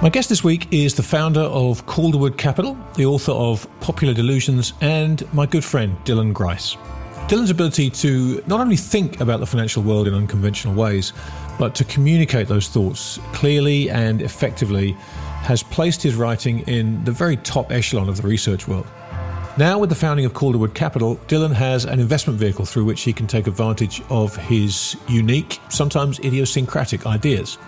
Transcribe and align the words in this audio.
My 0.00 0.10
guest 0.10 0.28
this 0.28 0.44
week 0.44 0.68
is 0.70 0.94
the 0.94 1.02
founder 1.02 1.40
of 1.40 1.84
Calderwood 1.86 2.38
Capital, 2.38 2.78
the 2.94 3.04
author 3.04 3.32
of 3.32 3.66
Popular 3.80 4.14
Delusions, 4.14 4.72
and 4.80 5.26
my 5.34 5.44
good 5.44 5.64
friend 5.64 5.96
Dylan 6.04 6.32
Grice. 6.32 6.76
Dylan's 7.26 7.50
ability 7.50 7.90
to 7.90 8.40
not 8.46 8.60
only 8.60 8.76
think 8.76 9.20
about 9.20 9.40
the 9.40 9.46
financial 9.46 9.82
world 9.82 10.06
in 10.06 10.14
unconventional 10.14 10.72
ways, 10.72 11.12
but 11.58 11.74
to 11.74 11.84
communicate 11.84 12.46
those 12.46 12.68
thoughts 12.68 13.18
clearly 13.32 13.90
and 13.90 14.22
effectively 14.22 14.92
has 15.42 15.64
placed 15.64 16.00
his 16.00 16.14
writing 16.14 16.60
in 16.68 17.02
the 17.02 17.10
very 17.10 17.36
top 17.36 17.72
echelon 17.72 18.08
of 18.08 18.22
the 18.22 18.28
research 18.28 18.68
world. 18.68 18.86
Now, 19.58 19.80
with 19.80 19.88
the 19.88 19.96
founding 19.96 20.24
of 20.24 20.32
Calderwood 20.32 20.74
Capital, 20.74 21.16
Dylan 21.26 21.52
has 21.52 21.84
an 21.84 21.98
investment 21.98 22.38
vehicle 22.38 22.66
through 22.66 22.84
which 22.84 23.02
he 23.02 23.12
can 23.12 23.26
take 23.26 23.48
advantage 23.48 24.00
of 24.10 24.36
his 24.36 24.96
unique, 25.08 25.58
sometimes 25.70 26.20
idiosyncratic 26.20 27.04
ideas. 27.04 27.58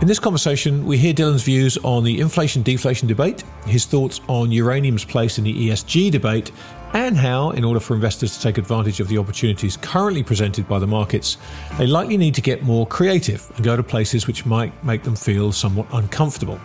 In 0.00 0.08
this 0.08 0.18
conversation, 0.18 0.86
we 0.86 0.96
hear 0.96 1.12
Dylan's 1.12 1.42
views 1.42 1.76
on 1.82 2.04
the 2.04 2.20
inflation 2.20 2.62
deflation 2.62 3.06
debate, 3.06 3.44
his 3.66 3.84
thoughts 3.84 4.22
on 4.28 4.50
uranium's 4.50 5.04
place 5.04 5.36
in 5.36 5.44
the 5.44 5.68
ESG 5.68 6.10
debate, 6.10 6.52
and 6.94 7.18
how, 7.18 7.50
in 7.50 7.64
order 7.64 7.80
for 7.80 7.94
investors 7.94 8.34
to 8.34 8.42
take 8.42 8.56
advantage 8.56 9.00
of 9.00 9.08
the 9.08 9.18
opportunities 9.18 9.76
currently 9.76 10.22
presented 10.22 10.66
by 10.66 10.78
the 10.78 10.86
markets, 10.86 11.36
they 11.76 11.86
likely 11.86 12.16
need 12.16 12.34
to 12.34 12.40
get 12.40 12.62
more 12.62 12.86
creative 12.86 13.52
and 13.56 13.64
go 13.64 13.76
to 13.76 13.82
places 13.82 14.26
which 14.26 14.46
might 14.46 14.72
make 14.82 15.02
them 15.02 15.14
feel 15.14 15.52
somewhat 15.52 15.86
uncomfortable. 15.92 16.58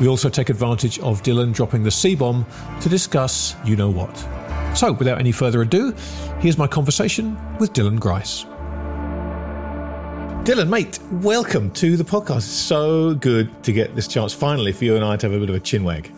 We 0.00 0.08
also 0.08 0.30
take 0.30 0.48
advantage 0.48 0.98
of 1.00 1.22
Dylan 1.22 1.52
dropping 1.52 1.82
the 1.82 1.90
C 1.90 2.14
bomb 2.14 2.46
to 2.80 2.88
discuss 2.88 3.54
you 3.66 3.76
know 3.76 3.90
what. 3.90 4.16
So, 4.74 4.92
without 4.92 5.18
any 5.18 5.30
further 5.30 5.60
ado, 5.60 5.92
here's 6.40 6.56
my 6.56 6.66
conversation 6.66 7.36
with 7.58 7.74
Dylan 7.74 8.00
Grice. 8.00 8.46
Dylan, 10.46 10.68
mate, 10.68 11.00
welcome 11.10 11.72
to 11.72 11.96
the 11.96 12.04
podcast. 12.04 12.36
It's 12.36 12.44
So 12.46 13.16
good 13.16 13.64
to 13.64 13.72
get 13.72 13.96
this 13.96 14.06
chance 14.06 14.32
finally 14.32 14.70
for 14.70 14.84
you 14.84 14.94
and 14.94 15.04
I 15.04 15.16
to 15.16 15.26
have 15.26 15.34
a 15.34 15.40
bit 15.40 15.50
of 15.50 15.56
a 15.56 15.58
chinwag. 15.58 16.14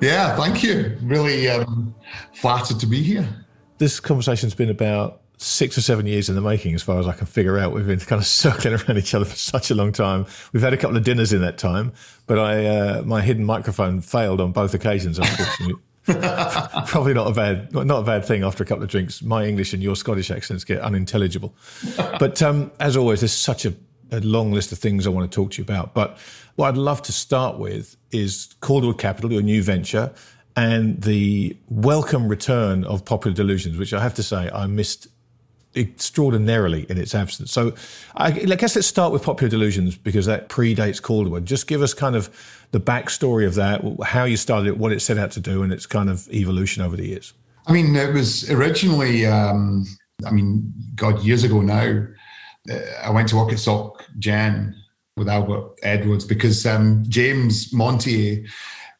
Yeah, 0.00 0.36
thank 0.36 0.62
you. 0.62 0.96
Really 1.02 1.48
um, 1.48 1.92
flattered 2.34 2.78
to 2.78 2.86
be 2.86 3.02
here. 3.02 3.28
This 3.78 3.98
conversation's 3.98 4.54
been 4.54 4.70
about 4.70 5.22
six 5.38 5.76
or 5.76 5.80
seven 5.80 6.06
years 6.06 6.28
in 6.28 6.36
the 6.36 6.40
making, 6.40 6.76
as 6.76 6.84
far 6.84 7.00
as 7.00 7.08
I 7.08 7.14
can 7.14 7.26
figure 7.26 7.58
out. 7.58 7.72
We've 7.72 7.84
been 7.84 7.98
kind 7.98 8.20
of 8.20 8.26
circling 8.28 8.74
around 8.74 8.96
each 8.96 9.12
other 9.12 9.24
for 9.24 9.34
such 9.34 9.72
a 9.72 9.74
long 9.74 9.90
time. 9.90 10.26
We've 10.52 10.62
had 10.62 10.72
a 10.72 10.76
couple 10.76 10.96
of 10.96 11.02
dinners 11.02 11.32
in 11.32 11.40
that 11.40 11.58
time, 11.58 11.94
but 12.28 12.38
I 12.38 12.66
uh, 12.66 13.02
my 13.02 13.22
hidden 13.22 13.44
microphone 13.44 14.00
failed 14.00 14.40
on 14.40 14.52
both 14.52 14.72
occasions, 14.74 15.18
unfortunately. 15.18 15.82
Probably 16.86 17.14
not 17.14 17.30
a 17.30 17.32
bad 17.32 17.72
not 17.72 18.00
a 18.00 18.02
bad 18.02 18.26
thing 18.26 18.44
after 18.44 18.62
a 18.62 18.66
couple 18.66 18.84
of 18.84 18.90
drinks. 18.90 19.22
My 19.22 19.46
English 19.46 19.72
and 19.72 19.82
your 19.82 19.96
Scottish 19.96 20.30
accents 20.30 20.62
get 20.62 20.80
unintelligible. 20.80 21.54
But 21.96 22.42
um, 22.42 22.70
as 22.78 22.94
always, 22.94 23.20
there's 23.20 23.32
such 23.32 23.64
a, 23.64 23.72
a, 24.10 24.20
long 24.20 24.52
list 24.52 24.70
of 24.70 24.78
things 24.78 25.06
I 25.06 25.10
want 25.10 25.30
to 25.30 25.34
talk 25.34 25.52
to 25.52 25.58
you 25.58 25.64
about. 25.64 25.94
But 25.94 26.18
what 26.56 26.68
I'd 26.68 26.76
love 26.76 27.00
to 27.02 27.12
start 27.12 27.58
with 27.58 27.96
is 28.10 28.54
Calderwood 28.60 28.98
Capital, 28.98 29.32
your 29.32 29.40
new 29.40 29.62
venture, 29.62 30.12
and 30.56 31.00
the 31.00 31.56
welcome 31.70 32.28
return 32.28 32.84
of 32.84 33.06
Popular 33.06 33.34
Delusions, 33.34 33.78
which 33.78 33.94
I 33.94 34.02
have 34.02 34.14
to 34.14 34.22
say 34.22 34.50
I 34.52 34.66
missed 34.66 35.08
extraordinarily 35.76 36.86
in 36.88 36.98
its 36.98 37.14
absence. 37.14 37.50
So 37.50 37.74
I, 38.14 38.26
I, 38.26 38.30
guess 38.30 38.76
let's 38.76 38.86
start 38.86 39.12
with 39.12 39.22
Popular 39.22 39.50
Delusions 39.50 39.96
because 39.96 40.26
that 40.26 40.48
predates 40.48 41.00
Calderwood. 41.00 41.44
Just 41.44 41.66
give 41.66 41.82
us 41.82 41.94
kind 41.94 42.14
of 42.14 42.30
the 42.74 42.80
backstory 42.80 43.46
of 43.46 43.54
that, 43.54 43.84
how 44.04 44.24
you 44.24 44.36
started 44.36 44.66
it, 44.66 44.76
what 44.76 44.90
it 44.90 44.98
set 44.98 45.16
out 45.16 45.30
to 45.30 45.38
do, 45.38 45.62
and 45.62 45.72
its 45.72 45.86
kind 45.86 46.10
of 46.10 46.28
evolution 46.32 46.82
over 46.82 46.96
the 46.96 47.06
years. 47.06 47.32
I 47.68 47.72
mean, 47.72 47.94
it 47.94 48.12
was 48.12 48.50
originally, 48.50 49.26
um, 49.26 49.86
I 50.26 50.32
mean, 50.32 50.74
God, 50.96 51.22
years 51.22 51.44
ago 51.44 51.60
now, 51.60 52.04
uh, 52.68 52.78
I 53.04 53.10
went 53.10 53.28
to 53.28 53.36
work 53.36 53.52
at 53.52 53.60
Soc 53.60 54.04
Gen 54.18 54.74
with 55.16 55.28
Albert 55.28 55.78
Edwards 55.84 56.24
because 56.24 56.66
um, 56.66 57.04
James 57.08 57.72
Montier 57.72 58.44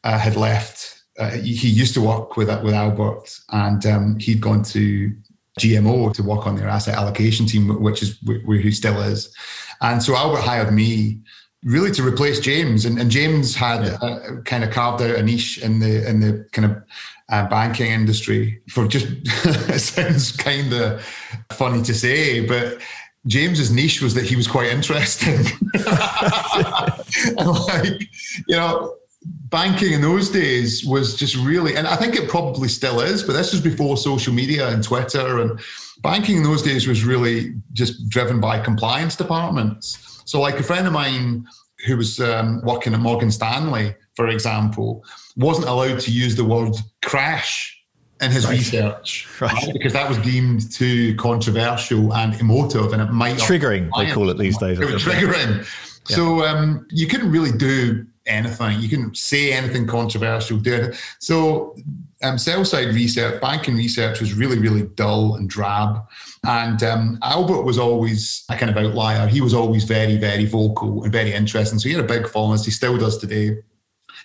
uh, 0.05 0.17
had 0.17 0.37
left. 0.37 1.03
Uh, 1.19 1.31
he 1.31 1.67
used 1.67 1.93
to 1.95 2.01
work 2.01 2.37
with 2.37 2.47
with 2.63 2.73
Albert, 2.73 3.37
and 3.49 3.85
um, 3.85 4.17
he'd 4.19 4.39
gone 4.39 4.63
to 4.63 5.13
GMO 5.59 6.13
to 6.13 6.23
work 6.23 6.47
on 6.47 6.55
their 6.55 6.69
asset 6.69 6.95
allocation 6.95 7.45
team, 7.45 7.81
which 7.81 8.01
is 8.01 8.17
where 8.23 8.57
he 8.57 8.71
still 8.71 9.01
is. 9.01 9.35
And 9.81 10.01
so 10.01 10.15
Albert 10.15 10.43
hired 10.43 10.73
me 10.73 11.19
really 11.65 11.91
to 11.91 12.07
replace 12.07 12.39
James, 12.39 12.85
and, 12.85 12.97
and 12.99 13.11
James 13.11 13.55
had 13.55 13.83
yeah. 13.83 13.95
uh, 13.95 14.41
kind 14.45 14.63
of 14.63 14.71
carved 14.71 15.01
out 15.01 15.15
a 15.15 15.23
niche 15.23 15.57
in 15.57 15.79
the 15.79 16.07
in 16.07 16.21
the 16.21 16.47
kind 16.53 16.71
of 16.71 16.83
uh, 17.29 17.47
banking 17.49 17.91
industry 17.91 18.61
for 18.69 18.87
just 18.87 19.07
it 19.09 19.79
sounds 19.79 20.31
kind 20.31 20.71
of 20.71 21.03
funny 21.51 21.81
to 21.81 21.93
say, 21.93 22.45
but 22.45 22.79
James's 23.27 23.71
niche 23.71 24.01
was 24.01 24.13
that 24.13 24.23
he 24.23 24.35
was 24.35 24.47
quite 24.47 24.67
interesting. 24.67 25.45
and 27.37 27.47
like, 27.67 28.01
you 28.47 28.55
know, 28.55 28.95
banking 29.49 29.93
in 29.93 30.01
those 30.01 30.29
days 30.29 30.85
was 30.85 31.15
just 31.15 31.35
really, 31.37 31.75
and 31.75 31.87
I 31.87 31.95
think 31.95 32.15
it 32.15 32.29
probably 32.29 32.67
still 32.67 32.99
is, 33.01 33.23
but 33.23 33.33
this 33.33 33.51
was 33.51 33.61
before 33.61 33.97
social 33.97 34.33
media 34.33 34.67
and 34.69 34.83
Twitter. 34.83 35.39
And 35.39 35.59
banking 36.03 36.37
in 36.37 36.43
those 36.43 36.61
days 36.61 36.87
was 36.87 37.03
really 37.03 37.55
just 37.73 38.07
driven 38.09 38.39
by 38.39 38.59
compliance 38.59 39.15
departments. 39.15 40.04
So, 40.25 40.41
like 40.41 40.59
a 40.59 40.63
friend 40.63 40.85
of 40.85 40.93
mine 40.93 41.45
who 41.85 41.97
was 41.97 42.19
um, 42.19 42.61
working 42.63 42.93
at 42.93 42.99
Morgan 42.99 43.31
Stanley, 43.31 43.95
for 44.15 44.27
example, 44.27 45.03
wasn't 45.35 45.67
allowed 45.67 45.99
to 46.01 46.11
use 46.11 46.35
the 46.35 46.43
word 46.43 46.73
crash 47.03 47.71
in 48.21 48.31
his 48.31 48.45
right. 48.45 48.57
research 48.57 49.27
right. 49.41 49.51
Right? 49.51 49.73
because 49.73 49.93
that 49.93 50.07
was 50.07 50.17
deemed 50.19 50.71
too 50.71 51.15
controversial 51.15 52.13
and 52.13 52.33
emotive 52.39 52.93
and 52.93 53.01
it 53.01 53.11
might 53.11 53.35
triggering 53.35 53.89
they 53.97 54.09
call 54.09 54.29
it 54.29 54.37
these 54.37 54.57
days 54.57 54.79
it 54.79 54.89
was 54.89 55.03
triggering 55.03 55.57
yeah. 56.09 56.15
so 56.15 56.45
um, 56.45 56.87
you 56.91 57.07
couldn't 57.07 57.29
really 57.29 57.51
do 57.51 58.07
anything. 58.25 58.79
You 58.79 58.89
couldn't 58.89 59.17
say 59.17 59.53
anything 59.53 59.87
controversial, 59.87 60.57
do 60.57 60.73
it. 60.73 60.99
So, 61.19 61.75
um, 62.25 62.37
sell 62.37 62.65
side 62.65 62.93
research, 62.93 63.39
banking 63.41 63.75
research 63.75 64.19
was 64.19 64.33
really, 64.33 64.59
really 64.59 64.83
dull 64.95 65.35
and 65.35 65.49
drab. 65.49 66.05
And 66.45 66.81
um, 66.83 67.19
Albert 67.21 67.63
was 67.63 67.77
always 67.77 68.43
a 68.49 68.57
kind 68.57 68.69
of 68.69 68.77
outlier. 68.77 69.27
He 69.27 69.41
was 69.41 69.53
always 69.53 69.83
very, 69.83 70.17
very 70.17 70.45
vocal 70.45 71.03
and 71.03 71.11
very 71.11 71.33
interesting. 71.33 71.79
So, 71.79 71.89
he 71.89 71.95
had 71.95 72.03
a 72.03 72.07
big 72.07 72.27
following, 72.27 72.59
he 72.59 72.71
still 72.71 72.97
does 72.97 73.17
today. 73.17 73.57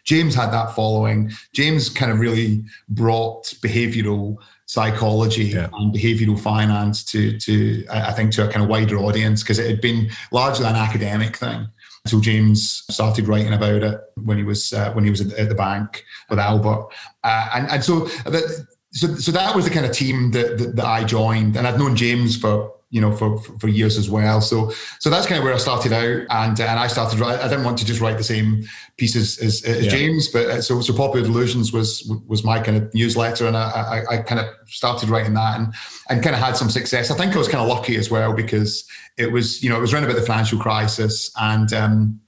James 0.04 0.34
had 0.34 0.50
that 0.50 0.74
following. 0.74 1.30
James 1.52 1.88
kind 1.88 2.10
of 2.10 2.20
really 2.20 2.64
brought 2.88 3.44
behavioral 3.62 4.36
psychology 4.66 5.46
yeah. 5.46 5.68
and 5.72 5.94
behavioral 5.94 6.38
finance 6.38 7.04
to, 7.04 7.36
to 7.38 7.84
I 7.90 8.12
think, 8.12 8.32
to 8.32 8.48
a 8.48 8.50
kind 8.50 8.62
of 8.62 8.68
wider 8.68 8.96
audience 8.98 9.42
because 9.42 9.58
it 9.58 9.68
had 9.68 9.80
been 9.80 10.10
largely 10.32 10.66
an 10.66 10.76
academic 10.76 11.36
thing. 11.36 11.66
So 12.06 12.20
James 12.20 12.84
started 12.88 13.28
writing 13.28 13.52
about 13.52 13.82
it 13.82 14.00
when 14.14 14.38
he 14.38 14.44
was 14.44 14.72
uh, 14.72 14.92
when 14.92 15.04
he 15.04 15.10
was 15.10 15.20
at 15.20 15.48
the 15.48 15.54
bank 15.54 16.02
with 16.30 16.38
Albert, 16.38 16.88
uh, 17.24 17.50
and 17.54 17.68
and 17.68 17.84
so 17.84 18.06
that 18.24 18.66
so 18.92 19.14
so 19.16 19.32
that 19.32 19.54
was 19.54 19.66
the 19.66 19.70
kind 19.70 19.84
of 19.84 19.92
team 19.92 20.30
that, 20.30 20.56
that, 20.58 20.76
that 20.76 20.86
I 20.86 21.04
joined, 21.04 21.56
and 21.56 21.66
I'd 21.66 21.78
known 21.78 21.96
James 21.96 22.36
for 22.36 22.72
you 22.90 23.00
know 23.00 23.14
for, 23.16 23.38
for 23.38 23.68
years 23.68 23.96
as 23.96 24.10
well. 24.10 24.40
So 24.40 24.72
so 24.98 25.10
that's 25.10 25.26
kind 25.26 25.38
of 25.38 25.44
where 25.44 25.54
I 25.54 25.58
started 25.58 25.92
out, 25.92 26.26
and 26.28 26.60
and 26.60 26.78
I 26.78 26.86
started. 26.86 27.22
I 27.22 27.48
didn't 27.48 27.64
want 27.64 27.78
to 27.78 27.86
just 27.86 28.00
write 28.00 28.18
the 28.18 28.24
same 28.24 28.64
pieces 28.96 29.38
as, 29.38 29.62
as 29.64 29.84
yeah. 29.84 29.90
James, 29.90 30.28
but 30.28 30.46
uh, 30.46 30.60
so 30.62 30.80
so 30.80 30.92
Popular 30.94 31.26
Delusions 31.26 31.72
was 31.72 32.10
was 32.26 32.44
my 32.44 32.60
kind 32.60 32.76
of 32.76 32.92
newsletter, 32.94 33.46
and 33.46 33.56
I, 33.56 34.04
I, 34.10 34.14
I 34.14 34.16
kind 34.22 34.40
of 34.40 34.46
started 34.66 35.08
writing 35.08 35.34
that, 35.34 35.58
and 35.58 35.74
and 36.08 36.22
kind 36.22 36.34
of 36.34 36.42
had 36.42 36.56
some 36.56 36.70
success. 36.70 37.10
I 37.10 37.16
think 37.16 37.34
I 37.34 37.38
was 37.38 37.48
kind 37.48 37.62
of 37.62 37.68
lucky 37.68 37.96
as 37.96 38.10
well 38.10 38.32
because 38.32 38.88
it 39.20 39.30
was, 39.30 39.62
you 39.62 39.70
know, 39.70 39.76
it 39.76 39.80
was 39.80 39.92
around 39.92 40.04
about 40.04 40.16
the 40.16 40.22
financial 40.22 40.58
crisis. 40.58 41.30
And, 41.36 41.72
um, 41.72 42.20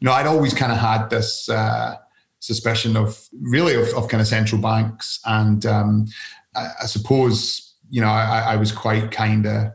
you 0.00 0.06
know, 0.06 0.12
I'd 0.12 0.26
always 0.26 0.54
kind 0.54 0.72
of 0.72 0.78
had 0.78 1.08
this 1.10 1.48
uh, 1.48 1.96
suspicion 2.38 2.96
of 2.96 3.28
really 3.40 3.74
of, 3.74 3.88
of, 3.94 4.08
kind 4.08 4.20
of 4.20 4.26
central 4.26 4.60
banks. 4.60 5.20
And 5.24 5.66
um, 5.66 6.06
I, 6.54 6.70
I, 6.82 6.86
suppose, 6.86 7.74
you 7.90 8.00
know, 8.00 8.08
I, 8.08 8.52
I 8.52 8.56
was 8.56 8.72
quite 8.72 9.10
kind 9.10 9.46
of 9.46 9.72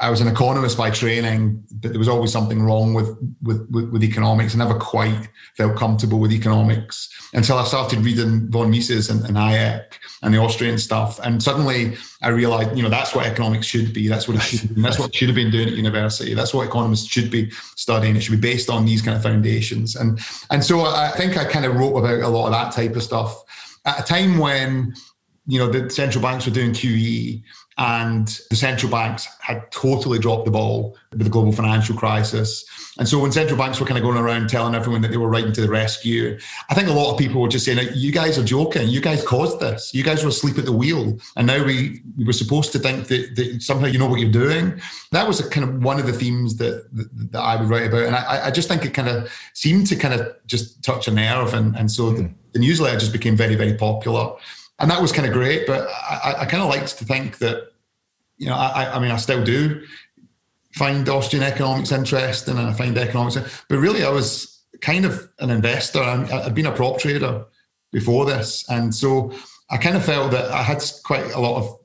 I 0.00 0.10
was 0.10 0.20
an 0.20 0.26
economist 0.26 0.76
by 0.76 0.90
training, 0.90 1.62
but 1.70 1.90
there 1.92 1.98
was 1.98 2.08
always 2.08 2.32
something 2.32 2.60
wrong 2.60 2.92
with, 2.92 3.16
with, 3.40 3.68
with, 3.70 3.88
with, 3.90 4.02
economics. 4.02 4.54
I 4.54 4.58
never 4.58 4.74
quite 4.74 5.28
felt 5.56 5.76
comfortable 5.76 6.18
with 6.18 6.32
economics 6.32 7.08
until 7.34 7.58
I 7.58 7.64
started 7.64 8.00
reading 8.00 8.50
von 8.50 8.68
Mises 8.68 9.10
and, 9.10 9.24
and 9.24 9.36
Hayek 9.36 9.84
and 10.22 10.34
the 10.34 10.38
Austrian 10.38 10.76
stuff. 10.76 11.20
And 11.20 11.40
suddenly 11.40 11.96
I 12.20 12.30
realized, 12.30 12.76
you 12.76 12.82
know, 12.82 12.88
that's 12.88 13.14
what 13.14 13.26
economics 13.26 13.66
should 13.66 13.92
be. 13.94 14.08
That's 14.08 14.26
what 14.26 14.38
it 14.38 14.42
should 14.42 14.74
be. 14.74 14.82
That's 14.82 14.98
what 14.98 15.14
should 15.14 15.28
have 15.28 15.36
been 15.36 15.52
doing 15.52 15.68
at 15.68 15.74
university. 15.74 16.34
That's 16.34 16.52
what 16.52 16.66
economists 16.66 17.06
should 17.06 17.30
be 17.30 17.50
studying. 17.76 18.16
It 18.16 18.22
should 18.22 18.40
be 18.40 18.48
based 18.48 18.68
on 18.68 18.84
these 18.84 19.02
kind 19.02 19.16
of 19.16 19.22
foundations. 19.22 19.94
And, 19.94 20.18
and 20.50 20.64
so 20.64 20.80
I 20.80 21.12
think 21.16 21.36
I 21.36 21.44
kind 21.44 21.64
of 21.64 21.76
wrote 21.76 21.96
about 21.96 22.20
a 22.20 22.28
lot 22.28 22.46
of 22.46 22.52
that 22.52 22.72
type 22.72 22.96
of 22.96 23.04
stuff 23.04 23.44
at 23.84 24.00
a 24.00 24.02
time 24.02 24.38
when, 24.38 24.94
you 25.46 25.60
know, 25.60 25.70
the 25.70 25.88
central 25.90 26.22
banks 26.22 26.44
were 26.44 26.52
doing 26.52 26.72
QE 26.72 27.42
and 27.76 28.28
the 28.50 28.56
central 28.56 28.90
banks 28.90 29.26
had 29.40 29.70
totally 29.72 30.18
dropped 30.18 30.44
the 30.44 30.50
ball 30.50 30.96
with 31.10 31.24
the 31.24 31.30
global 31.30 31.50
financial 31.50 31.96
crisis. 31.96 32.64
And 32.98 33.08
so 33.08 33.18
when 33.18 33.32
central 33.32 33.58
banks 33.58 33.80
were 33.80 33.86
kind 33.86 33.98
of 33.98 34.04
going 34.04 34.16
around 34.16 34.48
telling 34.48 34.76
everyone 34.76 35.02
that 35.02 35.10
they 35.10 35.16
were 35.16 35.28
riding 35.28 35.52
to 35.52 35.60
the 35.60 35.68
rescue, 35.68 36.38
I 36.70 36.74
think 36.74 36.88
a 36.88 36.92
lot 36.92 37.12
of 37.12 37.18
people 37.18 37.40
were 37.40 37.48
just 37.48 37.64
saying, 37.64 37.88
"You 37.94 38.12
guys 38.12 38.38
are 38.38 38.44
joking. 38.44 38.88
You 38.88 39.00
guys 39.00 39.24
caused 39.24 39.58
this. 39.58 39.92
You 39.92 40.04
guys 40.04 40.22
were 40.22 40.28
asleep 40.28 40.58
at 40.58 40.64
the 40.64 40.72
wheel, 40.72 41.18
and 41.36 41.46
now 41.46 41.64
we, 41.64 42.02
we 42.16 42.24
were 42.24 42.32
supposed 42.32 42.70
to 42.72 42.78
think 42.78 43.08
that, 43.08 43.34
that 43.34 43.62
somehow 43.62 43.86
you 43.86 43.98
know 43.98 44.06
what 44.06 44.20
you're 44.20 44.30
doing." 44.30 44.80
That 45.10 45.26
was 45.26 45.40
kind 45.48 45.68
of 45.68 45.82
one 45.82 45.98
of 45.98 46.06
the 46.06 46.12
themes 46.12 46.56
that 46.58 46.88
that, 46.94 47.32
that 47.32 47.40
I 47.40 47.56
would 47.56 47.68
write 47.68 47.88
about, 47.88 48.04
and 48.04 48.14
I, 48.14 48.46
I, 48.46 48.50
just 48.52 48.68
think 48.68 48.84
it 48.84 48.94
kind 48.94 49.08
of 49.08 49.32
seemed 49.54 49.88
to 49.88 49.96
kind 49.96 50.14
of 50.14 50.36
just 50.46 50.82
touch 50.84 51.08
a 51.08 51.10
nerve, 51.10 51.54
and 51.54 51.76
and 51.76 51.90
so 51.90 52.12
mm. 52.12 52.16
the, 52.16 52.22
hmm. 52.22 52.34
the 52.52 52.58
newsletter 52.60 52.98
just 52.98 53.12
became 53.12 53.36
very 53.36 53.56
very 53.56 53.74
popular 53.74 54.36
and 54.78 54.90
that 54.90 55.00
was 55.00 55.12
kind 55.12 55.26
of 55.26 55.32
great. 55.32 55.66
But 55.66 55.88
I, 55.88 56.34
I 56.40 56.44
kind 56.46 56.62
of 56.62 56.68
liked 56.68 56.98
to 56.98 57.04
think 57.04 57.38
that, 57.38 57.72
you 58.36 58.46
know, 58.46 58.54
I, 58.54 58.96
I 58.96 58.98
mean, 58.98 59.10
I 59.10 59.16
still 59.16 59.44
do 59.44 59.84
find 60.72 61.08
Austrian 61.08 61.44
economics 61.44 61.92
interesting, 61.92 62.58
and 62.58 62.68
I 62.68 62.72
find 62.72 62.96
economics. 62.98 63.64
But 63.68 63.78
really, 63.78 64.04
I 64.04 64.10
was 64.10 64.62
kind 64.80 65.04
of 65.04 65.28
an 65.38 65.50
investor. 65.50 66.00
i 66.00 66.24
had 66.24 66.54
been 66.54 66.66
a 66.66 66.72
prop 66.72 66.98
trader 66.98 67.44
before 67.92 68.26
this, 68.26 68.64
and 68.68 68.94
so 68.94 69.32
I 69.70 69.76
kind 69.76 69.96
of 69.96 70.04
felt 70.04 70.32
that 70.32 70.50
I 70.50 70.62
had 70.62 70.82
quite 71.04 71.30
a 71.32 71.40
lot 71.40 71.58
of 71.58 71.78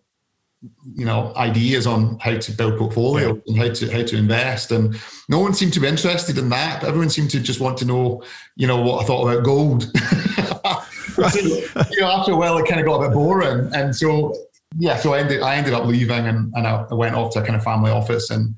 you 0.93 1.05
know 1.05 1.33
ideas 1.37 1.87
on 1.87 2.19
how 2.19 2.37
to 2.37 2.51
build 2.51 2.77
portfolios 2.77 3.39
yeah. 3.45 3.53
and 3.53 3.57
how 3.57 3.73
to 3.73 3.89
how 3.91 4.03
to 4.03 4.17
invest 4.17 4.71
and 4.71 4.99
no 5.29 5.39
one 5.39 5.53
seemed 5.53 5.71
to 5.71 5.79
be 5.79 5.87
interested 5.87 6.37
in 6.37 6.49
that 6.49 6.81
but 6.81 6.89
everyone 6.89 7.09
seemed 7.09 7.29
to 7.29 7.39
just 7.39 7.61
want 7.61 7.77
to 7.77 7.85
know 7.85 8.21
you 8.57 8.67
know 8.67 8.81
what 8.81 9.01
i 9.01 9.05
thought 9.05 9.25
about 9.25 9.45
gold 9.45 9.89
you 11.91 12.01
know, 12.01 12.07
after 12.07 12.31
a 12.31 12.35
while, 12.35 12.57
it 12.57 12.67
kind 12.67 12.79
of 12.79 12.85
got 12.85 13.01
a 13.01 13.07
bit 13.07 13.13
boring, 13.13 13.73
and 13.73 13.95
so 13.95 14.35
yeah, 14.77 14.97
so 14.97 15.13
I 15.13 15.19
ended 15.19 15.41
I 15.41 15.55
ended 15.55 15.73
up 15.73 15.85
leaving, 15.85 16.27
and, 16.27 16.53
and 16.55 16.67
I, 16.67 16.93
went 16.93 17.15
off 17.15 17.33
to 17.33 17.39
a 17.39 17.43
kind 17.43 17.55
of 17.55 17.63
family 17.63 17.91
office, 17.91 18.29
and 18.29 18.55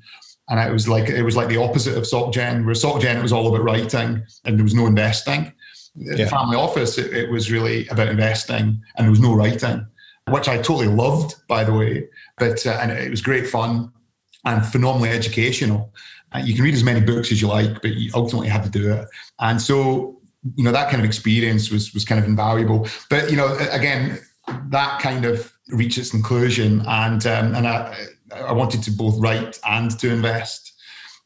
and 0.48 0.60
it 0.60 0.72
was 0.72 0.88
like 0.88 1.08
it 1.08 1.22
was 1.22 1.36
like 1.36 1.48
the 1.48 1.56
opposite 1.56 1.96
of 1.96 2.04
SocGen, 2.04 2.64
where 2.64 2.74
SocGen 2.74 3.16
it 3.16 3.22
was 3.22 3.32
all 3.32 3.48
about 3.48 3.64
writing, 3.64 4.22
and 4.44 4.58
there 4.58 4.64
was 4.64 4.74
no 4.74 4.86
investing. 4.86 5.52
Yeah. 5.94 6.26
family 6.26 6.56
office, 6.56 6.96
it, 6.96 7.12
it 7.12 7.30
was 7.30 7.52
really 7.52 7.86
about 7.88 8.08
investing, 8.08 8.82
and 8.96 9.04
there 9.04 9.10
was 9.10 9.20
no 9.20 9.34
writing, 9.34 9.86
which 10.30 10.48
I 10.48 10.56
totally 10.56 10.86
loved, 10.86 11.34
by 11.48 11.64
the 11.64 11.74
way. 11.74 12.08
But 12.38 12.66
uh, 12.66 12.78
and 12.80 12.90
it 12.90 13.10
was 13.10 13.20
great 13.20 13.46
fun 13.46 13.92
and 14.44 14.64
phenomenally 14.64 15.10
educational. 15.10 15.92
Uh, 16.34 16.38
you 16.38 16.54
can 16.54 16.64
read 16.64 16.74
as 16.74 16.84
many 16.84 17.00
books 17.00 17.30
as 17.30 17.42
you 17.42 17.48
like, 17.48 17.82
but 17.82 17.92
you 17.92 18.10
ultimately 18.14 18.48
have 18.48 18.64
to 18.64 18.70
do 18.70 18.92
it. 18.92 19.06
And 19.40 19.60
so 19.60 20.18
you 20.56 20.64
know 20.64 20.72
that 20.72 20.90
kind 20.90 21.00
of 21.00 21.06
experience 21.06 21.70
was 21.70 21.94
was 21.94 22.04
kind 22.04 22.20
of 22.20 22.26
invaluable. 22.26 22.88
But 23.08 23.30
you 23.30 23.36
know, 23.36 23.56
again, 23.70 24.18
that 24.68 25.00
kind 25.00 25.24
of 25.24 25.52
reached 25.68 25.98
its 25.98 26.10
conclusion, 26.10 26.82
and 26.86 27.24
um, 27.26 27.54
and 27.54 27.66
I 27.66 28.08
I 28.34 28.52
wanted 28.52 28.82
to 28.84 28.90
both 28.90 29.18
write 29.20 29.58
and 29.68 29.96
to 30.00 30.10
invest, 30.10 30.72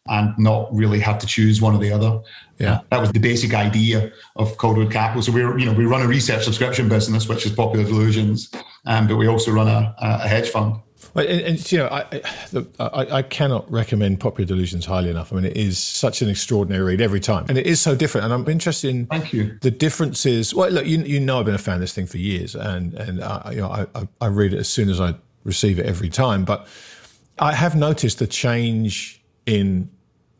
and 0.06 0.36
not 0.38 0.68
really 0.74 1.00
have 1.00 1.18
to 1.20 1.26
choose 1.26 1.60
one 1.60 1.74
or 1.74 1.78
the 1.78 1.92
other. 1.92 2.20
Yeah, 2.58 2.80
that 2.90 3.00
was 3.00 3.12
the 3.12 3.18
basic 3.18 3.54
idea 3.54 4.12
of 4.36 4.56
Calderwood 4.58 4.92
Capital. 4.92 5.22
So 5.22 5.32
we 5.32 5.42
are 5.42 5.58
you 5.58 5.66
know 5.66 5.72
we 5.72 5.86
run 5.86 6.02
a 6.02 6.08
research 6.08 6.44
subscription 6.44 6.88
business, 6.88 7.28
which 7.28 7.46
is 7.46 7.52
Popular 7.52 7.84
Delusions, 7.84 8.50
um, 8.84 9.06
but 9.06 9.16
we 9.16 9.28
also 9.28 9.50
run 9.50 9.68
a, 9.68 9.94
a 9.98 10.28
hedge 10.28 10.50
fund. 10.50 10.76
And, 11.16 11.40
and, 11.40 11.72
you 11.72 11.78
know, 11.78 11.88
I, 11.88 12.20
I, 12.78 13.06
I 13.18 13.22
cannot 13.22 13.70
recommend 13.70 14.20
Popular 14.20 14.46
Delusions 14.46 14.84
highly 14.84 15.10
enough. 15.10 15.32
I 15.32 15.36
mean, 15.36 15.44
it 15.46 15.56
is 15.56 15.78
such 15.78 16.22
an 16.22 16.28
extraordinary 16.28 16.84
read 16.84 17.00
every 17.00 17.20
time, 17.20 17.46
and 17.48 17.56
it 17.56 17.66
is 17.66 17.80
so 17.80 17.94
different. 17.94 18.26
And 18.26 18.34
I'm 18.34 18.48
interested 18.48 18.90
in 18.90 19.06
Thank 19.06 19.32
you. 19.32 19.58
the 19.62 19.70
differences. 19.70 20.54
Well, 20.54 20.70
look, 20.70 20.86
you, 20.86 20.98
you 20.98 21.20
know, 21.20 21.40
I've 21.40 21.46
been 21.46 21.54
a 21.54 21.58
fan 21.58 21.74
of 21.74 21.80
this 21.80 21.94
thing 21.94 22.06
for 22.06 22.18
years, 22.18 22.54
and 22.54 22.94
and 22.94 23.20
uh, 23.20 23.42
you 23.50 23.58
know, 23.58 23.70
I, 23.70 24.08
I 24.20 24.26
read 24.26 24.52
it 24.52 24.58
as 24.58 24.68
soon 24.68 24.88
as 24.90 25.00
I 25.00 25.14
receive 25.44 25.78
it 25.78 25.86
every 25.86 26.08
time. 26.08 26.44
But 26.44 26.68
I 27.38 27.52
have 27.52 27.74
noticed 27.76 28.18
the 28.18 28.26
change 28.26 29.22
in 29.46 29.90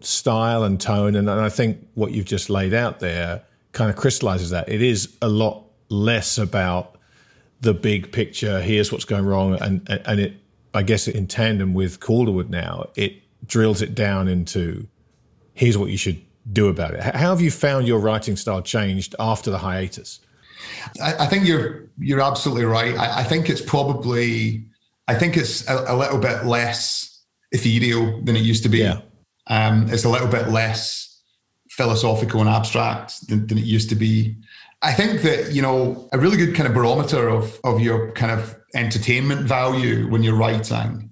style 0.01 0.63
and 0.63 0.81
tone, 0.81 1.17
and, 1.17 1.29
and 1.29 1.41
I 1.41 1.49
think 1.49 1.87
what 1.95 2.13
you've 2.13 2.27
just 2.27 2.51
laid 2.51 2.75
out 2.75 3.01
there 3.01 3.43
kind 3.73 3.91
of 3.91 3.97
crystallizes 3.97 4.51
that. 4.51 4.69
It 4.69 4.83
is 4.83 5.17
a 5.23 5.29
lot 5.29 5.65
less 5.89 6.39
about 6.39 6.99
the 7.61 7.75
big 7.75 8.13
picture. 8.13 8.61
Here's 8.61 8.93
what's 8.93 9.05
going 9.05 9.25
wrong, 9.25 9.55
and 9.55 9.87
and 10.07 10.21
it 10.21 10.35
I 10.77 10.83
guess 10.83 11.09
in 11.09 11.27
tandem 11.27 11.75
with 11.75 12.01
Calderwood 12.01 12.51
now, 12.51 12.91
it 12.97 13.23
drills 13.47 13.83
it 13.83 13.95
down 13.95 14.29
into 14.29 14.87
here's 15.55 15.79
what 15.79 15.91
you 15.91 15.97
should 15.97 16.21
do 16.53 16.69
about 16.69 16.95
it. 16.95 17.03
How 17.03 17.31
have 17.31 17.41
you 17.41 17.51
found 17.51 17.89
your 17.89 17.99
writing 17.99 18.37
style 18.37 18.63
changed 18.63 19.15
after 19.19 19.51
the 19.51 19.59
hiatus? 19.59 20.21
I, 21.03 21.25
I 21.25 21.27
think 21.27 21.47
you're 21.47 21.85
you're 21.99 22.21
absolutely 22.21 22.65
right. 22.65 22.97
I, 22.97 23.21
I, 23.21 23.25
think 23.25 23.49
it's 23.49 23.61
probably 23.61 24.65
I 25.09 25.15
think 25.15 25.37
it's 25.37 25.69
a, 25.69 25.85
a, 25.89 25.97
little 25.97 26.19
bit 26.19 26.45
less 26.45 27.23
ethereal 27.53 28.23
than 28.23 28.37
it 28.37 28.43
used 28.43 28.63
to 28.65 28.69
be. 28.69 28.79
Yeah. 28.79 29.01
Um, 29.49 29.89
it's 29.91 30.05
a 30.05 30.09
little 30.09 30.29
bit 30.29 30.49
less 30.49 31.23
philosophical 31.71 32.41
and 32.41 32.49
abstract 32.49 33.29
than, 33.29 33.47
than 33.47 33.59
it 33.59 33.65
used 33.65 33.89
to 33.91 33.95
be. 33.95 34.37
I 34.83 34.93
think 34.93 35.23
that 35.23 35.53
you 35.53 35.63
know 35.63 36.09
a 36.13 36.19
really 36.19 36.37
good 36.37 36.55
kind 36.55 36.69
of 36.69 36.75
barometer 36.75 37.29
of 37.29 37.59
of 37.65 37.81
your 37.81 38.13
kind 38.13 38.33
of 38.33 38.57
entertainment 38.75 39.43
value 39.43 40.09
when 40.09 40.23
you're 40.23 40.37
writing 40.37 41.07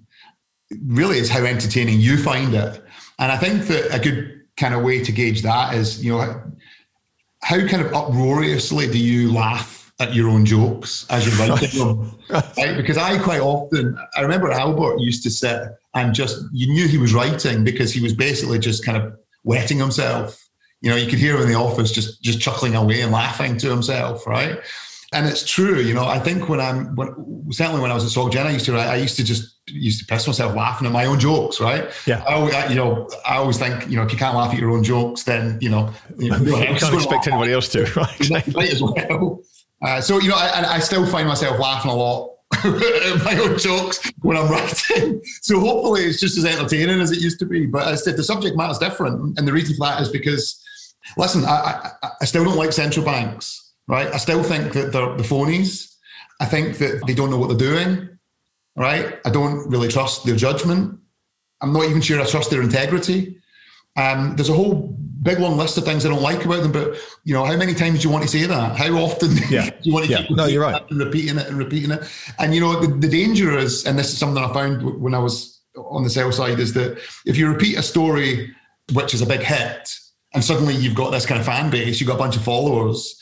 really 0.85 1.17
is 1.17 1.29
how 1.29 1.43
entertaining 1.43 1.99
you 1.99 2.17
find 2.17 2.53
it. 2.53 2.81
And 3.19 3.31
I 3.31 3.37
think 3.37 3.63
that 3.67 3.93
a 3.93 3.99
good 3.99 4.41
kind 4.57 4.73
of 4.73 4.83
way 4.83 5.03
to 5.03 5.11
gauge 5.11 5.41
that 5.43 5.75
is, 5.75 6.03
you 6.03 6.11
know, 6.11 6.41
how 7.41 7.67
kind 7.67 7.81
of 7.81 7.93
uproariously 7.93 8.87
do 8.87 8.97
you 8.97 9.31
laugh 9.31 9.93
at 9.99 10.13
your 10.13 10.29
own 10.29 10.45
jokes 10.45 11.05
as 11.09 11.25
you're 11.25 11.47
writing 11.47 11.79
them? 11.79 12.17
right? 12.29 12.75
Because 12.75 12.97
I 12.97 13.17
quite 13.19 13.41
often, 13.41 13.97
I 14.15 14.21
remember 14.21 14.51
Albert 14.51 14.99
used 14.99 15.23
to 15.23 15.29
sit 15.29 15.61
and 15.93 16.13
just, 16.13 16.43
you 16.51 16.67
knew 16.67 16.87
he 16.87 16.97
was 16.97 17.13
writing 17.13 17.63
because 17.63 17.93
he 17.93 18.01
was 18.01 18.13
basically 18.13 18.59
just 18.59 18.83
kind 18.83 18.97
of 18.97 19.15
wetting 19.43 19.77
himself. 19.77 20.44
You 20.85 20.91
know, 20.91 20.97
you 20.97 21.09
could 21.09 21.19
hear 21.19 21.35
him 21.35 21.41
in 21.41 21.47
the 21.47 21.55
office 21.55 21.91
just 21.91 22.21
just 22.21 22.39
chuckling 22.39 22.75
away 22.75 23.01
and 23.01 23.11
laughing 23.11 23.57
to 23.57 23.69
himself, 23.69 24.25
right? 24.27 24.59
and 25.15 25.25
it's 25.25 25.45
true. 25.45 25.79
You 25.79 25.93
know, 25.93 26.05
I 26.05 26.19
think 26.19 26.49
when 26.49 26.59
I'm 26.59 26.95
when, 26.95 27.51
certainly 27.51 27.81
when 27.81 27.89
I 27.89 27.93
was 27.93 28.03
at 28.03 28.11
SocGen, 28.11 28.45
I 28.45 28.51
used 28.51 28.65
to 28.65 28.73
write, 28.73 28.87
I 28.87 28.97
used 28.97 29.15
to 29.15 29.23
just 29.23 29.55
used 29.67 29.99
to 29.99 30.05
piss 30.05 30.27
myself 30.27 30.55
laughing 30.55 30.85
at 30.85 30.93
my 30.93 31.05
own 31.05 31.19
jokes. 31.19 31.61
Right? 31.61 31.89
Yeah. 32.05 32.21
I, 32.23 32.67
you 32.67 32.75
know, 32.75 33.09
I 33.25 33.37
always 33.37 33.57
think 33.57 33.89
you 33.89 33.95
know 33.95 34.03
if 34.03 34.11
you 34.11 34.17
can't 34.17 34.35
laugh 34.35 34.53
at 34.53 34.59
your 34.59 34.71
own 34.71 34.83
jokes, 34.83 35.23
then 35.23 35.57
you 35.61 35.69
know 35.69 35.91
you, 36.17 36.29
know, 36.29 36.37
you 36.41 36.53
can't 36.53 36.93
expect 36.93 37.27
anybody 37.27 37.53
else 37.53 37.69
to. 37.69 37.85
Right? 37.95 38.53
right 38.53 38.73
as 38.73 38.81
well. 38.81 39.41
Uh, 39.81 40.01
so 40.01 40.19
you 40.19 40.29
know, 40.29 40.35
I, 40.35 40.75
I 40.75 40.79
still 40.79 41.05
find 41.05 41.27
myself 41.27 41.59
laughing 41.59 41.91
a 41.91 41.95
lot 41.95 42.31
at 42.53 43.23
my 43.23 43.37
own 43.39 43.57
jokes 43.57 44.11
when 44.21 44.35
I'm 44.37 44.49
writing. 44.49 45.21
So 45.41 45.59
hopefully 45.59 46.03
it's 46.03 46.19
just 46.19 46.37
as 46.37 46.45
entertaining 46.45 46.99
as 46.99 47.11
it 47.11 47.19
used 47.19 47.39
to 47.39 47.45
be. 47.45 47.65
But 47.65 47.87
as 47.87 48.01
I 48.01 48.05
said, 48.05 48.17
the 48.17 48.23
subject 48.23 48.57
matter 48.57 48.71
is 48.71 48.79
different, 48.79 49.37
and 49.39 49.47
the 49.47 49.53
reason 49.53 49.75
for 49.77 49.85
that 49.85 50.01
is 50.01 50.09
because, 50.09 50.61
listen, 51.17 51.45
I, 51.45 51.91
I, 52.01 52.09
I 52.21 52.25
still 52.25 52.43
don't 52.43 52.57
like 52.57 52.71
central 52.71 53.05
banks 53.05 53.65
right? 53.87 54.13
I 54.13 54.17
still 54.17 54.43
think 54.43 54.73
that 54.73 54.91
they're 54.91 55.15
the 55.15 55.23
phonies. 55.23 55.95
I 56.39 56.45
think 56.45 56.77
that 56.79 57.03
they 57.07 57.13
don't 57.13 57.29
know 57.29 57.37
what 57.37 57.47
they're 57.47 57.69
doing, 57.69 58.09
right? 58.75 59.19
I 59.25 59.29
don't 59.29 59.69
really 59.69 59.87
trust 59.87 60.25
their 60.25 60.35
judgment. 60.35 60.99
I'm 61.61 61.71
not 61.71 61.85
even 61.85 62.01
sure 62.01 62.21
I 62.21 62.25
trust 62.25 62.49
their 62.49 62.61
integrity. 62.61 63.37
Um, 63.95 64.35
there's 64.35 64.49
a 64.49 64.53
whole 64.53 64.97
big 65.21 65.39
long 65.39 65.57
list 65.57 65.77
of 65.77 65.85
things 65.85 66.05
I 66.05 66.09
don't 66.09 66.21
like 66.21 66.43
about 66.43 66.61
them, 66.61 66.73
but 66.73 66.97
you 67.23 67.33
know, 67.33 67.45
how 67.45 67.55
many 67.55 67.73
times 67.73 68.01
do 68.01 68.07
you 68.07 68.13
want 68.13 68.23
to 68.23 68.29
say 68.29 68.43
that? 68.45 68.75
How 68.75 68.93
often 68.95 69.37
yeah. 69.49 69.69
do 69.69 69.75
you 69.83 69.93
want 69.93 70.05
to 70.05 70.11
yeah. 70.11 70.23
keep 70.23 70.35
no, 70.35 70.45
you're 70.45 70.61
right. 70.61 70.83
and 70.89 70.99
repeating 70.99 71.37
it 71.37 71.47
and 71.47 71.57
repeating 71.57 71.91
it? 71.91 72.03
And 72.37 72.53
you 72.53 72.59
know, 72.59 72.79
the, 72.79 72.87
the 72.87 73.07
danger 73.07 73.57
is, 73.57 73.85
and 73.85 73.97
this 73.97 74.11
is 74.11 74.17
something 74.17 74.43
I 74.43 74.53
found 74.53 74.83
when 75.01 75.15
I 75.15 75.19
was 75.19 75.61
on 75.77 76.03
the 76.03 76.09
sell 76.09 76.31
side, 76.31 76.59
is 76.59 76.73
that 76.73 76.99
if 77.25 77.37
you 77.37 77.47
repeat 77.47 77.77
a 77.77 77.83
story 77.83 78.53
which 78.93 79.13
is 79.13 79.21
a 79.21 79.25
big 79.25 79.41
hit, 79.41 79.97
and 80.35 80.43
suddenly 80.43 80.75
you've 80.75 80.95
got 80.95 81.09
this 81.11 81.25
kind 81.25 81.39
of 81.39 81.45
fan 81.45 81.71
base, 81.71 81.99
you've 81.99 82.07
got 82.07 82.15
a 82.15 82.19
bunch 82.19 82.35
of 82.35 82.43
followers, 82.43 83.19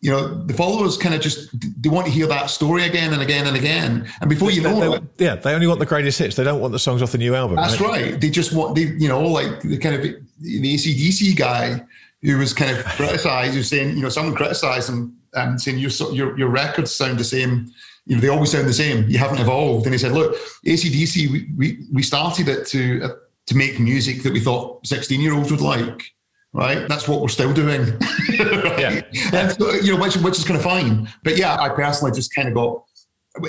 you 0.00 0.10
know, 0.10 0.44
the 0.44 0.52
followers 0.52 0.96
kind 0.96 1.14
of 1.14 1.20
just 1.20 1.48
they 1.82 1.88
want 1.88 2.06
to 2.06 2.12
hear 2.12 2.26
that 2.26 2.50
story 2.50 2.84
again 2.84 3.12
and 3.12 3.22
again 3.22 3.46
and 3.46 3.56
again. 3.56 4.08
And 4.20 4.28
before 4.28 4.50
you 4.50 4.62
know 4.62 4.94
it, 4.94 5.02
yeah, 5.18 5.36
they 5.36 5.54
only 5.54 5.66
want 5.66 5.80
the 5.80 5.86
greatest 5.86 6.18
hits. 6.18 6.36
They 6.36 6.44
don't 6.44 6.60
want 6.60 6.72
the 6.72 6.78
songs 6.78 7.02
off 7.02 7.12
the 7.12 7.18
new 7.18 7.34
album. 7.34 7.56
That's 7.56 7.80
right. 7.80 8.12
right. 8.12 8.20
They 8.20 8.30
just 8.30 8.52
want 8.52 8.74
they, 8.74 8.82
you 8.82 9.08
know, 9.08 9.22
like 9.22 9.62
the 9.62 9.78
kind 9.78 9.94
of 9.94 10.02
the 10.02 10.74
ACDC 10.74 11.36
guy 11.36 11.82
who 12.22 12.38
was 12.38 12.52
kind 12.52 12.76
of 12.76 12.84
criticized, 12.84 13.52
who 13.52 13.58
was 13.58 13.68
saying, 13.68 13.96
you 13.96 14.02
know, 14.02 14.08
someone 14.08 14.34
criticized 14.34 14.90
him 14.90 15.16
and 15.32 15.60
saying 15.60 15.78
your 15.78 15.90
your 16.12 16.38
your 16.38 16.48
records 16.48 16.94
sound 16.94 17.18
the 17.18 17.24
same 17.24 17.72
you 18.06 18.14
know, 18.14 18.20
they 18.20 18.28
always 18.28 18.52
sound 18.52 18.68
the 18.68 18.72
same. 18.72 19.08
You 19.08 19.18
haven't 19.18 19.40
evolved. 19.40 19.84
And 19.86 19.92
he 19.92 19.98
said, 19.98 20.12
look, 20.12 20.36
ACDC, 20.64 21.28
we, 21.28 21.50
we, 21.56 21.86
we 21.92 22.02
started 22.02 22.48
it 22.48 22.64
to, 22.68 23.02
uh, 23.02 23.08
to 23.46 23.56
make 23.56 23.80
music 23.80 24.22
that 24.22 24.32
we 24.32 24.38
thought 24.40 24.86
16 24.86 25.20
year 25.20 25.34
olds 25.34 25.50
would 25.50 25.60
like. 25.60 26.14
Right. 26.52 26.88
That's 26.88 27.06
what 27.06 27.20
we're 27.20 27.28
still 27.28 27.52
doing. 27.52 27.98
Yeah. 28.76 29.00
And 29.32 29.52
so, 29.52 29.72
you 29.72 29.94
know, 29.94 30.02
which, 30.02 30.16
which 30.18 30.36
is 30.36 30.44
kind 30.44 30.58
of 30.58 30.62
fine. 30.62 31.08
But 31.22 31.38
yeah, 31.38 31.58
I 31.58 31.70
personally 31.70 32.12
just 32.12 32.34
kind 32.34 32.48
of 32.48 32.54
got 32.54 32.84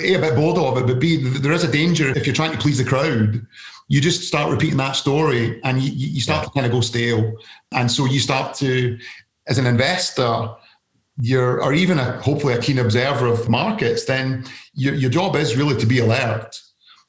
a, 0.02 0.14
a 0.14 0.18
bit 0.18 0.34
bored 0.34 0.56
of 0.56 0.78
it. 0.78 0.86
But 0.86 0.98
B, 0.98 1.22
there 1.22 1.52
is 1.52 1.64
a 1.64 1.70
danger 1.70 2.08
if 2.16 2.26
you're 2.26 2.34
trying 2.34 2.52
to 2.52 2.58
please 2.58 2.78
the 2.78 2.84
crowd 2.84 3.46
you 3.88 4.00
just 4.00 4.22
start 4.28 4.50
repeating 4.50 4.76
that 4.76 4.92
story 4.92 5.60
and 5.64 5.80
you, 5.80 5.90
you 5.90 6.20
start 6.20 6.42
yeah. 6.42 6.44
to 6.44 6.50
kind 6.52 6.66
of 6.66 6.72
go 6.72 6.80
stale. 6.82 7.32
And 7.72 7.90
so 7.90 8.04
you 8.04 8.20
start 8.20 8.54
to, 8.56 8.98
as 9.46 9.58
an 9.58 9.66
investor, 9.66 10.50
you're, 11.20 11.62
or 11.62 11.72
even 11.72 11.98
a, 11.98 12.20
hopefully 12.20 12.52
a 12.52 12.60
keen 12.60 12.78
observer 12.78 13.26
of 13.26 13.48
markets, 13.48 14.04
then 14.04 14.44
your, 14.74 14.94
your 14.94 15.10
job 15.10 15.36
is 15.36 15.56
really 15.56 15.74
to 15.76 15.86
be 15.86 16.00
alert. 16.00 16.60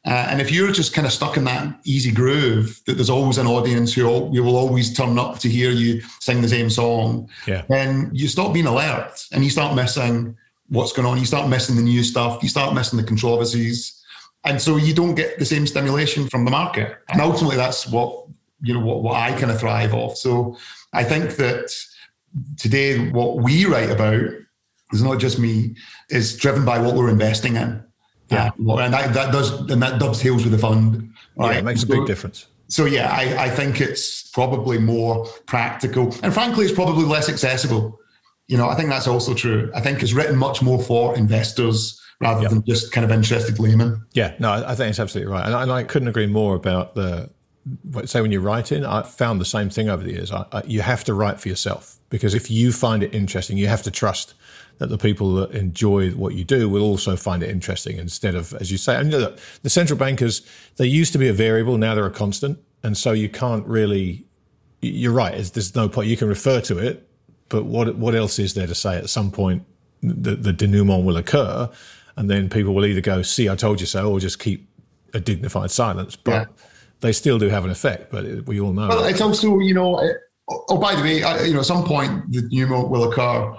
Uh, 0.06 0.28
and 0.30 0.40
if 0.40 0.50
you're 0.52 0.72
just 0.72 0.94
kind 0.94 1.06
of 1.06 1.12
stuck 1.12 1.36
in 1.36 1.44
that 1.44 1.78
easy 1.84 2.12
groove 2.12 2.82
that 2.86 2.94
there's 2.94 3.10
always 3.10 3.38
an 3.38 3.46
audience 3.46 3.94
who 3.94 4.08
all, 4.08 4.34
you 4.34 4.42
will 4.42 4.56
always 4.56 4.96
turn 4.96 5.20
up 5.20 5.40
to 5.40 5.50
hear 5.50 5.72
you 5.72 6.02
sing 6.22 6.42
the 6.42 6.48
same 6.48 6.70
song, 6.70 7.30
yeah. 7.46 7.64
then 7.68 8.10
you 8.14 8.28
stop 8.28 8.54
being 8.54 8.66
alert 8.66 9.26
and 9.34 9.44
you 9.44 9.50
start 9.50 9.76
missing 9.76 10.36
what's 10.70 10.94
going 10.94 11.06
on. 11.06 11.18
You 11.18 11.26
start 11.26 11.50
missing 11.50 11.76
the 11.76 11.82
new 11.82 12.04
stuff. 12.04 12.42
You 12.42 12.48
start 12.48 12.74
missing 12.74 12.98
the 12.98 13.04
controversies. 13.04 14.02
And 14.46 14.62
so 14.62 14.78
you 14.78 14.94
don't 14.94 15.16
get 15.16 15.38
the 15.38 15.46
same 15.46 15.68
stimulation 15.68 16.30
from 16.30 16.46
the 16.46 16.52
market. 16.52 16.98
And 17.10 17.20
ultimately 17.20 17.58
that's 17.58 17.86
what, 17.88 18.26
you 18.62 18.74
know, 18.74 18.80
what, 18.80 19.04
what 19.04 19.18
I 19.18 19.38
kind 19.38 19.52
of 19.52 19.60
thrive 19.60 19.94
off. 19.94 20.16
So 20.16 20.58
I 20.94 21.04
think 21.04 21.36
that 21.36 21.74
today 22.58 23.10
what 23.10 23.38
we 23.38 23.66
write 23.66 23.90
about 23.90 24.24
is 24.94 25.04
not 25.04 25.20
just 25.20 25.40
me, 25.40 25.76
is 26.10 26.38
driven 26.38 26.64
by 26.64 26.80
what 26.80 26.96
we're 26.96 27.10
investing 27.10 27.58
in. 27.58 27.84
Yeah. 28.30 28.52
Uh, 28.68 28.78
and 28.78 28.94
that, 28.94 29.14
that 29.14 29.32
does 29.32 29.52
and 29.72 29.82
that 29.82 30.00
dovetails 30.00 30.44
with 30.44 30.52
the 30.52 30.60
fund. 30.60 31.14
Right? 31.36 31.54
Yeah, 31.54 31.60
it 31.60 31.66
makes 31.66 31.84
a 31.84 31.88
big 31.88 32.06
difference. 32.06 32.48
So 32.68 32.86
yeah, 32.86 33.12
I, 33.12 33.46
I 33.46 33.50
think 33.50 33.82
it's 33.82 34.30
probably 34.30 34.78
more 34.78 35.26
practical. 35.48 36.16
And 36.22 36.34
frankly, 36.34 36.66
it's 36.66 36.74
probably 36.74 37.06
less 37.06 37.28
accessible. 37.28 38.00
You 38.48 38.58
know, 38.58 38.70
I 38.70 38.76
think 38.76 38.90
that's 38.90 39.08
also 39.08 39.34
true. 39.34 39.72
I 39.76 39.82
think 39.82 40.04
it's 40.04 40.14
written 40.14 40.38
much 40.38 40.62
more 40.62 40.82
for 40.82 41.16
investors 41.16 42.00
rather 42.22 42.42
yep. 42.42 42.52
than 42.52 42.64
just 42.66 42.92
kind 42.92 43.06
of 43.06 43.12
interested 43.12 43.60
laymen. 43.60 44.06
Yeah, 44.14 44.36
no, 44.40 44.52
I 44.52 44.76
think 44.76 44.90
it's 44.90 45.00
absolutely 45.00 45.32
right. 45.32 45.46
And 45.46 45.56
I, 45.56 45.64
and 45.64 45.72
I 45.72 45.84
couldn't 45.84 46.10
agree 46.10 46.28
more 46.28 46.56
about 46.56 46.94
the, 46.94 47.30
say 48.06 48.22
when 48.22 48.32
you're 48.32 48.42
writing, 48.42 48.86
I 48.86 49.04
found 49.04 49.40
the 49.40 49.46
same 49.46 49.70
thing 49.70 49.90
over 49.90 50.04
the 50.04 50.12
years. 50.12 50.32
I, 50.32 50.46
I, 50.52 50.64
you 50.66 50.82
have 50.82 51.04
to 51.06 51.14
write 51.14 51.40
for 51.40 51.50
yourself 51.50 51.98
because 52.10 52.34
if 52.34 52.52
you 52.52 52.72
find 52.72 53.04
it 53.04 53.16
interesting, 53.16 53.58
you 53.58 53.68
have 53.68 53.84
to 53.84 53.92
trust 53.92 54.34
that 54.80 54.90
the 54.90 54.98
people 54.98 55.36
that 55.36 55.52
enjoy 55.52 56.10
what 56.12 56.34
you 56.34 56.44
do 56.44 56.68
will 56.68 56.84
also 56.84 57.16
find 57.16 57.44
it 57.44 57.50
interesting 57.50 57.98
instead 57.98 58.36
of, 58.36 58.54
as 58.56 58.72
you 58.72 58.78
say, 58.78 58.96
and 58.96 59.12
look, 59.12 59.40
the 59.62 59.70
central 59.70 59.98
bankers, 59.98 60.42
they 60.78 60.88
used 60.88 61.14
to 61.14 61.20
be 61.20 61.28
a 61.28 61.34
variable, 61.34 61.78
now 61.78 61.96
they're 61.96 62.06
a 62.06 62.12
constant. 62.12 62.58
And 62.82 62.98
so 62.98 63.12
you 63.12 63.30
can't 63.30 63.66
really, 63.68 64.26
you're 64.82 65.14
right, 65.14 65.36
there's 65.54 65.76
no 65.76 65.88
point, 65.88 66.08
you 66.08 66.18
can 66.18 66.28
refer 66.28 66.62
to 66.62 66.78
it, 66.80 67.08
but 67.50 67.66
what, 67.66 67.96
what 67.96 68.16
else 68.16 68.40
is 68.40 68.54
there 68.54 68.68
to 68.68 68.76
say 68.76 68.98
at 68.98 69.10
some 69.10 69.32
point 69.32 69.64
the, 70.02 70.36
the 70.36 70.54
denouement 70.54 71.04
will 71.06 71.18
occur 71.18 71.70
and 72.20 72.30
then 72.30 72.50
people 72.50 72.74
will 72.76 72.86
either 72.86 73.02
go, 73.02 73.22
"See, 73.22 73.50
I 73.50 73.56
told 73.56 73.80
you 73.80 73.88
so," 73.88 74.12
or 74.12 74.20
just 74.20 74.40
keep 74.40 74.70
a 75.14 75.22
dignified 75.22 75.72
silence. 75.72 76.18
But 76.18 76.32
yeah. 76.32 76.46
they 77.00 77.14
still 77.14 77.40
do 77.40 77.48
have 77.48 77.64
an 77.64 77.72
effect. 77.72 78.12
But 78.12 78.26
it, 78.26 78.46
we 78.46 78.60
all 78.60 78.74
know. 78.74 78.90
Well, 78.90 79.06
it's 79.06 79.22
also, 79.22 79.60
you 79.60 79.74
know, 79.74 80.00
it, 80.00 80.18
oh, 80.50 80.78
by 80.78 80.96
the 80.96 81.02
way, 81.02 81.16
you 81.48 81.54
know, 81.54 81.62
at 81.62 81.66
some 81.66 81.86
point 81.86 82.30
the 82.30 82.42
denouement 82.42 82.90
will 82.90 83.10
occur, 83.10 83.56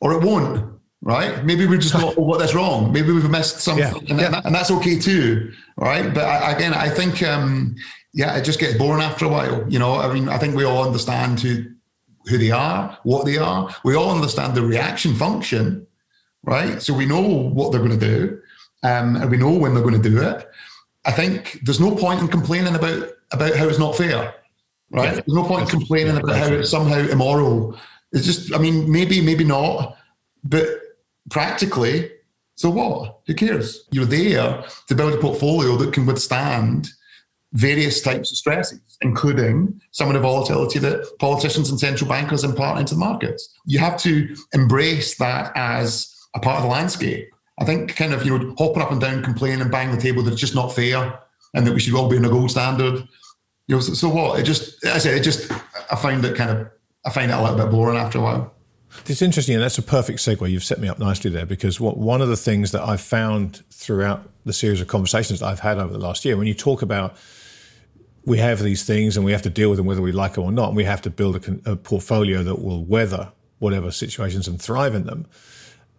or 0.00 0.12
it 0.12 0.22
won't. 0.24 0.66
Right? 1.02 1.42
Maybe 1.44 1.64
we 1.64 1.78
just 1.78 1.94
not 1.94 2.18
what 2.18 2.38
that's 2.40 2.54
wrong. 2.54 2.92
Maybe 2.92 3.10
we've 3.12 3.30
missed 3.30 3.60
something, 3.60 4.06
yeah. 4.06 4.10
And, 4.10 4.20
yeah. 4.20 4.40
and, 4.44 4.54
that's 4.54 4.70
okay 4.70 4.98
too. 4.98 5.50
Right? 5.76 6.12
But 6.12 6.24
I, 6.24 6.52
again, 6.52 6.74
I 6.74 6.90
think, 6.90 7.22
um, 7.22 7.74
yeah, 8.12 8.36
it 8.36 8.44
just 8.44 8.60
gets 8.60 8.76
boring 8.76 9.02
after 9.02 9.24
a 9.24 9.28
while. 9.28 9.64
You 9.66 9.78
know, 9.78 9.94
I 9.94 10.12
mean, 10.12 10.28
I 10.28 10.36
think 10.36 10.54
we 10.54 10.64
all 10.64 10.84
understand 10.84 11.40
who 11.40 11.64
who 12.26 12.36
they 12.36 12.50
are, 12.50 12.98
what 13.04 13.24
they 13.24 13.38
are. 13.38 13.74
We 13.82 13.96
all 13.96 14.10
understand 14.10 14.54
the 14.54 14.62
reaction 14.62 15.14
function 15.14 15.86
right? 16.44 16.80
So 16.82 16.94
we 16.94 17.06
know 17.06 17.20
what 17.20 17.72
they're 17.72 17.80
going 17.80 17.98
to 17.98 18.06
do, 18.06 18.40
um, 18.82 19.16
and 19.16 19.30
we 19.30 19.36
know 19.36 19.52
when 19.52 19.74
they're 19.74 19.82
going 19.82 20.00
to 20.00 20.10
do 20.10 20.20
it. 20.22 20.48
I 21.04 21.12
think 21.12 21.60
there's 21.64 21.80
no 21.80 21.94
point 21.94 22.20
in 22.20 22.28
complaining 22.28 22.74
about 22.74 23.08
about 23.32 23.54
how 23.54 23.68
it's 23.68 23.78
not 23.78 23.96
fair, 23.96 24.34
right? 24.90 25.04
Yeah. 25.04 25.12
There's 25.12 25.28
no 25.28 25.44
point 25.44 25.62
in 25.62 25.68
complaining 25.68 26.16
about 26.16 26.36
how 26.36 26.46
it's 26.46 26.70
somehow 26.70 26.98
immoral. 27.08 27.78
It's 28.12 28.26
just, 28.26 28.54
I 28.54 28.58
mean, 28.58 28.90
maybe, 28.90 29.20
maybe 29.20 29.44
not, 29.44 29.96
but 30.44 30.66
practically, 31.30 32.10
so 32.56 32.70
what? 32.70 33.20
Who 33.26 33.34
cares? 33.34 33.86
You're 33.90 34.04
there 34.04 34.64
to 34.88 34.94
build 34.94 35.14
a 35.14 35.18
portfolio 35.18 35.76
that 35.76 35.92
can 35.92 36.06
withstand 36.06 36.88
various 37.52 38.00
types 38.00 38.30
of 38.30 38.36
stresses, 38.36 38.80
including 39.00 39.80
some 39.92 40.08
of 40.08 40.14
the 40.14 40.20
volatility 40.20 40.78
that 40.78 41.18
politicians 41.18 41.70
and 41.70 41.80
central 41.80 42.08
bankers 42.08 42.44
impart 42.44 42.78
into 42.78 42.94
the 42.94 43.00
markets. 43.00 43.48
You 43.64 43.78
have 43.78 43.96
to 44.02 44.36
embrace 44.52 45.16
that 45.16 45.52
as 45.56 46.14
a 46.34 46.40
part 46.40 46.58
of 46.58 46.62
the 46.64 46.68
landscape. 46.68 47.28
I 47.58 47.64
think 47.64 47.96
kind 47.96 48.12
of, 48.12 48.24
you 48.24 48.38
know, 48.38 48.54
hopping 48.58 48.82
up 48.82 48.92
and 48.92 49.00
down, 49.00 49.22
complaining 49.22 49.60
and 49.60 49.70
banging 49.70 49.94
the 49.94 50.00
table 50.00 50.22
that 50.22 50.32
it's 50.32 50.40
just 50.40 50.54
not 50.54 50.74
fair 50.74 51.20
and 51.54 51.66
that 51.66 51.72
we 51.72 51.80
should 51.80 51.94
all 51.94 52.08
be 52.08 52.16
in 52.16 52.24
a 52.24 52.28
gold 52.30 52.50
standard. 52.50 53.06
You 53.66 53.76
know, 53.76 53.80
so, 53.80 53.94
so 53.94 54.08
what? 54.08 54.38
It 54.38 54.44
just, 54.44 54.84
I 54.86 54.98
say, 54.98 55.16
it 55.16 55.22
just, 55.22 55.50
I 55.90 55.96
find 55.96 56.24
it 56.24 56.36
kind 56.36 56.50
of, 56.50 56.70
I 57.04 57.10
find 57.10 57.30
that 57.30 57.38
a 57.38 57.42
little 57.42 57.56
bit 57.56 57.70
boring 57.70 57.98
after 57.98 58.18
a 58.18 58.22
while. 58.22 58.54
It's 59.06 59.22
interesting, 59.22 59.54
and 59.54 59.62
that's 59.62 59.78
a 59.78 59.82
perfect 59.82 60.18
segue. 60.18 60.50
You've 60.50 60.64
set 60.64 60.80
me 60.80 60.88
up 60.88 60.98
nicely 60.98 61.30
there 61.30 61.46
because 61.46 61.80
what 61.80 61.96
one 61.96 62.20
of 62.20 62.28
the 62.28 62.36
things 62.36 62.72
that 62.72 62.82
I've 62.82 63.00
found 63.00 63.62
throughout 63.70 64.28
the 64.44 64.52
series 64.52 64.80
of 64.80 64.88
conversations 64.88 65.40
that 65.40 65.46
I've 65.46 65.60
had 65.60 65.78
over 65.78 65.92
the 65.92 65.98
last 65.98 66.24
year, 66.24 66.36
when 66.36 66.46
you 66.46 66.54
talk 66.54 66.82
about 66.82 67.16
we 68.24 68.38
have 68.38 68.62
these 68.62 68.84
things 68.84 69.16
and 69.16 69.24
we 69.24 69.32
have 69.32 69.42
to 69.42 69.50
deal 69.50 69.70
with 69.70 69.78
them 69.78 69.86
whether 69.86 70.02
we 70.02 70.12
like 70.12 70.34
them 70.34 70.44
or 70.44 70.52
not, 70.52 70.68
and 70.68 70.76
we 70.76 70.84
have 70.84 71.02
to 71.02 71.10
build 71.10 71.36
a, 71.36 71.72
a 71.72 71.76
portfolio 71.76 72.42
that 72.42 72.62
will 72.62 72.84
weather 72.84 73.32
whatever 73.60 73.90
situations 73.90 74.46
and 74.48 74.60
thrive 74.60 74.94
in 74.94 75.06
them. 75.06 75.26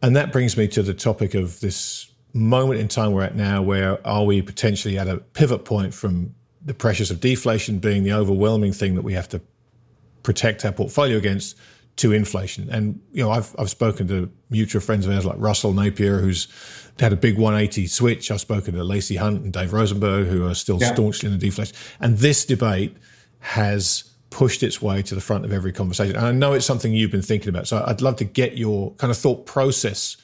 And 0.02 0.16
that 0.16 0.32
brings 0.32 0.58
me 0.58 0.68
to 0.70 0.84
the 0.84 0.94
topic 0.94 1.34
of 1.34 1.60
this 1.62 2.12
moment 2.34 2.80
in 2.80 2.88
time 2.88 3.12
we're 3.12 3.24
at 3.24 3.36
now, 3.36 3.62
where 3.62 4.06
are 4.06 4.24
we 4.24 4.42
potentially 4.42 4.98
at 4.98 5.08
a 5.08 5.18
pivot 5.18 5.66
point 5.66 5.94
from 5.94 6.36
the 6.64 6.74
pressures 6.74 7.10
of 7.10 7.20
deflation 7.20 7.80
being 7.80 8.04
the 8.04 8.14
overwhelming 8.14 8.74
thing 8.74 8.96
that 8.96 9.02
we 9.02 9.14
have 9.14 9.30
to 9.30 9.42
protect 10.24 10.66
our 10.66 10.72
portfolio 10.72 11.18
against 11.18 11.58
to 11.98 12.14
inflation. 12.14 12.70
And 12.70 13.02
you 13.12 13.24
know, 13.24 13.32
I've 13.32 13.56
I've 13.60 13.70
spoken 13.70 14.08
to 14.08 14.32
mutual 14.50 14.82
friends 14.82 15.06
of 15.06 15.14
ours 15.14 15.26
like 15.26 15.38
Russell 15.38 15.74
Napier, 15.74 16.20
who's 16.20 16.48
had 17.00 17.14
a 17.14 17.18
big 17.18 17.38
180 17.38 17.88
switch. 17.88 18.32
I've 18.32 18.42
spoken 18.42 18.76
to 18.76 18.84
Lacey 18.84 19.16
Hunt 19.16 19.44
and 19.44 19.52
Dave 19.54 19.74
Rosenberg, 19.74 20.28
who 20.28 20.48
are 20.48 20.56
still 20.56 20.80
yeah. 20.80 20.94
staunchly 20.94 21.28
in 21.28 21.38
the 21.38 21.46
deflation. 21.46 21.76
And 22.00 22.18
this 22.18 22.46
debate 22.46 22.96
has 23.40 24.04
pushed 24.30 24.64
its 24.64 24.82
way 24.82 25.02
to 25.02 25.16
the 25.16 25.22
front 25.22 25.44
of 25.44 25.52
every 25.52 25.74
conversation. 25.74 26.16
And 26.16 26.26
I 26.26 26.32
know 26.32 26.54
it's 26.54 26.66
something 26.66 26.94
you've 26.94 27.12
been 27.12 27.22
thinking 27.22 27.50
about. 27.50 27.68
So 27.68 27.84
I'd 27.86 28.02
love 28.02 28.16
to 28.18 28.24
get 28.24 28.58
your 28.58 28.92
kind 28.94 29.12
of 29.12 29.18
thought 29.18 29.46
process 29.46 30.18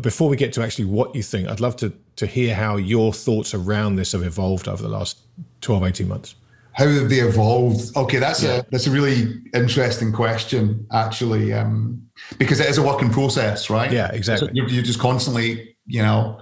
before 0.00 0.28
we 0.28 0.36
get 0.36 0.52
to 0.54 0.62
actually 0.62 0.86
what 0.86 1.14
you 1.14 1.22
think. 1.22 1.48
I'd 1.48 1.60
love 1.60 1.76
to 1.76 1.92
to 2.16 2.26
hear 2.26 2.54
how 2.54 2.76
your 2.76 3.12
thoughts 3.12 3.52
around 3.52 3.96
this 3.96 4.12
have 4.12 4.22
evolved 4.22 4.68
over 4.68 4.82
the 4.82 4.88
last 4.88 5.18
12, 5.60 5.84
18 5.84 6.08
months. 6.08 6.34
How 6.76 6.86
have 6.86 7.08
they 7.08 7.20
evolved? 7.20 7.96
Okay, 7.96 8.18
that's 8.18 8.42
yeah. 8.42 8.56
a 8.56 8.64
that's 8.70 8.86
a 8.86 8.90
really 8.90 9.42
interesting 9.54 10.12
question, 10.12 10.86
actually, 10.92 11.54
um, 11.54 12.06
because 12.36 12.60
it 12.60 12.68
is 12.68 12.76
a 12.76 12.82
working 12.82 13.08
process, 13.08 13.70
right? 13.70 13.90
Yeah, 13.90 14.12
exactly. 14.12 14.48
So 14.48 14.54
you're, 14.54 14.68
you're 14.68 14.82
just 14.82 15.00
constantly, 15.00 15.74
you 15.86 16.02
know, 16.02 16.38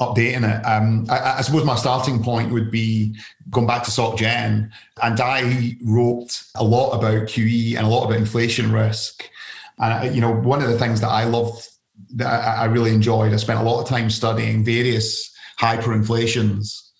updating 0.00 0.48
it. 0.48 0.64
Um, 0.64 1.06
I, 1.10 1.38
I, 1.38 1.40
suppose 1.40 1.64
my 1.64 1.74
starting 1.74 2.22
point 2.22 2.52
would 2.52 2.70
be 2.70 3.16
going 3.50 3.66
back 3.66 3.82
to 3.82 3.90
SocGen, 3.90 4.70
and 5.02 5.20
I 5.20 5.76
wrote 5.84 6.44
a 6.54 6.62
lot 6.62 6.92
about 6.92 7.28
QE 7.28 7.76
and 7.76 7.84
a 7.84 7.88
lot 7.88 8.04
about 8.04 8.18
inflation 8.18 8.70
risk. 8.70 9.28
And 9.78 10.14
you 10.14 10.20
know, 10.20 10.32
one 10.32 10.62
of 10.62 10.68
the 10.68 10.78
things 10.78 11.00
that 11.00 11.10
I 11.10 11.24
loved, 11.24 11.68
that 12.14 12.28
I, 12.28 12.62
I 12.62 12.64
really 12.66 12.94
enjoyed, 12.94 13.32
I 13.32 13.36
spent 13.36 13.58
a 13.58 13.64
lot 13.64 13.82
of 13.82 13.88
time 13.88 14.10
studying 14.10 14.62
various 14.62 15.28
hyperinflations, 15.60 16.90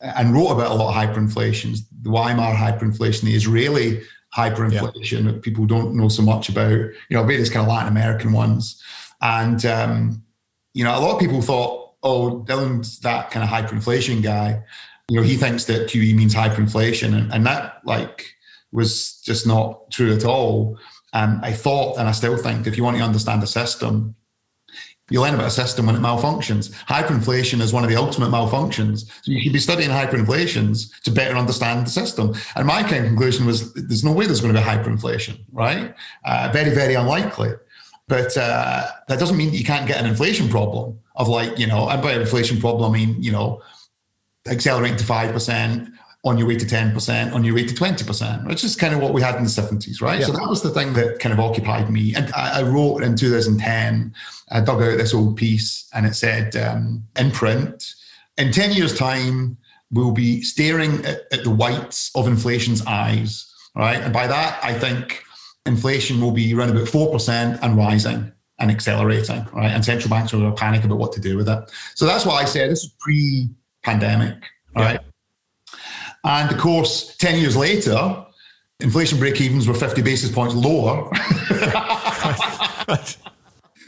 and 0.00 0.32
wrote 0.32 0.50
about 0.50 0.70
a 0.70 0.74
lot 0.74 0.94
of 0.94 1.14
hyperinflations. 1.14 1.80
The 2.02 2.10
Weimar 2.10 2.54
hyperinflation, 2.54 3.22
the 3.22 3.34
Israeli 3.34 4.02
hyperinflation 4.36 5.24
yeah. 5.24 5.32
that 5.32 5.42
people 5.42 5.66
don't 5.66 5.94
know 5.94 6.08
so 6.08 6.22
much 6.22 6.48
about. 6.48 6.70
You 6.70 6.94
know, 7.10 7.24
various 7.24 7.50
kind 7.50 7.66
of 7.66 7.72
Latin 7.72 7.88
American 7.88 8.32
ones, 8.32 8.82
and 9.20 9.64
um, 9.66 10.22
you 10.74 10.84
know, 10.84 10.96
a 10.96 11.00
lot 11.00 11.14
of 11.14 11.20
people 11.20 11.42
thought 11.42 11.88
oh, 12.02 12.44
Dylan's 12.46 13.00
that 13.00 13.30
kind 13.30 13.42
of 13.42 13.50
hyperinflation 13.50 14.22
guy. 14.22 14.62
You 15.08 15.16
know, 15.16 15.22
he 15.22 15.36
thinks 15.36 15.64
that 15.64 15.88
QE 15.88 16.14
means 16.14 16.34
hyperinflation, 16.34 17.16
and, 17.16 17.32
and 17.32 17.46
that 17.46 17.80
like 17.84 18.34
was 18.72 19.20
just 19.22 19.46
not 19.46 19.90
true 19.90 20.14
at 20.14 20.24
all. 20.24 20.78
And 21.14 21.42
I 21.44 21.52
thought, 21.52 21.98
and 21.98 22.06
I 22.08 22.12
still 22.12 22.36
think, 22.36 22.66
if 22.66 22.76
you 22.76 22.84
want 22.84 22.98
to 22.98 23.02
understand 23.02 23.42
the 23.42 23.46
system, 23.46 24.14
you 25.10 25.20
learn 25.20 25.34
about 25.34 25.46
a 25.46 25.50
system 25.50 25.86
when 25.86 25.94
it 25.94 26.00
malfunctions. 26.00 26.72
Hyperinflation 26.84 27.60
is 27.60 27.72
one 27.72 27.84
of 27.84 27.90
the 27.90 27.96
ultimate 27.96 28.30
malfunctions. 28.30 29.06
So 29.22 29.32
you 29.32 29.40
should 29.40 29.52
be 29.52 29.58
studying 29.58 29.90
hyperinflations 29.90 31.00
to 31.02 31.10
better 31.10 31.36
understand 31.36 31.86
the 31.86 31.90
system. 31.90 32.34
And 32.56 32.66
my 32.66 32.82
kind 32.82 33.04
of 33.04 33.06
conclusion 33.06 33.46
was 33.46 33.72
there's 33.74 34.04
no 34.04 34.12
way 34.12 34.26
there's 34.26 34.40
going 34.40 34.54
to 34.54 34.60
be 34.60 34.66
hyperinflation, 34.66 35.40
right? 35.52 35.94
Uh, 36.24 36.50
very, 36.52 36.70
very 36.70 36.94
unlikely. 36.94 37.52
But 38.06 38.36
uh, 38.36 38.86
that 39.08 39.18
doesn't 39.18 39.36
mean 39.36 39.50
that 39.50 39.56
you 39.56 39.64
can't 39.64 39.86
get 39.86 39.98
an 39.98 40.06
inflation 40.06 40.48
problem 40.48 40.98
of 41.16 41.28
like, 41.28 41.58
you 41.58 41.66
know, 41.66 41.88
and 41.88 42.02
by 42.02 42.14
inflation 42.14 42.58
problem, 42.58 42.90
I 42.90 42.94
mean, 42.94 43.22
you 43.22 43.32
know, 43.32 43.62
accelerating 44.46 44.96
to 44.98 45.04
5%, 45.04 45.92
on 46.28 46.36
your 46.36 46.46
way 46.46 46.56
to 46.56 46.66
10%, 46.66 47.32
on 47.32 47.42
your 47.42 47.54
way 47.54 47.64
to 47.64 47.74
20%, 47.74 48.46
which 48.46 48.62
is 48.62 48.76
kind 48.76 48.94
of 48.94 49.00
what 49.00 49.14
we 49.14 49.22
had 49.22 49.36
in 49.36 49.44
the 49.44 49.48
70s, 49.48 50.02
right? 50.02 50.20
Yeah. 50.20 50.26
So 50.26 50.32
that 50.32 50.46
was 50.46 50.62
the 50.62 50.68
thing 50.68 50.92
that 50.92 51.20
kind 51.20 51.32
of 51.32 51.40
occupied 51.40 51.90
me. 51.90 52.14
And 52.14 52.30
I, 52.34 52.60
I 52.60 52.62
wrote 52.62 53.02
in 53.02 53.16
2010, 53.16 54.14
I 54.50 54.60
dug 54.60 54.82
out 54.82 54.98
this 54.98 55.14
old 55.14 55.38
piece 55.38 55.88
and 55.94 56.04
it 56.04 56.14
said 56.14 56.54
um, 56.56 57.02
in 57.18 57.30
print, 57.30 57.94
in 58.36 58.52
10 58.52 58.72
years' 58.72 58.96
time, 58.96 59.56
we'll 59.90 60.12
be 60.12 60.42
staring 60.42 61.04
at, 61.06 61.22
at 61.32 61.44
the 61.44 61.50
whites 61.50 62.10
of 62.14 62.28
inflation's 62.28 62.84
eyes, 62.84 63.50
right? 63.74 64.00
And 64.00 64.12
by 64.12 64.26
that, 64.26 64.62
I 64.62 64.74
think 64.74 65.22
inflation 65.64 66.20
will 66.20 66.32
be 66.32 66.52
around 66.54 66.70
about 66.70 66.88
4% 66.88 67.58
and 67.62 67.76
rising 67.76 68.30
and 68.58 68.70
accelerating, 68.70 69.46
right? 69.54 69.70
And 69.70 69.82
central 69.82 70.10
banks 70.10 70.34
will 70.34 70.52
panic 70.52 70.84
about 70.84 70.98
what 70.98 71.12
to 71.12 71.20
do 71.20 71.38
with 71.38 71.48
it. 71.48 71.70
So 71.94 72.04
that's 72.04 72.26
why 72.26 72.42
I 72.42 72.44
said 72.44 72.70
this 72.70 72.84
is 72.84 72.94
pre 73.00 73.48
pandemic, 73.82 74.44
right? 74.76 75.00
And 76.24 76.50
of 76.50 76.58
course, 76.58 77.16
10 77.16 77.40
years 77.40 77.56
later, 77.56 78.24
inflation 78.80 79.18
break 79.18 79.40
evens 79.40 79.66
were 79.66 79.74
50 79.74 80.02
basis 80.02 80.30
points 80.30 80.54
lower 80.54 81.10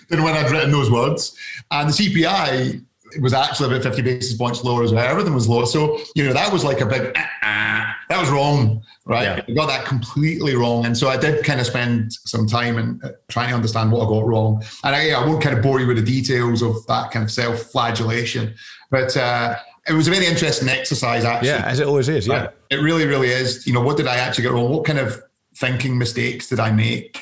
than 0.09 0.23
when 0.23 0.35
I'd 0.35 0.51
written 0.51 0.71
those 0.71 0.91
words. 0.91 1.37
And 1.71 1.89
the 1.89 1.93
CPI 1.93 2.85
was 3.21 3.33
actually 3.33 3.75
about 3.75 3.83
50 3.83 4.03
basis 4.03 4.37
points 4.37 4.63
lower 4.63 4.83
as 4.83 4.93
well. 4.93 5.05
Everything 5.05 5.35
was 5.35 5.49
lower. 5.49 5.67
So, 5.67 5.99
you 6.15 6.25
know, 6.25 6.33
that 6.33 6.53
was 6.53 6.65
like 6.65 6.81
a 6.81 6.87
big, 6.87 7.13
ah, 7.43 7.97
that 8.09 8.21
was 8.21 8.31
wrong, 8.31 8.83
right? 9.05 9.25
Yeah. 9.25 9.45
I 9.49 9.53
got 9.53 9.67
that 9.67 9.85
completely 9.85 10.55
wrong. 10.55 10.87
And 10.87 10.97
so 10.97 11.09
I 11.09 11.17
did 11.17 11.45
kind 11.45 11.61
of 11.61 11.67
spend 11.67 12.13
some 12.13 12.47
time 12.47 12.79
in 12.79 13.01
uh, 13.03 13.11
trying 13.29 13.49
to 13.49 13.55
understand 13.55 13.91
what 13.91 14.07
I 14.07 14.09
got 14.09 14.27
wrong. 14.27 14.63
And 14.85 14.95
I, 14.95 15.11
I 15.11 15.27
won't 15.27 15.43
kind 15.43 15.57
of 15.57 15.63
bore 15.63 15.81
you 15.81 15.87
with 15.87 15.97
the 15.97 16.05
details 16.05 16.63
of 16.63 16.87
that 16.87 17.11
kind 17.11 17.25
of 17.25 17.31
self 17.31 17.63
flagellation. 17.63 18.55
But, 18.91 19.17
uh, 19.17 19.57
it 19.91 19.95
was 19.95 20.09
a 20.09 20.11
very 20.11 20.27
interesting 20.27 20.69
exercise, 20.69 21.25
actually. 21.25 21.49
Yeah, 21.49 21.65
as 21.67 21.81
it 21.81 21.87
always 21.87 22.09
is. 22.09 22.27
Yeah, 22.27 22.51
it 22.71 22.77
really, 22.77 23.07
really 23.07 23.29
is. 23.29 23.67
You 23.67 23.73
know, 23.73 23.81
what 23.81 23.97
did 23.97 24.07
I 24.07 24.17
actually 24.17 24.43
get 24.43 24.53
wrong? 24.53 24.71
What 24.71 24.85
kind 24.85 24.99
of 24.99 25.21
thinking 25.57 25.99
mistakes 25.99 26.49
did 26.49 26.61
I 26.61 26.71
make? 26.71 27.21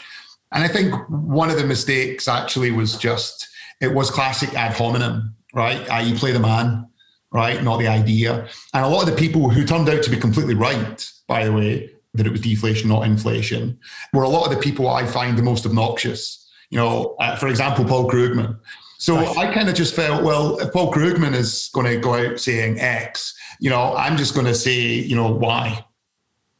And 0.53 0.63
I 0.63 0.69
think 0.69 0.95
one 1.09 1.51
of 1.51 1.57
the 1.57 1.65
mistakes 1.65 2.29
actually 2.29 2.71
was 2.71 2.97
just 2.97 3.49
it 3.81 3.95
was 3.95 4.11
classic 4.11 4.55
ad 4.55 4.73
hominem, 4.73 5.35
right? 5.55 5.89
I.e., 5.91 6.17
play 6.19 6.33
the 6.33 6.41
man, 6.41 6.89
right, 7.33 7.63
not 7.63 7.79
the 7.79 7.89
idea. 7.89 8.49
And 8.75 8.85
a 8.85 8.89
lot 8.89 9.09
of 9.09 9.15
the 9.15 9.17
people 9.17 9.51
who 9.51 9.65
turned 9.65 9.89
out 9.89 10.03
to 10.03 10.11
be 10.11 10.17
completely 10.17 10.55
right, 10.55 11.11
by 11.27 11.45
the 11.45 11.53
way, 11.53 11.91
that 12.15 12.27
it 12.27 12.31
was 12.31 12.41
deflation, 12.41 12.89
not 12.89 13.07
inflation, 13.07 13.79
were 14.13 14.25
a 14.25 14.29
lot 14.29 14.45
of 14.45 14.55
the 14.55 14.61
people 14.61 14.89
I 14.89 15.07
find 15.07 15.39
the 15.39 15.43
most 15.43 15.65
obnoxious. 15.65 16.47
You 16.71 16.79
know, 16.79 17.17
uh, 17.21 17.37
for 17.37 17.49
example, 17.49 17.85
Paul 17.85 18.11
Krugman. 18.11 18.59
So 19.01 19.17
I 19.17 19.53
kind 19.55 19.69
of 19.69 19.77
just 19.77 19.95
felt, 19.95 20.25
well, 20.25 20.59
if 20.59 20.73
Paul 20.73 20.93
Krugman 20.93 21.33
is 21.33 21.71
going 21.73 21.87
to 21.87 21.97
go 22.01 22.15
out 22.15 22.41
saying 22.41 22.81
X, 22.81 23.33
you 23.61 23.71
know, 23.71 23.95
I'm 23.97 24.17
just 24.17 24.35
going 24.35 24.47
to 24.47 24.55
say, 24.55 24.77
you 24.77 25.15
know, 25.15 25.31
Y. 25.31 25.85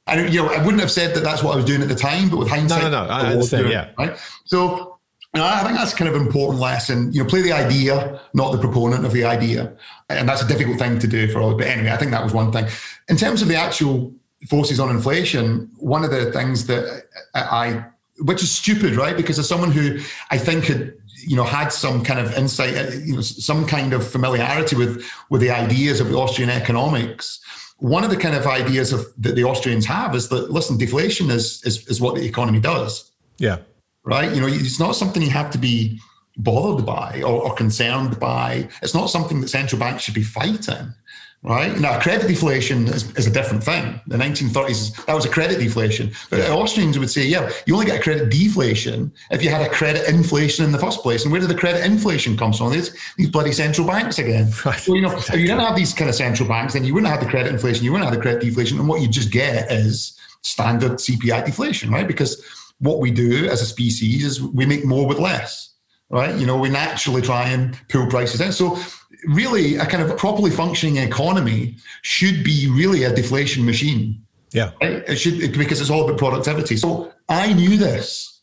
And 0.07 0.33
you 0.33 0.43
know, 0.43 0.49
I 0.49 0.65
wouldn't 0.65 0.81
have 0.81 0.91
said 0.91 1.15
that 1.17 1.25
that's 1.25 1.43
what 1.43 1.53
I 1.53 1.57
was 1.57 1.65
doing 1.65 1.83
at 1.83 1.89
the 1.89 1.97
time, 1.97 2.31
but 2.31 2.39
with 2.39 2.49
hindsight, 2.49 2.85
no, 2.85 2.91
no, 2.91 3.05
no, 3.05 3.11
I 3.11 3.33
understand, 3.33 3.65
doing, 3.65 3.73
yeah, 3.73 3.91
right. 3.99 4.17
So 4.47 4.99
I 5.35 5.63
think 5.65 5.77
that's 5.77 5.93
kind 5.93 6.09
of 6.09 6.15
an 6.15 6.27
important 6.27 6.61
lesson. 6.61 7.13
You 7.13 7.23
know, 7.23 7.29
play 7.29 7.43
the 7.43 7.53
idea, 7.53 8.21
not 8.33 8.53
the 8.53 8.59
proponent 8.59 9.05
of 9.05 9.13
the 9.13 9.25
idea, 9.25 9.77
and 10.09 10.27
that's 10.27 10.43
a 10.43 10.49
difficult 10.49 10.79
thing 10.79 10.99
to 11.01 11.07
do 11.07 11.31
for 11.31 11.41
all. 11.41 11.57
But 11.57 11.67
anyway, 11.67 11.91
I 11.91 11.97
think 11.99 12.13
that 12.13 12.25
was 12.25 12.33
one 12.33 12.53
thing. 12.53 12.67
In 13.09 13.17
terms 13.17 13.43
of 13.43 13.49
the 13.49 13.57
actual 13.57 14.15
forces 14.49 14.81
on 14.81 14.89
inflation, 14.91 15.71
one 15.77 16.05
of 16.05 16.11
the 16.11 16.33
things 16.33 16.67
that 16.69 17.03
I, 17.35 17.85
which 18.21 18.43
is 18.43 18.51
stupid, 18.51 18.97
right? 18.97 19.17
Because 19.17 19.39
as 19.39 19.47
someone 19.47 19.73
who 19.73 19.99
I 20.31 20.39
think 20.39 20.65
had 20.65 20.95
you 21.29 21.37
know 21.37 21.45
had 21.45 21.69
some 21.69 22.03
kind 22.03 22.19
of 22.19 22.37
insight, 22.37 22.77
uh, 22.77 22.91
you 23.05 23.15
know, 23.15 23.21
some 23.21 23.67
kind 23.67 23.93
of 23.93 24.09
familiarity 24.09 24.77
with 24.77 25.05
with 25.31 25.41
the 25.41 25.51
ideas 25.51 26.01
of 26.01 26.09
the 26.09 26.17
Austrian 26.17 26.51
economics. 26.51 27.41
One 27.79 28.03
of 28.03 28.11
the 28.11 28.17
kind 28.17 28.35
of 28.35 28.47
ideas 28.47 28.93
of 28.93 29.07
that 29.19 29.37
the 29.37 29.45
Austrians 29.45 29.87
have 29.87 30.15
is 30.15 30.29
that 30.29 30.51
listen, 30.51 30.79
deflation 30.79 31.31
is 31.31 31.63
is, 31.65 31.87
is 31.89 32.01
what 32.01 32.15
the 32.15 32.25
economy 32.25 32.61
does. 32.61 33.13
Yeah. 33.39 33.59
Right. 34.05 34.35
You 34.35 34.41
know, 34.41 34.49
it's 34.49 34.81
not 34.81 34.97
something 34.97 35.23
you 35.23 35.31
have 35.31 35.51
to 35.51 35.59
be 35.59 36.01
bothered 36.39 36.87
by 36.87 37.23
or, 37.23 37.43
or 37.43 37.55
concerned 37.55 38.19
by. 38.19 38.69
It's 38.81 38.95
not 38.95 39.11
something 39.11 39.41
that 39.43 39.49
central 39.49 39.79
banks 39.79 40.03
should 40.03 40.15
be 40.15 40.23
fighting 40.23 40.95
right? 41.43 41.79
Now, 41.79 42.01
credit 42.01 42.27
deflation 42.27 42.89
is, 42.89 43.11
is, 43.17 43.27
a 43.27 43.31
different 43.31 43.63
thing. 43.63 44.01
The 44.07 44.17
1930s, 44.17 45.07
that 45.07 45.15
was 45.15 45.25
a 45.25 45.29
credit 45.29 45.59
deflation. 45.59 46.13
But 46.31 46.41
yeah. 46.41 46.53
Austrians 46.53 46.99
would 46.99 47.11
say, 47.11 47.27
yeah, 47.27 47.51
you 47.67 47.75
only 47.75 47.87
get 47.87 48.01
a 48.01 48.03
credit 48.03 48.29
deflation 48.29 49.13
if 49.31 49.43
you 49.43 49.51
had 49.51 49.63
a 49.63 49.69
credit 49.69 50.09
inflation 50.09 50.65
in 50.65 50.73
the 50.73 50.79
first 50.79 51.01
place. 51.01 51.25
And 51.25 51.33
where 51.33 51.41
did 51.41 51.51
the 51.51 51.55
credit 51.55 51.85
inflation 51.85 52.37
come 52.37 52.53
from? 52.53 52.73
These, 52.73 52.97
these 53.17 53.31
bloody 53.31 53.53
central 53.53 53.87
banks 53.87 54.19
again. 54.19 54.53
Right. 54.65 54.79
So, 54.81 54.95
you 54.95 55.01
know, 55.01 55.13
exactly. 55.13 55.37
if 55.37 55.41
you 55.41 55.47
didn't 55.47 55.67
have 55.67 55.77
these 55.77 55.95
kind 55.95 56.11
of 56.11 56.17
central 56.17 56.47
banks, 56.47 56.75
then 56.75 56.85
you 56.85 56.93
wouldn't 56.93 57.11
have 57.11 57.21
the 57.21 57.31
credit 57.31 57.53
inflation, 57.53 57.85
you 57.85 57.93
wouldn't 57.93 58.11
have 58.11 58.15
the 58.15 58.21
credit 58.21 58.43
deflation. 58.43 58.79
And 58.79 58.87
what 58.87 59.01
you 59.01 59.09
just 59.09 59.31
get 59.31 59.71
is 59.71 60.19
standard 60.43 60.93
CPI 60.93 61.47
deflation, 61.47 61.91
right? 61.91 62.07
Because 62.07 62.45
what 62.81 62.99
we 62.99 63.11
do 63.11 63.47
as 63.49 63.63
a 63.63 63.67
species 63.67 64.25
is 64.25 64.43
we 64.43 64.67
make 64.67 64.85
more 64.85 65.07
with 65.07 65.19
less, 65.19 65.75
right? 66.11 66.35
You 66.37 66.45
know, 66.45 66.59
we 66.59 66.69
naturally 66.69 67.23
try 67.23 67.49
and 67.49 67.79
pull 67.89 68.07
prices 68.09 68.41
down. 68.41 68.53
So 68.53 68.79
really 69.27 69.77
a 69.77 69.87
kind 69.87 70.03
of 70.03 70.17
properly 70.17 70.51
functioning 70.51 70.97
economy 70.97 71.77
should 72.03 72.45
be 72.45 72.69
really 72.71 73.05
a 73.05 73.15
deflation 73.15 73.65
machine. 73.65 74.25
Yeah. 74.53 74.71
Right? 74.81 75.05
It 75.09 75.17
should 75.17 75.53
because 75.59 75.81
it's 75.81 75.91
all 75.91 76.05
about 76.05 76.19
productivity. 76.19 76.77
So 76.77 77.13
I 77.29 77.53
knew 77.53 77.77
this, 77.77 78.41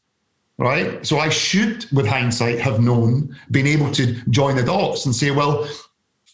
right? 0.57 1.05
So 1.05 1.19
I 1.19 1.29
should, 1.29 1.85
with 1.91 2.05
hindsight, 2.05 2.59
have 2.59 2.79
known, 2.79 3.35
been 3.51 3.67
able 3.67 3.91
to 3.93 4.13
join 4.29 4.55
the 4.55 4.63
dots 4.63 5.05
and 5.05 5.15
say, 5.15 5.31
well, 5.31 5.67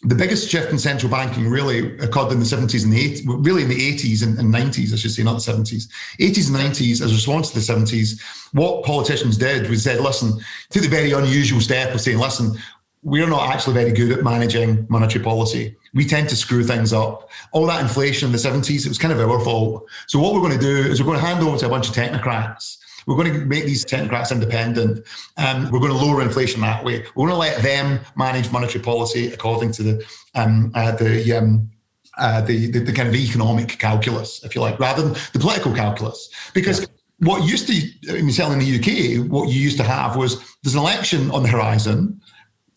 the 0.04 0.14
biggest 0.16 0.50
shift 0.50 0.72
in 0.72 0.78
central 0.78 1.10
banking 1.10 1.48
really 1.48 1.96
occurred 1.98 2.32
in 2.32 2.40
the 2.40 2.44
70s 2.44 2.82
and 2.82 2.92
the 2.92 3.20
80s, 3.20 3.46
really 3.46 3.62
in 3.62 3.68
the 3.68 3.94
80s 3.94 4.24
and, 4.24 4.36
and 4.36 4.52
90s, 4.52 4.92
I 4.92 4.96
should 4.96 5.12
say, 5.12 5.22
not 5.22 5.34
the 5.34 5.52
70s. 5.52 5.88
80s 6.18 6.48
and 6.48 6.74
90s, 6.74 7.00
as 7.00 7.12
a 7.12 7.14
response 7.14 7.50
to 7.50 7.60
the 7.60 7.60
70s, 7.60 8.20
what 8.52 8.84
politicians 8.84 9.36
did 9.36 9.70
was 9.70 9.84
said, 9.84 10.00
listen, 10.00 10.40
to 10.70 10.80
the 10.80 10.88
very 10.88 11.12
unusual 11.12 11.60
step 11.60 11.94
of 11.94 12.00
saying, 12.00 12.18
listen, 12.18 12.56
we're 13.02 13.28
not 13.28 13.48
actually 13.50 13.74
very 13.74 13.92
good 13.92 14.12
at 14.12 14.22
managing 14.22 14.86
monetary 14.88 15.24
policy. 15.24 15.76
We 15.92 16.06
tend 16.06 16.28
to 16.28 16.36
screw 16.36 16.62
things 16.62 16.92
up. 16.92 17.30
All 17.50 17.66
that 17.66 17.82
inflation 17.82 18.26
in 18.26 18.32
the 18.32 18.38
70s, 18.38 18.86
it 18.86 18.88
was 18.88 18.98
kind 18.98 19.12
of 19.12 19.20
our 19.20 19.40
fault. 19.40 19.88
So 20.06 20.20
what 20.20 20.32
we're 20.32 20.40
going 20.40 20.58
to 20.58 20.64
do 20.64 20.76
is 20.76 21.00
we're 21.00 21.06
going 21.06 21.18
to 21.18 21.24
hand 21.24 21.44
over 21.44 21.58
to 21.58 21.66
a 21.66 21.68
bunch 21.68 21.88
of 21.88 21.94
technocrats. 21.94 22.78
We're 23.06 23.16
going 23.16 23.32
to 23.32 23.44
make 23.44 23.64
these 23.64 23.84
technocrats 23.84 24.30
independent. 24.30 25.04
Um, 25.36 25.68
we're 25.72 25.80
going 25.80 25.90
to 25.90 25.98
lower 25.98 26.22
inflation 26.22 26.60
that 26.60 26.84
way. 26.84 27.04
We're 27.16 27.28
going 27.28 27.30
to 27.30 27.36
let 27.36 27.60
them 27.60 28.00
manage 28.14 28.52
monetary 28.52 28.84
policy 28.84 29.32
according 29.32 29.72
to 29.72 29.82
the 29.82 30.06
um, 30.36 30.70
uh, 30.74 30.92
the, 30.92 31.32
um, 31.32 31.70
uh, 32.18 32.40
the, 32.42 32.70
the, 32.70 32.78
the 32.78 32.92
kind 32.92 33.08
of 33.08 33.14
economic 33.16 33.80
calculus, 33.80 34.44
if 34.44 34.54
you 34.54 34.60
like, 34.60 34.78
rather 34.78 35.02
than 35.02 35.12
the 35.32 35.40
political 35.40 35.74
calculus. 35.74 36.30
Because 36.54 36.80
yeah. 36.80 36.86
what 37.18 37.42
used 37.42 37.66
to, 37.66 38.12
I 38.16 38.22
mean, 38.22 38.52
in 38.52 38.58
the 38.60 38.78
UK, 38.78 39.30
what 39.30 39.48
you 39.48 39.60
used 39.60 39.78
to 39.78 39.84
have 39.84 40.14
was 40.16 40.40
there's 40.62 40.74
an 40.74 40.80
election 40.80 41.30
on 41.32 41.42
the 41.42 41.48
horizon 41.48 42.20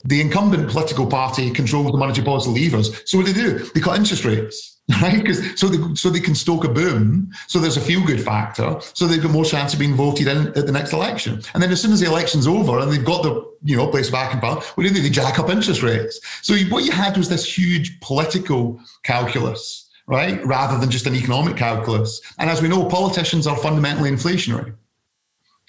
the 0.06 0.22
incumbent 0.22 0.70
political 0.70 1.08
party 1.08 1.50
controls 1.50 1.92
the 1.92 1.98
monetary 1.98 2.26
policy 2.26 2.50
levers. 2.50 3.02
So 3.10 3.18
what 3.18 3.26
do 3.26 3.34
they 3.34 3.42
do? 3.42 3.60
They 3.74 3.82
cut 3.82 3.98
interest 3.98 4.24
rates, 4.24 4.78
right? 5.02 5.22
Because 5.22 5.60
so 5.60 5.68
they 5.68 5.96
so 5.96 6.10
they 6.10 6.20
can 6.20 6.36
stoke 6.36 6.64
a 6.64 6.70
boom. 6.70 7.32
So 7.48 7.60
there's 7.60 7.78
a 7.78 7.82
feel 7.82 8.06
good 8.06 8.22
factor. 8.22 8.78
So 8.94 9.08
they've 9.08 9.22
got 9.22 9.32
more 9.32 9.46
chance 9.46 9.74
of 9.74 9.80
being 9.80 9.96
voted 9.96 10.28
in 10.28 10.48
at 10.50 10.66
the 10.68 10.72
next 10.72 10.94
election. 10.94 11.42
And 11.54 11.62
then 11.62 11.72
as 11.72 11.82
soon 11.82 11.92
as 11.92 12.00
the 12.00 12.06
election's 12.06 12.46
over 12.48 12.80
and 12.80 12.92
they've 12.92 13.04
got 13.04 13.24
the 13.24 13.52
you 13.64 13.76
know 13.76 13.88
place 13.88 14.12
back 14.12 14.34
in 14.34 14.40
power, 14.40 14.56
what 14.56 14.84
do 14.84 14.90
they 14.90 14.96
do? 14.96 15.02
They 15.02 15.10
jack 15.10 15.40
up 15.40 15.50
interest 15.50 15.82
rates. 15.82 16.20
So 16.44 16.56
what 16.70 16.84
you 16.84 16.92
had 16.92 17.18
was 17.18 17.28
this 17.28 17.58
huge 17.58 18.00
political 18.00 18.80
calculus. 19.04 19.82
Right, 20.08 20.46
rather 20.46 20.78
than 20.78 20.92
just 20.92 21.08
an 21.08 21.16
economic 21.16 21.58
calculus. 21.58 22.22
And 22.38 22.48
as 22.48 22.62
we 22.62 22.68
know, 22.68 22.86
politicians 22.86 23.48
are 23.48 23.58
fundamentally 23.58 24.12
inflationary 24.12 24.76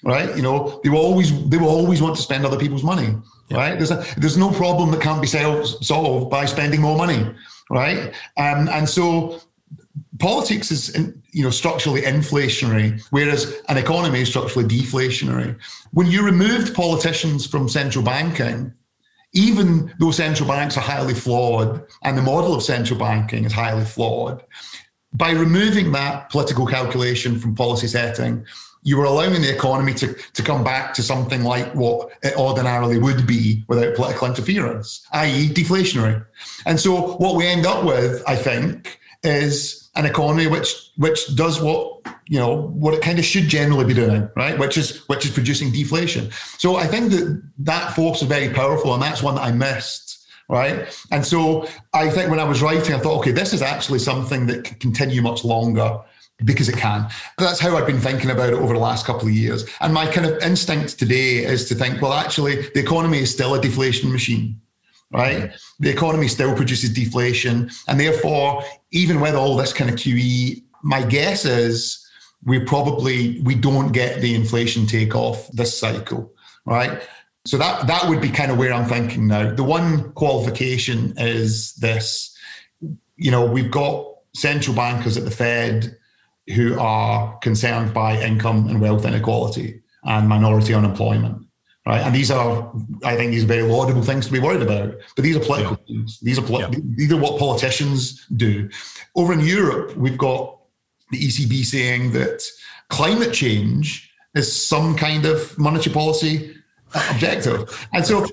right? 0.03 0.35
You 0.35 0.41
know, 0.41 0.79
they 0.83 0.89
will 0.89 0.99
always 0.99 1.31
they 1.49 1.57
will 1.57 1.69
always 1.69 2.01
want 2.01 2.15
to 2.15 2.21
spend 2.21 2.45
other 2.45 2.59
people's 2.59 2.83
money, 2.83 3.15
yeah. 3.49 3.57
right? 3.57 3.77
There's 3.77 3.91
a, 3.91 4.05
there's 4.17 4.37
no 4.37 4.51
problem 4.51 4.91
that 4.91 5.01
can't 5.01 5.21
be 5.21 5.27
solved 5.27 6.29
by 6.29 6.45
spending 6.45 6.81
more 6.81 6.97
money, 6.97 7.33
right? 7.69 8.13
Um, 8.37 8.69
and 8.69 8.87
so 8.87 9.41
politics 10.19 10.71
is 10.71 10.95
you 11.31 11.43
know 11.43 11.49
structurally 11.49 12.01
inflationary, 12.01 13.01
whereas 13.11 13.61
an 13.69 13.77
economy 13.77 14.21
is 14.21 14.29
structurally 14.29 14.67
deflationary. 14.67 15.59
When 15.91 16.07
you 16.07 16.23
removed 16.23 16.75
politicians 16.75 17.45
from 17.45 17.69
central 17.69 18.03
banking. 18.03 18.73
Even 19.33 19.93
though 19.99 20.09
central 20.11 20.47
banks 20.47 20.77
are 20.77 20.81
highly 20.81 21.13
flawed 21.13 21.85
and 22.03 22.17
the 22.17 22.21
model 22.21 22.55
of 22.55 22.63
central 22.63 22.97
banking 22.97 23.43
is 23.43 23.51
highly 23.51 23.83
flawed, 23.83 24.41
by 25.13 25.31
removing 25.31 25.91
that 25.91 26.29
political 26.29 26.65
calculation 26.65 27.39
from 27.39 27.55
policy 27.55 27.87
setting, 27.87 28.45
you 28.87 28.95
were 28.95 29.03
allowing 29.03 29.41
the 29.41 29.53
economy 29.53 29.93
to, 29.93 30.13
to 30.31 30.41
come 30.41 30.63
back 30.63 30.93
to 30.93 31.03
something 31.03 31.43
like 31.43 31.75
what 31.75 32.09
it 32.23 32.33
ordinarily 32.37 32.97
would 32.97 33.27
be 33.27 33.65
without 33.67 33.93
political 33.95 34.25
interference, 34.25 35.05
i.e., 35.11 35.49
deflationary. 35.49 36.25
And 36.65 36.79
so 36.79 37.17
what 37.17 37.35
we 37.35 37.45
end 37.45 37.65
up 37.65 37.83
with, 37.83 38.23
I 38.25 38.37
think, 38.37 38.97
is 39.23 39.89
an 39.97 40.05
economy 40.05 40.47
which 40.47 40.69
which 40.95 41.35
does 41.35 41.59
what 41.59 41.99
you 42.29 42.39
know 42.39 42.67
what 42.83 42.93
it 42.93 43.01
kind 43.01 43.19
of 43.19 43.25
should 43.25 43.49
generally 43.49 43.83
be 43.83 43.93
doing, 43.93 44.29
right? 44.37 44.57
Which 44.57 44.77
is 44.77 45.05
which 45.09 45.25
is 45.25 45.31
producing 45.31 45.69
deflation. 45.73 46.31
So 46.57 46.77
I 46.77 46.87
think 46.87 47.11
that 47.11 47.43
that 47.59 47.93
force 47.93 48.21
is 48.21 48.29
very 48.29 48.53
powerful, 48.53 48.93
and 48.93 49.03
that's 49.03 49.21
one 49.21 49.35
that 49.35 49.43
I 49.43 49.51
missed 49.51 50.05
right? 50.49 50.87
And 51.11 51.25
so 51.25 51.67
I 51.93 52.09
think 52.09 52.29
when 52.29 52.39
I 52.39 52.45
was 52.45 52.61
writing, 52.61 52.95
I 52.95 52.99
thought, 52.99 53.17
okay, 53.19 53.31
this 53.31 53.51
is 53.51 53.61
actually 53.61 53.99
something 53.99 54.45
that 54.45 54.63
can 54.63 54.79
continue 54.79 55.21
much 55.21 55.43
longer 55.43 55.99
because 56.45 56.69
it 56.69 56.77
can. 56.77 57.09
That's 57.37 57.59
how 57.59 57.75
I've 57.75 57.87
been 57.87 57.99
thinking 57.99 58.29
about 58.29 58.49
it 58.49 58.55
over 58.55 58.73
the 58.73 58.79
last 58.79 59.05
couple 59.05 59.27
of 59.27 59.33
years. 59.33 59.65
And 59.81 59.93
my 59.93 60.05
kind 60.05 60.27
of 60.27 60.41
instinct 60.43 60.99
today 60.99 61.43
is 61.43 61.67
to 61.69 61.75
think, 61.75 62.01
well, 62.01 62.13
actually, 62.13 62.61
the 62.73 62.79
economy 62.79 63.19
is 63.19 63.31
still 63.31 63.55
a 63.55 63.61
deflation 63.61 64.11
machine 64.11 64.61
right? 65.11 65.53
The 65.79 65.89
economy 65.89 66.27
still 66.27 66.55
produces 66.55 66.93
deflation. 66.93 67.69
And 67.87 67.99
therefore, 67.99 68.63
even 68.91 69.21
with 69.21 69.35
all 69.35 69.55
this 69.55 69.73
kind 69.73 69.89
of 69.89 69.95
QE, 69.95 70.63
my 70.83 71.03
guess 71.03 71.45
is 71.45 72.05
we 72.43 72.59
probably 72.59 73.41
we 73.41 73.55
don't 73.55 73.91
get 73.91 74.21
the 74.21 74.35
inflation 74.35 74.85
takeoff 74.85 75.49
this 75.51 75.77
cycle, 75.77 76.33
right? 76.65 77.01
So 77.45 77.57
that 77.57 77.87
that 77.87 78.07
would 78.09 78.21
be 78.21 78.29
kind 78.29 78.51
of 78.51 78.57
where 78.57 78.73
I'm 78.73 78.87
thinking 78.87 79.27
now. 79.27 79.53
The 79.53 79.63
one 79.63 80.11
qualification 80.13 81.13
is 81.17 81.73
this, 81.75 82.35
you 83.15 83.31
know, 83.31 83.45
we've 83.45 83.71
got 83.71 84.05
central 84.35 84.75
bankers 84.75 85.17
at 85.17 85.23
the 85.23 85.31
Fed 85.31 85.96
who 86.55 86.79
are 86.79 87.37
concerned 87.39 87.93
by 87.93 88.19
income 88.21 88.67
and 88.67 88.79
wealth 88.79 89.05
inequality 89.05 89.81
and 90.03 90.27
minority 90.27 90.73
unemployment 90.73 91.47
right? 91.87 92.01
And 92.01 92.13
these 92.13 92.29
are, 92.29 92.69
I 93.05 93.15
think, 93.15 93.31
these 93.31 93.45
are 93.45 93.47
very 93.47 93.63
laudable 93.63 94.03
things 94.03 94.25
to 94.25 94.31
be 94.31 94.39
worried 94.39 94.61
about. 94.61 94.93
But 95.15 95.23
these 95.23 95.37
are 95.37 95.39
political 95.39 95.79
yeah. 95.85 95.95
things. 95.95 96.19
These 96.19 96.37
are 96.37 96.41
poli- 96.41 96.63
yeah. 96.63 96.79
these 96.83 97.13
are 97.13 97.17
what 97.17 97.39
politicians 97.39 98.25
do. 98.35 98.69
Over 99.15 99.31
in 99.31 99.39
Europe, 99.39 99.95
we've 99.95 100.17
got 100.17 100.59
the 101.11 101.17
ECB 101.17 101.63
saying 101.63 102.11
that 102.11 102.43
climate 102.89 103.33
change 103.33 104.11
is 104.35 104.53
some 104.53 104.95
kind 104.97 105.25
of 105.25 105.57
monetary 105.57 105.93
policy 105.93 106.55
objective. 106.93 107.87
And 107.93 108.05
so, 108.05 108.25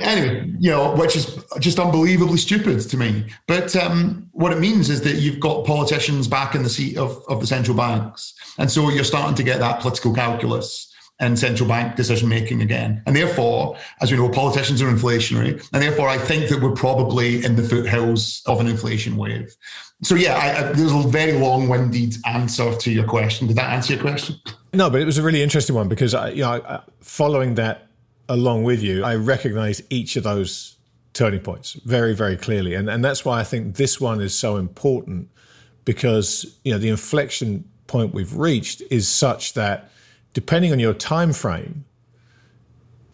anyway, 0.00 0.52
you 0.58 0.70
know, 0.70 0.94
which 0.94 1.16
is 1.16 1.44
just 1.60 1.78
unbelievably 1.78 2.38
stupid 2.38 2.80
to 2.80 2.96
me. 2.96 3.26
But 3.46 3.74
um, 3.76 4.28
what 4.32 4.52
it 4.52 4.58
means 4.58 4.90
is 4.90 5.02
that 5.02 5.16
you've 5.16 5.40
got 5.40 5.66
politicians 5.66 6.28
back 6.28 6.54
in 6.54 6.62
the 6.62 6.70
seat 6.70 6.96
of, 6.96 7.22
of 7.28 7.40
the 7.40 7.46
central 7.46 7.76
banks. 7.76 8.34
And 8.58 8.70
so 8.70 8.88
you're 8.90 9.04
starting 9.04 9.36
to 9.36 9.42
get 9.42 9.58
that 9.60 9.80
political 9.80 10.14
calculus 10.14 10.86
and 11.20 11.36
central 11.36 11.68
bank 11.68 11.96
decision 11.96 12.28
making 12.28 12.62
again. 12.62 13.02
And 13.06 13.16
therefore, 13.16 13.76
as 14.00 14.12
we 14.12 14.16
know, 14.16 14.28
politicians 14.28 14.80
are 14.80 14.86
inflationary. 14.86 15.68
And 15.72 15.82
therefore, 15.82 16.08
I 16.08 16.16
think 16.16 16.48
that 16.48 16.62
we're 16.62 16.74
probably 16.74 17.44
in 17.44 17.56
the 17.56 17.62
foothills 17.62 18.42
of 18.46 18.60
an 18.60 18.68
inflation 18.68 19.16
wave. 19.16 19.54
So, 20.04 20.14
yeah, 20.14 20.36
I, 20.36 20.58
I, 20.58 20.72
there's 20.72 20.92
a 20.92 21.08
very 21.08 21.32
long 21.32 21.68
winded 21.68 22.14
answer 22.24 22.72
to 22.72 22.90
your 22.90 23.04
question. 23.04 23.48
Did 23.48 23.56
that 23.56 23.70
answer 23.72 23.94
your 23.94 24.02
question? 24.02 24.36
No, 24.72 24.88
but 24.90 25.00
it 25.00 25.06
was 25.06 25.18
a 25.18 25.22
really 25.24 25.42
interesting 25.42 25.74
one 25.74 25.88
because, 25.88 26.14
I, 26.14 26.30
you 26.30 26.42
know, 26.42 26.82
following 27.00 27.56
that 27.56 27.87
along 28.28 28.64
with 28.64 28.82
you, 28.82 29.04
I 29.04 29.14
recognize 29.16 29.82
each 29.90 30.16
of 30.16 30.24
those 30.24 30.76
turning 31.12 31.40
points 31.40 31.72
very, 31.84 32.14
very 32.14 32.36
clearly. 32.36 32.74
And, 32.74 32.88
and 32.88 33.04
that's 33.04 33.24
why 33.24 33.40
I 33.40 33.44
think 33.44 33.76
this 33.76 34.00
one 34.00 34.20
is 34.20 34.34
so 34.34 34.56
important 34.56 35.28
because, 35.84 36.58
you 36.64 36.72
know, 36.72 36.78
the 36.78 36.90
inflection 36.90 37.64
point 37.86 38.14
we've 38.14 38.36
reached 38.36 38.82
is 38.90 39.08
such 39.08 39.54
that 39.54 39.90
depending 40.34 40.72
on 40.72 40.78
your 40.78 40.94
time 40.94 41.32
frame, 41.32 41.84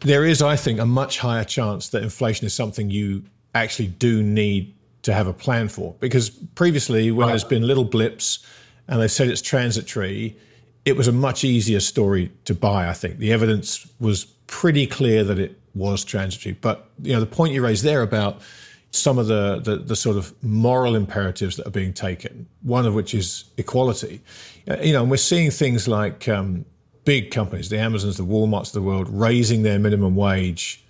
there 0.00 0.24
is, 0.24 0.42
I 0.42 0.56
think, 0.56 0.80
a 0.80 0.86
much 0.86 1.18
higher 1.18 1.44
chance 1.44 1.88
that 1.90 2.02
inflation 2.02 2.46
is 2.46 2.52
something 2.52 2.90
you 2.90 3.22
actually 3.54 3.88
do 3.88 4.22
need 4.22 4.74
to 5.02 5.14
have 5.14 5.26
a 5.26 5.32
plan 5.32 5.68
for. 5.68 5.94
Because 6.00 6.28
previously, 6.30 7.10
when 7.10 7.26
right. 7.26 7.32
there's 7.32 7.44
been 7.44 7.66
little 7.66 7.84
blips 7.84 8.44
and 8.88 9.00
they 9.00 9.08
said 9.08 9.28
it's 9.28 9.40
transitory, 9.40 10.36
it 10.84 10.96
was 10.96 11.08
a 11.08 11.12
much 11.12 11.44
easier 11.44 11.80
story 11.80 12.30
to 12.44 12.54
buy. 12.54 12.88
I 12.88 12.92
think 12.92 13.18
the 13.18 13.32
evidence 13.32 13.88
was 13.98 14.26
pretty 14.46 14.86
clear 14.86 15.24
that 15.24 15.38
it 15.38 15.58
was 15.74 16.04
transitory. 16.04 16.56
But 16.60 16.88
you 17.02 17.12
know, 17.12 17.20
the 17.20 17.26
point 17.26 17.52
you 17.52 17.62
raised 17.62 17.84
there 17.84 18.02
about 18.02 18.40
some 18.90 19.18
of 19.18 19.26
the, 19.26 19.60
the, 19.60 19.76
the 19.76 19.96
sort 19.96 20.16
of 20.16 20.32
moral 20.42 20.94
imperatives 20.94 21.56
that 21.56 21.66
are 21.66 21.70
being 21.70 21.92
taken, 21.92 22.46
one 22.62 22.86
of 22.86 22.94
which 22.94 23.12
is 23.12 23.44
equality. 23.56 24.20
Uh, 24.70 24.76
you 24.76 24.92
know, 24.92 25.02
and 25.02 25.10
we're 25.10 25.16
seeing 25.16 25.50
things 25.50 25.88
like 25.88 26.28
um, 26.28 26.64
big 27.04 27.32
companies, 27.32 27.70
the 27.70 27.78
Amazons, 27.78 28.16
the 28.16 28.24
Walmarts 28.24 28.68
of 28.68 28.74
the 28.74 28.82
world, 28.82 29.08
raising 29.08 29.62
their 29.64 29.80
minimum 29.80 30.14
wage 30.14 30.84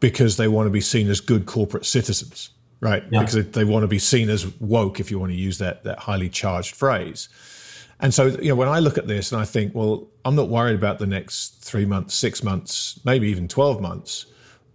because 0.00 0.38
they 0.38 0.48
want 0.48 0.66
to 0.66 0.70
be 0.70 0.80
seen 0.80 1.08
as 1.08 1.20
good 1.20 1.46
corporate 1.46 1.86
citizens, 1.86 2.50
right? 2.80 3.04
Yeah. 3.10 3.20
Because 3.20 3.50
they 3.52 3.64
want 3.64 3.84
to 3.84 3.88
be 3.88 3.98
seen 3.98 4.28
as 4.28 4.46
woke, 4.60 4.98
if 4.98 5.10
you 5.10 5.18
want 5.18 5.30
to 5.30 5.38
use 5.38 5.58
that 5.58 5.84
that 5.84 6.00
highly 6.00 6.28
charged 6.28 6.74
phrase. 6.74 7.28
And 8.00 8.14
so, 8.14 8.26
you 8.26 8.48
know, 8.48 8.56
when 8.56 8.68
I 8.68 8.78
look 8.78 8.96
at 8.96 9.06
this 9.06 9.30
and 9.30 9.40
I 9.40 9.44
think, 9.44 9.74
well, 9.74 10.08
I'm 10.24 10.34
not 10.34 10.48
worried 10.48 10.74
about 10.74 10.98
the 10.98 11.06
next 11.06 11.62
three 11.62 11.84
months, 11.84 12.14
six 12.14 12.42
months, 12.42 12.98
maybe 13.04 13.28
even 13.28 13.46
12 13.46 13.80
months, 13.80 14.26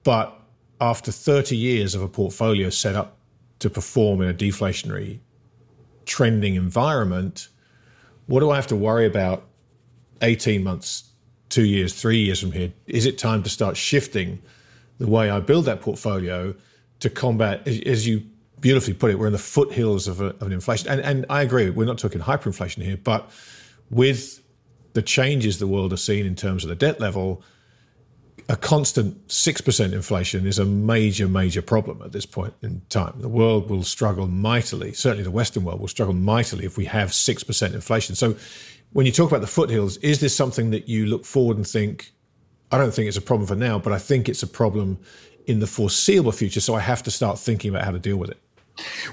but 0.04 0.40
after 0.80 1.12
30 1.12 1.58
years 1.58 1.96
of 1.96 2.02
a 2.02 2.08
portfolio 2.08 2.70
set 2.70 2.96
up 2.96 3.18
to 3.60 3.70
perform 3.70 4.22
in 4.22 4.30
a 4.30 4.34
deflationary 4.34 5.20
trending 6.06 6.56
environment, 6.56 7.48
what 8.28 8.42
do 8.42 8.52
I 8.52 8.56
have 8.56 8.68
to 8.68 8.76
worry 8.76 9.08
about 9.08 9.48
18 10.22 10.64
months, 10.64 11.12
two 11.50 11.66
years, 11.66 11.94
three 11.94 12.20
years 12.20 12.40
from 12.40 12.52
here, 12.52 12.72
is 12.86 13.06
it 13.08 13.18
time 13.18 13.42
to 13.44 13.50
start 13.50 13.76
shifting 13.76 14.42
the 15.00 15.08
way 15.08 15.30
I 15.30 15.40
build 15.40 15.66
that 15.66 15.82
portfolio 15.82 16.54
to 17.00 17.10
combat, 17.10 17.68
as 17.68 18.08
you 18.08 18.24
beautifully 18.66 18.96
put 18.96 19.12
it, 19.12 19.20
we're 19.20 19.28
in 19.28 19.32
the 19.32 19.38
foothills 19.38 20.08
of, 20.08 20.20
a, 20.22 20.26
of 20.26 20.42
an 20.42 20.52
inflation. 20.52 20.90
And, 20.90 21.00
and 21.02 21.24
I 21.30 21.44
agree, 21.44 21.70
we're 21.70 21.86
not 21.86 22.00
talking 22.00 22.20
hyperinflation 22.20 22.82
here, 22.82 22.98
but 22.98 23.30
with 23.92 24.42
the 24.94 25.04
changes 25.04 25.60
the 25.60 25.68
world 25.68 25.92
has 25.92 26.04
seen 26.04 26.26
in 26.26 26.36
terms 26.36 26.64
of 26.64 26.70
the 26.70 26.76
debt 26.76 27.00
level, 27.00 27.44
a 28.50 28.56
constant 28.56 29.28
6% 29.28 29.94
inflation 29.94 30.48
is 30.48 30.58
a 30.58 30.66
major, 30.66 31.28
major 31.28 31.62
problem 31.62 32.02
at 32.02 32.12
this 32.12 32.26
point 32.26 32.56
in 32.64 32.82
time. 32.90 33.14
The 33.20 33.30
world 33.30 33.70
will 33.70 33.84
struggle 33.84 34.26
mightily, 34.26 34.94
certainly 34.94 35.24
the 35.24 35.30
Western 35.30 35.64
world 35.64 35.80
will 35.80 35.88
struggle 35.88 36.16
mightily 36.16 36.66
if 36.66 36.76
we 36.76 36.86
have 36.86 37.10
6% 37.10 37.74
inflation. 37.76 38.16
So 38.16 38.36
when 38.94 39.06
you 39.06 39.12
talk 39.12 39.30
about 39.30 39.42
the 39.42 39.48
foothills, 39.48 39.98
is 39.98 40.22
this 40.22 40.36
something 40.36 40.72
that 40.72 40.90
you 40.90 41.06
look 41.06 41.24
forward 41.24 41.58
and 41.58 41.68
think, 41.68 42.14
I 42.72 42.80
don't 42.80 42.96
think 42.96 43.10
it's 43.10 43.16
a 43.16 43.22
problem 43.22 43.46
for 43.46 43.56
now, 43.56 43.78
but 43.78 43.94
I 43.94 44.00
think 44.00 44.28
it's 44.28 44.42
a 44.42 44.48
problem 44.48 44.98
in 45.46 45.60
the 45.60 45.68
foreseeable 45.68 46.32
future. 46.32 46.62
So 46.62 46.74
I 46.74 46.80
have 46.80 47.04
to 47.04 47.12
start 47.12 47.38
thinking 47.38 47.70
about 47.70 47.86
how 47.86 47.92
to 47.92 48.00
deal 48.00 48.18
with 48.18 48.32
it. 48.32 48.40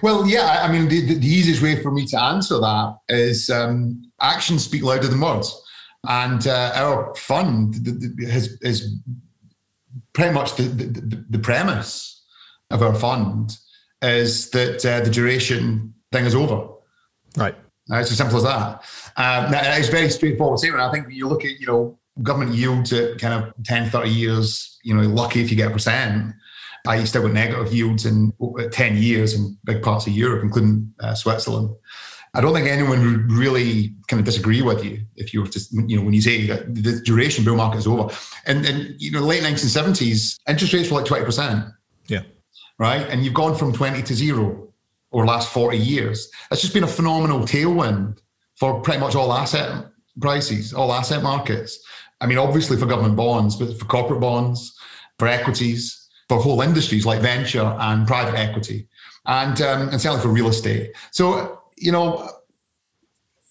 Well, 0.02 0.26
yeah, 0.26 0.62
I 0.62 0.70
mean, 0.70 0.88
the, 0.88 1.14
the 1.14 1.26
easiest 1.26 1.62
way 1.62 1.82
for 1.82 1.90
me 1.90 2.06
to 2.06 2.20
answer 2.20 2.58
that 2.58 2.96
is 3.08 3.50
um, 3.50 4.10
actions 4.20 4.64
speak 4.64 4.82
louder 4.82 5.08
than 5.08 5.20
words. 5.20 5.58
And 6.08 6.46
uh, 6.46 6.72
our 6.74 7.14
fund 7.14 7.86
has, 8.28 8.58
is 8.62 8.96
pretty 10.12 10.34
much 10.34 10.56
the, 10.56 10.64
the, 10.64 11.24
the, 11.30 11.38
premise 11.38 12.24
of 12.70 12.82
our 12.82 12.94
fund 12.94 13.56
is 14.02 14.50
that 14.50 14.84
uh, 14.84 15.00
the 15.00 15.10
duration 15.10 15.94
thing 16.10 16.24
is 16.24 16.34
over. 16.34 16.68
Right. 17.36 17.54
Uh, 17.90 17.98
it's 17.98 18.10
as 18.10 18.16
simple 18.16 18.36
as 18.38 18.42
that. 18.42 18.82
Um, 19.16 19.54
it's 19.54 19.88
very 19.88 20.10
straightforward 20.10 20.58
statement. 20.58 20.82
I 20.82 20.90
think 20.90 21.06
when 21.06 21.14
you 21.14 21.28
look 21.28 21.44
at, 21.44 21.60
you 21.60 21.66
know, 21.66 21.98
government 22.22 22.54
yields 22.54 22.92
at 22.92 23.18
kind 23.18 23.34
of 23.34 23.54
10, 23.64 23.90
30 23.90 24.10
years, 24.10 24.78
you 24.82 24.94
know, 24.94 25.02
lucky 25.02 25.40
if 25.40 25.50
you 25.50 25.56
get 25.56 25.70
a 25.70 25.72
percent. 25.72 26.34
I 26.86 27.04
still 27.04 27.22
got 27.22 27.32
negative 27.32 27.72
yields 27.72 28.06
in 28.06 28.32
10 28.72 28.96
years 28.96 29.34
in 29.34 29.56
big 29.64 29.82
parts 29.82 30.06
of 30.06 30.12
Europe, 30.12 30.42
including 30.42 30.92
uh, 31.00 31.14
Switzerland. 31.14 31.70
I 32.34 32.40
don't 32.40 32.54
think 32.54 32.66
anyone 32.66 33.00
would 33.04 33.30
really 33.30 33.94
kind 34.08 34.18
of 34.18 34.24
disagree 34.24 34.62
with 34.62 34.84
you 34.84 35.04
if 35.16 35.34
you 35.34 35.42
were 35.42 35.48
to, 35.48 35.60
you 35.86 35.98
know, 35.98 36.02
when 36.02 36.14
you 36.14 36.22
say 36.22 36.46
that 36.46 36.74
the 36.74 37.00
duration 37.04 37.44
bull 37.44 37.56
market 37.56 37.78
is 37.78 37.86
over. 37.86 38.12
And, 38.46 38.64
and 38.64 38.94
you 39.00 39.10
know, 39.12 39.20
late 39.20 39.42
1970s, 39.42 40.38
interest 40.48 40.72
rates 40.72 40.90
were 40.90 41.00
like 41.00 41.06
20%. 41.06 41.70
Yeah. 42.08 42.22
Right. 42.78 43.06
And 43.08 43.22
you've 43.22 43.34
gone 43.34 43.54
from 43.54 43.72
20 43.72 44.02
to 44.02 44.14
zero 44.14 44.72
over 45.12 45.26
the 45.26 45.30
last 45.30 45.52
40 45.52 45.76
years. 45.76 46.30
That's 46.48 46.62
just 46.62 46.72
been 46.72 46.84
a 46.84 46.88
phenomenal 46.88 47.40
tailwind 47.40 48.18
for 48.56 48.80
pretty 48.80 48.98
much 48.98 49.14
all 49.14 49.32
asset 49.32 49.86
prices, 50.20 50.72
all 50.72 50.92
asset 50.92 51.22
markets. 51.22 51.78
I 52.20 52.26
mean, 52.26 52.38
obviously 52.38 52.76
for 52.76 52.86
government 52.86 53.16
bonds, 53.16 53.56
but 53.56 53.78
for 53.78 53.84
corporate 53.84 54.20
bonds, 54.20 54.74
for 55.18 55.28
equities, 55.28 56.01
for 56.28 56.38
whole 56.38 56.60
industries 56.60 57.06
like 57.06 57.20
venture 57.20 57.62
and 57.62 58.06
private 58.06 58.38
equity, 58.38 58.88
and 59.26 59.60
um, 59.62 59.88
and 59.88 60.00
certainly 60.00 60.22
for 60.22 60.28
real 60.28 60.48
estate. 60.48 60.92
So 61.10 61.60
you 61.76 61.92
know, 61.92 62.28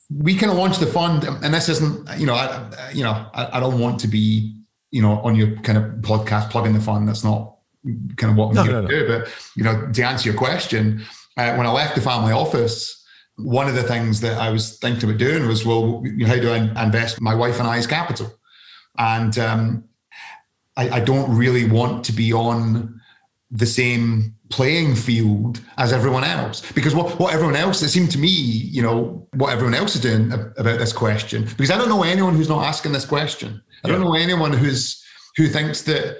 we 0.10 0.36
kind 0.36 0.51
of 0.51 0.57
launched 0.57 0.79
the 0.79 0.88
fund, 0.88 1.23
and 1.23 1.53
this 1.53 1.69
isn't 1.69 2.19
you 2.19 2.25
know, 2.25 2.36
I, 2.36 2.91
you 2.93 3.03
know, 3.03 3.25
I, 3.34 3.57
I 3.57 3.60
don't 3.60 3.79
want 3.79 3.99
to 4.01 4.07
be 4.07 4.55
you 4.91 5.01
know 5.01 5.19
on 5.21 5.36
your 5.36 5.55
kind 5.57 5.77
of 5.77 5.86
podcast 6.01 6.49
plugging 6.49 6.73
the 6.73 6.81
fund. 6.81 7.07
That's 7.07 7.23
not 7.23 7.55
kind 8.17 8.31
of 8.31 8.38
what 8.38 8.49
I'm 8.49 8.55
no, 8.55 8.65
to 8.65 8.71
no, 8.71 8.81
no. 8.81 8.88
do. 8.88 9.07
But 9.07 9.34
you 9.55 9.63
know, 9.63 9.91
to 9.91 10.03
answer 10.03 10.29
your 10.29 10.38
question, 10.38 11.03
uh, 11.38 11.55
when 11.55 11.65
I 11.65 11.71
left 11.71 11.95
the 11.95 12.01
family 12.01 12.34
office 12.34 13.01
one 13.43 13.67
of 13.67 13.75
the 13.75 13.84
things 13.84 14.21
that 14.21 14.38
I 14.38 14.49
was 14.49 14.77
thinking 14.77 15.10
about 15.10 15.19
doing 15.19 15.47
was, 15.47 15.65
well, 15.65 16.03
how 16.25 16.36
do 16.36 16.51
I 16.51 16.84
invest 16.84 17.21
my 17.21 17.34
wife 17.34 17.60
and 17.60 17.67
I's 17.67 17.88
capital? 17.88 18.31
And 18.97 19.38
um, 19.39 19.84
I, 20.77 20.89
I, 20.89 20.99
don't 20.99 21.36
really 21.36 21.69
want 21.69 22.05
to 22.05 22.12
be 22.12 22.31
on 22.31 23.01
the 23.49 23.65
same 23.65 24.36
playing 24.49 24.95
field 24.95 25.62
as 25.77 25.91
everyone 25.91 26.23
else. 26.23 26.71
Because 26.71 26.95
what, 26.95 27.19
what 27.19 27.34
everyone 27.34 27.55
else 27.55 27.81
it 27.81 27.89
seemed 27.89 28.12
to 28.12 28.17
me 28.17 28.29
you 28.29 28.81
know 28.81 29.27
what 29.34 29.51
everyone 29.51 29.73
else 29.73 29.95
is 29.95 30.01
doing 30.01 30.31
about 30.31 30.79
this 30.79 30.93
question. 30.93 31.43
Because 31.43 31.71
i 31.71 31.77
don't 31.77 31.89
know 31.89 32.03
anyone 32.03 32.36
who's 32.36 32.49
not 32.49 32.63
asking 32.65 32.93
this 32.93 33.05
question. 33.05 33.62
I 33.84 33.89
don't 33.89 34.01
know 34.01 34.15
anyone 34.15 34.53
who's 34.53 35.03
who 35.38 35.47
thinks 35.47 35.81
that 35.84 36.17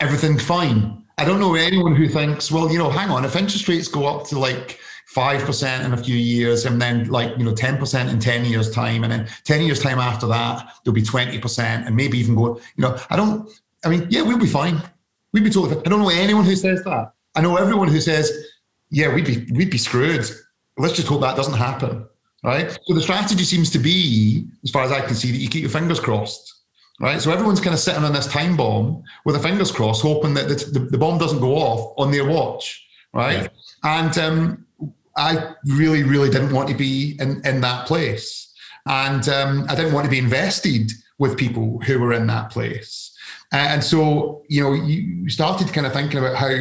everything's 0.00 0.44
fine. 0.44 1.04
I 1.18 1.24
don't 1.24 1.38
know 1.38 1.54
anyone 1.54 1.94
who 1.94 2.08
thinks, 2.08 2.50
well, 2.50 2.70
you 2.70 2.78
know, 2.78 2.90
hang 2.90 3.10
on, 3.10 3.24
if 3.24 3.36
interest 3.36 3.68
rates 3.68 3.88
go 3.88 4.06
up 4.06 4.26
to 4.28 4.38
like 4.38 4.80
5% 5.14 5.84
in 5.84 5.92
a 5.92 5.96
few 5.96 6.16
years 6.16 6.64
and 6.66 6.80
then 6.80 7.08
like, 7.08 7.36
you 7.36 7.44
know, 7.44 7.52
10% 7.52 8.10
in 8.10 8.18
10 8.18 8.44
years 8.44 8.70
time. 8.70 9.02
And 9.02 9.12
then 9.12 9.28
10 9.44 9.62
years 9.62 9.80
time 9.80 9.98
after 9.98 10.26
that, 10.28 10.72
there'll 10.84 10.94
be 10.94 11.02
20% 11.02 11.58
and 11.58 11.96
maybe 11.96 12.18
even 12.18 12.36
go, 12.36 12.56
you 12.76 12.82
know, 12.82 12.98
I 13.10 13.16
don't, 13.16 13.50
I 13.84 13.88
mean, 13.88 14.06
yeah, 14.10 14.22
we'll 14.22 14.38
be 14.38 14.46
fine. 14.46 14.82
We'd 15.32 15.44
be 15.44 15.50
totally 15.50 15.74
fine. 15.74 15.86
I 15.86 15.90
don't 15.90 16.00
know 16.00 16.10
anyone 16.10 16.44
who 16.44 16.56
says 16.56 16.82
that. 16.84 17.12
I 17.34 17.40
know 17.40 17.56
everyone 17.56 17.88
who 17.88 18.00
says, 18.00 18.30
yeah, 18.90 19.12
we'd 19.14 19.26
be, 19.26 19.46
we'd 19.52 19.70
be 19.70 19.78
screwed. 19.78 20.28
Let's 20.76 20.94
just 20.94 21.08
hope 21.08 21.20
that 21.20 21.36
doesn't 21.36 21.54
happen. 21.54 22.06
Right. 22.42 22.70
So 22.70 22.94
the 22.94 23.02
strategy 23.02 23.44
seems 23.44 23.70
to 23.70 23.78
be, 23.78 24.46
as 24.64 24.70
far 24.70 24.82
as 24.82 24.92
I 24.92 25.00
can 25.02 25.14
see, 25.14 25.30
that 25.30 25.38
you 25.38 25.48
keep 25.48 25.60
your 25.60 25.70
fingers 25.70 26.00
crossed 26.00 26.60
right? 27.00 27.20
So 27.20 27.32
everyone's 27.32 27.60
kind 27.60 27.74
of 27.74 27.80
sitting 27.80 28.04
on 28.04 28.12
this 28.12 28.26
time 28.26 28.56
bomb 28.56 29.02
with 29.24 29.34
their 29.34 29.42
fingers 29.42 29.72
crossed, 29.72 30.02
hoping 30.02 30.34
that 30.34 30.48
the, 30.48 30.78
the, 30.78 30.86
the 30.86 30.98
bomb 30.98 31.18
doesn't 31.18 31.40
go 31.40 31.56
off 31.56 31.94
on 31.98 32.12
their 32.12 32.26
watch, 32.26 32.86
right? 33.12 33.42
Yeah. 33.42 33.48
And 34.00 34.18
um, 34.18 34.66
I 35.16 35.54
really, 35.64 36.02
really 36.02 36.30
didn't 36.30 36.52
want 36.52 36.68
to 36.68 36.74
be 36.74 37.16
in, 37.18 37.44
in 37.44 37.60
that 37.62 37.86
place. 37.86 38.52
And 38.86 39.28
um, 39.28 39.66
I 39.68 39.74
didn't 39.74 39.92
want 39.92 40.04
to 40.04 40.10
be 40.10 40.18
invested 40.18 40.92
with 41.18 41.36
people 41.36 41.80
who 41.80 41.98
were 41.98 42.12
in 42.12 42.26
that 42.28 42.50
place. 42.50 43.09
And 43.52 43.82
so, 43.82 44.42
you 44.48 44.62
know, 44.62 44.72
you 44.72 45.28
started 45.28 45.72
kind 45.72 45.86
of 45.86 45.92
thinking 45.92 46.18
about 46.18 46.36
how 46.36 46.54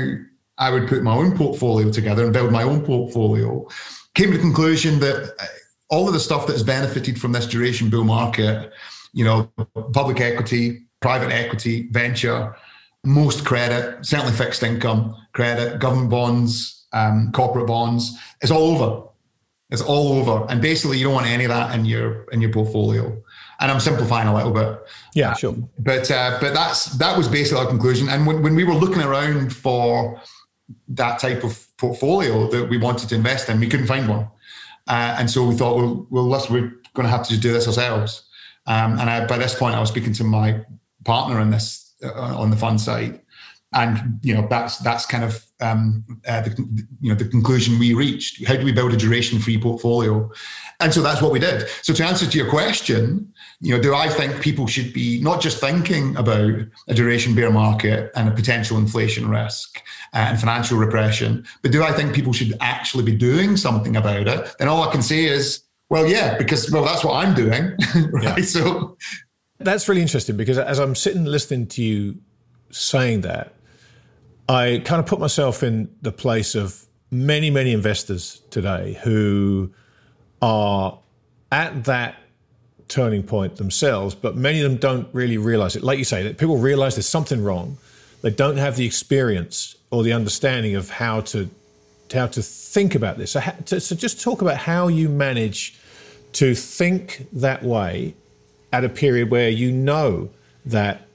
I 0.58 0.72
would 0.72 0.88
put 0.88 1.04
my 1.04 1.16
own 1.16 1.38
portfolio 1.38 1.92
together 1.92 2.24
and 2.24 2.34
build 2.34 2.52
my 2.52 2.64
own 2.64 2.82
portfolio. 2.82 3.68
Came 4.16 4.32
to 4.32 4.38
the 4.38 4.44
conclusion 4.44 5.00
that 5.00 5.34
uh, 5.40 5.46
all 5.90 6.08
of 6.08 6.14
the 6.14 6.20
stuff 6.20 6.48
that 6.48 6.54
has 6.54 6.64
benefited 6.64 7.22
from 7.22 7.32
this 7.32 7.46
duration 7.46 7.90
bull 7.90 8.04
market 8.04 8.72
you 9.14 9.26
know, 9.26 9.52
public 9.94 10.20
equity, 10.22 10.86
private 11.02 11.32
equity, 11.32 11.88
venture, 11.92 12.56
most 13.04 13.46
credit, 13.46 14.06
certainly 14.06 14.34
fixed 14.34 14.64
income 14.64 15.16
credit, 15.34 15.80
government 15.80 16.10
bonds, 16.10 16.88
um, 16.94 17.32
corporate 17.34 17.68
bonds. 17.68 18.18
It's 18.42 18.52
all 18.52 18.76
over. 18.76 19.08
It's 19.70 19.82
all 19.82 20.14
over. 20.14 20.46
And 20.50 20.62
basically, 20.62 20.98
you 20.98 21.06
don't 21.06 21.14
want 21.14 21.28
any 21.28 21.46
of 21.46 21.50
that 21.50 21.76
in 21.78 21.86
your 21.86 22.24
in 22.32 22.42
your 22.42 22.52
portfolio. 22.52 23.22
And 23.62 23.70
I'm 23.70 23.80
simplifying 23.80 24.28
a 24.28 24.34
little 24.34 24.52
bit. 24.52 24.80
Yeah, 25.14 25.34
sure. 25.34 25.56
but 25.80 26.10
uh, 26.10 26.38
but 26.40 26.54
that's 26.54 26.86
that 26.98 27.18
was 27.18 27.28
basically 27.28 27.60
our 27.60 27.68
conclusion. 27.68 28.08
And 28.08 28.26
when, 28.26 28.42
when 28.42 28.56
we 28.56 28.64
were 28.64 28.74
looking 28.74 29.02
around 29.02 29.54
for 29.54 30.22
that 30.88 31.20
type 31.20 31.44
of 31.44 31.68
portfolio 31.78 32.50
that 32.50 32.70
we 32.70 32.78
wanted 32.78 33.10
to 33.10 33.16
invest 33.16 33.50
in, 33.50 33.60
we 33.60 33.68
couldn't 33.68 33.88
find 33.88 34.08
one. 34.08 34.28
Uh, 34.88 35.16
and 35.20 35.30
so 35.30 35.46
we 35.46 35.56
thought, 35.56 35.76
well, 35.76 36.08
well, 36.10 36.28
let's, 36.28 36.50
we're 36.50 36.74
going 36.94 37.06
to 37.06 37.10
have 37.10 37.28
to 37.28 37.38
do 37.38 37.52
this 37.52 37.68
ourselves. 37.68 38.24
Um, 38.66 39.00
and 39.00 39.10
I, 39.10 39.26
by 39.26 39.38
this 39.38 39.56
point, 39.56 39.76
I 39.76 39.80
was 39.80 39.90
speaking 39.90 40.14
to 40.14 40.24
my 40.24 40.66
partner 41.06 41.40
on 41.40 41.50
this 41.50 41.96
uh, 42.04 42.12
on 42.14 42.50
the 42.50 42.56
fund 42.56 42.80
side, 42.80 43.22
and 43.74 44.20
you 44.22 44.34
know 44.34 44.48
that's 44.50 44.78
that's 44.78 45.06
kind 45.06 45.24
of 45.24 45.44
um, 45.62 46.06
uh, 46.28 46.42
the 46.42 46.52
you 47.02 47.10
know 47.10 47.16
the 47.16 47.26
conclusion 47.26 47.78
we 47.80 47.94
reached. 47.94 48.46
How 48.46 48.56
do 48.56 48.66
we 48.66 48.72
build 48.72 48.94
a 48.94 48.98
duration-free 48.98 49.60
portfolio? 49.60 50.32
And 50.80 50.94
so 50.94 51.02
that's 51.02 51.22
what 51.22 51.32
we 51.32 51.40
did. 51.40 51.68
So 51.82 51.94
to 51.94 52.06
answer 52.06 52.26
to 52.26 52.38
your 52.38 52.50
question, 52.50 53.34
you 53.60 53.76
know, 53.76 53.82
do 53.82 53.94
I 53.94 54.08
think 54.08 54.42
people 54.42 54.66
should 54.66 54.94
be 54.94 55.22
not 55.22 55.42
just 55.42 55.60
thinking 55.60 56.16
about 56.16 56.54
a 56.88 56.94
duration 56.94 57.36
bear 57.36 57.52
market 57.52 58.12
and 58.16 58.30
a 58.30 58.32
potential 58.32 58.78
inflation 58.78 59.30
risk 59.30 59.82
uh, 60.14 60.28
and 60.30 60.40
financial 60.40 60.78
repression, 60.78 61.46
but 61.62 61.72
do 61.72 61.84
I 61.84 61.92
think 61.92 62.16
people 62.16 62.32
should 62.32 62.54
actually 62.62 63.04
be 63.04 63.16
doing 63.16 63.58
something 63.58 63.98
about 63.98 64.28
it? 64.28 64.56
Then 64.58 64.70
all 64.70 64.88
I 64.88 64.92
can 64.92 65.02
say 65.02 65.26
is 65.26 65.64
well, 65.90 66.06
yeah, 66.06 66.38
because 66.38 66.72
well, 66.72 66.86
that's 66.86 67.04
what 67.04 67.16
I'm 67.16 67.34
doing, 67.34 67.76
right? 68.12 68.38
Yeah. 68.38 68.46
So 68.46 68.98
that's 69.58 69.90
really 69.90 70.02
interesting 70.02 70.38
because 70.38 70.58
as 70.58 70.80
I'm 70.80 70.96
sitting 70.96 71.26
listening 71.26 71.68
to 71.68 71.84
you 71.84 72.20
saying 72.72 73.22
that, 73.22 73.54
I 74.50 74.82
kind 74.84 75.00
of 75.00 75.06
put 75.06 75.20
myself 75.20 75.62
in 75.62 75.96
the 76.02 76.12
place 76.12 76.56
of 76.56 76.84
many, 77.12 77.52
many 77.52 77.72
investors 77.72 78.42
today 78.50 79.00
who 79.04 79.72
are 80.42 80.98
at 81.52 81.84
that 81.86 82.16
turning 82.88 83.22
point 83.22 83.58
themselves, 83.58 84.16
but 84.16 84.36
many 84.36 84.60
of 84.62 84.70
them 84.70 84.80
don't 84.80 85.08
really 85.14 85.38
realize 85.38 85.76
it. 85.76 85.84
Like 85.84 86.00
you 86.00 86.04
say, 86.04 86.24
that 86.24 86.40
people 86.40 86.58
realize 86.58 86.96
there's 86.96 87.08
something 87.08 87.44
wrong. 87.44 87.78
They 88.24 88.32
don't 88.32 88.58
have 88.58 88.76
the 88.76 88.88
experience 88.88 89.76
or 89.92 90.02
the 90.02 90.14
understanding 90.14 90.76
of 90.76 90.90
how 90.90 91.22
to 91.22 91.50
how 92.12 92.26
to 92.26 92.42
think 92.42 92.96
about 92.96 93.20
this. 93.20 93.32
So, 93.32 93.42
to, 93.68 93.80
so 93.80 93.96
just 93.96 94.20
talk 94.20 94.42
about 94.42 94.58
how 94.58 94.88
you 94.88 95.10
manage 95.10 95.78
to 96.34 96.56
think 96.56 97.28
that 97.34 97.62
way 97.62 98.16
at 98.74 98.84
a 98.84 98.90
period 98.90 99.30
where 99.30 99.50
you 99.50 99.72
know 99.72 100.32
that 100.66 101.06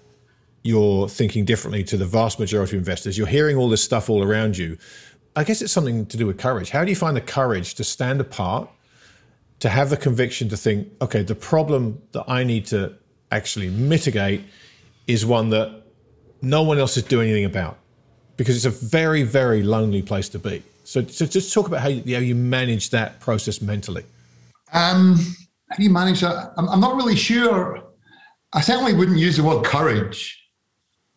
you're 0.64 1.08
thinking 1.08 1.44
differently 1.44 1.84
to 1.84 1.96
the 1.96 2.06
vast 2.06 2.40
majority 2.40 2.76
of 2.76 2.80
investors. 2.80 3.16
You're 3.16 3.26
hearing 3.26 3.56
all 3.56 3.68
this 3.68 3.84
stuff 3.84 4.08
all 4.10 4.24
around 4.24 4.56
you. 4.56 4.78
I 5.36 5.44
guess 5.44 5.60
it's 5.60 5.72
something 5.72 6.06
to 6.06 6.16
do 6.16 6.26
with 6.26 6.38
courage. 6.38 6.70
How 6.70 6.84
do 6.84 6.90
you 6.90 6.96
find 6.96 7.14
the 7.16 7.20
courage 7.20 7.74
to 7.74 7.84
stand 7.84 8.20
apart, 8.20 8.70
to 9.60 9.68
have 9.68 9.90
the 9.90 9.96
conviction 9.96 10.48
to 10.48 10.56
think, 10.56 10.88
okay, 11.02 11.22
the 11.22 11.34
problem 11.34 12.00
that 12.12 12.24
I 12.26 12.44
need 12.44 12.64
to 12.66 12.94
actually 13.30 13.68
mitigate 13.68 14.42
is 15.06 15.26
one 15.26 15.50
that 15.50 15.82
no 16.40 16.62
one 16.62 16.78
else 16.78 16.96
is 16.96 17.02
doing 17.02 17.28
anything 17.28 17.44
about? 17.44 17.76
Because 18.38 18.56
it's 18.56 18.64
a 18.64 18.86
very, 18.86 19.22
very 19.22 19.62
lonely 19.62 20.00
place 20.00 20.30
to 20.30 20.38
be. 20.38 20.62
So, 20.84 21.04
so 21.06 21.26
just 21.26 21.52
talk 21.52 21.68
about 21.68 21.80
how 21.80 21.88
you, 21.88 22.14
how 22.14 22.20
you 22.20 22.34
manage 22.34 22.90
that 22.90 23.20
process 23.20 23.60
mentally. 23.60 24.04
Um, 24.72 25.16
how 25.68 25.76
do 25.76 25.82
you 25.82 25.90
manage 25.90 26.22
that? 26.22 26.54
I'm, 26.56 26.68
I'm 26.70 26.80
not 26.80 26.96
really 26.96 27.16
sure. 27.16 27.82
I 28.54 28.62
certainly 28.62 28.94
wouldn't 28.94 29.18
use 29.18 29.36
the 29.36 29.44
word 29.44 29.64
courage. 29.64 30.40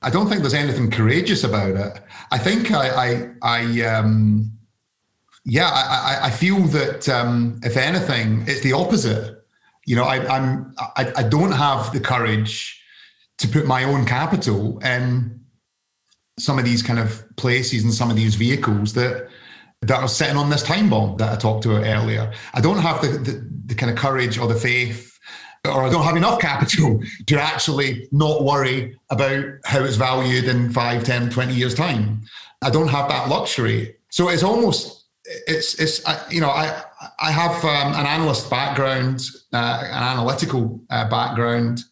I 0.01 0.09
don't 0.09 0.29
think 0.29 0.41
there's 0.41 0.53
anything 0.53 0.91
courageous 0.91 1.43
about 1.43 1.71
it. 1.71 2.03
I 2.31 2.37
think 2.37 2.71
I, 2.71 2.89
I, 2.89 3.29
I 3.41 3.81
um, 3.81 4.51
yeah, 5.43 5.69
I, 5.69 6.27
I 6.27 6.29
feel 6.29 6.59
that 6.59 7.07
um, 7.09 7.59
if 7.63 7.77
anything, 7.77 8.43
it's 8.47 8.61
the 8.61 8.73
opposite. 8.73 9.43
You 9.85 9.95
know, 9.95 10.03
I, 10.03 10.17
I'm, 10.27 10.73
I, 10.77 11.11
I 11.15 11.23
don't 11.23 11.53
have 11.53 11.93
the 11.93 11.99
courage 11.99 12.81
to 13.37 13.47
put 13.47 13.65
my 13.65 13.85
own 13.85 14.05
capital 14.05 14.79
in 14.79 15.39
some 16.37 16.59
of 16.59 16.65
these 16.65 16.83
kind 16.83 16.99
of 16.99 17.23
places 17.37 17.83
and 17.83 17.93
some 17.93 18.09
of 18.09 18.15
these 18.15 18.35
vehicles 18.35 18.93
that 18.93 19.29
that 19.83 20.01
are 20.01 20.07
sitting 20.07 20.37
on 20.37 20.49
this 20.49 20.63
time 20.63 20.89
bomb 20.89 21.17
that 21.17 21.31
I 21.31 21.35
talked 21.35 21.65
about 21.65 21.83
earlier. 21.83 22.33
I 22.53 22.61
don't 22.61 22.79
have 22.79 23.01
the, 23.01 23.09
the, 23.09 23.49
the 23.67 23.75
kind 23.75 23.91
of 23.91 23.97
courage 23.97 24.39
or 24.39 24.47
the 24.47 24.55
faith, 24.55 25.16
or 25.67 25.83
I 25.83 25.89
don't 25.89 26.03
have 26.03 26.15
enough 26.15 26.39
capital 26.39 27.01
to 27.25 27.41
actually 27.41 28.07
not 28.11 28.43
worry 28.43 28.97
about 29.09 29.45
how 29.65 29.83
it's 29.83 29.95
valued 29.95 30.45
in 30.45 30.71
5, 30.71 31.03
10, 31.03 31.29
20 31.29 31.53
years' 31.53 31.75
time. 31.75 32.21
I 32.61 32.69
don't 32.69 32.87
have 32.87 33.09
that 33.09 33.29
luxury. 33.29 33.95
So 34.09 34.29
it's 34.29 34.43
almost, 34.43 35.05
it's, 35.25 35.79
it's 35.79 36.03
you 36.31 36.41
know, 36.41 36.49
I, 36.49 36.83
I 37.19 37.31
have 37.31 37.63
um, 37.63 37.93
an 37.93 38.05
analyst 38.05 38.49
background, 38.49 39.21
uh, 39.53 39.83
an 39.83 40.03
analytical 40.03 40.81
uh, 40.89 41.09
background. 41.09 41.83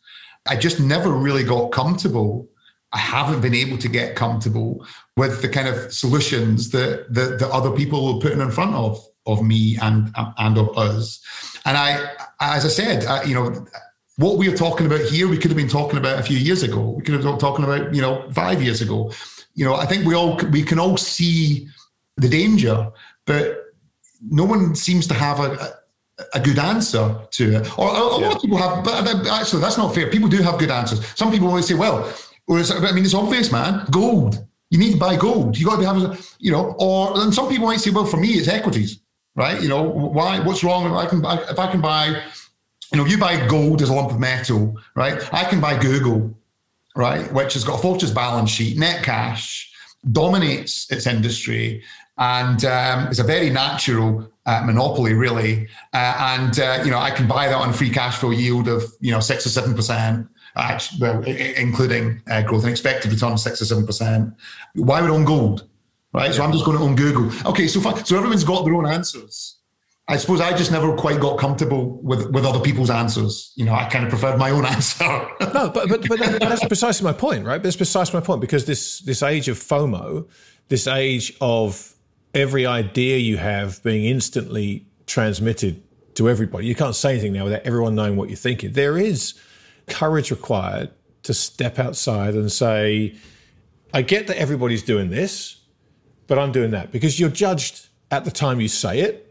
I 0.48 0.56
just 0.56 0.80
never 0.80 1.12
really 1.12 1.44
got 1.44 1.72
comfortable 1.72 2.50
I 2.96 3.00
haven't 3.00 3.42
been 3.42 3.54
able 3.54 3.78
to 3.80 3.90
get 3.90 4.16
comfortable 4.16 4.86
with 5.18 5.42
the 5.42 5.50
kind 5.50 5.68
of 5.68 5.94
solutions 5.94 6.70
that 6.72 7.14
that, 7.14 7.40
that 7.40 7.50
other 7.52 7.72
people 7.72 8.14
were 8.14 8.22
putting 8.22 8.40
in 8.40 8.52
front 8.52 8.74
of 8.74 9.06
of 9.26 9.44
me 9.44 9.78
and 9.82 10.16
and 10.16 10.58
of 10.58 10.76
us. 10.78 11.22
And 11.66 11.78
I, 11.78 12.10
as 12.40 12.66
I 12.66 12.70
said, 12.70 13.06
I, 13.06 13.24
you 13.24 13.34
know, 13.34 13.66
what 14.18 14.38
we 14.38 14.48
are 14.48 14.56
talking 14.56 14.86
about 14.86 15.02
here, 15.02 15.28
we 15.28 15.38
could 15.38 15.52
have 15.52 15.58
been 15.58 15.68
talking 15.68 15.98
about 15.98 16.20
a 16.20 16.24
few 16.24 16.38
years 16.38 16.64
ago. 16.64 16.92
We 16.92 17.04
could 17.04 17.14
have 17.16 17.24
been 17.24 17.38
talking 17.38 17.66
about, 17.66 17.94
you 17.94 18.02
know, 18.02 18.30
five 18.32 18.62
years 18.64 18.82
ago. 18.82 19.12
You 19.56 19.66
know, 19.66 19.76
I 19.76 19.86
think 19.86 20.06
we 20.06 20.16
all 20.16 20.38
we 20.52 20.64
can 20.64 20.80
all 20.80 20.98
see 20.98 21.68
the 22.18 22.30
danger, 22.30 22.92
but 23.26 23.66
no 24.30 24.46
one 24.46 24.76
seems 24.76 25.08
to 25.08 25.14
have 25.14 25.40
a, 25.40 25.76
a 26.34 26.40
good 26.40 26.60
answer 26.60 27.16
to 27.32 27.56
it. 27.56 27.80
Or, 27.80 27.90
a 27.90 27.94
yeah. 27.94 28.28
lot 28.28 28.36
of 28.36 28.42
people 28.42 28.58
have, 28.58 28.84
but 28.84 29.28
actually, 29.28 29.62
that's 29.62 29.78
not 29.78 29.94
fair. 29.94 30.10
People 30.10 30.30
do 30.30 30.42
have 30.42 30.60
good 30.60 30.72
answers. 30.72 31.06
Some 31.16 31.32
people 31.32 31.48
always 31.48 31.68
say, 31.68 31.74
well, 31.74 32.12
I 32.50 32.92
mean, 32.94 33.04
it's 33.04 33.14
obvious, 33.14 33.52
man. 33.52 33.86
Gold. 33.92 34.46
You 34.70 34.80
need 34.80 34.94
to 34.94 34.98
buy 34.98 35.16
gold. 35.16 35.58
You 35.58 35.66
got 35.66 35.74
to 35.74 35.80
be 35.80 35.86
having, 35.86 36.18
you 36.40 36.52
know. 36.52 36.76
Or 36.80 37.20
and 37.20 37.34
some 37.34 37.50
people 37.50 37.68
might 37.68 37.80
say, 37.80 37.92
well, 37.92 38.06
for 38.06 38.18
me, 38.18 38.30
it's 38.30 38.48
equities, 38.48 39.00
right? 39.36 39.62
You 39.62 39.70
know, 39.70 39.84
why? 39.84 40.40
What's 40.40 40.64
wrong 40.64 40.86
if 40.86 40.94
I 40.94 41.06
can 41.06 41.22
buy? 41.22 41.44
If 41.50 41.60
I 41.60 41.72
can 41.72 41.82
buy, 41.82 42.22
you 42.92 42.98
know, 42.98 43.06
you 43.06 43.18
buy 43.18 43.46
gold 43.48 43.82
as 43.82 43.90
a 43.90 43.94
lump 43.94 44.12
of 44.12 44.20
metal, 44.20 44.78
right? 44.96 45.22
I 45.34 45.44
can 45.44 45.60
buy 45.60 45.78
Google, 45.78 46.36
right, 46.96 47.32
which 47.34 47.54
has 47.54 47.64
got 47.64 47.80
a 47.80 47.82
fortress 47.82 48.12
balance 48.12 48.50
sheet, 48.50 48.78
net 48.78 49.04
cash, 49.04 49.72
dominates 50.12 50.90
its 50.92 51.08
industry, 51.08 51.84
and 52.18 52.64
um, 52.66 53.08
it's 53.08 53.20
a 53.20 53.24
very 53.24 53.50
natural 53.50 54.32
uh, 54.46 54.64
monopoly, 54.66 55.14
really. 55.14 55.68
Uh, 55.94 56.38
and 56.38 56.60
uh, 56.60 56.82
you 56.84 56.92
know, 56.92 57.00
I 57.00 57.12
can 57.12 57.28
buy 57.28 57.48
that 57.48 57.56
on 57.56 57.74
free 57.74 57.90
cash 57.90 58.18
flow 58.18 58.32
yield 58.32 58.68
of 58.68 58.84
you 59.02 59.12
know 59.12 59.20
six 59.20 59.46
or 59.46 59.50
seven 59.50 59.76
percent 59.76 60.28
actually, 60.58 61.02
well, 61.02 61.22
including 61.24 62.22
uh, 62.30 62.42
growth 62.42 62.64
and 62.64 62.72
expected 62.72 63.12
return 63.12 63.34
of 63.34 63.40
six 63.40 63.62
or 63.62 63.66
seven 63.66 63.86
percent. 63.86 64.34
Why 64.74 65.02
would 65.02 65.12
own 65.12 65.26
gold? 65.26 65.68
Right. 66.16 66.34
So 66.34 66.44
I'm 66.44 66.52
just 66.52 66.66
going 66.66 66.78
to 66.78 66.84
own 66.84 66.96
Google. 66.96 67.32
Okay. 67.50 67.68
So 67.68 67.82
fine. 67.82 68.04
So 68.06 68.18
everyone's 68.18 68.44
got 68.44 68.64
their 68.64 68.74
own 68.74 68.86
answers. 68.86 69.60
I 70.08 70.18
suppose 70.18 70.40
I 70.40 70.56
just 70.56 70.72
never 70.72 70.96
quite 70.96 71.20
got 71.20 71.40
comfortable 71.40 72.00
with, 72.04 72.30
with 72.30 72.46
other 72.46 72.60
people's 72.60 72.92
answers. 72.92 73.52
You 73.56 73.66
know, 73.66 73.74
I 73.74 73.86
kind 73.86 74.04
of 74.04 74.12
preferred 74.12 74.38
my 74.38 74.52
own 74.52 74.64
answer. 74.76 75.04
no, 75.04 75.70
but 75.70 75.90
but 75.90 76.08
but 76.08 76.20
that's 76.20 76.66
precisely 76.66 77.04
my 77.04 77.14
point, 77.14 77.46
right? 77.46 77.62
That's 77.62 77.76
precisely 77.76 78.20
my 78.20 78.26
point 78.26 78.40
because 78.42 78.66
this 78.66 79.00
this 79.00 79.24
age 79.24 79.48
of 79.48 79.58
FOMO, 79.58 80.28
this 80.68 80.88
age 80.88 81.34
of 81.42 81.96
every 82.36 82.66
idea 82.66 83.18
you 83.18 83.38
have 83.38 83.82
being 83.82 84.06
instantly 84.06 84.86
transmitted 85.08 85.82
to 86.16 86.30
everybody. 86.30 86.68
You 86.68 86.76
can't 86.76 86.96
say 86.96 87.12
anything 87.12 87.34
now 87.34 87.46
without 87.46 87.62
everyone 87.64 87.96
knowing 87.96 88.16
what 88.16 88.30
you're 88.30 88.38
thinking. 88.38 88.74
There 88.74 88.98
is 88.98 89.34
courage 89.88 90.32
required 90.32 90.92
to 91.24 91.34
step 91.34 91.80
outside 91.80 92.36
and 92.36 92.52
say, 92.52 93.16
I 93.94 94.02
get 94.02 94.28
that 94.28 94.38
everybody's 94.38 94.84
doing 94.84 95.10
this, 95.10 95.55
but 96.28 96.40
I'm 96.40 96.52
doing 96.52 96.72
that 96.72 96.92
because 96.92 97.20
you're 97.20 97.30
judged 97.30 97.90
at 98.12 98.26
the 98.26 98.32
time 98.32 98.60
you 98.60 98.68
say 98.68 99.00
it. 99.00 99.22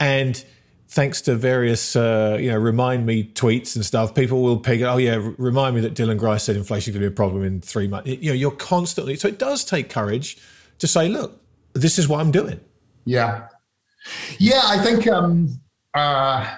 And 0.00 0.42
thanks 0.88 1.20
to 1.22 1.34
various, 1.34 1.96
uh, 1.96 2.38
you 2.40 2.50
know, 2.50 2.56
remind 2.56 3.04
me 3.04 3.24
tweets 3.24 3.76
and 3.76 3.84
stuff, 3.84 4.14
people 4.14 4.42
will 4.42 4.58
pick, 4.58 4.80
oh, 4.82 4.96
yeah, 4.96 5.18
remind 5.36 5.74
me 5.74 5.80
that 5.82 5.94
Dylan 5.94 6.18
Grice 6.18 6.44
said 6.44 6.56
inflation 6.56 6.92
could 6.92 7.00
be 7.00 7.06
a 7.06 7.10
problem 7.10 7.44
in 7.44 7.60
three 7.60 7.88
months. 7.88 8.08
You 8.08 8.30
know, 8.30 8.34
you're 8.34 8.50
constantly, 8.50 9.16
so 9.16 9.28
it 9.28 9.38
does 9.38 9.64
take 9.64 9.90
courage 9.90 10.38
to 10.78 10.86
say, 10.86 11.08
look, 11.08 11.40
this 11.74 11.98
is 11.98 12.08
what 12.08 12.20
I'm 12.20 12.30
doing. 12.30 12.60
Yeah. 13.04 13.48
Yeah, 14.38 14.62
I 14.64 14.82
think, 14.82 15.06
um, 15.06 15.60
uh, 15.94 16.56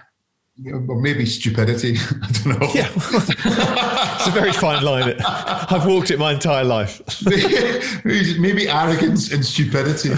maybe 0.62 1.26
stupidity. 1.26 1.96
I 2.22 2.30
don't 2.32 2.60
know. 2.60 2.68
Yeah, 2.74 2.90
it's 2.94 4.26
a 4.26 4.30
very 4.30 4.52
fine 4.52 4.82
line. 4.84 5.16
I've 5.20 5.86
walked 5.86 6.10
it 6.10 6.18
my 6.18 6.32
entire 6.32 6.64
life. 6.64 7.00
maybe 8.04 8.68
arrogance 8.68 9.32
and 9.32 9.44
stupidity. 9.44 10.10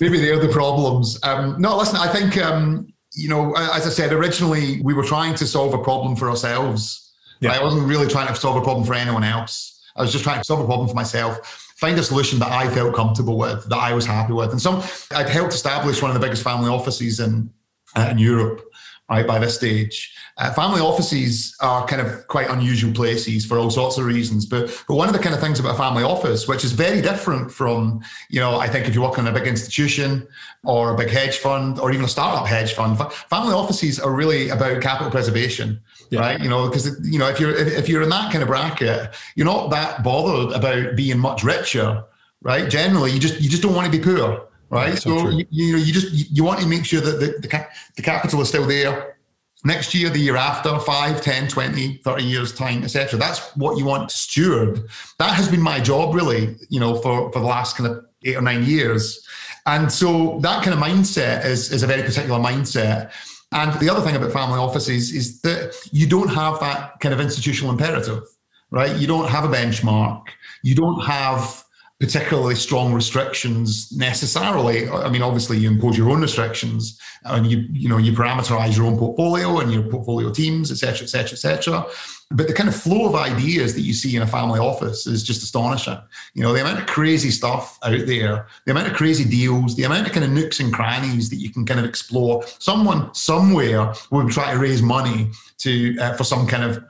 Maybe 0.00 0.20
they're 0.20 0.38
the 0.38 0.50
problems. 0.52 1.18
Um, 1.22 1.60
no, 1.60 1.76
listen. 1.76 1.96
I 1.96 2.08
think 2.08 2.36
um, 2.38 2.92
you 3.12 3.28
know, 3.28 3.54
as 3.56 3.86
I 3.86 3.90
said 3.90 4.12
originally, 4.12 4.80
we 4.82 4.94
were 4.94 5.04
trying 5.04 5.34
to 5.36 5.46
solve 5.46 5.74
a 5.74 5.82
problem 5.82 6.16
for 6.16 6.28
ourselves. 6.28 7.14
Yeah. 7.40 7.52
I 7.52 7.62
wasn't 7.62 7.86
really 7.86 8.08
trying 8.08 8.28
to 8.28 8.34
solve 8.34 8.56
a 8.56 8.62
problem 8.62 8.86
for 8.86 8.94
anyone 8.94 9.24
else. 9.24 9.82
I 9.96 10.02
was 10.02 10.12
just 10.12 10.24
trying 10.24 10.38
to 10.38 10.44
solve 10.44 10.60
a 10.60 10.66
problem 10.66 10.88
for 10.88 10.94
myself 10.94 11.62
find 11.76 11.98
a 11.98 12.02
solution 12.02 12.38
that 12.38 12.50
I 12.50 12.70
felt 12.70 12.94
comfortable 12.94 13.36
with, 13.36 13.68
that 13.68 13.76
I 13.76 13.92
was 13.92 14.06
happy 14.06 14.32
with. 14.32 14.50
And 14.50 14.60
some, 14.60 14.82
I'd 15.14 15.28
helped 15.28 15.52
establish 15.52 16.00
one 16.00 16.10
of 16.10 16.14
the 16.14 16.20
biggest 16.20 16.42
family 16.42 16.70
offices 16.70 17.20
in, 17.20 17.50
uh, 17.94 18.08
in 18.10 18.16
Europe 18.16 18.66
right 19.08 19.26
by 19.26 19.38
this 19.38 19.54
stage. 19.54 20.14
Uh, 20.36 20.52
family 20.52 20.80
offices 20.80 21.56
are 21.60 21.86
kind 21.86 22.02
of 22.02 22.26
quite 22.26 22.50
unusual 22.50 22.92
places 22.92 23.46
for 23.46 23.56
all 23.56 23.70
sorts 23.70 23.98
of 23.98 24.04
reasons. 24.04 24.46
But 24.46 24.84
but 24.88 24.94
one 24.94 25.08
of 25.08 25.14
the 25.14 25.20
kind 25.20 25.34
of 25.34 25.40
things 25.40 25.60
about 25.60 25.74
a 25.74 25.78
family 25.78 26.02
office, 26.02 26.48
which 26.48 26.64
is 26.64 26.72
very 26.72 27.00
different 27.00 27.52
from, 27.52 28.02
you 28.28 28.40
know, 28.40 28.58
I 28.58 28.68
think 28.68 28.88
if 28.88 28.94
you're 28.94 29.04
working 29.04 29.26
in 29.26 29.30
a 29.30 29.38
big 29.38 29.46
institution 29.46 30.26
or 30.64 30.92
a 30.92 30.96
big 30.96 31.08
hedge 31.08 31.38
fund 31.38 31.78
or 31.78 31.92
even 31.92 32.04
a 32.04 32.08
startup 32.08 32.46
hedge 32.46 32.74
fund, 32.74 32.98
family 33.30 33.54
offices 33.54 34.00
are 34.00 34.12
really 34.12 34.48
about 34.48 34.82
capital 34.82 35.10
preservation. 35.10 35.80
Yeah. 36.10 36.20
Right, 36.20 36.40
you 36.40 36.48
know, 36.48 36.68
because 36.68 36.86
you 37.04 37.18
know 37.18 37.28
if 37.28 37.40
you're 37.40 37.54
if 37.56 37.88
you're 37.88 38.02
in 38.02 38.10
that 38.10 38.30
kind 38.30 38.42
of 38.42 38.48
bracket, 38.48 39.12
you're 39.34 39.46
not 39.46 39.70
that 39.70 40.04
bothered 40.04 40.54
about 40.54 40.94
being 40.94 41.18
much 41.18 41.42
richer, 41.42 42.04
right? 42.42 42.70
Generally, 42.70 43.10
you 43.10 43.18
just 43.18 43.40
you 43.40 43.50
just 43.50 43.62
don't 43.62 43.74
want 43.74 43.90
to 43.90 43.98
be 43.98 44.02
poor 44.02 44.45
right? 44.70 44.98
So, 44.98 45.18
so 45.18 45.28
you, 45.30 45.46
you, 45.50 45.72
know, 45.72 45.78
you 45.78 45.92
just 45.92 46.30
you 46.30 46.44
want 46.44 46.60
to 46.60 46.66
make 46.66 46.84
sure 46.84 47.00
that 47.00 47.20
the, 47.20 47.26
the, 47.40 47.66
the 47.96 48.02
capital 48.02 48.40
is 48.40 48.48
still 48.48 48.66
there 48.66 49.16
next 49.64 49.94
year, 49.94 50.08
the 50.10 50.18
year 50.18 50.36
after, 50.36 50.78
5, 50.78 51.20
10, 51.20 51.48
20, 51.48 51.96
30 51.98 52.22
years 52.22 52.52
time, 52.52 52.84
etc. 52.84 53.18
That's 53.18 53.40
what 53.56 53.76
you 53.76 53.84
want 53.84 54.08
to 54.08 54.16
steward. 54.16 54.88
That 55.18 55.34
has 55.34 55.48
been 55.48 55.60
my 55.60 55.80
job 55.80 56.14
really, 56.14 56.56
you 56.68 56.78
know, 56.78 56.94
for, 56.94 57.32
for 57.32 57.40
the 57.40 57.46
last 57.46 57.76
kind 57.76 57.90
of 57.90 58.04
eight 58.24 58.36
or 58.36 58.42
nine 58.42 58.64
years. 58.64 59.26
And 59.66 59.90
so 59.90 60.38
that 60.40 60.62
kind 60.62 60.72
of 60.72 60.82
mindset 60.82 61.44
is, 61.44 61.72
is 61.72 61.82
a 61.82 61.86
very 61.86 62.02
particular 62.02 62.38
mindset. 62.38 63.12
And 63.52 63.78
the 63.80 63.90
other 63.90 64.00
thing 64.02 64.14
about 64.14 64.32
family 64.32 64.58
offices 64.58 65.12
is 65.12 65.40
that 65.40 65.74
you 65.90 66.06
don't 66.06 66.28
have 66.28 66.60
that 66.60 67.00
kind 67.00 67.12
of 67.12 67.20
institutional 67.20 67.72
imperative, 67.72 68.22
right? 68.70 68.96
You 68.96 69.08
don't 69.08 69.28
have 69.28 69.44
a 69.44 69.48
benchmark. 69.48 70.26
You 70.62 70.76
don't 70.76 71.00
have 71.04 71.64
particularly 71.98 72.54
strong 72.54 72.92
restrictions 72.92 73.90
necessarily. 73.96 74.88
I 74.88 75.08
mean, 75.08 75.22
obviously 75.22 75.56
you 75.56 75.70
impose 75.70 75.96
your 75.96 76.10
own 76.10 76.20
restrictions 76.20 77.00
and 77.24 77.50
you, 77.50 77.66
you 77.72 77.88
know, 77.88 77.96
you 77.96 78.12
parameterize 78.12 78.76
your 78.76 78.86
own 78.86 78.98
portfolio 78.98 79.60
and 79.60 79.72
your 79.72 79.82
portfolio 79.84 80.30
teams, 80.30 80.70
et 80.70 80.76
cetera, 80.76 81.04
et 81.04 81.08
cetera, 81.08 81.32
et 81.32 81.38
cetera. 81.38 81.86
But 82.30 82.48
the 82.48 82.52
kind 82.52 82.68
of 82.68 82.76
flow 82.76 83.06
of 83.06 83.14
ideas 83.14 83.74
that 83.74 83.80
you 83.80 83.94
see 83.94 84.14
in 84.14 84.22
a 84.22 84.26
family 84.26 84.60
office 84.60 85.06
is 85.06 85.22
just 85.22 85.42
astonishing. 85.42 85.96
You 86.34 86.42
know, 86.42 86.52
the 86.52 86.60
amount 86.60 86.80
of 86.80 86.86
crazy 86.86 87.30
stuff 87.30 87.78
out 87.82 88.04
there, 88.06 88.46
the 88.66 88.72
amount 88.72 88.88
of 88.88 88.94
crazy 88.94 89.24
deals, 89.24 89.74
the 89.74 89.84
amount 89.84 90.06
of 90.06 90.12
kind 90.12 90.24
of 90.24 90.32
nooks 90.32 90.60
and 90.60 90.72
crannies 90.72 91.30
that 91.30 91.36
you 91.36 91.50
can 91.50 91.64
kind 91.64 91.80
of 91.80 91.86
explore. 91.86 92.44
Someone 92.58 93.14
somewhere 93.14 93.94
will 94.10 94.28
try 94.28 94.52
to 94.52 94.58
raise 94.58 94.82
money 94.82 95.30
to 95.58 95.96
uh, 95.98 96.14
for 96.14 96.24
some 96.24 96.46
kind 96.46 96.64
of 96.64 96.84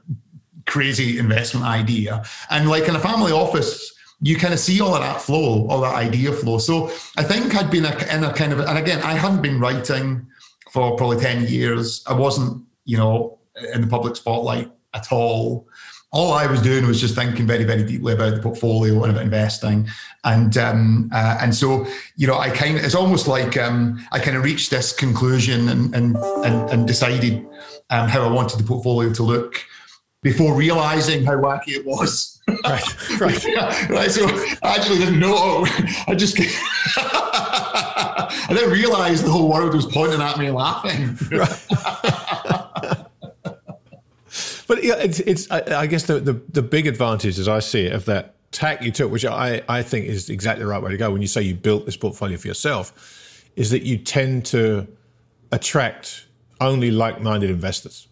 crazy 0.66 1.18
investment 1.18 1.64
idea. 1.64 2.24
And 2.50 2.68
like 2.68 2.88
in 2.88 2.96
a 2.96 3.00
family 3.00 3.30
office, 3.30 3.92
you 4.20 4.36
kind 4.36 4.54
of 4.54 4.60
see 4.60 4.80
all 4.80 4.94
of 4.94 5.02
that 5.02 5.20
flow, 5.20 5.66
all 5.68 5.80
that 5.82 5.94
idea 5.94 6.32
flow. 6.32 6.58
So 6.58 6.86
I 7.16 7.22
think 7.22 7.54
I'd 7.54 7.70
been 7.70 7.84
in 7.84 8.24
a 8.24 8.32
kind 8.32 8.52
of, 8.52 8.60
and 8.60 8.78
again, 8.78 9.02
I 9.02 9.12
hadn't 9.12 9.42
been 9.42 9.60
writing 9.60 10.26
for 10.70 10.96
probably 10.96 11.18
10 11.18 11.46
years. 11.46 12.02
I 12.06 12.14
wasn't, 12.14 12.64
you 12.84 12.96
know, 12.96 13.38
in 13.74 13.82
the 13.82 13.86
public 13.86 14.16
spotlight 14.16 14.70
at 14.94 15.12
all. 15.12 15.68
All 16.12 16.32
I 16.32 16.46
was 16.46 16.62
doing 16.62 16.86
was 16.86 17.00
just 17.00 17.14
thinking 17.14 17.46
very, 17.46 17.64
very 17.64 17.84
deeply 17.84 18.14
about 18.14 18.36
the 18.36 18.40
portfolio 18.40 19.02
and 19.02 19.12
about 19.12 19.24
investing, 19.24 19.88
and 20.24 20.56
um, 20.56 21.10
uh, 21.12 21.38
and 21.42 21.54
so 21.54 21.84
you 22.16 22.26
know, 22.26 22.38
I 22.38 22.48
kind 22.48 22.78
of 22.78 22.84
it's 22.84 22.94
almost 22.94 23.26
like 23.26 23.56
um, 23.58 24.02
I 24.12 24.20
kind 24.20 24.36
of 24.36 24.44
reached 24.44 24.70
this 24.70 24.92
conclusion 24.92 25.68
and 25.68 25.94
and 25.94 26.16
and, 26.16 26.70
and 26.70 26.86
decided 26.86 27.44
um, 27.90 28.08
how 28.08 28.22
I 28.22 28.30
wanted 28.30 28.58
the 28.58 28.64
portfolio 28.64 29.12
to 29.12 29.22
look 29.24 29.62
before 30.22 30.54
realizing 30.54 31.24
how 31.24 31.34
wacky 31.34 31.70
it 31.70 31.84
was. 31.84 32.35
Right, 32.48 33.20
right. 33.20 33.44
yeah, 33.44 33.86
right. 33.92 34.10
So 34.10 34.26
I 34.62 34.76
actually 34.76 34.98
didn't 34.98 35.18
know. 35.18 35.66
I 36.06 36.14
just 36.16 36.36
I 36.96 38.46
didn't 38.50 38.70
realize 38.70 39.22
the 39.22 39.30
whole 39.30 39.50
world 39.50 39.74
was 39.74 39.86
pointing 39.86 40.20
at 40.20 40.38
me 40.38 40.50
laughing. 40.50 41.18
Right. 41.30 41.66
but 44.68 44.84
yeah, 44.84 44.94
it's, 44.98 45.20
it's 45.20 45.50
I, 45.50 45.80
I 45.80 45.86
guess 45.86 46.04
the, 46.04 46.20
the 46.20 46.34
the 46.52 46.62
big 46.62 46.86
advantage, 46.86 47.38
as 47.38 47.48
I 47.48 47.58
see 47.58 47.86
it, 47.86 47.92
of 47.92 48.04
that 48.04 48.36
tack 48.52 48.80
you 48.80 48.92
took, 48.92 49.10
which 49.10 49.24
I 49.24 49.62
I 49.68 49.82
think 49.82 50.06
is 50.06 50.30
exactly 50.30 50.64
the 50.64 50.70
right 50.70 50.82
way 50.82 50.92
to 50.92 50.96
go. 50.96 51.10
When 51.10 51.22
you 51.22 51.28
say 51.28 51.42
you 51.42 51.54
built 51.54 51.84
this 51.84 51.96
portfolio 51.96 52.36
for 52.36 52.46
yourself, 52.46 53.42
is 53.56 53.70
that 53.70 53.82
you 53.82 53.98
tend 53.98 54.46
to 54.46 54.86
attract 55.50 56.26
only 56.60 56.92
like-minded 56.92 57.50
investors. 57.50 58.06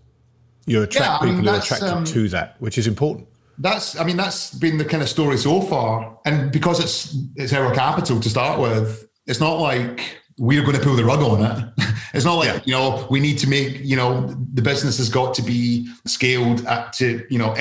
You 0.67 0.83
attract 0.83 1.07
yeah, 1.07 1.19
people 1.19 1.35
mean, 1.35 1.45
who 1.45 1.51
are 1.51 1.59
attracted 1.59 1.89
um, 1.89 2.05
to 2.07 2.29
that, 2.31 2.57
which 2.59 2.79
is 2.79 2.87
important 2.89 3.29
that's 3.59 3.99
i 3.99 4.05
mean 4.05 4.17
that's 4.17 4.53
been 4.55 4.79
the 4.79 4.85
kind 4.85 5.03
of 5.03 5.09
story 5.09 5.37
so 5.37 5.61
far. 5.61 6.19
And 6.25 6.51
because 6.53 6.81
it's 6.81 7.17
it's 7.37 7.53
our 7.53 7.75
capital 7.75 8.21
to 8.21 8.31
start 8.31 8.61
with 8.61 9.09
it's 9.27 9.41
not 9.41 9.61
like 9.61 10.19
we're 10.39 10.63
going 10.63 10.77
to 10.77 10.83
pull 10.83 10.97
the 10.97 11.05
rug 11.05 11.21
on 11.21 11.45
it. 11.45 11.65
It's 12.15 12.25
not 12.25 12.37
like 12.37 12.49
yeah. 12.49 12.61
you 12.65 12.73
know 12.75 13.09
we 13.11 13.19
need 13.19 13.39
to 13.39 13.49
make 13.49 13.81
you 13.81 13.97
know 13.97 14.29
the 14.53 14.63
business 14.63 14.99
has 14.99 15.09
got 15.09 15.35
to 15.35 15.43
be 15.43 15.89
scaled 16.07 16.65
up 16.67 16.93
to 16.93 17.27
you 17.29 17.41
know 17.41 17.57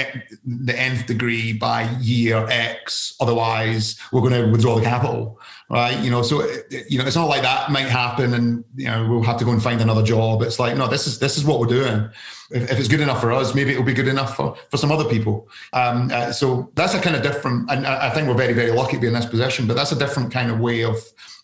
the 0.45 0.79
nth 0.79 1.08
degree 1.08 1.53
by 1.53 1.89
year 1.99 2.45
x. 2.49 3.15
Otherwise 3.19 3.99
we're 4.12 4.21
going 4.21 4.34
to 4.34 4.51
withdraw 4.51 4.75
the 4.75 4.84
capital 4.84 5.39
right? 5.71 5.97
You 6.03 6.12
know 6.12 6.21
so 6.21 6.45
you 6.69 6.99
know 6.99 7.06
it's 7.06 7.15
not 7.15 7.29
like 7.29 7.41
that 7.41 7.71
might 7.71 7.88
happen 7.88 8.36
and 8.36 8.63
you 8.75 8.86
know 8.86 9.08
we'll 9.10 9.23
have 9.23 9.38
to 9.38 9.45
go 9.45 9.49
and 9.49 9.63
find 9.63 9.82
another 9.82 10.03
job. 10.03 10.43
It's 10.43 10.60
like 10.60 10.77
no 10.77 10.88
this 10.88 11.08
is 11.08 11.17
this 11.17 11.36
is 11.36 11.43
what 11.43 11.60
we're 11.60 11.65
doing 11.65 12.10
if, 12.53 12.71
if 12.71 12.79
it's 12.79 12.87
good 12.87 13.01
enough 13.01 13.19
for 13.19 13.31
us, 13.31 13.55
maybe 13.55 13.71
it'll 13.71 13.83
be 13.83 13.93
good 13.93 14.07
enough 14.07 14.35
for, 14.35 14.55
for 14.69 14.77
some 14.77 14.91
other 14.91 15.09
people. 15.09 15.47
Um, 15.73 16.09
uh, 16.13 16.31
so 16.31 16.71
that's 16.75 16.93
a 16.93 17.01
kind 17.01 17.15
of 17.15 17.23
different, 17.23 17.69
and 17.69 17.85
I 17.85 18.09
think 18.11 18.27
we're 18.27 18.35
very, 18.35 18.53
very 18.53 18.71
lucky 18.71 18.97
to 18.97 19.01
be 19.01 19.07
in 19.07 19.13
this 19.13 19.25
position, 19.25 19.67
but 19.67 19.75
that's 19.75 19.91
a 19.91 19.97
different 19.97 20.31
kind 20.31 20.51
of 20.51 20.59
way 20.59 20.83
of, 20.83 20.97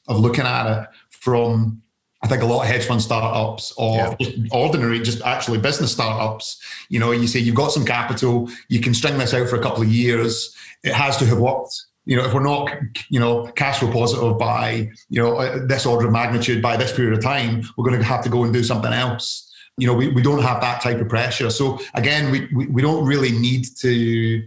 of 0.08 0.19
looking 0.19 0.45
at 0.45 0.72
it 0.72 0.88
from, 1.10 1.82
I 2.22 2.28
think 2.28 2.43
a 2.43 2.45
lot 2.45 2.62
of 2.62 2.67
hedge 2.67 2.86
fund 2.86 3.02
startups 3.02 3.74
or 3.78 3.95
yeah. 3.95 4.15
just 4.19 4.38
ordinary, 4.52 5.00
just 5.00 5.22
actually 5.24 5.58
business 5.58 5.91
startups. 5.91 6.62
You 6.89 7.00
know, 7.00 7.12
you 7.12 7.28
say 7.28 7.39
you've 7.39 7.56
got 7.56 7.72
some 7.72 7.86
capital, 7.86 8.50
you 8.67 8.80
can 8.80 8.93
string 8.93 9.17
this 9.17 9.34
out 9.34 9.50
for 9.50 9.56
a 9.56 9.62
couple 9.62 9.82
of 9.82 9.89
years. 9.89 10.56
It 10.84 10.93
has 10.93 11.17
to 11.17 11.26
have 11.26 11.39
worked 11.39 11.86
you 12.06 12.15
know, 12.15 12.26
if 12.26 12.34
we're 12.34 12.41
not, 12.41 12.72
you 13.10 13.19
know, 13.19 13.45
cash 13.56 13.80
flow 13.80 13.91
positive 13.91 14.39
by, 14.39 14.89
you 15.10 15.22
know, 15.22 15.38
uh, 15.38 15.67
this 15.67 15.86
order 15.86 16.08
of 16.08 16.12
magnitude 16.12 16.60
by 16.60 16.76
this 16.76 16.91
period 16.91 17.13
of 17.13 17.24
time, 17.24 17.62
we're 17.78 17.86
going 17.86 18.00
to 18.00 18.04
have 18.04 18.24
to 18.24 18.30
go 18.30 18.43
and 18.43 18.52
do 18.52 18.63
something 18.63 18.91
else 18.91 19.49
you 19.80 19.88
know, 19.88 19.94
we, 19.94 20.10
we 20.10 20.22
don't 20.22 20.42
have 20.42 20.62
that 20.62 20.82
type 20.82 21.00
of 21.00 21.10
pressure. 21.10 21.50
So 21.50 21.80
again, 21.94 22.32
we, 22.32 22.48
we, 22.54 22.68
we 22.68 22.82
don't 22.82 23.06
really 23.06 23.32
need 23.32 23.65
to 23.78 24.44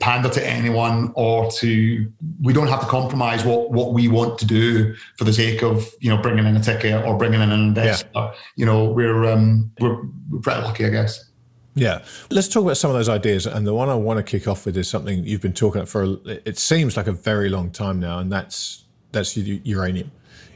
pander 0.00 0.28
to 0.28 0.46
anyone 0.46 1.12
or 1.16 1.50
to 1.50 2.10
we 2.40 2.52
don't 2.52 2.68
have 2.68 2.80
to 2.80 2.86
compromise 2.86 3.44
what 3.44 3.70
what 3.70 3.92
we 3.92 4.08
want 4.08 4.38
to 4.38 4.46
do 4.46 4.94
for 5.16 5.24
the 5.24 5.32
sake 5.32 5.62
of 5.62 5.92
you 6.00 6.08
know 6.08 6.20
bringing 6.20 6.46
in 6.46 6.56
a 6.56 6.62
ticket 6.62 7.04
or 7.04 7.16
bringing 7.16 7.40
in 7.40 7.50
an 7.50 7.60
investor. 7.60 8.08
Yeah. 8.14 8.32
you 8.56 8.64
know 8.64 8.84
we're 8.84 9.24
um 9.26 9.70
we're, 9.80 10.02
we're 10.30 10.40
pretty 10.40 10.62
lucky 10.62 10.86
i 10.86 10.88
guess. 10.88 11.28
Yeah. 11.74 12.04
Let's 12.28 12.48
talk 12.48 12.64
about 12.64 12.76
some 12.76 12.90
of 12.90 12.96
those 12.96 13.08
ideas. 13.08 13.46
And 13.46 13.66
the 13.66 13.74
one 13.74 13.88
i 13.88 13.94
want 13.94 14.18
to 14.18 14.22
kick 14.22 14.46
off 14.46 14.66
with 14.66 14.76
is 14.76 14.88
something 14.88 15.24
you've 15.24 15.40
been 15.40 15.54
talking 15.54 15.80
about 15.80 15.88
for 15.88 16.04
a, 16.04 16.48
it 16.48 16.58
seems 16.58 16.96
like 16.96 17.06
a 17.06 17.12
very 17.12 17.48
long 17.48 17.70
time 17.70 17.98
now 17.98 18.18
and 18.18 18.30
that's 18.30 18.84
that's 19.10 19.36
uranium 19.36 20.10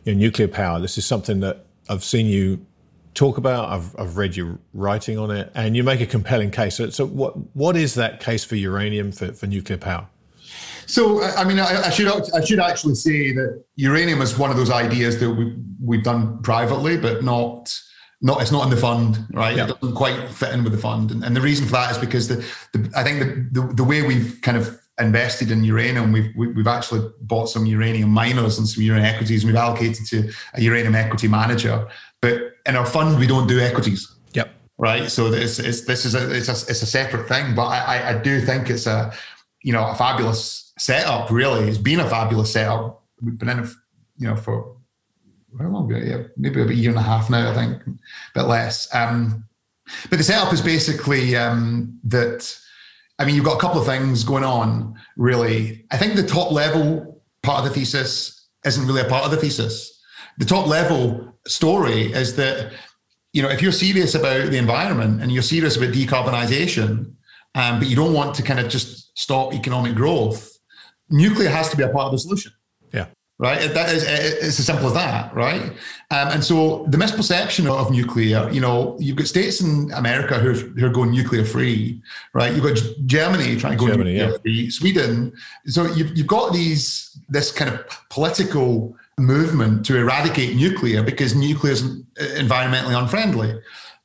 nuclear 0.04 0.48
power. 0.48 0.78
This 0.80 0.98
is 0.98 1.04
something 1.04 1.40
that 1.40 1.66
i've 1.88 2.04
seen 2.04 2.26
you 2.26 2.64
talk 3.16 3.38
about. 3.38 3.68
I've, 3.70 3.98
I've 3.98 4.16
read 4.16 4.36
your 4.36 4.58
writing 4.72 5.18
on 5.18 5.30
it, 5.32 5.50
and 5.54 5.76
you 5.76 5.82
make 5.82 6.00
a 6.00 6.06
compelling 6.06 6.52
case. 6.52 6.76
So, 6.76 6.90
so 6.90 7.06
what 7.06 7.34
what 7.56 7.76
is 7.76 7.94
that 7.94 8.20
case 8.20 8.44
for 8.44 8.54
uranium 8.54 9.10
for, 9.10 9.32
for 9.32 9.46
nuclear 9.46 9.78
power? 9.78 10.06
So, 10.86 11.24
I 11.24 11.42
mean, 11.42 11.58
I, 11.58 11.86
I, 11.86 11.90
should 11.90 12.06
I 12.32 12.44
should 12.44 12.60
actually 12.60 12.94
say 12.94 13.32
that 13.32 13.64
uranium 13.74 14.22
is 14.22 14.38
one 14.38 14.50
of 14.50 14.56
those 14.56 14.70
ideas 14.70 15.18
that 15.18 15.30
we 15.30 15.56
we've 15.82 16.04
done 16.04 16.40
privately, 16.42 16.96
but 16.96 17.24
not 17.24 17.76
not 18.20 18.40
it's 18.40 18.52
not 18.52 18.64
in 18.64 18.70
the 18.70 18.76
fund, 18.76 19.18
right? 19.32 19.58
It 19.58 19.66
doesn't 19.66 19.96
quite 19.96 20.28
fit 20.30 20.52
in 20.52 20.62
with 20.62 20.72
the 20.72 20.78
fund, 20.78 21.10
and, 21.10 21.24
and 21.24 21.34
the 21.34 21.40
reason 21.40 21.66
for 21.66 21.72
that 21.72 21.90
is 21.90 21.98
because 21.98 22.28
the, 22.28 22.36
the 22.72 22.90
I 22.94 23.02
think 23.02 23.18
the, 23.18 23.60
the, 23.60 23.74
the 23.74 23.84
way 23.84 24.02
we've 24.02 24.38
kind 24.42 24.56
of 24.56 24.78
invested 24.98 25.50
in 25.50 25.64
uranium, 25.64 26.12
we've 26.12 26.32
we've 26.36 26.66
actually 26.66 27.10
bought 27.22 27.46
some 27.46 27.66
uranium 27.66 28.10
miners 28.10 28.58
and 28.58 28.68
some 28.68 28.82
uranium 28.84 29.12
equities, 29.12 29.42
and 29.42 29.52
we've 29.52 29.60
allocated 29.60 30.06
to 30.06 30.32
a 30.54 30.60
uranium 30.60 30.94
equity 30.94 31.28
manager. 31.28 31.88
But 32.20 32.55
in 32.66 32.76
our 32.76 32.86
fund, 32.86 33.18
we 33.18 33.26
don't 33.26 33.46
do 33.46 33.60
equities. 33.60 34.12
Yep. 34.32 34.50
Right. 34.78 35.10
So 35.10 35.26
it's, 35.32 35.58
it's 35.58 35.82
this 35.82 36.04
is 36.04 36.14
a 36.14 36.34
it's 36.34 36.48
a 36.48 36.70
it's 36.70 36.82
a 36.82 36.86
separate 36.86 37.28
thing, 37.28 37.54
but 37.54 37.66
I 37.66 38.10
I 38.10 38.18
do 38.18 38.40
think 38.40 38.70
it's 38.70 38.86
a 38.86 39.12
you 39.62 39.72
know 39.72 39.88
a 39.88 39.94
fabulous 39.94 40.72
setup. 40.78 41.30
Really, 41.30 41.68
it's 41.68 41.78
been 41.78 42.00
a 42.00 42.08
fabulous 42.08 42.52
setup. 42.52 43.02
We've 43.22 43.38
been 43.38 43.48
in 43.48 43.60
it, 43.60 43.70
you 44.18 44.28
know, 44.28 44.36
for 44.36 44.76
how 45.58 45.68
long? 45.68 45.90
Yeah, 45.90 46.24
maybe 46.36 46.60
about 46.60 46.72
a 46.72 46.74
year 46.74 46.90
and 46.90 46.98
a 46.98 47.02
half 47.02 47.30
now, 47.30 47.50
I 47.50 47.54
think, 47.54 47.82
a 47.86 47.92
bit 48.34 48.42
less. 48.42 48.94
Um, 48.94 49.44
but 50.10 50.18
the 50.18 50.24
setup 50.24 50.52
is 50.52 50.60
basically 50.60 51.36
um, 51.36 51.98
that. 52.04 52.58
I 53.18 53.24
mean, 53.24 53.34
you've 53.34 53.46
got 53.46 53.56
a 53.56 53.60
couple 53.60 53.80
of 53.80 53.86
things 53.86 54.24
going 54.24 54.44
on. 54.44 55.00
Really, 55.16 55.86
I 55.90 55.96
think 55.96 56.16
the 56.16 56.26
top 56.26 56.52
level 56.52 57.22
part 57.42 57.64
of 57.64 57.64
the 57.64 57.74
thesis 57.74 58.46
isn't 58.64 58.86
really 58.86 59.00
a 59.00 59.08
part 59.08 59.24
of 59.24 59.30
the 59.30 59.36
thesis. 59.38 60.02
The 60.38 60.44
top 60.44 60.66
level 60.66 61.35
story 61.46 62.12
is 62.12 62.36
that 62.36 62.72
you 63.32 63.42
know 63.42 63.48
if 63.48 63.60
you're 63.62 63.72
serious 63.72 64.14
about 64.14 64.50
the 64.50 64.58
environment 64.58 65.22
and 65.22 65.32
you're 65.32 65.42
serious 65.42 65.76
about 65.76 65.90
decarbonisation, 65.90 67.12
um, 67.54 67.78
but 67.78 67.88
you 67.88 67.96
don't 67.96 68.12
want 68.12 68.34
to 68.36 68.42
kind 68.42 68.60
of 68.60 68.68
just 68.68 69.18
stop 69.18 69.54
economic 69.54 69.94
growth, 69.94 70.58
nuclear 71.10 71.48
has 71.48 71.68
to 71.70 71.76
be 71.76 71.82
a 71.82 71.88
part 71.88 72.06
of 72.06 72.12
the 72.12 72.18
solution 72.18 72.52
Yeah. 72.92 73.06
right? 73.38 73.72
That 73.72 73.94
is, 73.94 74.02
it's 74.04 74.58
as 74.58 74.66
simple 74.66 74.86
as 74.88 74.94
that, 74.94 75.34
right? 75.34 75.62
Um, 76.10 76.28
and 76.34 76.44
so 76.44 76.86
the 76.88 76.98
misperception 76.98 77.66
of 77.70 77.90
nuclear, 77.90 78.50
you 78.50 78.60
know, 78.60 78.96
you've 79.00 79.16
got 79.16 79.26
states 79.26 79.60
in 79.60 79.90
America 79.94 80.38
who 80.38 80.50
are, 80.50 80.54
who 80.54 80.86
are 80.86 80.90
going 80.90 81.10
nuclear 81.10 81.44
free, 81.44 82.02
right? 82.34 82.52
You've 82.54 82.64
got 82.64 82.78
Germany 83.06 83.56
trying 83.56 83.72
to 83.72 83.78
go 83.78 83.88
Germany, 83.88 84.14
nuclear 84.14 84.32
yeah. 84.32 84.38
free, 84.42 84.70
Sweden. 84.70 85.32
So 85.66 85.84
you've, 85.94 86.16
you've 86.16 86.26
got 86.26 86.52
these 86.52 87.18
this 87.28 87.50
kind 87.52 87.72
of 87.72 87.84
political 88.10 88.96
movement 89.18 89.84
to 89.86 89.96
eradicate 89.96 90.56
nuclear 90.56 91.02
because 91.02 91.34
nuclear 91.34 91.72
is 91.72 91.82
environmentally 92.18 93.00
unfriendly. 93.00 93.58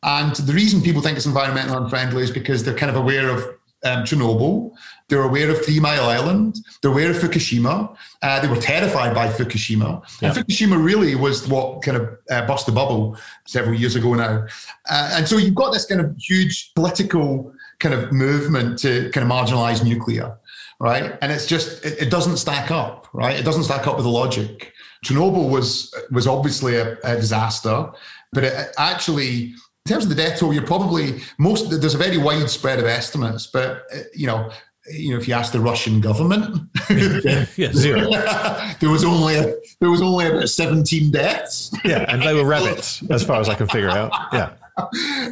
And 0.04 0.36
the 0.36 0.54
reason 0.54 0.82
people 0.82 1.02
think 1.02 1.18
it's 1.18 1.28
environmentally 1.28 1.78
unfriendly 1.84 2.24
is 2.24 2.32
because 2.32 2.64
they're 2.64 2.78
kind 2.78 2.90
of 2.90 2.96
aware 2.96 3.30
of 3.30 3.44
um, 3.84 4.04
Chernobyl. 4.04 4.72
They're 5.10 5.24
aware 5.24 5.50
of 5.50 5.64
Three 5.66 5.80
Mile 5.80 6.06
Island. 6.06 6.60
They're 6.82 6.92
aware 6.92 7.12
of 7.12 7.18
Fukushima. 7.18 7.96
Uh, 8.22 8.40
they 8.40 8.48
were 8.48 8.56
terrified 8.56 9.14
by 9.14 9.28
Fukushima. 9.28 10.02
Yeah. 10.22 10.30
And 10.30 10.38
Fukushima 10.38 10.84
really 10.84 11.16
was 11.16 11.48
what 11.48 11.82
kind 11.82 11.98
of 11.98 12.18
uh, 12.30 12.48
burst 12.48 12.66
the 12.66 12.72
bubble 12.72 13.18
several 13.46 13.76
years 13.76 13.96
ago 13.96 14.14
now. 14.14 14.46
Uh, 14.90 15.12
and 15.14 15.28
so 15.28 15.38
you've 15.38 15.56
got 15.56 15.74
this 15.74 15.86
kind 15.86 16.02
of 16.02 16.16
huge 16.18 16.74
political 16.74 17.54
kind 17.80 17.94
of 17.94 18.12
movement 18.12 18.80
to 18.80 19.10
kind 19.10 19.30
of 19.30 19.32
marginalize 19.32 19.84
nuclear, 19.84 20.38
right? 20.80 21.18
And 21.22 21.32
it's 21.32 21.46
just, 21.46 21.84
it, 21.84 22.04
it 22.04 22.10
doesn't 22.10 22.38
stack 22.38 22.72
up, 22.72 23.08
right? 23.14 23.38
It 23.38 23.44
doesn't 23.44 23.64
stack 23.64 23.88
up 23.88 23.96
with 23.96 24.06
the 24.06 24.12
logic. 24.12 24.74
Chernobyl 25.06 25.50
was 25.50 25.94
was 26.12 26.28
obviously 26.28 26.76
a, 26.76 26.98
a 27.04 27.16
disaster, 27.16 27.92
but 28.34 28.44
it 28.44 28.74
actually 28.78 29.54
in 29.86 29.90
terms 29.90 30.04
of 30.04 30.10
the 30.10 30.16
death 30.16 30.40
toll, 30.40 30.54
you're 30.54 30.66
probably 30.66 31.22
most. 31.40 31.70
There's 31.70 31.96
a 31.96 31.98
very 31.98 32.18
wide 32.18 32.50
spread 32.50 32.80
of 32.80 32.86
estimates, 32.86 33.48
but 33.48 33.84
you 34.14 34.28
know, 34.28 34.52
you 34.92 35.12
know, 35.12 35.18
if 35.18 35.28
you 35.28 35.34
ask 35.34 35.52
the 35.52 35.60
Russian 35.60 36.02
government, 36.02 36.70
yeah, 36.90 37.72
zero. 37.74 38.10
there 38.80 38.90
was 38.90 39.04
only 39.04 39.36
a, 39.36 39.56
there 39.80 39.90
was 39.90 40.02
only 40.02 40.28
about 40.28 40.50
17 40.50 41.12
deaths. 41.12 41.72
yeah, 41.84 42.06
and 42.08 42.22
they 42.22 42.34
were 42.34 42.46
rabbits, 42.46 43.04
as 43.10 43.24
far 43.24 43.40
as 43.40 43.50
I 43.50 43.56
can 43.56 43.68
figure 43.68 43.90
out. 43.90 44.12
Yeah. 44.32 44.54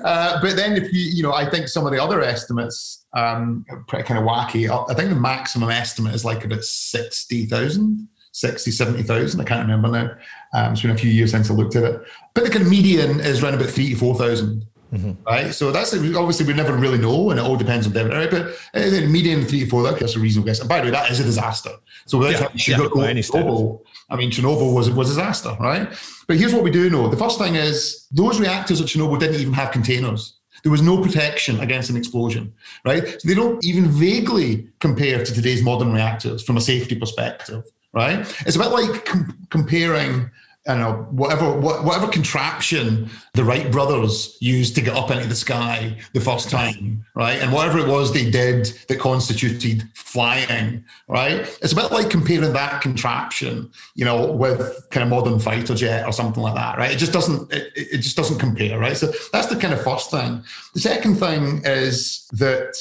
Uh, 0.03 0.41
but 0.41 0.55
then, 0.55 0.75
if 0.75 0.91
you 0.91 0.99
you 0.99 1.23
know, 1.23 1.33
I 1.33 1.49
think 1.49 1.67
some 1.67 1.85
of 1.85 1.91
the 1.91 2.03
other 2.03 2.21
estimates 2.21 3.05
um, 3.13 3.65
pretty 3.87 4.05
kind 4.05 4.19
of 4.19 4.25
wacky. 4.25 4.67
I 4.67 4.93
think 4.93 5.09
the 5.09 5.15
maximum 5.15 5.69
estimate 5.69 6.15
is 6.15 6.25
like 6.25 6.43
about 6.43 6.63
sixty 6.63 7.45
thousand. 7.45 8.07
60, 8.31 8.71
70,000. 8.71 9.39
I 9.39 9.43
can't 9.43 9.61
remember 9.61 9.89
now. 9.89 10.11
Um, 10.53 10.73
it's 10.73 10.81
been 10.81 10.91
a 10.91 10.97
few 10.97 11.11
years 11.11 11.31
since 11.31 11.49
I 11.49 11.53
looked 11.53 11.75
at 11.75 11.83
it. 11.83 12.01
But 12.33 12.43
the 12.43 12.49
kind 12.49 12.63
of 12.63 12.69
median 12.69 13.19
is 13.19 13.43
around 13.43 13.55
about 13.55 13.69
three 13.69 13.89
to 13.89 13.95
4,000. 13.95 14.65
Mm-hmm. 14.93 15.23
Right, 15.23 15.53
so 15.53 15.71
that's 15.71 15.93
obviously 15.93 16.47
we 16.47 16.53
never 16.53 16.75
really 16.75 16.97
know, 16.97 17.29
and 17.29 17.39
it 17.39 17.43
all 17.43 17.55
depends 17.55 17.85
on 17.85 17.93
David. 17.93 18.11
Right, 18.11 18.31
but 18.31 18.47
uh, 18.73 18.89
the 18.89 19.05
median 19.05 19.45
three 19.45 19.59
to 19.59 19.65
four, 19.67 19.83
that's 19.83 20.15
a 20.15 20.19
reasonable 20.19 20.47
guess. 20.47 20.59
And 20.61 20.67
by 20.67 20.79
the 20.79 20.85
way, 20.85 20.91
that 20.91 21.11
is 21.11 21.19
a 21.19 21.23
disaster. 21.23 21.69
So 22.07 22.17
without 22.17 22.55
yeah, 22.55 22.77
yeah, 22.77 22.77
Chernobyl, 22.77 23.81
I 24.09 24.15
mean, 24.15 24.31
Chernobyl 24.31 24.73
was 24.73 24.89
was 24.89 25.09
a 25.09 25.11
disaster, 25.11 25.55
right? 25.59 25.89
But 26.27 26.37
here's 26.37 26.55
what 26.55 26.63
we 26.63 26.71
do 26.71 26.89
know: 26.89 27.07
the 27.07 27.17
first 27.17 27.37
thing 27.37 27.53
is 27.53 28.07
those 28.09 28.39
reactors 28.39 28.81
at 28.81 28.87
Chernobyl 28.87 29.19
didn't 29.19 29.39
even 29.39 29.53
have 29.53 29.71
containers. 29.71 30.39
There 30.63 30.71
was 30.71 30.81
no 30.81 30.99
protection 30.99 31.59
against 31.59 31.91
an 31.91 31.95
explosion, 31.95 32.51
right? 32.83 33.07
So 33.21 33.27
they 33.27 33.35
don't 33.35 33.63
even 33.63 33.89
vaguely 33.89 34.69
compare 34.79 35.23
to 35.23 35.33
today's 35.33 35.61
modern 35.61 35.93
reactors 35.93 36.43
from 36.43 36.57
a 36.57 36.61
safety 36.61 36.95
perspective 36.95 37.63
right? 37.93 38.19
It's 38.45 38.55
a 38.55 38.59
bit 38.59 38.69
like 38.69 39.05
com- 39.05 39.37
comparing, 39.49 40.29
I 40.67 40.75
know, 40.75 41.07
whatever 41.09 41.51
whatever 41.59 42.07
contraption 42.07 43.09
the 43.33 43.43
Wright 43.43 43.71
brothers 43.71 44.37
used 44.39 44.75
to 44.75 44.81
get 44.81 44.95
up 44.95 45.09
into 45.09 45.27
the 45.27 45.35
sky 45.35 45.97
the 46.13 46.21
first 46.21 46.49
time, 46.49 47.05
right? 47.15 47.41
And 47.41 47.51
whatever 47.51 47.79
it 47.79 47.87
was 47.87 48.13
they 48.13 48.29
did 48.29 48.65
that 48.87 48.99
constituted 48.99 49.87
flying, 49.95 50.83
right? 51.07 51.39
It's 51.61 51.71
a 51.71 51.75
bit 51.75 51.91
like 51.91 52.09
comparing 52.09 52.53
that 52.53 52.81
contraption, 52.81 53.71
you 53.95 54.05
know, 54.05 54.31
with 54.31 54.87
kind 54.91 55.03
of 55.03 55.09
modern 55.09 55.39
fighter 55.39 55.73
jet 55.73 56.05
or 56.05 56.11
something 56.11 56.43
like 56.43 56.55
that, 56.55 56.77
right? 56.77 56.91
It 56.91 56.97
just 56.97 57.13
doesn't 57.13 57.51
it, 57.51 57.71
it 57.75 57.97
just 57.99 58.17
doesn't 58.17 58.37
compare, 58.37 58.77
right? 58.77 58.97
So 58.97 59.11
that's 59.31 59.47
the 59.47 59.55
kind 59.55 59.73
of 59.73 59.81
first 59.81 60.11
thing. 60.11 60.43
The 60.73 60.81
second 60.81 61.15
thing 61.15 61.61
is 61.65 62.27
that 62.33 62.75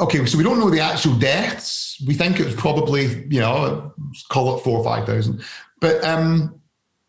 okay, 0.00 0.24
so 0.26 0.38
we 0.38 0.44
don't 0.44 0.58
know 0.58 0.70
the 0.70 0.80
actual 0.80 1.14
deaths. 1.14 2.02
We 2.06 2.14
think 2.14 2.38
it 2.38 2.46
was 2.46 2.54
probably, 2.54 3.26
you 3.28 3.40
know, 3.40 3.92
call 4.28 4.56
it 4.56 4.62
four 4.62 4.78
or 4.78 4.84
5,000. 4.84 5.42
But 5.80 6.02
um, 6.04 6.60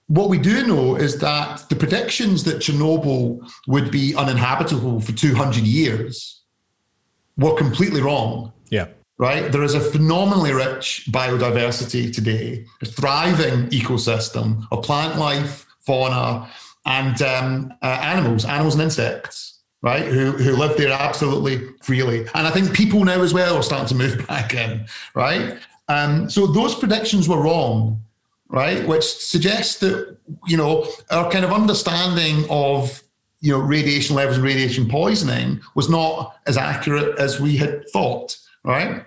what 0.08 0.30
we 0.30 0.40
do 0.40 0.66
know 0.66 0.96
is 0.96 1.20
that 1.20 1.70
the 1.70 1.76
predictions 1.76 2.44
that 2.46 2.58
Chernobyl 2.58 3.48
would 3.68 3.92
be 3.92 4.16
uninhabitable 4.16 5.02
for 5.02 5.12
200 5.12 5.64
years 5.64 6.42
were 7.38 7.56
completely 7.56 8.02
wrong. 8.02 8.52
Yeah. 8.70 8.88
Right? 9.18 9.52
There 9.52 9.64
is 9.64 9.76
a 9.76 9.82
phenomenally 9.82 10.54
rich 10.54 11.08
biodiversity 11.12 12.14
today, 12.14 12.66
a 12.82 12.86
thriving 12.86 13.68
ecosystem 13.68 14.66
of 14.72 14.84
plant 14.84 15.20
life, 15.20 15.66
fauna, 15.82 16.50
and 16.86 17.22
um, 17.22 17.74
uh, 17.82 18.00
animals, 18.02 18.46
animals 18.46 18.76
and 18.76 18.84
insects 18.84 19.59
right? 19.82 20.06
Who 20.06 20.32
who 20.32 20.56
live 20.56 20.78
there 20.78 20.92
absolutely 20.92 21.70
freely, 21.82 22.28
and 22.34 22.48
I 22.48 22.52
think 22.52 22.74
people 22.74 23.04
now 23.04 23.22
as 23.22 23.34
well 23.34 23.56
are 23.56 23.64
starting 23.64 23.88
to 23.88 23.96
move 23.96 24.28
back 24.28 24.54
in, 24.54 24.86
right? 25.16 25.58
Um, 25.88 26.30
so 26.30 26.48
those 26.48 26.76
predictions 26.76 27.28
were 27.28 27.42
wrong, 27.42 28.02
right? 28.50 28.88
Which 28.88 29.04
suggests 29.04 29.80
that 29.80 30.18
you 30.48 30.58
know 30.58 30.88
our 31.12 31.32
kind 31.32 31.46
of 31.46 31.52
understanding 31.52 32.46
of 32.50 33.02
you 33.42 33.52
know 33.52 33.60
radiation 33.60 34.16
levels 34.16 34.38
and 34.38 34.46
radiation 34.46 34.88
poisoning 34.88 35.62
was 35.76 35.90
not 35.90 36.38
as 36.46 36.58
accurate 36.58 37.18
as 37.18 37.40
we 37.40 37.58
had 37.58 37.88
thought, 37.90 38.38
right? 38.64 39.06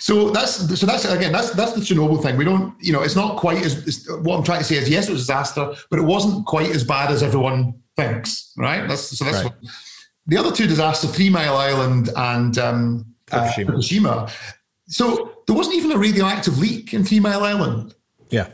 So 0.00 0.30
that's 0.30 0.78
so 0.78 0.86
that's 0.86 1.04
again 1.06 1.32
that's 1.32 1.50
that's 1.52 1.72
the 1.72 1.80
Chernobyl 1.80 2.22
thing. 2.22 2.36
We 2.36 2.44
don't 2.44 2.74
you 2.78 2.92
know 2.92 3.02
it's 3.02 3.16
not 3.16 3.36
quite 3.38 3.64
as 3.64 4.06
what 4.22 4.36
I'm 4.36 4.44
trying 4.44 4.58
to 4.58 4.64
say 4.64 4.76
is 4.76 4.88
yes 4.88 5.08
it 5.08 5.12
was 5.12 5.22
a 5.22 5.24
disaster, 5.24 5.74
but 5.88 5.98
it 5.98 6.02
wasn't 6.02 6.44
quite 6.46 6.70
as 6.70 6.84
bad 6.84 7.10
as 7.10 7.22
everyone 7.22 7.74
thinks, 7.96 8.52
right? 8.56 8.86
That's 8.86 9.16
so 9.16 9.24
that's 9.24 9.38
right. 9.38 9.46
what, 9.46 9.54
the 10.26 10.36
other 10.36 10.52
two 10.52 10.66
disasters, 10.66 11.14
Three 11.14 11.30
Mile 11.30 11.56
Island 11.56 12.10
and 12.16 12.56
um, 12.58 13.06
Fukushima. 13.26 13.68
Uh, 13.68 13.72
Fukushima. 13.72 14.54
So 14.86 15.32
there 15.46 15.56
wasn't 15.56 15.76
even 15.76 15.92
a 15.92 15.98
radioactive 15.98 16.58
leak 16.58 16.94
in 16.94 17.04
Three 17.04 17.20
Mile 17.20 17.42
Island. 17.42 17.94
Yeah, 18.30 18.48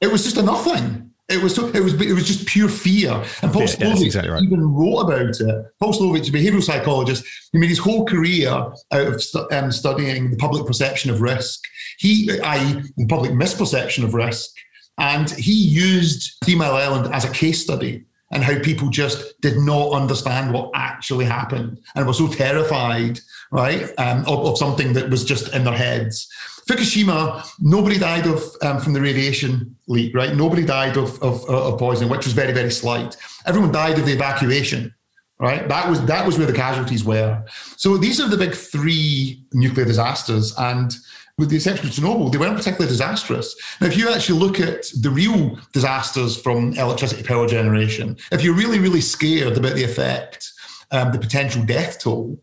it 0.00 0.10
was 0.10 0.24
just 0.24 0.36
a 0.36 0.42
nothing. 0.42 1.10
It 1.28 1.42
was 1.42 1.58
it 1.58 1.82
was 1.82 2.00
it 2.00 2.12
was 2.12 2.26
just 2.26 2.46
pure 2.46 2.68
fear. 2.68 3.10
And 3.42 3.52
Paul 3.52 3.62
yeah, 3.62 3.96
exactly 3.98 4.30
right. 4.30 4.42
even 4.42 4.72
wrote 4.72 5.00
about 5.00 5.40
it. 5.40 5.66
Paul 5.80 5.92
Slovic, 5.92 6.28
a 6.28 6.32
behavioural 6.32 6.62
psychologist, 6.62 7.24
he 7.50 7.58
made 7.58 7.68
his 7.68 7.80
whole 7.80 8.04
career 8.06 8.48
out 8.50 8.78
of 8.92 9.22
um, 9.50 9.72
studying 9.72 10.30
the 10.30 10.36
public 10.36 10.66
perception 10.66 11.10
of 11.10 11.20
risk. 11.20 11.64
He, 11.98 12.30
i.e., 12.30 12.82
the 12.96 13.06
public 13.06 13.32
misperception 13.32 14.04
of 14.04 14.14
risk, 14.14 14.50
and 14.98 15.28
he 15.30 15.52
used 15.52 16.34
Three 16.44 16.54
Mile 16.54 16.76
Island 16.76 17.12
as 17.12 17.24
a 17.24 17.30
case 17.30 17.60
study 17.60 18.04
and 18.32 18.42
how 18.42 18.58
people 18.60 18.88
just 18.88 19.40
did 19.40 19.56
not 19.58 19.92
understand 19.92 20.52
what 20.52 20.70
actually 20.74 21.24
happened 21.24 21.78
and 21.94 22.06
were 22.06 22.12
so 22.12 22.26
terrified, 22.26 23.20
right, 23.52 23.92
um, 23.98 24.20
of, 24.26 24.46
of, 24.46 24.58
something 24.58 24.92
that 24.92 25.10
was 25.10 25.24
just 25.24 25.54
in 25.54 25.64
their 25.64 25.76
heads. 25.76 26.28
Fukushima, 26.68 27.46
nobody 27.60 27.98
died 27.98 28.26
of 28.26 28.42
um, 28.62 28.80
from 28.80 28.92
the 28.92 29.00
radiation 29.00 29.76
leak, 29.86 30.14
right? 30.14 30.34
Nobody 30.34 30.64
died 30.64 30.96
of, 30.96 31.22
of, 31.22 31.48
of 31.48 31.78
poisoning, 31.78 32.10
which 32.10 32.24
was 32.24 32.32
very, 32.32 32.52
very 32.52 32.72
slight. 32.72 33.16
Everyone 33.46 33.70
died 33.70 33.98
of 33.98 34.06
the 34.06 34.12
evacuation 34.12 34.92
right 35.38 35.68
that 35.68 35.86
was 35.88 36.02
that 36.06 36.24
was 36.24 36.38
where 36.38 36.46
the 36.46 36.52
casualties 36.52 37.04
were 37.04 37.44
so 37.76 37.98
these 37.98 38.20
are 38.20 38.28
the 38.28 38.38
big 38.38 38.54
three 38.54 39.44
nuclear 39.52 39.84
disasters 39.84 40.54
and 40.58 40.96
with 41.38 41.50
the 41.50 41.56
exception 41.56 41.86
of 41.86 41.92
Chernobyl, 41.92 42.32
they 42.32 42.38
weren't 42.38 42.56
particularly 42.56 42.88
disastrous. 42.88 43.54
Now, 43.80 43.88
if 43.88 43.96
you 43.96 44.08
actually 44.10 44.38
look 44.38 44.58
at 44.58 44.86
the 45.00 45.10
real 45.10 45.58
disasters 45.72 46.40
from 46.40 46.72
electricity 46.72 47.22
power 47.22 47.46
generation, 47.46 48.16
if 48.32 48.42
you're 48.42 48.54
really, 48.54 48.78
really 48.78 49.02
scared 49.02 49.56
about 49.56 49.74
the 49.74 49.84
effect, 49.84 50.50
um, 50.92 51.12
the 51.12 51.18
potential 51.18 51.62
death 51.64 52.00
toll 52.00 52.40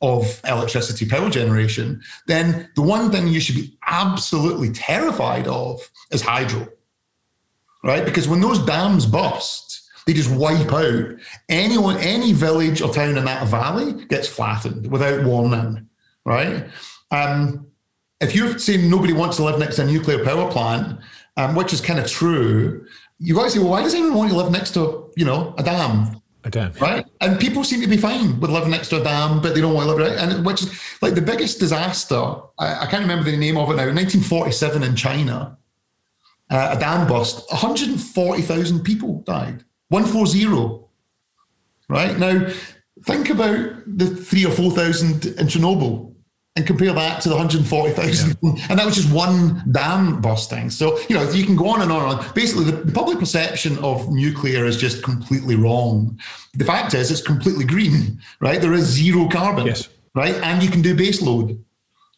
of 0.00 0.40
electricity 0.46 1.06
power 1.06 1.28
generation, 1.28 2.00
then 2.26 2.70
the 2.76 2.82
one 2.82 3.10
thing 3.10 3.26
you 3.26 3.40
should 3.40 3.56
be 3.56 3.76
absolutely 3.86 4.70
terrified 4.70 5.48
of 5.48 5.90
is 6.12 6.22
hydro, 6.22 6.68
right? 7.82 8.04
Because 8.04 8.28
when 8.28 8.40
those 8.40 8.64
dams 8.64 9.06
bust, 9.06 9.90
they 10.06 10.12
just 10.12 10.30
wipe 10.30 10.72
out 10.72 11.16
anyone, 11.48 11.96
any 11.98 12.32
village 12.32 12.80
or 12.80 12.94
town 12.94 13.18
in 13.18 13.24
that 13.24 13.48
valley 13.48 14.04
gets 14.06 14.28
flattened 14.28 14.90
without 14.90 15.24
warning, 15.24 15.88
right? 16.24 16.66
Um, 17.10 17.69
if 18.20 18.34
you're 18.34 18.58
saying 18.58 18.88
nobody 18.88 19.12
wants 19.12 19.36
to 19.36 19.44
live 19.44 19.58
next 19.58 19.76
to 19.76 19.82
a 19.82 19.86
nuclear 19.86 20.24
power 20.24 20.50
plant, 20.50 20.98
um, 21.36 21.54
which 21.54 21.72
is 21.72 21.80
kind 21.80 21.98
of 21.98 22.06
true, 22.06 22.86
you've 23.18 23.36
got 23.36 23.44
to 23.44 23.50
say, 23.50 23.58
well, 23.58 23.70
why 23.70 23.82
does 23.82 23.94
anyone 23.94 24.14
want 24.14 24.30
to 24.30 24.36
live 24.36 24.52
next 24.52 24.74
to, 24.74 25.10
you 25.16 25.24
know, 25.24 25.54
a 25.58 25.62
dam? 25.62 26.20
A 26.44 26.50
dam. 26.50 26.72
Right? 26.80 27.04
And 27.20 27.38
people 27.38 27.64
seem 27.64 27.80
to 27.80 27.86
be 27.86 27.96
fine 27.96 28.38
with 28.40 28.50
living 28.50 28.70
next 28.70 28.88
to 28.88 29.00
a 29.00 29.04
dam, 29.04 29.40
but 29.40 29.54
they 29.54 29.60
don't 29.60 29.74
want 29.74 29.88
to 29.88 29.94
live 29.94 30.10
right. 30.10 30.18
And 30.18 30.44
which 30.44 30.62
is 30.62 30.80
like 31.00 31.14
the 31.14 31.22
biggest 31.22 31.58
disaster, 31.58 32.16
I, 32.58 32.80
I 32.80 32.86
can't 32.86 33.02
remember 33.02 33.30
the 33.30 33.36
name 33.36 33.56
of 33.56 33.70
it 33.70 33.76
now, 33.76 33.86
1947 33.86 34.82
in 34.82 34.96
China, 34.96 35.58
uh, 36.50 36.74
a 36.76 36.80
dam 36.80 37.06
burst, 37.06 37.50
140,000 37.50 38.82
people 38.82 39.22
died. 39.26 39.64
140. 39.88 40.84
Right? 41.88 42.18
Now, 42.18 42.48
think 43.04 43.30
about 43.30 43.82
the 43.86 44.06
three 44.06 44.44
or 44.44 44.52
4,000 44.52 45.26
in 45.26 45.46
Chernobyl 45.46 46.09
and 46.60 46.66
compare 46.66 46.92
that 46.92 47.22
to 47.22 47.28
the 47.28 47.34
140,000. 47.34 48.36
Yeah. 48.42 48.66
And 48.68 48.78
that 48.78 48.84
was 48.84 48.94
just 48.94 49.12
one 49.12 49.62
dam 49.72 50.20
busting. 50.20 50.70
So, 50.70 50.98
you 51.08 51.16
know, 51.16 51.28
you 51.30 51.44
can 51.44 51.56
go 51.56 51.68
on 51.68 51.80
and 51.80 51.90
on 51.90 52.02
and 52.02 52.20
on. 52.20 52.34
Basically, 52.34 52.64
the, 52.64 52.72
the, 52.72 52.92
public 52.92 53.18
perception 53.18 53.78
of 53.78 54.10
nuclear 54.10 54.66
is 54.66 54.76
just 54.76 55.02
completely 55.02 55.56
wrong. 55.56 56.20
The 56.54 56.66
fact 56.66 56.92
is, 56.92 57.10
it's 57.10 57.22
completely 57.22 57.64
green, 57.64 58.20
right? 58.40 58.60
There 58.60 58.74
is 58.74 58.84
zero 58.84 59.26
carbon, 59.28 59.66
yes. 59.66 59.88
right? 60.14 60.34
And 60.34 60.62
you 60.62 60.68
can 60.68 60.82
do 60.82 60.94
base 60.94 61.22
load 61.22 61.58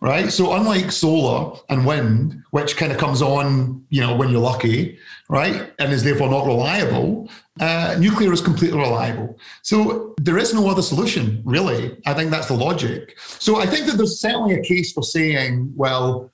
right? 0.03 0.33
So 0.33 0.55
unlike 0.55 0.91
solar 0.91 1.57
and 1.69 1.87
wind, 1.87 2.43
which 2.51 2.77
kind 2.77 2.91
of 2.91 2.99
comes 2.99 3.23
on, 3.23 3.87
you 3.89 4.01
know, 4.01 4.17
when 4.17 4.31
you're 4.31 4.41
lucky, 4.41 4.99
right, 5.29 5.73
and 5.79 5.93
is 5.93 6.03
therefore 6.03 6.29
not 6.29 6.45
reliable, 6.45 7.31
uh, 7.61 7.97
nuclear 8.01 8.33
is 8.33 8.41
completely 8.41 8.81
reliable. 8.81 9.39
So 9.63 10.17
there 10.21 10.39
is 10.39 10.53
no 10.53 10.69
other 10.69 10.83
solution, 10.83 11.41
really. 11.45 11.97
I 12.05 12.15
think 12.15 12.33
that's 12.33 12.49
the 12.49 12.55
logic. 12.55 13.17
So 13.39 13.61
I 13.61 13.67
think 13.67 13.87
that 13.87 13.97
there's 13.97 14.21
certainly 14.21 14.55
a 14.55 14.63
case 14.63 14.93
for 14.93 15.05
saying, 15.05 15.73
well, 15.77 16.33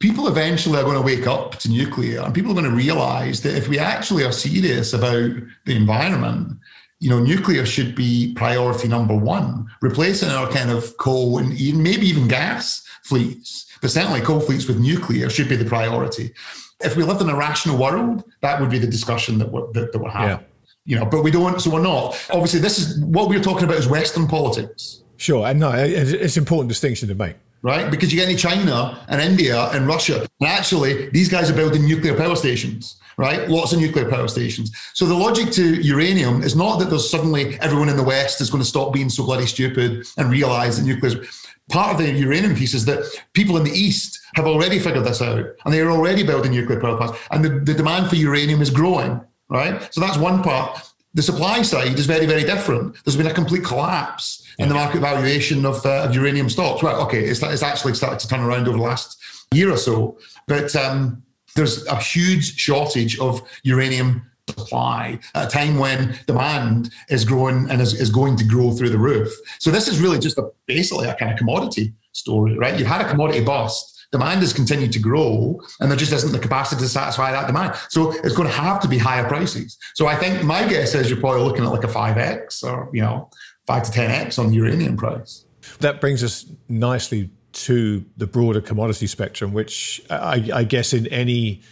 people 0.00 0.26
eventually 0.26 0.78
are 0.78 0.84
going 0.84 0.96
to 0.96 1.02
wake 1.02 1.26
up 1.26 1.56
to 1.56 1.68
nuclear, 1.68 2.22
and 2.22 2.34
people 2.34 2.52
are 2.52 2.60
going 2.60 2.70
to 2.70 2.74
realize 2.74 3.42
that 3.42 3.54
if 3.54 3.68
we 3.68 3.78
actually 3.78 4.24
are 4.24 4.32
serious 4.32 4.94
about 4.94 5.32
the 5.66 5.76
environment, 5.76 6.58
you 6.98 7.10
know, 7.10 7.18
nuclear 7.18 7.66
should 7.66 7.94
be 7.94 8.32
priority 8.36 8.88
number 8.88 9.14
one, 9.16 9.66
replacing 9.82 10.30
our 10.30 10.48
kind 10.48 10.70
of 10.70 10.96
coal 10.96 11.38
and 11.38 11.50
maybe 11.82 12.06
even 12.06 12.28
gas 12.28 12.88
fleets, 13.02 13.66
but 13.80 13.90
certainly 13.90 14.20
coal 14.20 14.40
fleets 14.40 14.66
with 14.66 14.78
nuclear 14.78 15.28
should 15.30 15.48
be 15.48 15.56
the 15.56 15.64
priority. 15.64 16.32
If 16.80 16.96
we 16.96 17.04
lived 17.04 17.20
in 17.20 17.28
a 17.28 17.36
rational 17.36 17.78
world, 17.78 18.24
that 18.40 18.60
would 18.60 18.70
be 18.70 18.78
the 18.78 18.86
discussion 18.86 19.38
that 19.38 19.50
we're, 19.50 19.70
that, 19.72 19.92
that 19.92 19.98
we're 19.98 20.10
having. 20.10 20.38
Yeah. 20.38 20.42
You 20.84 20.98
know, 20.98 21.06
but 21.06 21.22
we 21.22 21.30
don't, 21.30 21.60
so 21.60 21.70
we're 21.70 21.82
not. 21.82 22.20
Obviously, 22.30 22.58
this 22.58 22.78
is 22.78 22.98
what 23.04 23.28
we're 23.28 23.42
talking 23.42 23.64
about 23.64 23.76
is 23.76 23.86
Western 23.86 24.26
politics. 24.26 25.04
Sure, 25.16 25.46
and 25.46 25.60
no, 25.60 25.70
it's 25.72 26.36
an 26.36 26.42
important 26.42 26.68
distinction 26.68 27.06
to 27.08 27.14
make 27.14 27.36
right? 27.62 27.90
Because 27.90 28.12
you 28.12 28.18
get 28.18 28.28
in 28.28 28.36
China 28.36 29.04
and 29.08 29.20
India 29.20 29.68
and 29.70 29.86
Russia, 29.86 30.26
and 30.40 30.48
actually 30.48 31.08
these 31.10 31.28
guys 31.28 31.50
are 31.50 31.54
building 31.54 31.86
nuclear 31.86 32.14
power 32.14 32.36
stations, 32.36 32.96
right? 33.16 33.48
Lots 33.48 33.72
of 33.72 33.80
nuclear 33.80 34.08
power 34.10 34.28
stations. 34.28 34.72
So 34.94 35.06
the 35.06 35.14
logic 35.14 35.50
to 35.52 35.80
uranium 35.80 36.42
is 36.42 36.56
not 36.56 36.78
that 36.80 36.90
there's 36.90 37.08
suddenly 37.08 37.58
everyone 37.60 37.88
in 37.88 37.96
the 37.96 38.02
West 38.02 38.40
is 38.40 38.50
going 38.50 38.62
to 38.62 38.68
stop 38.68 38.92
being 38.92 39.08
so 39.08 39.24
bloody 39.24 39.46
stupid 39.46 40.06
and 40.18 40.30
realize 40.30 40.78
that 40.78 40.84
nuclear 40.84 41.24
part 41.72 41.90
of 41.92 41.98
the 41.98 42.10
uranium 42.12 42.54
piece 42.54 42.74
is 42.74 42.84
that 42.84 43.04
people 43.32 43.56
in 43.56 43.64
the 43.64 43.70
East 43.70 44.20
have 44.34 44.46
already 44.46 44.78
figured 44.78 45.04
this 45.04 45.22
out 45.22 45.44
and 45.64 45.74
they're 45.74 45.90
already 45.90 46.22
building 46.22 46.52
nuclear 46.52 46.78
power 46.78 46.96
plants. 46.96 47.18
And 47.30 47.44
the, 47.44 47.48
the 47.48 47.74
demand 47.74 48.08
for 48.08 48.16
uranium 48.16 48.60
is 48.60 48.70
growing, 48.70 49.20
right? 49.48 49.92
So 49.92 50.00
that's 50.00 50.18
one 50.18 50.42
part. 50.42 50.80
The 51.14 51.22
supply 51.22 51.62
side 51.62 51.98
is 51.98 52.06
very, 52.06 52.26
very 52.26 52.44
different. 52.44 52.96
There's 53.04 53.16
been 53.16 53.26
a 53.26 53.34
complete 53.34 53.64
collapse 53.64 54.46
in 54.58 54.68
the 54.68 54.74
market 54.74 55.00
valuation 55.00 55.66
of, 55.66 55.84
uh, 55.84 56.04
of 56.04 56.14
uranium 56.14 56.48
stocks. 56.48 56.82
Right, 56.82 56.94
okay, 56.94 57.24
it's, 57.24 57.42
it's 57.42 57.62
actually 57.62 57.94
started 57.94 58.20
to 58.20 58.28
turn 58.28 58.40
around 58.40 58.68
over 58.68 58.76
the 58.76 58.82
last 58.82 59.18
year 59.52 59.70
or 59.70 59.76
so. 59.76 60.18
But 60.46 60.74
um, 60.76 61.22
there's 61.54 61.86
a 61.86 61.96
huge 61.96 62.58
shortage 62.58 63.18
of 63.18 63.42
uranium 63.62 64.30
supply 64.48 65.18
at 65.34 65.46
a 65.46 65.50
time 65.50 65.78
when 65.78 66.18
demand 66.26 66.90
is 67.08 67.24
growing 67.24 67.70
and 67.70 67.80
is, 67.80 67.94
is 67.94 68.10
going 68.10 68.36
to 68.36 68.44
grow 68.44 68.72
through 68.72 68.90
the 68.90 68.98
roof. 68.98 69.32
So 69.60 69.70
this 69.70 69.88
is 69.88 70.00
really 70.00 70.18
just 70.18 70.38
a 70.38 70.50
basically 70.66 71.08
a 71.08 71.14
kind 71.14 71.30
of 71.30 71.38
commodity 71.38 71.94
story, 72.12 72.58
right? 72.58 72.78
You've 72.78 72.88
had 72.88 73.04
a 73.04 73.08
commodity 73.08 73.44
bust. 73.44 73.88
Demand 74.10 74.40
has 74.40 74.52
continued 74.52 74.92
to 74.92 74.98
grow, 74.98 75.58
and 75.80 75.90
there 75.90 75.96
just 75.96 76.12
isn't 76.12 76.32
the 76.32 76.38
capacity 76.38 76.82
to 76.82 76.88
satisfy 76.88 77.32
that 77.32 77.46
demand. 77.46 77.74
So 77.88 78.12
it's 78.12 78.34
going 78.34 78.48
to 78.48 78.54
have 78.54 78.78
to 78.82 78.88
be 78.88 78.98
higher 78.98 79.26
prices. 79.26 79.78
So 79.94 80.06
I 80.06 80.16
think 80.16 80.44
my 80.44 80.68
guess 80.68 80.94
is 80.94 81.08
you're 81.08 81.18
probably 81.18 81.40
looking 81.42 81.64
at 81.64 81.70
like 81.70 81.84
a 81.84 81.88
five 81.88 82.18
x 82.18 82.62
or 82.62 82.90
you 82.92 83.00
know 83.00 83.30
five 83.66 83.84
to 83.84 83.90
ten 83.90 84.10
x 84.10 84.38
on 84.38 84.50
the 84.50 84.56
uranium 84.56 84.98
price. 84.98 85.46
That 85.80 86.00
brings 86.00 86.22
us 86.22 86.44
nicely 86.68 87.30
to 87.52 88.04
the 88.18 88.26
broader 88.26 88.60
commodity 88.60 89.06
spectrum, 89.06 89.54
which 89.54 90.02
I, 90.10 90.50
I 90.52 90.64
guess 90.64 90.92
in 90.92 91.06
any 91.06 91.62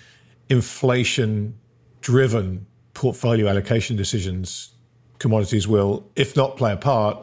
inflation 0.48 1.59
driven 2.00 2.66
portfolio 2.94 3.48
allocation 3.48 3.96
decisions, 3.96 4.74
commodities 5.18 5.68
will, 5.68 6.08
if 6.16 6.36
not 6.36 6.56
play 6.56 6.72
a 6.72 6.76
part, 6.76 7.18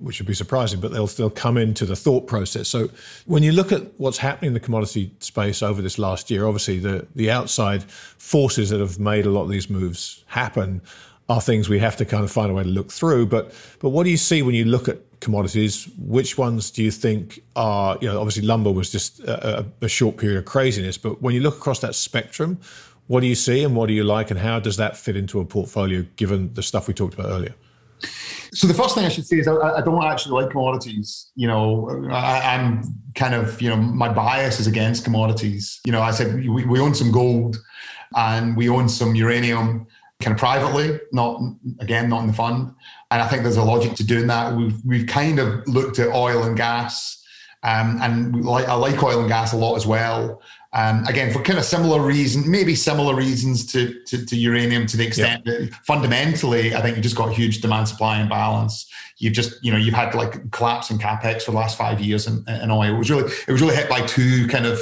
which 0.00 0.20
would 0.20 0.26
be 0.26 0.34
surprising, 0.34 0.80
but 0.80 0.92
they'll 0.92 1.06
still 1.06 1.30
come 1.30 1.56
into 1.56 1.86
the 1.86 1.96
thought 1.96 2.26
process. 2.26 2.68
So 2.68 2.90
when 3.24 3.42
you 3.42 3.52
look 3.52 3.72
at 3.72 3.82
what's 3.98 4.18
happening 4.18 4.48
in 4.48 4.54
the 4.54 4.60
commodity 4.60 5.10
space 5.20 5.62
over 5.62 5.80
this 5.80 5.98
last 5.98 6.30
year, 6.30 6.46
obviously 6.46 6.78
the, 6.78 7.06
the 7.14 7.30
outside 7.30 7.82
forces 7.84 8.68
that 8.70 8.80
have 8.80 8.98
made 8.98 9.24
a 9.24 9.30
lot 9.30 9.44
of 9.44 9.48
these 9.48 9.70
moves 9.70 10.24
happen 10.26 10.82
are 11.28 11.40
things 11.40 11.68
we 11.68 11.78
have 11.78 11.96
to 11.96 12.04
kind 12.04 12.24
of 12.24 12.30
find 12.30 12.50
a 12.50 12.54
way 12.54 12.62
to 12.62 12.68
look 12.68 12.90
through. 12.90 13.26
But 13.26 13.52
but 13.80 13.90
what 13.90 14.04
do 14.04 14.10
you 14.10 14.16
see 14.16 14.42
when 14.42 14.54
you 14.54 14.64
look 14.64 14.88
at 14.88 14.98
commodities? 15.20 15.88
Which 15.98 16.38
ones 16.38 16.70
do 16.70 16.82
you 16.82 16.90
think 16.90 17.40
are, 17.54 17.98
you 18.00 18.08
know, 18.08 18.18
obviously 18.18 18.42
lumber 18.42 18.72
was 18.72 18.90
just 18.90 19.20
a, 19.20 19.66
a 19.82 19.88
short 19.88 20.16
period 20.16 20.38
of 20.38 20.46
craziness, 20.46 20.96
but 20.96 21.20
when 21.20 21.34
you 21.34 21.40
look 21.40 21.56
across 21.56 21.80
that 21.80 21.94
spectrum, 21.94 22.58
what 23.08 23.20
do 23.20 23.26
you 23.26 23.34
see 23.34 23.64
and 23.64 23.74
what 23.74 23.88
do 23.88 23.94
you 23.94 24.04
like, 24.04 24.30
and 24.30 24.38
how 24.38 24.60
does 24.60 24.76
that 24.76 24.96
fit 24.96 25.16
into 25.16 25.40
a 25.40 25.44
portfolio 25.44 26.06
given 26.16 26.54
the 26.54 26.62
stuff 26.62 26.86
we 26.86 26.94
talked 26.94 27.14
about 27.14 27.26
earlier? 27.26 27.54
So 28.52 28.66
the 28.66 28.74
first 28.74 28.94
thing 28.94 29.04
I 29.04 29.08
should 29.08 29.26
say 29.26 29.38
is 29.38 29.48
I, 29.48 29.56
I 29.56 29.80
don't 29.80 30.02
actually 30.04 30.40
like 30.40 30.50
commodities. 30.50 31.30
You 31.34 31.48
know, 31.48 32.08
I, 32.10 32.54
am 32.54 32.82
kind 33.14 33.34
of 33.34 33.60
you 33.60 33.68
know 33.68 33.76
my 33.76 34.08
bias 34.08 34.60
is 34.60 34.66
against 34.66 35.04
commodities. 35.04 35.80
You 35.84 35.92
know, 35.92 36.00
I 36.00 36.12
said 36.12 36.34
we, 36.34 36.64
we 36.64 36.80
own 36.80 36.94
some 36.94 37.10
gold 37.10 37.56
and 38.16 38.56
we 38.56 38.68
own 38.68 38.88
some 38.88 39.14
uranium 39.14 39.86
kind 40.20 40.32
of 40.32 40.38
privately, 40.38 40.98
not 41.12 41.40
again 41.80 42.08
not 42.08 42.20
in 42.20 42.28
the 42.28 42.32
fund. 42.32 42.72
And 43.10 43.22
I 43.22 43.28
think 43.28 43.42
there's 43.42 43.56
a 43.56 43.64
logic 43.64 43.94
to 43.94 44.04
doing 44.04 44.26
that. 44.28 44.54
We've 44.54 44.78
we've 44.84 45.06
kind 45.06 45.38
of 45.38 45.66
looked 45.66 45.98
at 45.98 46.08
oil 46.08 46.44
and 46.44 46.56
gas, 46.56 47.22
um, 47.62 47.98
and 48.00 48.44
like 48.44 48.68
I 48.68 48.74
like 48.74 49.02
oil 49.02 49.20
and 49.20 49.28
gas 49.28 49.52
a 49.52 49.56
lot 49.56 49.76
as 49.76 49.86
well. 49.86 50.42
Um, 50.74 51.04
again, 51.06 51.32
for 51.32 51.42
kind 51.42 51.58
of 51.58 51.64
similar 51.64 52.00
reasons, 52.00 52.46
maybe 52.46 52.74
similar 52.74 53.14
reasons 53.14 53.64
to, 53.72 54.02
to, 54.04 54.24
to 54.26 54.36
uranium 54.36 54.86
to 54.86 54.98
the 54.98 55.06
extent 55.06 55.46
that 55.46 55.72
fundamentally, 55.86 56.74
I 56.74 56.82
think 56.82 56.96
you've 56.96 57.02
just 57.02 57.16
got 57.16 57.32
huge 57.32 57.60
demand 57.60 57.88
supply 57.88 58.20
imbalance. 58.20 58.86
You've 59.16 59.32
just, 59.32 59.62
you 59.64 59.72
know, 59.72 59.78
you've 59.78 59.94
had 59.94 60.14
like 60.14 60.50
collapse 60.50 60.90
in 60.90 60.98
capex 60.98 61.42
for 61.42 61.52
the 61.52 61.56
last 61.56 61.78
five 61.78 62.00
years 62.00 62.26
in, 62.26 62.44
in 62.48 62.70
oil. 62.70 62.94
It 62.94 62.98
was 62.98 63.10
really, 63.10 63.32
it 63.46 63.52
was 63.52 63.62
really 63.62 63.76
hit 63.76 63.88
by 63.88 64.02
two 64.06 64.46
kind 64.48 64.66
of 64.66 64.80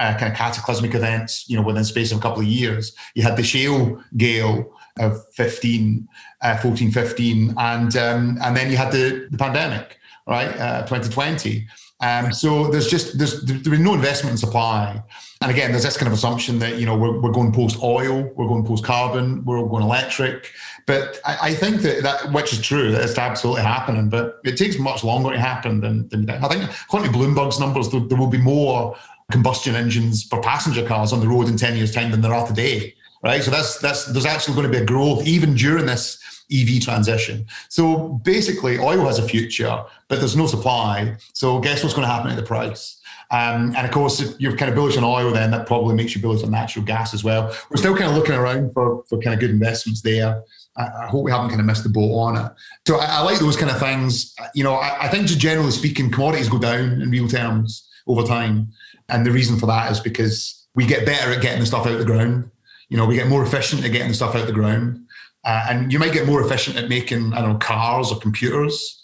uh, 0.00 0.16
kind 0.18 0.30
of 0.30 0.36
cataclysmic 0.36 0.94
events, 0.94 1.48
you 1.48 1.56
know, 1.56 1.62
within 1.62 1.82
the 1.82 1.88
space 1.88 2.10
of 2.10 2.18
a 2.18 2.20
couple 2.20 2.40
of 2.40 2.46
years. 2.46 2.96
You 3.14 3.22
had 3.22 3.36
the 3.36 3.42
shale 3.44 4.02
gale 4.16 4.72
of 4.98 5.24
15, 5.34 6.08
uh, 6.42 6.56
14, 6.56 6.90
15, 6.90 7.54
and 7.56 7.96
um, 7.96 8.38
and 8.42 8.56
then 8.56 8.70
you 8.70 8.76
had 8.76 8.90
the, 8.90 9.28
the 9.30 9.38
pandemic 9.38 9.98
right? 10.28 10.54
Uh, 10.60 10.82
2020. 10.82 11.66
Um, 12.00 12.32
so 12.32 12.68
there's 12.68 12.86
just 12.86 13.18
there's 13.18 13.42
there's 13.42 13.62
been 13.62 13.82
no 13.82 13.94
investment 13.94 14.32
in 14.32 14.38
supply, 14.38 15.02
and 15.40 15.52
again, 15.52 15.70
there's 15.70 15.84
this 15.84 15.96
kind 15.96 16.08
of 16.08 16.12
assumption 16.12 16.58
that 16.58 16.78
you 16.78 16.86
know 16.86 16.96
we're, 16.96 17.20
we're 17.20 17.30
going 17.30 17.52
post 17.52 17.80
oil, 17.82 18.22
we're 18.34 18.48
going 18.48 18.64
post 18.64 18.84
carbon, 18.84 19.44
we're 19.44 19.58
all 19.58 19.68
going 19.68 19.84
electric. 19.84 20.52
But 20.86 21.20
I, 21.24 21.38
I, 21.42 21.54
think 21.54 21.82
that 21.82 22.02
that 22.02 22.32
which 22.32 22.52
is 22.52 22.60
true 22.60 22.90
that 22.90 23.02
it's 23.02 23.16
absolutely 23.16 23.62
happening, 23.62 24.08
but 24.08 24.40
it 24.44 24.56
takes 24.56 24.78
much 24.78 25.04
longer 25.04 25.30
to 25.30 25.38
happen 25.38 25.80
than, 25.80 26.08
than 26.08 26.28
I 26.28 26.48
think. 26.48 26.68
According 26.82 27.12
to 27.12 27.18
Bloomberg's 27.18 27.60
numbers, 27.60 27.88
there, 27.90 28.00
there 28.00 28.18
will 28.18 28.26
be 28.26 28.38
more 28.38 28.96
combustion 29.30 29.76
engines 29.76 30.24
for 30.24 30.40
passenger 30.40 30.84
cars 30.84 31.12
on 31.12 31.20
the 31.20 31.28
road 31.28 31.46
in 31.48 31.56
ten 31.56 31.76
years' 31.76 31.92
time 31.92 32.10
than 32.10 32.20
there 32.20 32.34
are 32.34 32.46
today. 32.46 32.94
Right, 33.22 33.42
so 33.42 33.50
that's 33.50 33.78
that's 33.78 34.06
there's 34.06 34.26
actually 34.26 34.54
going 34.54 34.70
to 34.70 34.72
be 34.72 34.82
a 34.82 34.86
growth 34.86 35.26
even 35.26 35.54
during 35.54 35.86
this 35.86 36.18
EV 36.52 36.80
transition. 36.80 37.46
So 37.68 38.20
basically, 38.24 38.78
oil 38.78 39.06
has 39.06 39.18
a 39.18 39.28
future, 39.28 39.84
but 40.08 40.18
there's 40.18 40.36
no 40.36 40.46
supply. 40.46 41.16
So 41.32 41.60
guess 41.60 41.82
what's 41.82 41.94
going 41.94 42.06
to 42.06 42.12
happen 42.12 42.30
at 42.30 42.36
the 42.36 42.42
price? 42.42 42.97
Um, 43.30 43.74
and 43.76 43.86
of 43.86 43.90
course, 43.90 44.20
if 44.20 44.40
you're 44.40 44.56
kind 44.56 44.70
of 44.70 44.74
bullish 44.74 44.96
on 44.96 45.04
oil, 45.04 45.30
then 45.32 45.50
that 45.50 45.66
probably 45.66 45.94
makes 45.94 46.14
you 46.14 46.22
bullish 46.22 46.42
on 46.42 46.50
natural 46.50 46.84
gas 46.84 47.12
as 47.12 47.22
well. 47.22 47.54
We're 47.70 47.76
still 47.76 47.96
kind 47.96 48.10
of 48.10 48.16
looking 48.16 48.34
around 48.34 48.72
for, 48.72 49.04
for 49.04 49.18
kind 49.18 49.34
of 49.34 49.40
good 49.40 49.50
investments 49.50 50.00
there. 50.00 50.42
I, 50.76 51.08
hope 51.08 51.24
we 51.24 51.30
haven't 51.30 51.48
kind 51.48 51.60
of 51.60 51.66
missed 51.66 51.82
the 51.82 51.88
boat 51.88 52.12
on 52.14 52.36
it. 52.36 52.52
So 52.86 52.98
I, 52.98 53.06
I 53.06 53.20
like 53.20 53.40
those 53.40 53.56
kind 53.56 53.70
of 53.70 53.78
things. 53.78 54.34
You 54.54 54.64
know, 54.64 54.74
I, 54.74 55.06
I 55.06 55.08
think 55.08 55.26
just 55.26 55.40
generally 55.40 55.72
speaking, 55.72 56.10
commodities 56.10 56.48
go 56.48 56.58
down 56.58 57.02
in 57.02 57.10
real 57.10 57.28
terms 57.28 57.88
over 58.06 58.22
time. 58.22 58.72
And 59.08 59.26
the 59.26 59.32
reason 59.32 59.58
for 59.58 59.66
that 59.66 59.90
is 59.90 60.00
because 60.00 60.66
we 60.74 60.86
get 60.86 61.04
better 61.04 61.32
at 61.32 61.42
getting 61.42 61.60
the 61.60 61.66
stuff 61.66 61.86
out 61.86 61.92
of 61.92 61.98
the 61.98 62.04
ground. 62.04 62.50
You 62.88 62.96
know, 62.96 63.06
we 63.06 63.16
get 63.16 63.28
more 63.28 63.42
efficient 63.42 63.84
at 63.84 63.92
getting 63.92 64.08
the 64.08 64.14
stuff 64.14 64.34
out 64.34 64.42
of 64.42 64.46
the 64.46 64.52
ground. 64.52 65.04
Uh, 65.44 65.66
and 65.68 65.92
you 65.92 65.98
might 65.98 66.12
get 66.12 66.26
more 66.26 66.42
efficient 66.42 66.76
at 66.76 66.88
making, 66.88 67.32
I 67.32 67.40
don't 67.40 67.54
know, 67.54 67.58
cars 67.58 68.12
or 68.12 68.18
computers 68.18 68.97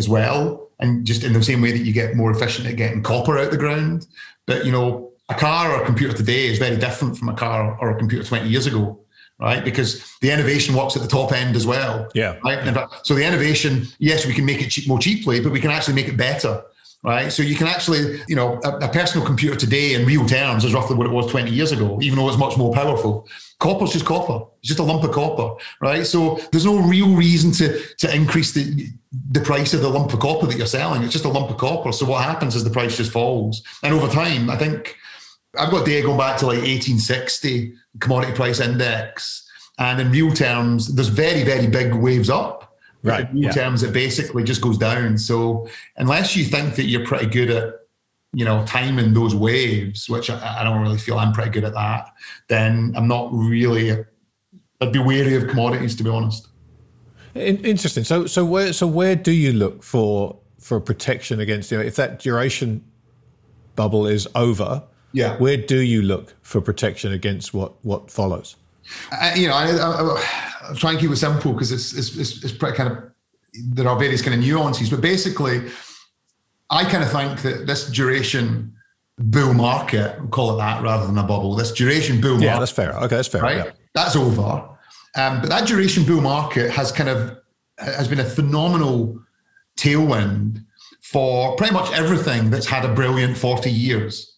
as 0.00 0.08
well. 0.08 0.68
And 0.80 1.06
just 1.06 1.22
in 1.22 1.32
the 1.32 1.42
same 1.42 1.62
way 1.62 1.70
that 1.70 1.84
you 1.84 1.92
get 1.92 2.16
more 2.16 2.32
efficient 2.32 2.66
at 2.66 2.74
getting 2.74 3.02
copper 3.02 3.38
out 3.38 3.52
the 3.52 3.56
ground. 3.56 4.08
But, 4.46 4.66
you 4.66 4.72
know, 4.72 5.12
a 5.28 5.34
car 5.34 5.70
or 5.70 5.82
a 5.82 5.86
computer 5.86 6.12
today 6.12 6.46
is 6.46 6.58
very 6.58 6.76
different 6.76 7.16
from 7.16 7.28
a 7.28 7.34
car 7.34 7.78
or 7.80 7.90
a 7.90 7.98
computer 7.98 8.24
20 8.24 8.48
years 8.48 8.66
ago, 8.66 8.98
right? 9.38 9.64
Because 9.64 10.16
the 10.20 10.32
innovation 10.32 10.74
works 10.74 10.96
at 10.96 11.02
the 11.02 11.08
top 11.08 11.32
end 11.32 11.54
as 11.54 11.66
well. 11.66 12.10
Yeah. 12.14 12.38
Right. 12.42 12.64
Fact, 12.74 13.06
so 13.06 13.14
the 13.14 13.24
innovation, 13.24 13.86
yes, 14.00 14.26
we 14.26 14.34
can 14.34 14.44
make 14.44 14.60
it 14.60 14.70
cheap, 14.70 14.88
more 14.88 14.98
cheaply, 14.98 15.40
but 15.40 15.52
we 15.52 15.60
can 15.60 15.70
actually 15.70 15.94
make 15.94 16.08
it 16.08 16.16
better 16.16 16.64
right? 17.02 17.32
So 17.32 17.42
you 17.42 17.56
can 17.56 17.66
actually, 17.66 18.20
you 18.28 18.36
know, 18.36 18.60
a, 18.64 18.76
a, 18.78 18.88
personal 18.88 19.26
computer 19.26 19.56
today 19.56 19.94
in 19.94 20.06
real 20.06 20.26
terms 20.26 20.64
is 20.64 20.74
roughly 20.74 20.96
what 20.96 21.06
it 21.06 21.12
was 21.12 21.30
20 21.30 21.50
years 21.50 21.72
ago, 21.72 21.98
even 22.02 22.18
though 22.18 22.28
it's 22.28 22.38
much 22.38 22.56
more 22.56 22.72
powerful. 22.72 23.26
Copper's 23.58 23.92
just 23.92 24.04
copper. 24.04 24.44
It's 24.60 24.68
just 24.68 24.80
a 24.80 24.82
lump 24.82 25.04
of 25.04 25.12
copper, 25.12 25.54
right? 25.80 26.06
So 26.06 26.40
there's 26.50 26.66
no 26.66 26.78
real 26.78 27.14
reason 27.14 27.52
to 27.52 27.82
to 27.98 28.14
increase 28.14 28.52
the 28.52 28.88
the 29.30 29.40
price 29.40 29.74
of 29.74 29.82
the 29.82 29.88
lump 29.88 30.12
of 30.12 30.20
copper 30.20 30.46
that 30.46 30.56
you're 30.56 30.66
selling. 30.66 31.02
It's 31.02 31.12
just 31.12 31.24
a 31.24 31.28
lump 31.28 31.50
of 31.50 31.56
copper. 31.56 31.92
So 31.92 32.06
what 32.06 32.24
happens 32.24 32.54
is 32.54 32.64
the 32.64 32.70
price 32.70 32.96
just 32.96 33.12
falls. 33.12 33.62
And 33.82 33.92
over 33.92 34.08
time, 34.08 34.48
I 34.48 34.56
think 34.56 34.96
I've 35.58 35.70
got 35.70 35.84
data 35.84 36.06
going 36.06 36.18
back 36.18 36.38
to 36.38 36.46
like 36.46 36.58
1860 36.58 37.74
commodity 37.98 38.32
price 38.34 38.60
index. 38.60 39.48
And 39.78 40.00
in 40.00 40.12
real 40.12 40.32
terms, 40.32 40.94
there's 40.94 41.08
very, 41.08 41.42
very 41.42 41.66
big 41.66 41.94
waves 41.94 42.30
up 42.30 42.70
Right. 43.02 43.30
In 43.30 43.38
yeah. 43.38 43.50
terms, 43.50 43.82
it 43.82 43.92
basically 43.92 44.44
just 44.44 44.60
goes 44.60 44.76
down. 44.76 45.16
So 45.16 45.68
unless 45.96 46.36
you 46.36 46.44
think 46.44 46.74
that 46.76 46.84
you're 46.84 47.06
pretty 47.06 47.26
good 47.26 47.50
at, 47.50 47.74
you 48.32 48.44
know, 48.44 48.64
timing 48.66 49.14
those 49.14 49.34
waves, 49.34 50.08
which 50.08 50.28
I, 50.28 50.60
I 50.60 50.64
don't 50.64 50.82
really 50.82 50.98
feel 50.98 51.18
I'm 51.18 51.32
pretty 51.32 51.50
good 51.50 51.64
at 51.64 51.74
that, 51.74 52.10
then 52.48 52.92
I'm 52.96 53.08
not 53.08 53.30
really. 53.32 54.04
I'd 54.82 54.92
be 54.92 54.98
wary 54.98 55.34
of 55.34 55.48
commodities, 55.48 55.94
to 55.96 56.04
be 56.04 56.10
honest. 56.10 56.48
Interesting. 57.34 58.04
So, 58.04 58.26
so 58.26 58.44
where, 58.44 58.72
so 58.72 58.86
where 58.86 59.16
do 59.16 59.32
you 59.32 59.52
look 59.52 59.82
for 59.82 60.36
for 60.58 60.80
protection 60.80 61.40
against 61.40 61.70
you 61.70 61.78
know 61.78 61.84
if 61.84 61.96
that 61.96 62.18
duration 62.18 62.84
bubble 63.76 64.06
is 64.06 64.28
over? 64.34 64.82
Yeah. 65.12 65.36
Where 65.38 65.56
do 65.56 65.80
you 65.80 66.02
look 66.02 66.34
for 66.42 66.60
protection 66.60 67.12
against 67.12 67.52
what 67.54 67.72
what 67.84 68.10
follows? 68.10 68.56
I, 69.12 69.34
you 69.34 69.48
know, 69.48 69.54
I, 69.54 69.70
I, 69.70 70.70
I 70.70 70.74
try 70.74 70.90
and 70.92 71.00
keep 71.00 71.10
it 71.10 71.16
simple 71.16 71.52
because 71.52 71.70
it's, 71.70 71.92
it's, 71.96 72.16
it's, 72.16 72.44
it's 72.44 72.52
pretty 72.52 72.76
kind 72.76 72.90
of, 72.90 73.10
there 73.72 73.86
are 73.88 73.96
various 73.96 74.22
kind 74.22 74.34
of 74.34 74.40
nuances, 74.40 74.90
but 74.90 75.00
basically, 75.00 75.70
I 76.70 76.84
kind 76.84 77.04
of 77.04 77.10
think 77.10 77.42
that 77.42 77.66
this 77.66 77.88
duration 77.88 78.74
bull 79.18 79.54
market, 79.54 80.18
we'll 80.18 80.28
call 80.28 80.54
it 80.54 80.58
that 80.58 80.82
rather 80.82 81.06
than 81.06 81.18
a 81.18 81.22
bubble, 81.22 81.54
this 81.54 81.72
duration 81.72 82.20
bull 82.20 82.32
market. 82.32 82.46
Yeah, 82.46 82.58
that's 82.58 82.72
fair. 82.72 82.92
Okay, 82.94 83.16
that's 83.16 83.28
fair. 83.28 83.42
Right? 83.42 83.56
Yeah. 83.58 83.72
That's 83.94 84.16
over. 84.16 84.68
Um, 85.16 85.40
but 85.40 85.48
that 85.50 85.66
duration 85.66 86.04
bull 86.04 86.20
market 86.20 86.70
has 86.70 86.92
kind 86.92 87.08
of, 87.08 87.38
has 87.78 88.08
been 88.08 88.20
a 88.20 88.24
phenomenal 88.24 89.20
tailwind 89.78 90.64
for 91.02 91.56
pretty 91.56 91.72
much 91.72 91.92
everything 91.92 92.50
that's 92.50 92.66
had 92.66 92.84
a 92.84 92.94
brilliant 92.94 93.36
40 93.36 93.70
years. 93.70 94.36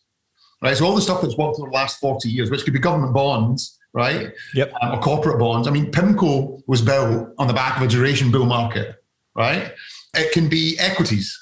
Right. 0.62 0.76
So 0.76 0.86
all 0.86 0.94
the 0.94 1.02
stuff 1.02 1.20
that's 1.20 1.36
worked 1.36 1.56
for 1.56 1.68
the 1.68 1.74
last 1.74 1.98
40 1.98 2.28
years, 2.28 2.50
which 2.50 2.62
could 2.64 2.72
be 2.72 2.78
government 2.78 3.12
bonds, 3.12 3.78
right? 3.92 4.32
Yep. 4.54 4.72
Um, 4.80 4.92
or 4.92 5.00
corporate 5.00 5.38
bonds. 5.40 5.66
I 5.66 5.72
mean, 5.72 5.90
PIMCO 5.90 6.62
was 6.66 6.80
built 6.80 7.30
on 7.38 7.46
the 7.48 7.52
back 7.52 7.76
of 7.76 7.82
a 7.82 7.88
duration 7.88 8.30
bull 8.30 8.46
market, 8.46 9.02
right? 9.34 9.72
It 10.14 10.32
can 10.32 10.48
be 10.48 10.76
equities, 10.78 11.36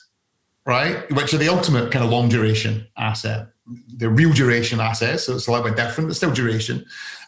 right? 0.64 1.11
Which 1.12 1.35
are 1.35 1.39
the 1.39 1.49
ultimate 1.49 1.93
kind 1.93 2.05
of 2.05 2.11
long 2.11 2.28
duration 2.28 2.87
asset. 2.97 3.49
They're 3.89 4.11
real 4.11 4.33
duration 4.33 4.81
assets, 4.81 5.24
so 5.24 5.35
it's 5.35 5.47
a 5.47 5.53
little 5.53 5.66
bit 5.66 5.76
different, 5.76 6.09
but 6.09 6.16
still 6.16 6.33
duration. 6.33 6.85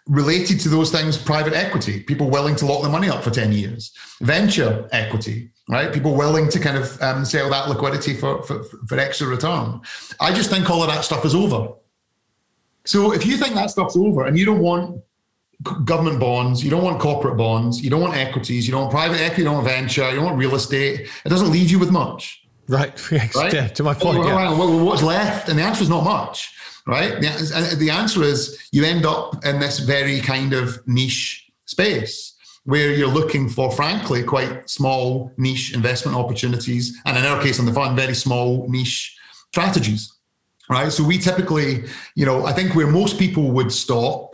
Related 0.08 0.58
to 0.60 0.68
those 0.68 0.90
things, 0.90 1.16
private 1.16 1.52
equity, 1.52 2.02
people 2.02 2.28
willing 2.28 2.56
to 2.56 2.66
lock 2.66 2.82
their 2.82 2.90
money 2.90 3.08
up 3.08 3.22
for 3.22 3.30
10 3.30 3.52
years. 3.52 3.92
Venture 4.20 4.88
equity, 4.90 5.50
right? 5.68 5.92
People 5.92 6.16
willing 6.16 6.48
to 6.48 6.58
kind 6.58 6.76
of 6.76 7.00
um, 7.00 7.24
sell 7.24 7.48
that 7.50 7.68
liquidity 7.68 8.14
for, 8.14 8.42
for, 8.42 8.64
for 8.64 8.98
extra 8.98 9.28
return. 9.28 9.80
I 10.18 10.34
just 10.34 10.50
think 10.50 10.68
all 10.68 10.82
of 10.82 10.88
that 10.88 11.04
stuff 11.04 11.24
is 11.24 11.34
over. 11.34 11.74
So 12.84 13.12
if 13.12 13.24
you 13.24 13.36
think 13.36 13.54
that 13.54 13.70
stuff's 13.70 13.96
over 13.96 14.26
and 14.26 14.36
you 14.36 14.44
don't 14.44 14.60
want 14.60 15.02
government 15.84 16.18
bonds, 16.18 16.64
you 16.64 16.70
don't 16.70 16.82
want 16.82 17.00
corporate 17.00 17.36
bonds, 17.36 17.80
you 17.80 17.90
don't 17.90 18.00
want 18.00 18.16
equities, 18.16 18.66
you 18.66 18.72
don't 18.72 18.82
want 18.82 18.92
private 18.92 19.20
equity, 19.20 19.42
you 19.42 19.44
don't 19.44 19.54
want 19.54 19.68
venture, 19.68 20.08
you 20.10 20.16
don't 20.16 20.24
want 20.24 20.38
real 20.38 20.54
estate. 20.54 21.08
It 21.24 21.28
doesn't 21.28 21.50
leave 21.50 21.70
you 21.70 21.78
with 21.78 21.90
much. 21.90 22.42
Right. 22.68 23.12
right? 23.34 23.52
Yeah, 23.52 23.68
to 23.68 23.82
my 23.82 23.94
point. 23.94 24.18
Well, 24.18 24.28
yeah. 24.28 24.58
well, 24.58 24.84
what's 24.84 25.02
left? 25.02 25.48
And 25.48 25.58
the 25.58 25.62
answer 25.62 25.82
is 25.82 25.88
not 25.88 26.04
much. 26.04 26.54
Right. 26.86 27.20
The, 27.20 27.76
the 27.78 27.90
answer 27.90 28.22
is 28.22 28.68
you 28.72 28.84
end 28.84 29.06
up 29.06 29.44
in 29.44 29.60
this 29.60 29.78
very 29.78 30.20
kind 30.20 30.52
of 30.52 30.86
niche 30.86 31.50
space 31.64 32.34
where 32.64 32.92
you're 32.92 33.08
looking 33.08 33.48
for, 33.48 33.70
frankly, 33.70 34.22
quite 34.22 34.68
small 34.68 35.32
niche 35.36 35.74
investment 35.74 36.16
opportunities. 36.16 36.96
And 37.04 37.16
in 37.16 37.24
our 37.24 37.40
case, 37.42 37.58
on 37.60 37.66
the 37.66 37.72
fund, 37.72 37.96
very 37.96 38.14
small 38.14 38.68
niche 38.68 39.16
strategies. 39.50 40.12
Right. 40.68 40.90
So 40.90 41.04
we 41.04 41.18
typically, 41.18 41.84
you 42.14 42.24
know, 42.24 42.46
I 42.46 42.52
think 42.52 42.74
where 42.74 42.86
most 42.86 43.18
people 43.18 43.50
would 43.50 43.72
stop 43.72 44.31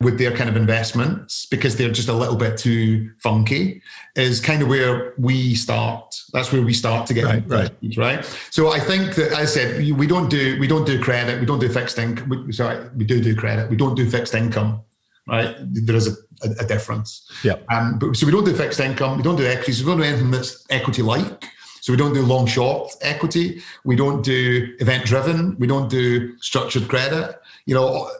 with 0.00 0.18
their 0.18 0.30
kind 0.36 0.50
of 0.50 0.56
investments 0.56 1.46
because 1.46 1.76
they're 1.76 1.90
just 1.90 2.08
a 2.08 2.12
little 2.12 2.36
bit 2.36 2.58
too 2.58 3.10
funky 3.18 3.80
is 4.14 4.40
kind 4.40 4.60
of 4.60 4.68
where 4.68 5.14
we 5.16 5.54
start. 5.54 6.14
That's 6.34 6.52
where 6.52 6.60
we 6.60 6.74
start 6.74 7.06
to 7.06 7.14
get 7.14 7.24
right, 7.24 7.48
right. 7.48 7.70
right? 7.96 8.38
So 8.50 8.72
i 8.72 8.78
think 8.78 9.14
that 9.14 9.32
as 9.32 9.38
i 9.38 9.44
said 9.44 9.96
we 9.96 10.06
don't 10.06 10.28
do 10.28 10.60
we 10.60 10.66
don't 10.66 10.86
do 10.86 11.00
credit 11.00 11.40
we 11.40 11.46
don't 11.46 11.58
do 11.58 11.68
fixed 11.68 11.98
income 11.98 12.52
sorry 12.52 12.88
we 12.96 13.04
do 13.04 13.22
do 13.22 13.34
credit. 13.34 13.70
We 13.70 13.76
don't 13.76 13.94
do 13.94 14.08
fixed 14.08 14.34
income 14.34 14.82
right? 15.26 15.56
There 15.60 15.96
is 15.96 16.06
a, 16.06 16.46
a, 16.46 16.64
a 16.64 16.66
difference. 16.66 17.28
Yeah. 17.42 17.56
Um 17.70 17.98
but 17.98 18.16
so 18.16 18.26
we 18.26 18.32
don't 18.32 18.44
do 18.44 18.54
fixed 18.54 18.80
income 18.80 19.16
we 19.16 19.22
don't 19.22 19.36
do 19.36 19.46
equities 19.46 19.82
we 19.82 19.90
don't 19.90 19.98
do 19.98 20.04
anything 20.04 20.30
that's 20.30 20.66
equity 20.68 21.02
like. 21.02 21.44
So 21.80 21.92
we 21.92 21.96
don't 21.96 22.12
do 22.12 22.22
long 22.22 22.46
short 22.46 22.92
equity. 23.00 23.62
We 23.84 23.96
don't 23.96 24.22
do 24.22 24.74
event 24.80 25.06
driven. 25.06 25.56
We 25.58 25.68
don't 25.68 25.88
do 25.88 26.36
structured 26.40 26.88
credit. 26.88 27.40
You 27.64 27.76
know 27.76 28.10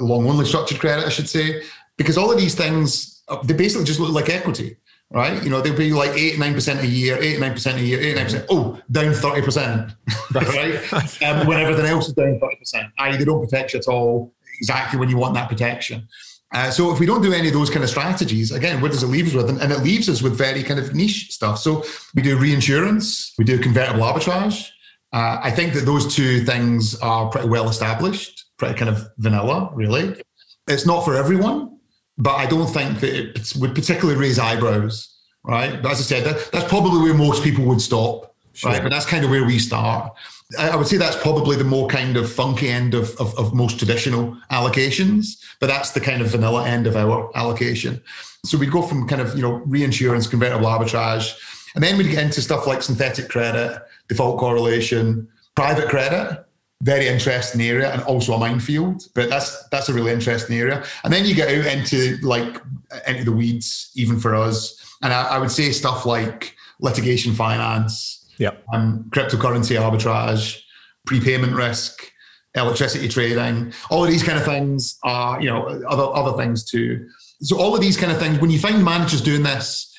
long 0.00 0.28
only 0.28 0.44
structured 0.44 0.80
credit, 0.80 1.04
I 1.04 1.10
should 1.10 1.28
say, 1.28 1.62
because 1.96 2.18
all 2.18 2.30
of 2.30 2.38
these 2.38 2.54
things 2.54 3.14
they 3.44 3.54
basically 3.54 3.84
just 3.84 4.00
look 4.00 4.12
like 4.12 4.28
equity, 4.28 4.76
right? 5.10 5.42
You 5.42 5.50
know, 5.50 5.60
they'll 5.60 5.76
be 5.76 5.92
like 5.92 6.10
eight 6.10 6.38
nine 6.38 6.54
percent 6.54 6.80
a 6.80 6.86
year, 6.86 7.16
eight 7.20 7.40
nine 7.40 7.52
percent 7.52 7.78
a 7.78 7.82
year, 7.82 8.00
eight 8.00 8.16
nine 8.16 8.24
percent. 8.24 8.46
Oh, 8.50 8.80
down 8.90 9.12
thirty 9.14 9.42
percent, 9.42 9.92
right? 10.34 10.92
um, 11.22 11.46
when 11.46 11.60
everything 11.60 11.86
else 11.86 12.08
is 12.08 12.14
down 12.14 12.38
thirty 12.38 12.56
percent, 12.56 12.88
i.e., 12.98 13.16
they 13.16 13.24
don't 13.24 13.42
protect 13.42 13.72
you 13.72 13.80
at 13.80 13.88
all 13.88 14.34
exactly 14.58 14.98
when 14.98 15.08
you 15.08 15.16
want 15.16 15.34
that 15.34 15.48
protection. 15.48 16.06
Uh, 16.52 16.70
so 16.70 16.92
if 16.92 17.00
we 17.00 17.06
don't 17.06 17.22
do 17.22 17.32
any 17.32 17.48
of 17.48 17.54
those 17.54 17.68
kind 17.68 17.82
of 17.82 17.90
strategies, 17.90 18.52
again, 18.52 18.80
what 18.80 18.92
does 18.92 19.02
it 19.02 19.08
leave 19.08 19.26
us 19.26 19.34
with? 19.34 19.48
And, 19.48 19.60
and, 19.60 19.72
it 19.72 19.80
leaves 19.80 20.08
us 20.08 20.22
with 20.22 20.38
very 20.38 20.62
kind 20.62 20.78
of 20.78 20.94
niche 20.94 21.32
stuff. 21.32 21.58
So 21.58 21.82
we 22.14 22.22
do 22.22 22.38
reinsurance, 22.38 23.34
we 23.36 23.44
do 23.44 23.58
convertible 23.58 24.02
arbitrage. 24.02 24.68
Uh, 25.12 25.40
I 25.42 25.50
think 25.50 25.74
that 25.74 25.84
those 25.84 26.14
two 26.14 26.44
things 26.44 26.94
are 27.00 27.28
pretty 27.28 27.48
well 27.48 27.68
established 27.68 28.33
pretty 28.56 28.74
kind 28.74 28.88
of 28.88 29.08
vanilla, 29.18 29.70
really. 29.74 30.22
It's 30.68 30.86
not 30.86 31.04
for 31.04 31.14
everyone, 31.14 31.78
but 32.16 32.34
I 32.34 32.46
don't 32.46 32.68
think 32.68 33.00
that 33.00 33.14
it 33.14 33.52
would 33.58 33.74
particularly 33.74 34.18
raise 34.18 34.38
eyebrows, 34.38 35.14
right? 35.44 35.82
But 35.82 35.92
as 35.92 36.00
I 36.00 36.02
said, 36.02 36.24
that, 36.24 36.50
that's 36.52 36.68
probably 36.68 37.02
where 37.02 37.14
most 37.14 37.42
people 37.42 37.64
would 37.66 37.80
stop, 37.80 38.34
sure. 38.52 38.70
right? 38.70 38.82
But 38.82 38.90
that's 38.90 39.06
kind 39.06 39.24
of 39.24 39.30
where 39.30 39.44
we 39.44 39.58
start. 39.58 40.12
I 40.58 40.76
would 40.76 40.86
say 40.86 40.98
that's 40.98 41.16
probably 41.16 41.56
the 41.56 41.64
more 41.64 41.88
kind 41.88 42.16
of 42.16 42.30
funky 42.30 42.68
end 42.68 42.94
of, 42.94 43.16
of, 43.18 43.36
of 43.38 43.54
most 43.54 43.78
traditional 43.78 44.36
allocations, 44.52 45.42
but 45.58 45.66
that's 45.66 45.90
the 45.90 46.00
kind 46.00 46.22
of 46.22 46.28
vanilla 46.28 46.66
end 46.68 46.86
of 46.86 46.96
our 46.96 47.30
allocation. 47.36 48.00
So 48.44 48.58
we'd 48.58 48.70
go 48.70 48.82
from 48.82 49.08
kind 49.08 49.22
of, 49.22 49.34
you 49.34 49.42
know, 49.42 49.62
reinsurance, 49.66 50.26
convertible 50.26 50.66
arbitrage, 50.66 51.34
And 51.74 51.82
then 51.82 51.98
we 51.98 52.04
get 52.04 52.22
into 52.22 52.40
stuff 52.40 52.66
like 52.66 52.82
synthetic 52.82 53.28
credit, 53.28 53.82
default 54.08 54.38
correlation, 54.38 55.28
private 55.54 55.88
credit, 55.88 56.43
very 56.84 57.08
interesting 57.08 57.62
area 57.62 57.90
and 57.92 58.02
also 58.02 58.34
a 58.34 58.38
minefield. 58.38 59.08
But 59.14 59.30
that's 59.30 59.66
that's 59.68 59.88
a 59.88 59.94
really 59.94 60.12
interesting 60.12 60.56
area. 60.56 60.84
And 61.02 61.12
then 61.12 61.24
you 61.24 61.34
get 61.34 61.48
out 61.48 61.66
into 61.72 62.18
like 62.22 62.62
into 63.08 63.24
the 63.24 63.32
weeds, 63.32 63.90
even 63.96 64.20
for 64.20 64.34
us. 64.34 64.80
And 65.02 65.12
I, 65.12 65.22
I 65.22 65.38
would 65.38 65.50
say 65.50 65.72
stuff 65.72 66.06
like 66.06 66.54
litigation 66.80 67.32
finance, 67.34 68.30
yeah, 68.38 68.52
um, 68.72 69.06
cryptocurrency 69.10 69.80
arbitrage, 69.80 70.60
prepayment 71.06 71.54
risk, 71.54 72.12
electricity 72.54 73.08
trading, 73.08 73.72
all 73.90 74.04
of 74.04 74.10
these 74.10 74.22
kind 74.22 74.38
of 74.38 74.44
things 74.44 74.98
are, 75.02 75.40
you 75.40 75.48
know, 75.48 75.66
other 75.88 76.04
other 76.04 76.36
things 76.36 76.64
too. 76.64 77.08
So 77.40 77.58
all 77.58 77.74
of 77.74 77.80
these 77.80 77.96
kind 77.96 78.12
of 78.12 78.18
things, 78.18 78.38
when 78.40 78.50
you 78.50 78.58
find 78.58 78.84
managers 78.84 79.22
doing 79.22 79.42
this, 79.42 79.93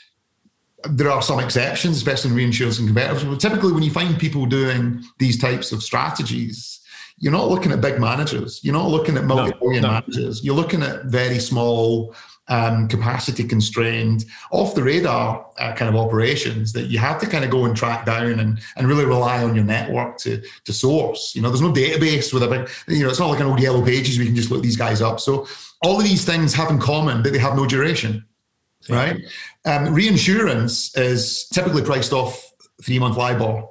there 0.89 1.11
are 1.11 1.21
some 1.21 1.39
exceptions, 1.39 1.97
especially 1.97 2.31
in 2.31 2.37
reinsurance 2.37 2.79
and 2.79 2.87
competitors. 2.87 3.23
But 3.23 3.39
typically, 3.39 3.71
when 3.71 3.83
you 3.83 3.91
find 3.91 4.17
people 4.19 4.45
doing 4.45 5.03
these 5.19 5.39
types 5.39 5.71
of 5.71 5.83
strategies, 5.83 6.81
you're 7.17 7.31
not 7.31 7.49
looking 7.49 7.71
at 7.71 7.81
big 7.81 7.99
managers. 7.99 8.59
You're 8.63 8.73
not 8.73 8.89
looking 8.89 9.17
at 9.17 9.23
multi-billion 9.23 9.81
no, 9.81 9.87
no. 9.87 9.93
managers. 9.93 10.43
You're 10.43 10.55
looking 10.55 10.83
at 10.83 11.05
very 11.05 11.39
small, 11.39 12.13
um, 12.47 12.87
capacity 12.87 13.43
constrained, 13.43 14.25
off 14.51 14.75
the 14.75 14.83
radar 14.83 15.47
uh, 15.57 15.73
kind 15.73 15.89
of 15.89 15.95
operations 15.95 16.73
that 16.73 16.87
you 16.87 16.99
have 16.99 17.19
to 17.21 17.27
kind 17.27 17.43
of 17.43 17.49
go 17.49 17.65
and 17.65 17.75
track 17.75 18.05
down 18.05 18.39
and, 18.39 18.59
and 18.75 18.87
really 18.87 19.05
rely 19.05 19.43
on 19.43 19.55
your 19.55 19.63
network 19.63 20.17
to 20.19 20.43
to 20.65 20.73
source. 20.73 21.33
You 21.35 21.41
know, 21.41 21.49
there's 21.49 21.61
no 21.61 21.73
database 21.73 22.33
with 22.33 22.43
a 22.43 22.47
big, 22.47 22.69
you 22.87 23.03
know, 23.03 23.09
it's 23.09 23.19
not 23.19 23.29
like 23.29 23.39
an 23.39 23.47
old 23.47 23.59
yellow 23.59 23.83
pages 23.83 24.19
we 24.19 24.25
can 24.25 24.35
just 24.35 24.51
look 24.51 24.61
these 24.61 24.77
guys 24.77 25.01
up. 25.01 25.19
So 25.19 25.47
all 25.83 25.97
of 25.97 26.03
these 26.03 26.23
things 26.25 26.53
have 26.53 26.69
in 26.69 26.79
common 26.79 27.23
that 27.23 27.31
they 27.31 27.39
have 27.39 27.55
no 27.55 27.65
duration 27.65 28.25
right? 28.89 29.21
Um, 29.65 29.93
reinsurance 29.93 30.95
is 30.97 31.47
typically 31.53 31.81
priced 31.81 32.13
off 32.13 32.51
three 32.83 32.99
month 32.99 33.17
LIBOR. 33.17 33.67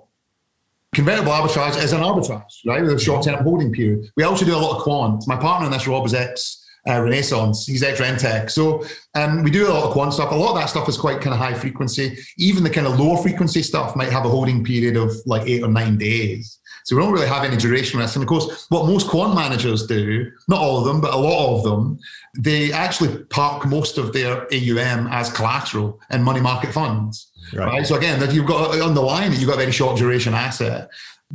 Convertible 0.94 1.32
arbitrage 1.32 1.80
is 1.82 1.92
an 1.92 2.00
arbitrage, 2.00 2.42
right? 2.66 2.82
With 2.82 2.92
a 2.92 2.98
short 2.98 3.24
term 3.24 3.42
holding 3.42 3.72
period. 3.72 4.10
We 4.16 4.22
also 4.24 4.44
do 4.44 4.54
a 4.54 4.58
lot 4.58 4.76
of 4.76 4.82
quant. 4.82 5.24
My 5.26 5.36
partner 5.36 5.66
in 5.66 5.72
this, 5.72 5.86
Rob, 5.86 6.06
is 6.06 6.14
ex 6.14 6.64
uh, 6.88 7.00
Renaissance. 7.00 7.66
He's 7.66 7.82
ex 7.82 8.00
Rentec. 8.00 8.50
So 8.50 8.84
um, 9.14 9.42
we 9.42 9.50
do 9.50 9.68
a 9.68 9.72
lot 9.72 9.84
of 9.84 9.92
quant 9.92 10.12
stuff. 10.12 10.30
A 10.30 10.34
lot 10.34 10.50
of 10.50 10.56
that 10.56 10.68
stuff 10.68 10.88
is 10.88 10.96
quite 10.96 11.20
kind 11.20 11.34
of 11.34 11.40
high 11.40 11.54
frequency. 11.54 12.18
Even 12.38 12.62
the 12.62 12.70
kind 12.70 12.86
of 12.86 12.98
lower 12.98 13.20
frequency 13.22 13.62
stuff 13.62 13.96
might 13.96 14.10
have 14.10 14.24
a 14.24 14.28
holding 14.28 14.64
period 14.64 14.96
of 14.96 15.12
like 15.26 15.46
eight 15.48 15.62
or 15.62 15.68
nine 15.68 15.96
days. 15.96 16.58
So 16.84 16.94
we 16.94 17.02
don't 17.02 17.12
really 17.12 17.26
have 17.26 17.44
any 17.44 17.56
duration 17.56 17.98
risk. 17.98 18.14
And 18.14 18.22
of 18.22 18.28
course, 18.28 18.66
what 18.68 18.86
most 18.86 19.08
quant 19.08 19.34
managers 19.34 19.86
do, 19.86 20.30
not 20.48 20.60
all 20.60 20.78
of 20.78 20.84
them, 20.84 21.00
but 21.00 21.14
a 21.14 21.16
lot 21.16 21.56
of 21.56 21.64
them, 21.64 21.98
they 22.38 22.72
actually 22.72 23.24
park 23.24 23.66
most 23.66 23.96
of 23.96 24.12
their 24.12 24.46
AUM 24.52 25.08
as 25.10 25.32
collateral 25.32 25.98
in 26.10 26.22
money 26.22 26.42
market 26.42 26.72
funds. 26.72 27.32
Right. 27.54 27.66
right? 27.66 27.86
So 27.86 27.96
again, 27.96 28.20
that 28.20 28.34
you've 28.34 28.46
got 28.46 28.78
on 28.80 28.94
the 28.94 29.00
line 29.00 29.30
that 29.30 29.40
you've 29.40 29.48
got 29.48 29.54
a 29.54 29.60
very 29.60 29.72
short 29.72 29.96
duration 29.96 30.34
asset. 30.34 30.90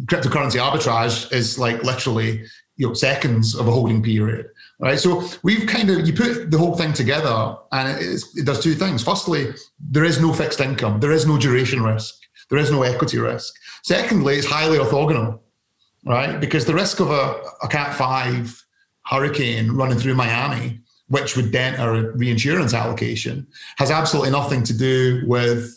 Cryptocurrency 0.06 0.60
arbitrage 0.62 1.34
is 1.34 1.58
like 1.58 1.84
literally 1.84 2.44
you 2.78 2.88
know 2.88 2.94
seconds 2.94 3.56
of 3.56 3.68
a 3.68 3.72
holding 3.72 4.02
period. 4.02 4.48
Right. 4.80 5.00
So 5.00 5.28
we've 5.44 5.68
kind 5.68 5.90
of 5.90 6.08
you 6.08 6.14
put 6.14 6.52
the 6.52 6.58
whole 6.58 6.76
thing 6.76 6.94
together 6.94 7.58
and 7.72 8.00
it 8.00 8.46
does 8.46 8.64
two 8.64 8.76
things. 8.76 9.04
Firstly, 9.04 9.54
there 9.80 10.06
is 10.06 10.22
no 10.22 10.32
fixed 10.32 10.62
income, 10.62 11.00
there 11.00 11.12
is 11.12 11.26
no 11.26 11.38
duration 11.38 11.84
risk, 11.84 12.16
there 12.50 12.60
is 12.60 12.72
no 12.72 12.84
equity 12.84 13.18
risk. 13.18 13.54
Secondly, 13.84 14.36
it's 14.36 14.48
highly 14.48 14.78
orthogonal, 14.78 15.40
right? 16.06 16.40
Because 16.40 16.66
the 16.66 16.74
risk 16.74 17.00
of 17.00 17.12
a, 17.12 17.42
a 17.64 17.68
Cat 17.68 17.96
5 17.96 18.66
hurricane 19.06 19.72
running 19.72 19.98
through 19.98 20.16
Miami, 20.16 20.80
which 21.08 21.36
would 21.36 21.52
dent 21.52 21.80
our 21.80 22.12
reinsurance 22.12 22.74
allocation, 22.74 23.48
has 23.78 23.92
absolutely 23.92 24.32
nothing 24.32 24.64
to 24.64 24.78
do 24.78 25.24
with 25.26 25.76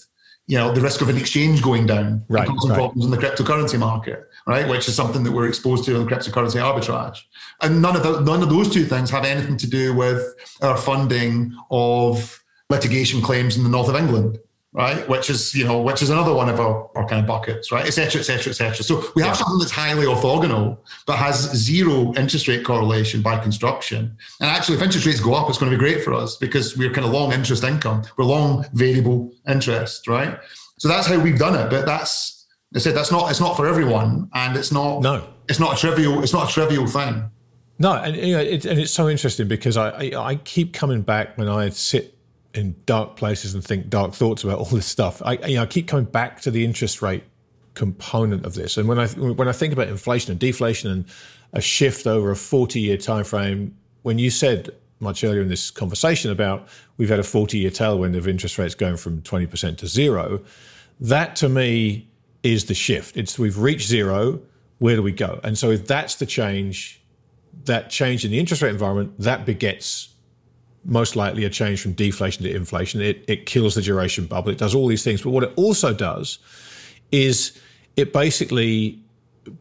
you 0.48 0.58
know 0.58 0.72
the 0.72 0.80
risk 0.80 1.00
of 1.00 1.08
an 1.08 1.16
exchange 1.16 1.62
going 1.62 1.86
down 1.86 2.24
right, 2.28 2.48
causing 2.48 2.70
right. 2.70 2.76
problems 2.76 3.04
in 3.04 3.10
the 3.10 3.16
cryptocurrency 3.16 3.78
market, 3.78 4.28
right? 4.46 4.68
Which 4.68 4.88
is 4.88 4.94
something 4.94 5.22
that 5.22 5.32
we're 5.32 5.48
exposed 5.48 5.84
to 5.84 5.96
in 5.96 6.06
cryptocurrency 6.06 6.60
arbitrage. 6.60 7.20
And 7.62 7.80
none 7.80 7.96
of 7.96 8.02
the, 8.02 8.20
none 8.20 8.42
of 8.42 8.50
those 8.50 8.70
two 8.70 8.84
things 8.84 9.08
have 9.10 9.24
anything 9.24 9.56
to 9.58 9.70
do 9.70 9.94
with 9.94 10.34
our 10.60 10.76
funding 10.76 11.56
of 11.70 12.42
litigation 12.68 13.22
claims 13.22 13.56
in 13.56 13.62
the 13.62 13.68
north 13.68 13.88
of 13.88 13.96
England 13.96 14.38
right? 14.74 15.06
Which 15.08 15.28
is, 15.28 15.54
you 15.54 15.64
know, 15.64 15.82
which 15.82 16.00
is 16.00 16.08
another 16.08 16.32
one 16.32 16.48
of 16.48 16.58
our, 16.58 16.90
our 16.94 17.06
kind 17.06 17.20
of 17.20 17.26
buckets, 17.26 17.70
right? 17.70 17.86
Et 17.86 17.90
cetera, 17.90 18.20
et 18.20 18.24
cetera, 18.24 18.50
et 18.50 18.54
cetera. 18.54 18.82
So 18.82 19.04
we 19.14 19.22
have 19.22 19.32
yeah. 19.32 19.32
something 19.34 19.58
that's 19.58 19.70
highly 19.70 20.06
orthogonal, 20.06 20.78
but 21.06 21.16
has 21.16 21.36
zero 21.54 22.14
interest 22.14 22.48
rate 22.48 22.64
correlation 22.64 23.20
by 23.20 23.38
construction. 23.38 24.16
And 24.40 24.50
actually, 24.50 24.76
if 24.76 24.82
interest 24.82 25.06
rates 25.06 25.20
go 25.20 25.34
up, 25.34 25.48
it's 25.48 25.58
going 25.58 25.70
to 25.70 25.76
be 25.76 25.80
great 25.80 26.02
for 26.02 26.14
us 26.14 26.36
because 26.36 26.76
we're 26.76 26.90
kind 26.90 27.06
of 27.06 27.12
long 27.12 27.32
interest 27.32 27.64
income. 27.64 28.02
We're 28.16 28.24
long 28.24 28.64
variable 28.72 29.30
interest, 29.46 30.08
right? 30.08 30.38
So 30.78 30.88
that's 30.88 31.06
how 31.06 31.20
we've 31.20 31.38
done 31.38 31.54
it. 31.54 31.68
But 31.70 31.84
that's, 31.84 32.46
I 32.74 32.78
said, 32.78 32.94
that's 32.94 33.12
not, 33.12 33.30
it's 33.30 33.40
not 33.40 33.56
for 33.56 33.66
everyone. 33.66 34.30
And 34.32 34.56
it's 34.56 34.72
not, 34.72 35.02
no, 35.02 35.28
it's 35.48 35.60
not 35.60 35.76
a 35.76 35.80
trivial, 35.80 36.22
it's 36.22 36.32
not 36.32 36.48
a 36.48 36.52
trivial 36.52 36.86
thing. 36.86 37.30
No, 37.78 37.94
and 37.94 38.16
you 38.16 38.34
know, 38.34 38.40
it, 38.40 38.64
and 38.64 38.78
it's 38.78 38.92
so 38.92 39.08
interesting 39.08 39.48
because 39.48 39.76
I, 39.76 39.90
I, 39.90 40.28
I 40.30 40.34
keep 40.36 40.72
coming 40.72 41.02
back 41.02 41.36
when 41.36 41.48
I 41.48 41.68
sit 41.70 42.11
in 42.54 42.74
dark 42.86 43.16
places 43.16 43.54
and 43.54 43.64
think 43.64 43.88
dark 43.88 44.12
thoughts 44.12 44.44
about 44.44 44.58
all 44.58 44.64
this 44.66 44.86
stuff. 44.86 45.22
I, 45.24 45.34
you 45.46 45.56
know, 45.56 45.62
I 45.62 45.66
keep 45.66 45.88
coming 45.88 46.04
back 46.04 46.40
to 46.42 46.50
the 46.50 46.64
interest 46.64 47.02
rate 47.02 47.24
component 47.74 48.44
of 48.44 48.54
this, 48.54 48.76
and 48.76 48.86
when 48.88 48.98
I 48.98 49.06
when 49.08 49.48
I 49.48 49.52
think 49.52 49.72
about 49.72 49.88
inflation 49.88 50.30
and 50.30 50.40
deflation 50.40 50.90
and 50.90 51.04
a 51.52 51.60
shift 51.60 52.06
over 52.06 52.30
a 52.30 52.36
forty 52.36 52.80
year 52.80 52.96
time 52.96 53.24
frame, 53.24 53.76
when 54.02 54.18
you 54.18 54.30
said 54.30 54.70
much 55.00 55.24
earlier 55.24 55.40
in 55.40 55.48
this 55.48 55.70
conversation 55.70 56.30
about 56.30 56.68
we've 56.96 57.08
had 57.08 57.18
a 57.18 57.24
forty 57.24 57.58
year 57.58 57.70
tailwind 57.70 58.16
of 58.16 58.28
interest 58.28 58.58
rates 58.58 58.74
going 58.74 58.96
from 58.96 59.22
twenty 59.22 59.46
percent 59.46 59.78
to 59.78 59.86
zero, 59.86 60.40
that 61.00 61.34
to 61.36 61.48
me 61.48 62.08
is 62.42 62.66
the 62.66 62.74
shift. 62.74 63.16
It's 63.16 63.38
we've 63.38 63.58
reached 63.58 63.88
zero. 63.88 64.40
Where 64.78 64.96
do 64.96 65.02
we 65.02 65.12
go? 65.12 65.40
And 65.44 65.56
so 65.56 65.70
if 65.70 65.86
that's 65.86 66.16
the 66.16 66.26
change, 66.26 67.00
that 67.64 67.88
change 67.88 68.24
in 68.24 68.32
the 68.32 68.38
interest 68.40 68.62
rate 68.62 68.70
environment, 68.70 69.14
that 69.20 69.46
begets 69.46 70.11
most 70.84 71.16
likely 71.16 71.44
a 71.44 71.50
change 71.50 71.80
from 71.80 71.92
deflation 71.92 72.44
to 72.44 72.54
inflation. 72.54 73.00
It, 73.00 73.24
it 73.28 73.46
kills 73.46 73.74
the 73.74 73.82
duration 73.82 74.26
bubble. 74.26 74.50
It 74.50 74.58
does 74.58 74.74
all 74.74 74.86
these 74.86 75.04
things. 75.04 75.22
But 75.22 75.30
what 75.30 75.44
it 75.44 75.52
also 75.56 75.94
does 75.94 76.38
is 77.10 77.60
it 77.96 78.12
basically 78.12 78.98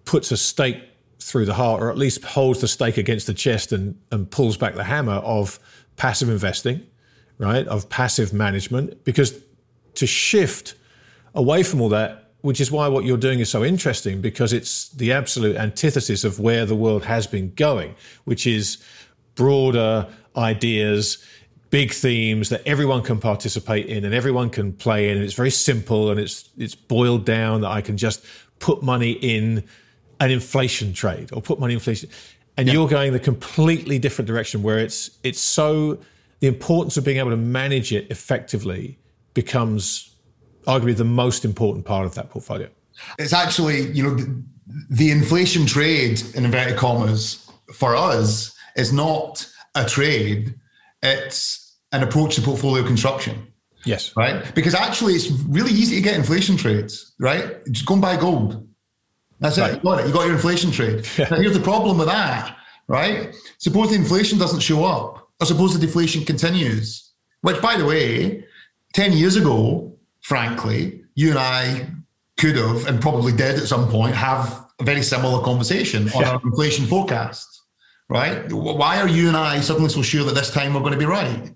puts 0.05 0.31
a 0.31 0.37
stake 0.37 0.81
through 1.19 1.45
the 1.45 1.53
heart, 1.53 1.83
or 1.83 1.91
at 1.91 1.97
least 1.97 2.23
holds 2.23 2.61
the 2.61 2.67
stake 2.67 2.97
against 2.97 3.27
the 3.27 3.33
chest 3.33 3.71
and, 3.71 3.99
and 4.11 4.29
pulls 4.31 4.57
back 4.57 4.73
the 4.73 4.83
hammer 4.83 5.13
of 5.13 5.59
passive 5.95 6.29
investing, 6.29 6.81
right? 7.37 7.67
Of 7.67 7.89
passive 7.89 8.33
management. 8.33 9.03
Because 9.03 9.39
to 9.95 10.07
shift 10.07 10.73
away 11.35 11.61
from 11.61 11.81
all 11.81 11.89
that, 11.89 12.31
which 12.41 12.59
is 12.59 12.71
why 12.71 12.87
what 12.87 13.05
you're 13.05 13.17
doing 13.17 13.39
is 13.39 13.51
so 13.51 13.63
interesting, 13.63 14.19
because 14.19 14.51
it's 14.51 14.89
the 14.89 15.11
absolute 15.11 15.55
antithesis 15.57 16.23
of 16.23 16.39
where 16.39 16.65
the 16.65 16.75
world 16.75 17.05
has 17.05 17.27
been 17.27 17.53
going, 17.53 17.93
which 18.23 18.47
is 18.47 18.83
broader 19.35 20.07
ideas, 20.35 21.23
big 21.69 21.91
themes 21.93 22.49
that 22.49 22.61
everyone 22.67 23.01
can 23.01 23.19
participate 23.19 23.87
in 23.87 24.05
and 24.05 24.13
everyone 24.13 24.49
can 24.49 24.73
play 24.73 25.09
in. 25.09 25.17
And 25.17 25.25
it's 25.25 25.33
very 25.33 25.51
simple 25.51 26.11
and 26.11 26.19
it's 26.19 26.49
it's 26.57 26.75
boiled 26.75 27.25
down 27.25 27.61
that 27.61 27.69
I 27.69 27.81
can 27.81 27.97
just 27.97 28.25
put 28.59 28.83
money 28.83 29.11
in 29.11 29.63
an 30.19 30.31
inflation 30.31 30.93
trade 30.93 31.31
or 31.33 31.41
put 31.41 31.59
money 31.59 31.73
in 31.73 31.77
inflation. 31.77 32.09
And 32.57 32.67
yeah. 32.67 32.73
you're 32.73 32.87
going 32.87 33.13
the 33.13 33.19
completely 33.19 33.97
different 33.97 34.27
direction 34.27 34.61
where 34.61 34.79
it's 34.79 35.11
it's 35.23 35.39
so 35.39 35.99
the 36.39 36.47
importance 36.47 36.97
of 36.97 37.03
being 37.03 37.17
able 37.17 37.29
to 37.29 37.37
manage 37.37 37.93
it 37.93 38.09
effectively 38.11 38.97
becomes 39.33 40.15
arguably 40.67 40.95
the 40.95 41.03
most 41.03 41.45
important 41.45 41.85
part 41.85 42.05
of 42.05 42.13
that 42.15 42.29
portfolio. 42.29 42.69
It's 43.17 43.33
actually, 43.33 43.91
you 43.91 44.03
know, 44.03 44.13
the, 44.15 44.43
the 44.89 45.11
inflation 45.11 45.65
trade 45.65 46.21
in 46.35 46.45
inverted 46.45 46.77
commas 46.77 47.49
for 47.73 47.95
us 47.95 48.55
is 48.75 48.91
not 48.93 49.47
a 49.75 49.85
trade, 49.85 50.55
it's 51.01 51.77
an 51.91 52.03
approach 52.03 52.35
to 52.35 52.41
portfolio 52.41 52.85
construction. 52.85 53.47
Yes. 53.85 54.15
Right? 54.15 54.53
Because 54.53 54.75
actually, 54.75 55.13
it's 55.13 55.29
really 55.31 55.71
easy 55.71 55.95
to 55.95 56.01
get 56.01 56.15
inflation 56.15 56.55
trades, 56.55 57.13
right? 57.19 57.65
Just 57.71 57.85
go 57.85 57.95
and 57.95 58.01
buy 58.01 58.15
gold. 58.17 58.67
That's 59.39 59.57
right. 59.57 59.71
it. 59.71 59.77
You 59.77 59.81
got 59.81 59.99
it. 60.01 60.07
You 60.07 60.13
got 60.13 60.25
your 60.25 60.35
inflation 60.35 60.71
trade. 60.71 61.07
Now, 61.17 61.37
here's 61.37 61.53
the 61.53 61.63
problem 61.63 61.97
with 61.97 62.07
that, 62.07 62.55
right? 62.87 63.35
Suppose 63.57 63.89
the 63.89 63.95
inflation 63.95 64.37
doesn't 64.37 64.59
show 64.59 64.85
up, 64.85 65.29
or 65.39 65.45
suppose 65.47 65.73
the 65.73 65.83
deflation 65.83 66.23
continues, 66.23 67.11
which, 67.41 67.59
by 67.61 67.75
the 67.75 67.85
way, 67.85 68.45
10 68.93 69.13
years 69.13 69.35
ago, 69.35 69.97
frankly, 70.21 71.03
you 71.15 71.31
and 71.31 71.39
I 71.39 71.87
could 72.37 72.55
have, 72.55 72.85
and 72.85 73.01
probably 73.01 73.31
did 73.31 73.59
at 73.59 73.67
some 73.67 73.87
point, 73.89 74.15
have 74.15 74.67
a 74.79 74.83
very 74.83 75.01
similar 75.01 75.43
conversation 75.43 76.09
on 76.09 76.21
yeah. 76.21 76.31
our 76.31 76.41
inflation 76.43 76.85
forecast 76.85 77.60
right? 78.11 78.51
Why 78.51 78.99
are 78.99 79.07
you 79.07 79.29
and 79.29 79.37
I 79.37 79.61
suddenly 79.61 79.89
so 79.89 80.01
sure 80.01 80.25
that 80.25 80.35
this 80.35 80.51
time 80.51 80.73
we're 80.73 80.81
going 80.81 80.91
to 80.91 80.99
be 80.99 81.05
right? 81.05 81.49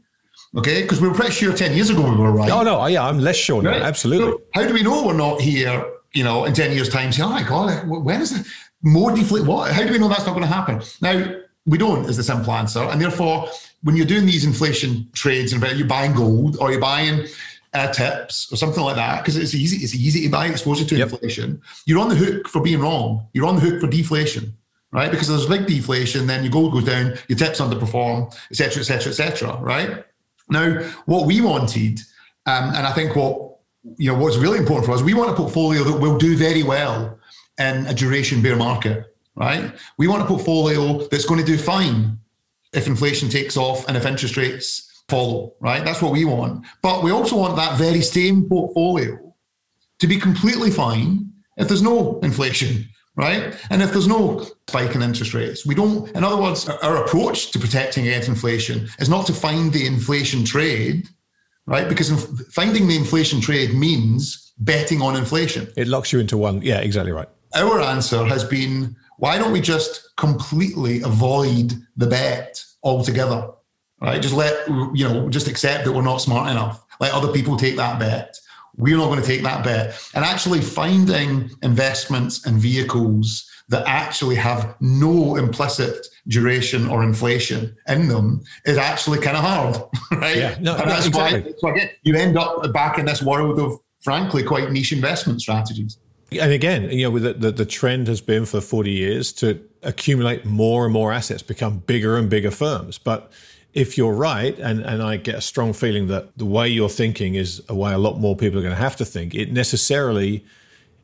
Okay, 0.55 0.83
because 0.83 1.01
we 1.01 1.09
were 1.09 1.13
pretty 1.13 1.33
sure 1.33 1.53
10 1.53 1.75
years 1.75 1.89
ago 1.89 2.09
we 2.09 2.15
were 2.15 2.31
right. 2.31 2.49
Oh, 2.49 2.63
no, 2.63 2.85
yeah, 2.85 3.05
I'm 3.05 3.19
less 3.19 3.35
sure 3.35 3.61
right? 3.61 3.79
now, 3.79 3.85
absolutely. 3.85 4.31
So 4.31 4.41
how 4.53 4.65
do 4.65 4.73
we 4.73 4.81
know 4.81 5.05
we're 5.05 5.13
not 5.13 5.41
here, 5.41 5.85
you 6.13 6.23
know, 6.23 6.45
in 6.45 6.53
10 6.53 6.71
years' 6.71 6.87
time 6.87 7.11
saying, 7.11 7.29
oh 7.29 7.33
my 7.33 7.43
God, 7.43 7.85
when 7.87 8.21
is 8.21 8.31
it 8.39 8.47
more 8.81 9.13
deflate? 9.13 9.45
What? 9.45 9.73
How 9.73 9.83
do 9.83 9.91
we 9.91 9.99
know 9.99 10.07
that's 10.07 10.25
not 10.25 10.31
going 10.31 10.47
to 10.47 10.53
happen? 10.53 10.81
Now, 11.01 11.35
we 11.65 11.77
don't, 11.77 12.05
is 12.05 12.15
the 12.15 12.23
simple 12.23 12.53
answer. 12.53 12.79
And 12.79 13.01
therefore, 13.01 13.49
when 13.83 13.97
you're 13.97 14.05
doing 14.05 14.25
these 14.25 14.45
inflation 14.45 15.09
trades 15.11 15.51
and 15.51 15.61
you're 15.77 15.87
buying 15.87 16.13
gold 16.13 16.55
or 16.61 16.71
you're 16.71 16.79
buying 16.79 17.27
uh, 17.73 17.91
tips 17.91 18.51
or 18.51 18.55
something 18.55 18.81
like 18.81 18.95
that 18.95 19.21
because 19.21 19.35
it's 19.35 19.53
easy. 19.53 19.77
It's 19.83 19.93
easy 19.93 20.23
to 20.23 20.29
buy 20.29 20.47
exposure 20.47 20.85
to 20.85 20.95
yep. 20.95 21.11
inflation. 21.11 21.61
You're 21.85 21.99
on 21.99 22.09
the 22.09 22.15
hook 22.15 22.47
for 22.47 22.61
being 22.61 22.79
wrong. 22.79 23.27
You're 23.33 23.45
on 23.45 23.55
the 23.55 23.61
hook 23.61 23.81
for 23.81 23.87
deflation, 23.87 24.55
right? 24.95 25.11
Because 25.11 25.27
there's 25.27 25.45
big 25.45 25.67
deflation, 25.67 26.25
then 26.25 26.41
your 26.43 26.51
gold 26.51 26.71
goes 26.71 26.85
down, 26.85 27.17
your 27.27 27.37
tips 27.37 27.59
underperform, 27.59 28.33
etc., 28.49 28.79
etc., 28.79 29.11
etc. 29.11 29.57
right? 29.61 30.05
Now, 30.49 30.81
what 31.05 31.27
we 31.27 31.41
wanted, 31.41 31.99
um, 32.45 32.69
and 32.73 32.87
I 32.87 32.93
think 32.93 33.15
what 33.15 33.57
you 33.97 34.11
know 34.11 34.17
what's 34.17 34.37
really 34.37 34.57
important 34.57 34.85
for 34.85 34.93
us, 34.93 35.01
we 35.01 35.13
want 35.13 35.29
a 35.29 35.35
portfolio 35.35 35.83
that 35.83 35.99
will 35.99 36.17
do 36.17 36.37
very 36.37 36.63
well 36.63 37.19
in 37.59 37.85
a 37.87 37.93
duration 37.93 38.41
bear 38.41 38.55
market, 38.55 39.15
right? 39.35 39.73
We 39.97 40.07
want 40.07 40.23
a 40.23 40.25
portfolio 40.25 41.05
that's 41.07 41.25
going 41.25 41.41
to 41.41 41.45
do 41.45 41.57
fine 41.57 42.17
if 42.71 42.87
inflation 42.87 43.29
takes 43.29 43.57
off 43.57 43.87
and 43.87 43.97
if 43.97 44.05
interest 44.05 44.37
rates 44.37 45.03
follow, 45.09 45.53
right? 45.59 45.83
That's 45.83 46.01
what 46.01 46.13
we 46.13 46.25
want. 46.25 46.65
But 46.81 47.03
we 47.03 47.11
also 47.11 47.37
want 47.37 47.57
that 47.57 47.77
very 47.77 48.01
same 48.01 48.47
portfolio 48.47 49.33
to 49.99 50.07
be 50.07 50.19
completely 50.19 50.71
fine 50.71 51.31
if 51.57 51.67
there's 51.67 51.81
no 51.81 52.19
inflation, 52.21 52.87
right? 53.15 53.55
And 53.69 53.81
if 53.81 53.91
there's 53.91 54.07
no 54.07 54.45
spike 54.67 54.95
in 54.95 55.01
interest 55.01 55.33
rates. 55.33 55.65
We 55.65 55.75
don't, 55.75 56.09
in 56.15 56.23
other 56.23 56.41
words, 56.41 56.67
our 56.67 57.03
approach 57.03 57.51
to 57.51 57.59
protecting 57.59 58.07
against 58.07 58.27
inflation 58.27 58.89
is 58.99 59.09
not 59.09 59.25
to 59.27 59.33
find 59.33 59.71
the 59.71 59.85
inflation 59.85 60.43
trade, 60.43 61.07
right? 61.65 61.87
Because 61.87 62.11
finding 62.51 62.87
the 62.87 62.95
inflation 62.95 63.39
trade 63.39 63.73
means 63.73 64.53
betting 64.57 65.01
on 65.01 65.15
inflation. 65.15 65.71
It 65.77 65.87
locks 65.87 66.11
you 66.11 66.19
into 66.19 66.37
one. 66.37 66.61
Yeah, 66.61 66.79
exactly 66.79 67.11
right. 67.11 67.29
Our 67.55 67.79
answer 67.79 68.25
has 68.25 68.43
been 68.43 68.95
why 69.17 69.37
don't 69.37 69.53
we 69.53 69.61
just 69.61 70.09
completely 70.17 71.01
avoid 71.01 71.73
the 71.95 72.07
bet 72.07 72.61
altogether? 72.83 73.49
right? 74.01 74.21
Just 74.21 74.35
let, 74.35 74.67
you 74.67 75.07
know, 75.07 75.29
just 75.29 75.47
accept 75.47 75.85
that 75.85 75.91
we're 75.91 76.01
not 76.01 76.17
smart 76.17 76.49
enough. 76.49 76.83
Let 76.99 77.13
other 77.13 77.31
people 77.31 77.57
take 77.57 77.75
that 77.77 77.99
bet. 77.99 78.37
We're 78.77 78.97
not 78.97 79.07
going 79.07 79.21
to 79.21 79.25
take 79.25 79.43
that 79.43 79.63
bet. 79.63 79.97
And 80.13 80.25
actually 80.25 80.61
finding 80.61 81.49
investments 81.61 82.45
and 82.45 82.57
vehicles 82.57 83.49
that 83.69 83.83
actually 83.87 84.35
have 84.35 84.75
no 84.79 85.37
implicit 85.37 86.07
duration 86.27 86.87
or 86.87 87.03
inflation 87.03 87.75
in 87.87 88.07
them 88.07 88.43
is 88.65 88.77
actually 88.77 89.19
kind 89.19 89.37
of 89.37 89.43
hard, 89.43 89.75
right? 90.19 90.37
Yeah, 90.37 90.57
no, 90.59 90.75
and 90.75 90.89
that's 90.89 91.07
exactly. 91.07 91.41
why 91.41 91.53
so 91.57 91.67
again, 91.69 91.89
you 92.03 92.15
end 92.15 92.37
up 92.37 92.71
back 92.73 92.97
in 92.99 93.05
this 93.05 93.21
world 93.21 93.59
of, 93.59 93.79
frankly, 94.01 94.43
quite 94.43 94.71
niche 94.71 94.91
investment 94.91 95.41
strategies. 95.41 95.97
And 96.31 96.51
again, 96.51 96.89
you 96.91 97.09
know, 97.09 97.17
the, 97.17 97.33
the, 97.33 97.51
the 97.51 97.65
trend 97.65 98.07
has 98.07 98.21
been 98.21 98.45
for 98.45 98.59
40 98.59 98.91
years 98.91 99.31
to 99.33 99.63
accumulate 99.83 100.45
more 100.45 100.85
and 100.85 100.93
more 100.93 101.11
assets, 101.11 101.41
become 101.41 101.79
bigger 101.79 102.17
and 102.17 102.29
bigger 102.29 102.51
firms. 102.51 102.97
But 102.97 103.31
if 103.75 103.97
you're 103.97 104.13
right, 104.13 104.57
and, 104.57 104.79
and 104.79 105.03
I 105.03 105.17
get 105.17 105.35
a 105.35 105.41
strong 105.41 105.73
feeling 105.73 106.07
that 106.07 106.35
the 106.37 106.45
way 106.45 106.67
you're 106.69 106.89
thinking 106.89 107.35
is 107.35 107.61
a 107.67 107.75
way 107.75 107.93
a 107.93 107.97
lot 107.97 108.17
more 108.17 108.35
people 108.35 108.57
are 108.57 108.61
going 108.61 108.73
to 108.73 108.81
have 108.81 108.95
to 108.95 109.05
think, 109.05 109.35
it 109.35 109.51
necessarily 109.51 110.45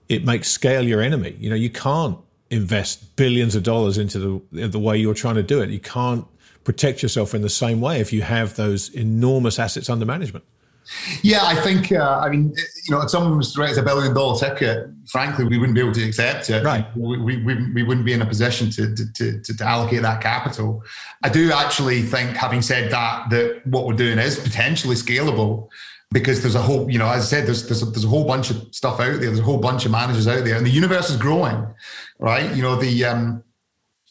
it 0.08 0.26
makes 0.26 0.50
scale 0.50 0.88
your 0.88 1.02
enemy. 1.02 1.36
You 1.38 1.50
know, 1.50 1.56
you 1.56 1.70
can't 1.70 2.18
invest 2.50 3.16
billions 3.18 3.56
of 3.56 3.64
dollars 3.64 3.98
into 3.98 4.42
the 4.52 4.68
the 4.68 4.80
way 4.80 4.98
you're 4.98 5.14
trying 5.14 5.36
to 5.36 5.44
do 5.44 5.62
it. 5.62 5.70
You 5.70 5.80
can't 5.80 6.26
protect 6.64 7.04
yourself 7.04 7.36
in 7.36 7.42
the 7.42 7.50
same 7.50 7.82
way 7.82 8.00
if 8.00 8.14
you 8.14 8.22
have 8.22 8.56
those 8.56 8.90
enormous 8.90 9.60
assets 9.60 9.90
under 9.90 10.06
management. 10.06 10.46
Yeah, 11.22 11.40
I 11.44 11.56
think, 11.56 11.92
uh, 11.92 12.20
I 12.24 12.30
mean, 12.30 12.54
you 12.88 12.96
know, 12.96 13.02
if 13.02 13.10
someone 13.10 13.38
was 13.38 13.54
to 13.54 13.62
raise 13.62 13.78
a 13.78 13.84
billion 13.84 14.14
dollar 14.14 14.38
ticket, 14.38 14.90
frankly, 15.08 15.46
we 15.46 15.58
wouldn't 15.58 15.76
be 15.76 15.82
able 15.82 15.94
to 15.94 16.04
accept 16.04 16.50
it. 16.50 16.64
Right. 16.64 16.86
We, 16.98 17.18
we, 17.18 17.44
we, 17.44 17.72
we 17.74 17.84
wouldn't 17.84 18.06
be 18.06 18.14
in 18.14 18.22
a 18.22 18.26
position 18.26 18.70
to, 18.72 18.96
to, 18.96 19.14
to, 19.14 19.42
to, 19.42 19.64
allocate 19.64 20.02
that 20.02 20.22
capital. 20.22 20.84
I 21.24 21.30
do 21.30 21.52
actually 21.52 22.02
think, 22.02 22.36
having 22.36 22.62
said 22.62 22.92
that, 22.92 23.30
that 23.30 23.62
what 23.66 23.86
we're 23.86 23.94
doing 23.94 24.18
is 24.20 24.40
potentially 24.40 24.96
scalable 24.96 25.70
because 26.12 26.42
there's 26.42 26.56
a 26.56 26.62
whole, 26.62 26.90
you 26.90 27.00
know, 27.00 27.08
as 27.08 27.24
I 27.24 27.38
said, 27.38 27.48
there's, 27.48 27.68
there's, 27.68 27.84
a, 27.84 27.86
there's 27.86 28.04
a 28.04 28.10
whole 28.10 28.26
bunch 28.26 28.50
of 28.50 28.74
stuff 28.76 29.00
out 29.00 29.12
there. 29.12 29.20
There's 29.20 29.40
a 29.40 29.44
whole 29.44 29.60
bunch 29.60 29.86
of 29.86 29.92
managers 29.92 30.28
out 30.28 30.44
there 30.44 30.58
and 30.58 30.66
the 30.66 30.72
universe 30.72 31.10
is 31.10 31.18
growing, 31.18 31.66
right? 32.20 32.54
You 32.56 32.62
know, 32.62 32.76
the, 32.76 33.06
um, 33.06 33.44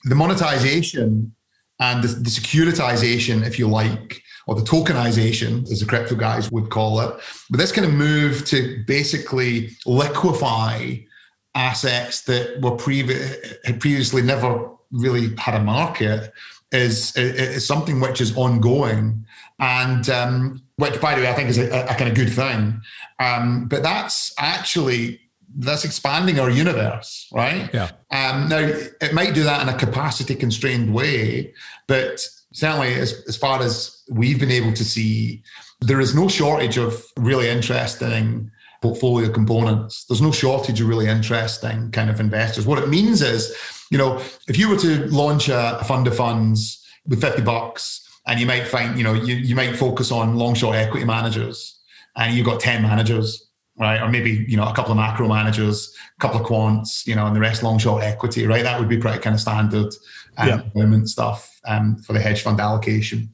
the 0.05 0.15
monetization 0.15 1.35
and 1.79 2.03
the, 2.03 2.09
the 2.09 2.31
securitization, 2.31 3.47
if 3.47 3.59
you 3.59 3.69
like, 3.69 4.23
or 4.51 4.57
the 4.57 4.63
tokenization, 4.63 5.63
as 5.71 5.79
the 5.79 5.87
crypto 5.87 6.17
guys 6.17 6.51
would 6.51 6.71
call 6.71 7.01
it. 7.01 7.15
But 7.51 7.61
this 7.61 7.71
kind 7.71 7.87
of 7.87 7.95
move 7.95 8.45
to 8.47 8.83
basically 8.85 9.71
liquefy 9.87 11.07
assets 11.55 12.23
that 12.23 12.61
were 12.61 12.73
previ- 12.73 13.65
had 13.65 13.79
previously 13.79 14.23
never 14.23 14.69
really 14.91 15.37
had 15.37 15.55
a 15.55 15.63
market 15.63 16.33
is, 16.73 17.17
is 17.17 17.65
something 17.65 18.01
which 18.01 18.21
is 18.21 18.37
ongoing. 18.37 19.25
And 19.61 20.11
um, 20.11 20.63
which, 20.79 21.01
by 21.01 21.15
the 21.15 21.21
way, 21.21 21.29
I 21.29 21.35
think 21.35 21.49
is 21.49 21.59
a, 21.59 21.85
a 21.89 21.95
kind 21.95 22.09
of 22.09 22.17
good 22.17 22.33
thing. 22.33 22.83
Um, 23.21 23.69
but 23.69 23.85
that's 23.85 24.35
actually 24.37 25.21
that's 25.59 25.85
expanding 25.85 26.41
our 26.41 26.51
universe, 26.51 27.29
right? 27.33 27.71
Yeah. 27.73 27.91
Um, 28.11 28.49
now 28.49 28.59
it 28.59 29.15
might 29.15 29.33
do 29.33 29.45
that 29.45 29.63
in 29.63 29.73
a 29.73 29.79
capacity 29.79 30.35
constrained 30.35 30.93
way, 30.93 31.55
but 31.87 32.27
certainly 32.53 32.95
as, 32.95 33.25
as 33.29 33.37
far 33.37 33.63
as 33.63 34.03
we've 34.09 34.41
been 34.41 34.51
able 34.51 34.73
to 34.73 34.85
see, 34.85 35.43
there 35.81 36.01
is 36.01 36.15
no 36.15 36.29
shortage 36.29 36.77
of 36.77 37.05
really 37.17 37.49
interesting 37.49 38.51
portfolio 38.83 39.31
components. 39.31 40.05
There's 40.05 40.23
no 40.23 40.33
shortage 40.33 40.81
of 40.81 40.89
really 40.89 41.07
interesting 41.07 41.91
kind 41.91 42.11
of 42.11 42.21
investors. 42.21 42.67
What 42.67 42.79
it 42.79 42.89
means 42.89 43.23
is, 43.23 43.57
you 43.91 43.99
know, 43.99 44.21
if 44.49 44.59
you 44.59 44.69
were 44.69 44.79
to 44.79 45.07
launch 45.09 45.49
a 45.49 45.83
fund 45.87 46.07
of 46.07 46.17
funds 46.17 46.85
with 47.07 47.21
50 47.21 47.43
bucks 47.43 48.07
and 48.27 48.41
you 48.41 48.47
might 48.47 48.67
find, 48.67 48.97
you 48.97 49.05
know, 49.05 49.13
you, 49.13 49.37
you 49.37 49.55
might 49.55 49.77
focus 49.77 50.11
on 50.11 50.37
long 50.37 50.55
short 50.55 50.77
equity 50.77 51.05
managers 51.05 51.79
and 52.17 52.35
you've 52.35 52.47
got 52.47 52.61
10 52.61 52.83
managers, 52.83 53.49
right? 53.79 54.01
Or 54.01 54.09
maybe, 54.09 54.45
you 54.49 54.57
know, 54.57 54.67
a 54.67 54.75
couple 54.75 54.93
of 54.93 54.97
macro 54.97 55.29
managers, 55.29 55.95
a 56.17 56.21
couple 56.21 56.41
of 56.41 56.47
quants, 56.47 57.07
you 57.07 57.15
know, 57.15 57.27
and 57.27 57.37
the 57.37 57.41
rest 57.41 57.63
long 57.63 57.79
short 57.79 58.03
equity, 58.03 58.47
right? 58.47 58.63
That 58.63 58.79
would 58.79 58.89
be 58.89 58.99
pretty 58.99 59.19
kind 59.19 59.35
of 59.35 59.41
standard 59.41 59.93
um, 60.39 60.71
yeah. 60.75 61.05
stuff 61.05 61.50
um, 61.67 61.97
for 61.97 62.13
the 62.13 62.21
hedge 62.21 62.43
fund 62.43 62.61
allocation. 62.61 63.33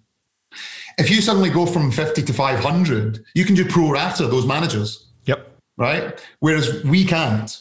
If 0.99 1.11
you 1.11 1.21
suddenly 1.21 1.51
go 1.51 1.67
from 1.67 1.91
50 1.91 2.23
to 2.23 2.33
500, 2.33 3.25
you 3.35 3.45
can 3.45 3.55
do 3.55 3.65
pro 3.65 3.91
rata 3.91 4.27
those 4.27 4.47
managers. 4.47 5.07
Yep. 5.27 5.57
Right. 5.77 6.25
Whereas 6.41 6.83
we 6.85 7.05
can't. 7.05 7.59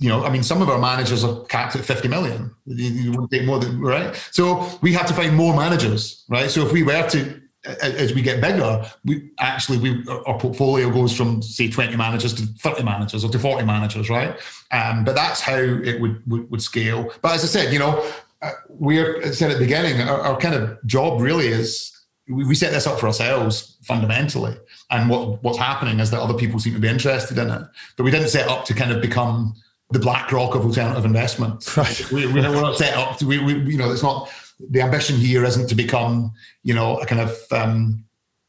You 0.00 0.10
know, 0.10 0.24
I 0.24 0.30
mean, 0.30 0.44
some 0.44 0.62
of 0.62 0.68
our 0.68 0.78
managers 0.78 1.24
are 1.24 1.44
capped 1.46 1.74
at 1.74 1.84
50 1.84 2.06
million. 2.06 2.54
You 2.66 3.10
wouldn't 3.10 3.32
take 3.32 3.44
more 3.44 3.58
than, 3.58 3.80
right? 3.80 4.14
So 4.30 4.78
we 4.80 4.92
have 4.92 5.06
to 5.06 5.14
find 5.14 5.34
more 5.34 5.56
managers, 5.56 6.24
right? 6.28 6.48
So 6.48 6.64
if 6.64 6.72
we 6.72 6.84
were 6.84 7.08
to, 7.08 7.40
as 7.82 8.14
we 8.14 8.22
get 8.22 8.40
bigger, 8.40 8.88
we 9.04 9.32
actually, 9.40 9.78
we 9.78 10.04
our 10.08 10.38
portfolio 10.38 10.88
goes 10.90 11.16
from, 11.16 11.42
say, 11.42 11.68
20 11.68 11.96
managers 11.96 12.32
to 12.34 12.46
30 12.46 12.84
managers 12.84 13.24
or 13.24 13.30
to 13.30 13.40
40 13.40 13.64
managers, 13.64 14.08
right? 14.08 14.38
Um, 14.70 15.02
but 15.02 15.16
that's 15.16 15.40
how 15.40 15.56
it 15.56 16.00
would, 16.00 16.22
would, 16.30 16.48
would 16.48 16.62
scale. 16.62 17.10
But 17.20 17.34
as 17.34 17.42
I 17.42 17.48
said, 17.48 17.72
you 17.72 17.80
know, 17.80 18.08
uh, 18.42 18.52
we're 18.68 19.32
said 19.32 19.50
at 19.50 19.58
the 19.58 19.64
beginning, 19.64 20.00
our, 20.00 20.20
our, 20.20 20.38
kind 20.38 20.54
of 20.54 20.84
job 20.86 21.20
really 21.20 21.48
is 21.48 21.92
we, 22.28 22.44
we 22.44 22.54
set 22.54 22.72
this 22.72 22.86
up 22.86 23.00
for 23.00 23.06
ourselves 23.06 23.76
fundamentally. 23.82 24.56
And 24.90 25.10
what 25.10 25.42
what's 25.42 25.58
happening 25.58 25.98
is 26.00 26.10
that 26.12 26.20
other 26.20 26.34
people 26.34 26.60
seem 26.60 26.74
to 26.74 26.80
be 26.80 26.88
interested 26.88 27.38
in 27.38 27.50
it, 27.50 27.62
but 27.96 28.04
we 28.04 28.10
didn't 28.10 28.28
set 28.28 28.48
up 28.48 28.64
to 28.66 28.74
kind 28.74 28.92
of 28.92 29.02
become 29.02 29.54
the 29.90 29.98
BlackRock 29.98 30.54
of 30.54 30.64
alternative 30.64 31.04
investment. 31.04 31.66
Right. 31.76 32.12
We, 32.12 32.26
we, 32.26 32.40
are 32.40 32.52
not 32.52 32.76
set 32.76 32.94
up 32.94 33.18
to, 33.18 33.26
we, 33.26 33.38
we, 33.38 33.54
you 33.72 33.78
know, 33.78 33.90
it's 33.90 34.02
not, 34.02 34.30
the 34.70 34.82
ambition 34.82 35.16
here 35.16 35.44
isn't 35.44 35.68
to 35.68 35.74
become, 35.74 36.32
you 36.62 36.74
know, 36.74 36.98
a 36.98 37.06
kind 37.06 37.20
of 37.20 37.38
um, 37.52 38.04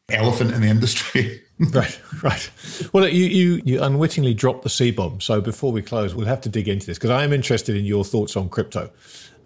elephant 0.09 0.51
in 0.51 0.61
the 0.61 0.67
industry. 0.67 1.41
right, 1.59 1.99
right. 2.23 2.49
Well, 2.93 3.07
you, 3.07 3.25
you 3.25 3.61
you 3.65 3.83
unwittingly 3.83 4.33
dropped 4.33 4.63
the 4.63 4.69
C 4.69 4.91
bomb. 4.91 5.21
So 5.21 5.41
before 5.41 5.71
we 5.71 5.81
close, 5.81 6.15
we'll 6.15 6.25
have 6.25 6.41
to 6.41 6.49
dig 6.49 6.67
into 6.67 6.87
this 6.87 6.97
because 6.97 7.11
I 7.11 7.23
am 7.23 7.33
interested 7.33 7.75
in 7.75 7.85
your 7.85 8.03
thoughts 8.03 8.35
on 8.35 8.49
crypto 8.49 8.89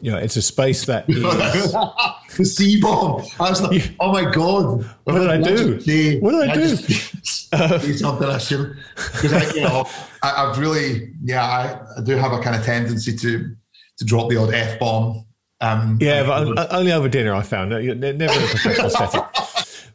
you 0.03 0.11
know, 0.11 0.17
it's 0.17 0.35
a 0.35 0.41
space 0.41 0.85
that 0.85 1.05
is 1.09 1.71
the 1.71 2.43
C 2.43 2.81
bomb. 2.81 3.23
I 3.39 3.49
was 3.49 3.61
like, 3.61 3.95
oh 4.01 4.11
my 4.11 4.29
god, 4.29 4.85
what, 5.05 5.17
did 5.17 5.29
I 5.29 5.41
do? 5.41 5.79
Say, 5.79 6.19
what 6.19 6.31
did 6.31 6.49
I, 6.49 6.51
I 6.51 6.55
do? 6.55 6.75
Say 6.75 7.93
something 7.93 8.27
I 8.27 8.37
should 8.37 8.75
because 8.95 9.31
I, 9.31 9.53
you 9.55 9.61
know, 9.61 9.87
I, 10.21 10.47
have 10.47 10.59
really, 10.59 11.13
yeah, 11.23 11.45
I, 11.45 11.99
I, 11.99 12.03
do 12.03 12.17
have 12.17 12.33
a 12.33 12.41
kind 12.41 12.53
of 12.53 12.65
tendency 12.65 13.15
to 13.15 13.55
to 13.97 14.05
drop 14.05 14.29
the 14.29 14.35
odd 14.35 14.53
f 14.53 14.77
bomb. 14.77 15.25
Um, 15.61 15.97
yeah, 16.01 16.23
but 16.23 16.73
only 16.73 16.91
over 16.91 17.07
dinner. 17.07 17.33
I 17.33 17.41
found 17.41 17.69
never 17.69 17.81
in 17.81 18.21
a 18.21 18.27
professional 18.27 18.89
setting. 18.89 19.21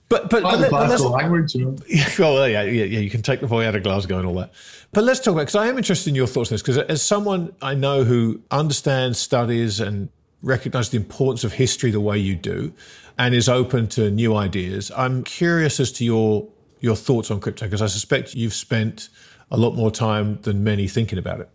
But 0.08 0.30
but, 0.30 0.42
but, 0.42 0.70
but 0.70 1.00
language, 1.00 1.54
you 1.54 1.66
know. 1.66 1.76
well, 2.18 2.48
yeah, 2.48 2.62
yeah, 2.62 2.84
yeah. 2.84 3.00
You 3.00 3.10
can 3.10 3.20
take 3.20 3.40
the 3.40 3.46
boy 3.46 3.66
out 3.66 3.74
of 3.74 3.82
Glasgow 3.82 4.18
and 4.18 4.26
all 4.26 4.34
that. 4.36 4.52
But 4.92 5.04
let's 5.04 5.20
talk 5.20 5.32
about 5.32 5.42
because 5.42 5.54
I 5.54 5.68
am 5.68 5.76
interested 5.76 6.08
in 6.08 6.14
your 6.14 6.26
thoughts 6.26 6.50
on 6.50 6.54
this 6.54 6.62
because 6.62 6.78
as 6.78 7.02
someone 7.02 7.54
I 7.60 7.74
know 7.74 8.04
who 8.04 8.40
understands, 8.50 9.18
studies, 9.18 9.80
and 9.80 10.08
recognizes 10.42 10.92
the 10.92 10.96
importance 10.96 11.44
of 11.44 11.52
history 11.52 11.90
the 11.90 12.00
way 12.00 12.16
you 12.16 12.36
do, 12.36 12.72
and 13.18 13.34
is 13.34 13.50
open 13.50 13.86
to 13.88 14.10
new 14.10 14.34
ideas, 14.34 14.90
I'm 14.96 15.24
curious 15.24 15.78
as 15.78 15.92
to 15.92 16.04
your 16.04 16.48
your 16.80 16.96
thoughts 16.96 17.30
on 17.30 17.40
crypto 17.40 17.66
because 17.66 17.82
I 17.82 17.86
suspect 17.86 18.34
you've 18.34 18.54
spent 18.54 19.10
a 19.50 19.58
lot 19.58 19.74
more 19.74 19.90
time 19.90 20.40
than 20.40 20.64
many 20.64 20.88
thinking 20.88 21.18
about 21.18 21.40
it. 21.40 21.50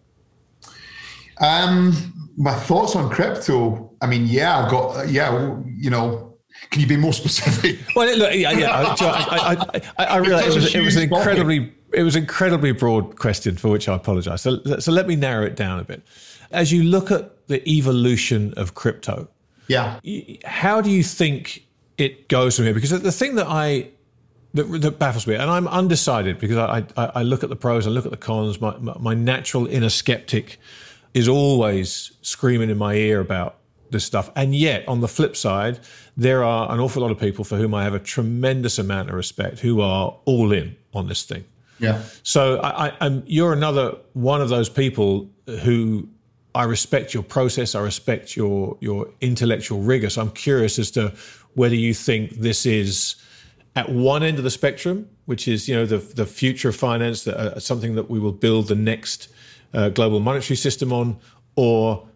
Um, 1.40 2.32
my 2.38 2.54
thoughts 2.54 2.96
on 2.96 3.10
crypto. 3.10 3.92
I 4.00 4.06
mean, 4.06 4.28
yeah, 4.28 4.60
I've 4.60 4.70
got 4.70 5.10
yeah, 5.10 5.58
you 5.66 5.90
know 5.90 6.33
Can 6.70 6.82
you 6.82 6.88
be 6.88 6.98
more 6.98 7.14
specific? 7.14 7.80
Well, 7.96 8.18
look, 8.18 8.34
yeah, 8.34 8.52
yeah. 8.52 8.96
I, 9.00 9.56
I, 9.56 9.82
I, 9.98 10.06
I 10.06 10.18
realize 10.18 10.48
it 10.48 10.56
was, 10.56 10.76
it 10.76 10.82
was 10.82 10.96
an 10.96 11.04
incredibly, 11.04 11.72
it 11.94 12.04
was 12.04 12.16
incredibly 12.16 12.72
broad 12.72 13.18
question 13.18 13.56
for 13.56 13.70
which 13.70 13.88
I 13.88 13.96
apologise. 13.96 14.42
So, 14.42 14.64
so 14.80 14.92
let 14.92 15.08
me 15.08 15.16
narrow 15.16 15.46
it 15.46 15.56
down 15.56 15.80
a 15.80 15.84
bit. 15.84 16.02
As 16.52 16.72
you 16.72 16.84
look 16.84 17.12
at 17.12 17.48
the 17.48 17.68
evolution 17.70 18.54
of 18.58 18.74
crypto, 18.74 19.30
yeah, 19.68 20.00
how 20.46 20.82
do 20.82 20.90
you 20.90 21.04
think 21.04 21.66
it 21.98 22.28
goes 22.28 22.56
from 22.56 22.66
here? 22.66 22.74
Because 22.74 22.90
the 22.90 23.12
thing 23.12 23.36
that 23.36 23.48
I 23.48 23.90
that, 24.54 24.64
that 24.82 25.00
baffles 25.00 25.26
me, 25.28 25.36
and 25.36 25.50
I'm 25.50 25.68
undecided 25.68 26.40
because 26.40 26.58
I, 26.58 26.86
I, 26.96 27.06
I 27.16 27.24
look 27.24 27.44
at 27.44 27.50
the 27.50 27.56
pros, 27.56 27.88
I 27.88 27.90
look 27.90 28.06
at 28.06 28.12
the 28.12 28.18
cons. 28.18 28.62
My, 28.62 28.78
my 28.78 29.14
natural 29.14 29.68
inner 29.68 29.90
skeptic 29.90 30.60
is 31.14 31.28
always 31.28 32.12
screaming 32.22 32.70
in 32.70 32.78
my 32.78 32.94
ear 32.94 33.20
about 33.20 33.58
this 33.90 34.06
stuff. 34.06 34.32
And 34.36 34.56
yet, 34.56 34.88
on 34.88 35.02
the 35.02 35.08
flip 35.08 35.36
side, 35.36 35.80
there 36.16 36.44
are 36.44 36.72
an 36.72 36.80
awful 36.80 37.02
lot 37.02 37.12
of 37.12 37.20
people 37.20 37.44
for 37.44 37.58
whom 37.58 37.74
I 37.74 37.84
have 37.84 37.94
a 37.94 38.00
tremendous 38.00 38.78
amount 38.78 39.10
of 39.10 39.16
respect 39.16 39.60
who 39.60 39.82
are 39.82 40.16
all 40.26 40.52
in 40.52 40.76
on 40.94 41.08
this 41.08 41.24
thing. 41.24 41.44
Yeah. 41.80 42.04
So 42.22 42.60
I, 42.62 42.94
I, 43.02 43.22
you're 43.26 43.54
another 43.54 43.98
one 44.14 44.42
of 44.42 44.50
those 44.50 44.70
people 44.70 45.30
who 45.64 46.08
I 46.56 46.64
respect 46.64 47.14
your 47.14 47.24
process. 47.24 47.76
I 47.76 47.82
respect 47.82 48.36
your 48.36 48.78
your 48.80 49.10
intellectual 49.22 49.80
rigor. 49.80 50.10
So 50.10 50.22
I'm 50.22 50.32
curious 50.32 50.78
as 50.78 50.92
to 50.92 51.14
whether 51.56 51.76
you 51.76 51.94
think 51.94 52.32
this 52.36 52.66
is 52.66 53.16
at 53.76 53.90
one 53.90 54.24
end 54.24 54.38
of 54.38 54.44
the 54.44 54.52
spectrum, 54.52 55.10
which 55.26 55.48
is 55.48 55.68
you 55.68 55.76
know 55.76 55.86
the 55.86 55.98
the 55.98 56.26
future 56.26 56.70
of 56.70 56.76
finance, 56.76 57.24
that 57.24 57.38
uh, 57.38 57.60
something 57.60 57.96
that 57.96 58.10
we 58.10 58.20
will 58.20 58.32
build 58.32 58.68
the 58.68 58.76
next 58.76 59.30
uh, 59.74 59.90
global 59.90 60.20
monetary 60.20 60.58
system 60.58 60.94
on, 60.94 61.18
or 61.56 62.08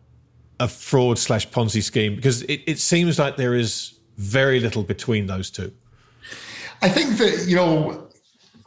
a 0.60 0.68
fraud 0.68 1.18
slash 1.20 1.47
Ponzi 1.49 1.84
scheme? 1.84 2.16
Because 2.16 2.43
it, 2.43 2.62
it 2.66 2.80
seems 2.80 3.20
like 3.20 3.36
there 3.36 3.55
is 3.55 3.99
very 4.18 4.60
little 4.60 4.84
between 4.84 5.28
those 5.28 5.49
two. 5.49 5.72
I 6.82 6.89
think 6.89 7.18
that, 7.18 7.45
you 7.47 7.55
know, 7.55 8.10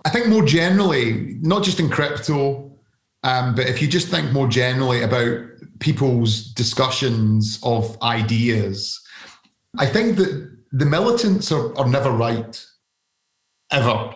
I 0.04 0.10
think 0.10 0.28
more 0.28 0.44
generally, 0.44 1.38
not 1.42 1.62
just 1.62 1.80
in 1.80 1.88
crypto, 1.88 2.72
um, 3.22 3.54
but 3.54 3.68
if 3.68 3.82
you 3.82 3.88
just 3.88 4.08
think 4.08 4.32
more 4.32 4.48
generally 4.48 5.02
about 5.02 5.46
people's 5.78 6.44
discussions 6.52 7.58
of 7.62 8.00
ideas, 8.02 9.00
I 9.78 9.86
think 9.86 10.16
that 10.16 10.56
the 10.72 10.86
militants 10.86 11.52
are, 11.52 11.76
are 11.78 11.88
never 11.88 12.10
right, 12.10 12.66
ever. 13.70 14.14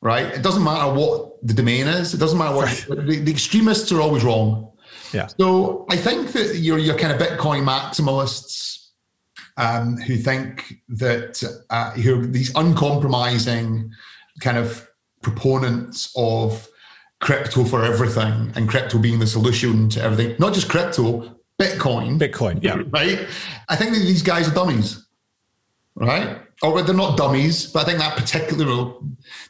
Right? 0.00 0.26
It 0.26 0.42
doesn't 0.42 0.64
matter 0.64 0.92
what 0.92 1.46
the 1.46 1.54
domain 1.54 1.86
is. 1.86 2.12
It 2.12 2.18
doesn't 2.18 2.36
matter 2.36 2.56
what 2.56 2.66
right. 2.66 3.06
the, 3.06 3.20
the 3.20 3.30
extremists 3.30 3.92
are 3.92 4.00
always 4.00 4.24
wrong. 4.24 4.71
Yeah. 5.12 5.28
So 5.38 5.86
I 5.90 5.96
think 5.96 6.32
that 6.32 6.56
you're 6.56 6.78
your 6.78 6.96
kind 6.96 7.12
of 7.12 7.18
Bitcoin 7.18 7.64
maximalists 7.64 8.88
um, 9.56 9.96
who 9.96 10.16
think 10.16 10.80
that 10.88 11.42
uh, 11.70 11.90
who 11.92 12.20
are 12.20 12.26
these 12.26 12.54
uncompromising 12.54 13.92
kind 14.40 14.56
of 14.56 14.88
proponents 15.22 16.12
of 16.16 16.68
crypto 17.20 17.64
for 17.64 17.84
everything 17.84 18.52
and 18.56 18.68
crypto 18.68 18.98
being 18.98 19.18
the 19.18 19.26
solution 19.26 19.88
to 19.90 20.02
everything, 20.02 20.34
not 20.38 20.54
just 20.54 20.68
crypto, 20.68 21.36
Bitcoin. 21.58 22.18
Bitcoin, 22.18 22.62
yeah. 22.62 22.82
Right. 22.90 23.28
I 23.68 23.76
think 23.76 23.92
that 23.92 24.00
these 24.00 24.22
guys 24.22 24.48
are 24.48 24.54
dummies. 24.54 25.06
Right 25.94 26.40
or 26.62 26.80
they're 26.82 26.94
not 26.94 27.16
dummies, 27.16 27.66
but 27.66 27.82
I 27.82 27.84
think 27.84 27.98
that 27.98 28.16
particular 28.16 28.92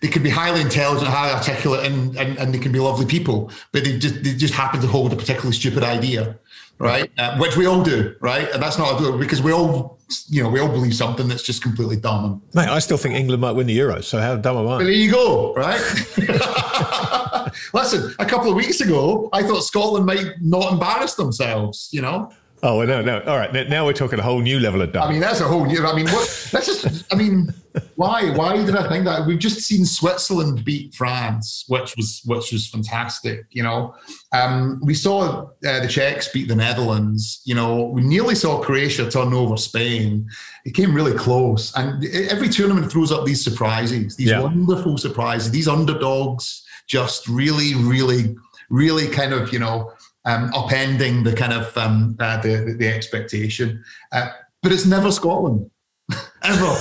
they 0.00 0.08
can 0.08 0.22
be 0.22 0.30
highly 0.30 0.60
intelligent, 0.60 1.08
highly 1.08 1.32
articulate, 1.32 1.84
and, 1.84 2.16
and, 2.16 2.38
and 2.38 2.54
they 2.54 2.58
can 2.58 2.72
be 2.72 2.78
lovely 2.78 3.06
people, 3.06 3.50
but 3.70 3.84
they 3.84 3.98
just 3.98 4.22
they 4.24 4.34
just 4.34 4.54
happen 4.54 4.80
to 4.80 4.86
hold 4.86 5.12
a 5.12 5.16
particularly 5.16 5.52
stupid 5.52 5.82
idea, 5.82 6.38
right? 6.78 7.10
Uh, 7.18 7.36
which 7.38 7.56
we 7.56 7.66
all 7.66 7.82
do, 7.82 8.16
right? 8.20 8.50
And 8.52 8.62
that's 8.62 8.78
not 8.78 9.00
a, 9.00 9.12
because 9.18 9.42
we 9.42 9.52
all 9.52 9.98
you 10.28 10.42
know 10.42 10.48
we 10.48 10.60
all 10.60 10.68
believe 10.68 10.94
something 10.94 11.28
that's 11.28 11.42
just 11.42 11.62
completely 11.62 11.96
dumb. 11.96 12.42
Mate, 12.54 12.68
I 12.68 12.78
still 12.78 12.96
think 12.96 13.14
England 13.14 13.42
might 13.42 13.52
win 13.52 13.66
the 13.66 13.78
Euros, 13.78 14.04
so 14.04 14.18
how 14.18 14.36
dumb 14.36 14.56
am 14.56 14.68
I? 14.68 14.78
there 14.78 14.90
you 14.90 15.12
go, 15.12 15.54
right? 15.54 15.80
Listen, 17.74 18.14
a 18.18 18.24
couple 18.24 18.48
of 18.48 18.56
weeks 18.56 18.80
ago, 18.80 19.28
I 19.32 19.42
thought 19.42 19.62
Scotland 19.62 20.06
might 20.06 20.40
not 20.40 20.72
embarrass 20.72 21.14
themselves, 21.14 21.88
you 21.92 22.00
know. 22.00 22.32
Oh 22.64 22.84
no, 22.84 23.02
no. 23.02 23.20
All 23.22 23.36
right, 23.36 23.68
now 23.68 23.84
we're 23.84 23.92
talking 23.92 24.20
a 24.20 24.22
whole 24.22 24.40
new 24.40 24.60
level 24.60 24.82
of 24.82 24.92
dumb. 24.92 25.08
I 25.08 25.10
mean, 25.10 25.20
that's 25.20 25.40
a 25.40 25.48
whole 25.48 25.66
new. 25.66 25.84
I 25.84 25.96
mean, 25.96 26.06
what? 26.10 26.48
That's 26.52 26.66
just. 26.66 27.12
I 27.12 27.16
mean, 27.16 27.52
why? 27.96 28.30
Why 28.36 28.54
did 28.64 28.76
I 28.76 28.88
think 28.88 29.04
that? 29.04 29.26
We've 29.26 29.38
just 29.38 29.62
seen 29.62 29.84
Switzerland 29.84 30.64
beat 30.64 30.94
France, 30.94 31.64
which 31.66 31.96
was 31.96 32.22
which 32.24 32.52
was 32.52 32.68
fantastic. 32.68 33.46
You 33.50 33.64
know, 33.64 33.96
um, 34.30 34.80
we 34.84 34.94
saw 34.94 35.46
uh, 35.66 35.80
the 35.80 35.88
Czechs 35.88 36.28
beat 36.28 36.46
the 36.46 36.54
Netherlands. 36.54 37.42
You 37.44 37.56
know, 37.56 37.86
we 37.86 38.00
nearly 38.00 38.36
saw 38.36 38.62
Croatia 38.62 39.10
turn 39.10 39.34
over 39.34 39.56
Spain. 39.56 40.28
It 40.64 40.74
came 40.74 40.94
really 40.94 41.14
close, 41.18 41.74
and 41.74 42.04
every 42.30 42.48
tournament 42.48 42.92
throws 42.92 43.10
up 43.10 43.24
these 43.24 43.42
surprises, 43.42 44.14
these 44.14 44.28
yeah. 44.28 44.40
wonderful 44.40 44.98
surprises, 44.98 45.50
these 45.50 45.66
underdogs. 45.66 46.64
Just 46.86 47.26
really, 47.26 47.74
really, 47.74 48.36
really 48.70 49.08
kind 49.08 49.32
of 49.32 49.52
you 49.52 49.58
know 49.58 49.92
um, 50.24 50.50
upending 50.52 51.24
the 51.24 51.34
kind 51.34 51.52
of 51.52 51.76
um, 51.76 52.16
uh, 52.20 52.40
the, 52.40 52.76
the 52.78 52.88
expectation. 52.88 53.84
Uh, 54.12 54.30
but 54.62 54.72
it's 54.72 54.86
never 54.86 55.10
Scotland, 55.10 55.70
ever. 56.42 56.74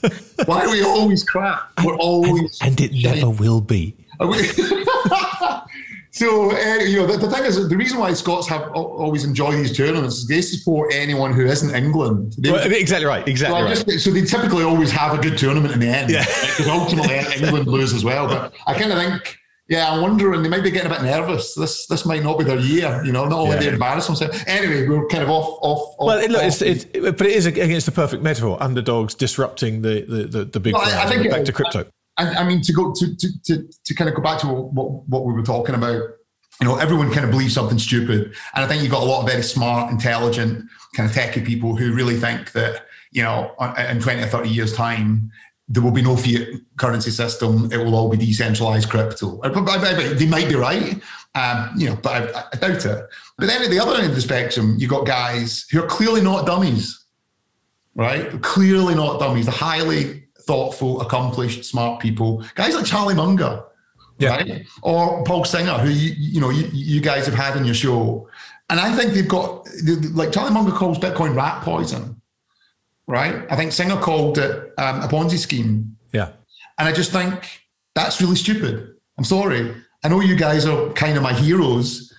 Why 0.44 0.64
are 0.64 0.70
we 0.70 0.82
always 0.82 1.24
crap? 1.24 1.72
We're 1.84 1.96
always 1.96 2.58
and, 2.60 2.80
and 2.80 2.80
it 2.80 2.92
never 2.92 3.28
will 3.30 3.60
be. 3.60 3.96
so 6.10 6.50
uh, 6.50 6.76
you 6.78 6.96
know 6.96 7.06
the, 7.06 7.18
the, 7.20 7.30
thing 7.30 7.44
is 7.44 7.68
the 7.68 7.76
reason 7.76 7.98
why 7.98 8.12
Scots 8.12 8.48
have 8.48 8.70
always 8.72 9.24
enjoy 9.24 9.52
these 9.52 9.76
tournaments 9.76 10.16
is 10.16 10.26
they 10.26 10.40
support 10.40 10.92
anyone 10.92 11.32
who 11.32 11.46
isn't 11.46 11.74
England. 11.74 12.34
They, 12.38 12.50
well, 12.50 12.72
exactly 12.72 13.06
right. 13.06 13.26
Exactly 13.28 13.62
right. 13.62 13.86
Just, 13.86 14.04
so 14.04 14.10
they 14.10 14.22
typically 14.22 14.64
always 14.64 14.90
have 14.90 15.16
a 15.16 15.22
good 15.22 15.38
tournament 15.38 15.72
in 15.74 15.80
the 15.80 15.88
end. 15.88 16.10
Yeah. 16.10 16.24
Because 16.24 16.68
ultimately 16.68 17.16
England 17.40 17.66
lose 17.68 17.92
as 17.92 18.04
well. 18.04 18.26
But 18.26 18.54
I 18.66 18.74
kind 18.78 18.92
of 18.92 18.98
think 18.98 19.38
yeah, 19.68 19.92
I'm 19.92 20.00
wondering 20.00 20.42
they 20.42 20.48
might 20.48 20.62
be 20.62 20.70
getting 20.70 20.90
a 20.90 20.94
bit 20.94 21.02
nervous. 21.02 21.54
This 21.54 21.86
this 21.86 22.06
might 22.06 22.22
not 22.22 22.38
be 22.38 22.44
their 22.44 22.58
year, 22.58 23.02
you 23.04 23.12
know. 23.12 23.26
Not 23.26 23.40
only 23.40 23.56
yeah. 23.56 23.60
they 23.60 23.68
embarrass 23.68 24.06
themselves. 24.06 24.42
Anyway, 24.46 24.88
we're 24.88 25.06
kind 25.08 25.22
of 25.22 25.28
off 25.28 25.58
off. 25.60 25.94
off 25.98 26.06
well, 26.06 26.28
look, 26.28 26.42
it's, 26.42 26.62
it's, 26.62 26.84
but 26.84 27.20
it 27.20 27.32
is 27.32 27.44
against 27.44 27.84
the 27.84 27.92
perfect 27.92 28.22
metaphor. 28.22 28.56
Underdogs 28.62 29.14
disrupting 29.14 29.82
the 29.82 30.06
the 30.06 30.24
the, 30.24 30.44
the 30.46 30.60
big. 30.60 30.72
Well, 30.72 30.82
I, 30.82 31.04
I, 31.04 31.06
think 31.06 31.30
back 31.30 31.40
it, 31.40 31.46
to 31.46 31.52
crypto. 31.52 31.86
I, 32.16 32.36
I, 32.36 32.44
mean, 32.44 32.62
to 32.62 32.72
go 32.72 32.94
to, 32.94 33.14
to 33.14 33.28
to 33.44 33.68
to 33.84 33.94
kind 33.94 34.08
of 34.08 34.16
go 34.16 34.22
back 34.22 34.40
to 34.40 34.46
what 34.46 35.06
what 35.06 35.26
we 35.26 35.34
were 35.34 35.42
talking 35.42 35.74
about. 35.74 36.02
You 36.60 36.66
know, 36.66 36.76
everyone 36.76 37.12
kind 37.12 37.24
of 37.24 37.30
believes 37.30 37.54
something 37.54 37.78
stupid, 37.78 38.34
and 38.54 38.64
I 38.64 38.66
think 38.66 38.82
you've 38.82 38.90
got 38.90 39.02
a 39.02 39.06
lot 39.06 39.20
of 39.20 39.28
very 39.28 39.42
smart, 39.42 39.92
intelligent, 39.92 40.64
kind 40.96 41.08
of 41.08 41.14
techie 41.14 41.46
people 41.46 41.76
who 41.76 41.94
really 41.94 42.16
think 42.16 42.50
that 42.52 42.86
you 43.10 43.22
know, 43.22 43.54
in 43.78 44.00
20 44.00 44.22
or 44.22 44.26
30 44.26 44.48
years' 44.48 44.72
time, 44.72 45.30
there 45.68 45.82
will 45.82 45.90
be 45.90 46.02
no 46.02 46.16
fiat 46.16 46.48
currency 46.76 47.10
system. 47.10 47.70
It 47.70 47.76
will 47.76 47.94
all 47.94 48.08
be 48.08 48.16
decentralized 48.16 48.88
crypto. 48.88 49.40
They 49.42 50.26
might 50.26 50.48
be 50.48 50.54
right, 50.54 51.00
um, 51.34 51.70
you 51.76 51.90
know, 51.90 51.96
but 51.96 52.34
I, 52.34 52.44
I, 52.52 52.56
doubt 52.56 52.86
it. 52.86 53.08
But 53.36 53.46
then 53.46 53.62
at 53.62 53.70
the 53.70 53.78
other 53.78 53.96
end 53.96 54.06
of 54.06 54.14
the 54.14 54.20
spectrum, 54.20 54.76
you've 54.78 54.90
got 54.90 55.06
guys 55.06 55.66
who 55.70 55.82
are 55.82 55.86
clearly 55.86 56.22
not 56.22 56.46
dummies, 56.46 57.04
right? 57.94 58.40
Clearly 58.40 58.94
not 58.94 59.20
dummies. 59.20 59.44
The 59.44 59.52
highly 59.52 60.24
thoughtful, 60.40 61.02
accomplished, 61.02 61.64
smart 61.64 62.00
people. 62.00 62.42
Guys 62.54 62.74
like 62.74 62.86
Charlie 62.86 63.14
Munger, 63.14 63.62
yeah. 64.18 64.36
right? 64.36 64.66
Or 64.82 65.22
Paul 65.24 65.44
Singer, 65.44 65.74
who 65.74 65.90
you, 65.90 66.14
you 66.16 66.40
know 66.40 66.48
you, 66.48 66.66
you 66.72 67.00
guys 67.02 67.26
have 67.26 67.34
had 67.34 67.56
on 67.58 67.66
your 67.66 67.74
show. 67.74 68.28
And 68.70 68.80
I 68.80 68.94
think 68.94 69.12
they've 69.12 69.28
got 69.28 69.68
like 70.14 70.32
Charlie 70.32 70.52
Munger 70.52 70.72
calls 70.72 70.98
Bitcoin 70.98 71.36
rat 71.36 71.62
poison 71.62 72.17
right? 73.08 73.44
I 73.50 73.56
think 73.56 73.72
Singer 73.72 73.96
called 73.96 74.38
it 74.38 74.72
um, 74.78 75.00
a 75.00 75.08
Ponzi 75.08 75.38
scheme. 75.38 75.96
Yeah. 76.12 76.28
And 76.78 76.86
I 76.86 76.92
just 76.92 77.10
think 77.10 77.62
that's 77.96 78.20
really 78.20 78.36
stupid. 78.36 78.94
I'm 79.16 79.24
sorry. 79.24 79.74
I 80.04 80.08
know 80.08 80.20
you 80.20 80.36
guys 80.36 80.64
are 80.64 80.92
kind 80.92 81.16
of 81.16 81.24
my 81.24 81.32
heroes, 81.32 82.12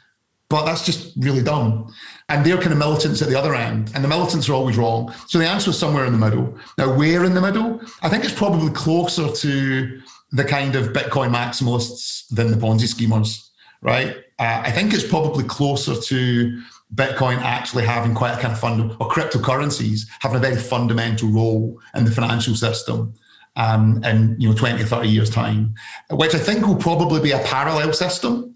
but 0.50 0.66
that's 0.66 0.86
just 0.86 1.16
really 1.16 1.42
dumb. 1.42 1.94
And 2.28 2.46
they're 2.46 2.58
kind 2.58 2.74
of 2.74 2.78
militants 2.78 3.22
at 3.22 3.30
the 3.30 3.40
other 3.40 3.56
end, 3.56 3.92
and 3.96 4.04
the 4.04 4.08
militants 4.08 4.50
are 4.50 4.54
always 4.54 4.78
wrong. 4.78 5.14
So 5.28 5.38
the 5.38 5.48
answer 5.48 5.70
is 5.70 5.80
somewhere 5.80 6.06
in 6.06 6.12
the 6.12 6.20
middle. 6.20 6.58
Now, 6.78 6.94
where 6.94 7.24
in 7.24 7.34
the 7.34 7.42
middle? 7.42 7.80
I 8.02 8.10
think 8.10 8.26
it's 8.26 8.34
probably 8.34 8.72
closer 8.72 9.32
to 9.32 10.02
the 10.32 10.44
kind 10.44 10.76
of 10.76 10.88
Bitcoin 10.88 11.34
maximalists 11.34 12.28
than 12.30 12.52
the 12.52 12.58
Ponzi 12.58 12.88
schemers, 12.88 13.50
right? 13.82 14.18
Uh, 14.38 14.62
I 14.66 14.72
think 14.72 14.94
it's 14.94 15.08
probably 15.08 15.44
closer 15.44 15.96
to 15.96 16.62
Bitcoin 16.96 17.38
actually 17.38 17.86
having 17.86 18.16
quite 18.16 18.34
a 18.34 18.42
kind 18.42 18.54
of 18.54 18.60
fund 18.60 18.92
or 19.00 19.10
cryptocurrencies 19.10 20.08
having 20.20 20.38
a 20.38 20.40
very 20.40 20.58
fundamental 20.58 21.30
role 21.30 21.80
in 21.96 22.04
the 22.04 22.12
financial 22.12 22.56
system 22.56 23.14
um, 23.56 24.04
in 24.04 24.36
you 24.40 24.50
know 24.50 24.56
20 24.56 24.82
or 24.82 24.86
30 24.86 25.08
years 25.10 25.30
time 25.30 25.76
which 26.12 26.34
i 26.34 26.40
think 26.40 26.66
will 26.66 26.76
probably 26.76 27.20
be 27.20 27.32
a 27.32 27.40
parallel 27.40 27.94
system 27.94 28.50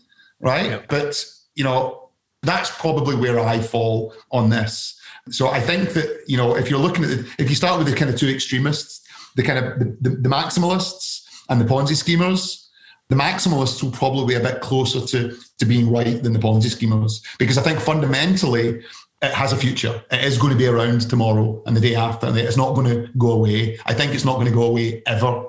right? 0.43 0.87
But 0.87 1.25
you 1.55 1.63
know 1.63 2.09
that's 2.43 2.69
probably 2.77 3.15
where 3.15 3.39
i 3.39 3.59
fall 3.59 4.13
on 4.31 4.49
this. 4.49 4.99
So 5.29 5.47
i 5.47 5.59
think 5.59 5.93
that 5.93 6.23
you 6.27 6.37
know 6.37 6.55
if 6.55 6.69
you're 6.69 6.79
looking 6.79 7.05
at 7.05 7.11
it 7.11 7.25
if 7.39 7.49
you 7.49 7.55
start 7.55 7.79
with 7.79 7.87
the 7.87 7.95
kind 7.95 8.11
of 8.11 8.19
two 8.19 8.27
extremists 8.27 9.01
the 9.35 9.43
kind 9.43 9.57
of 9.57 9.79
the, 9.79 9.97
the, 10.01 10.09
the 10.17 10.29
maximalists 10.29 11.23
and 11.49 11.59
the 11.59 11.65
ponzi 11.65 11.95
schemers 11.95 12.69
the 13.09 13.15
maximalists 13.15 13.81
will 13.81 13.91
probably 13.91 14.33
be 14.33 14.39
a 14.39 14.39
bit 14.39 14.61
closer 14.61 15.05
to, 15.05 15.37
to 15.59 15.65
being 15.65 15.91
right 15.91 16.21
than 16.21 16.33
the 16.33 16.39
Ponzi 16.39 16.69
schemers 16.69 17.21
because 17.39 17.57
I 17.57 17.61
think 17.61 17.79
fundamentally 17.79 18.83
it 19.23 19.31
has 19.31 19.53
a 19.53 19.57
future. 19.57 20.03
It 20.11 20.23
is 20.23 20.37
going 20.37 20.51
to 20.51 20.57
be 20.57 20.67
around 20.67 21.09
tomorrow 21.09 21.63
and 21.65 21.75
the 21.75 21.81
day 21.81 21.95
after, 21.95 22.27
and 22.27 22.37
it's 22.37 22.57
not 22.57 22.75
going 22.75 22.87
to 22.87 23.09
go 23.17 23.31
away. 23.31 23.79
I 23.85 23.93
think 23.93 24.13
it's 24.13 24.25
not 24.25 24.35
going 24.35 24.47
to 24.47 24.53
go 24.53 24.63
away 24.63 25.01
ever, 25.05 25.45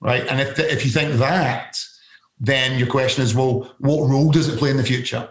right? 0.00 0.26
And 0.26 0.40
if 0.40 0.58
if 0.58 0.84
you 0.84 0.90
think 0.90 1.14
that, 1.14 1.78
then 2.38 2.78
your 2.78 2.88
question 2.88 3.24
is, 3.24 3.34
well, 3.34 3.74
what 3.78 4.08
role 4.08 4.30
does 4.30 4.48
it 4.48 4.58
play 4.58 4.70
in 4.70 4.76
the 4.76 4.84
future? 4.84 5.28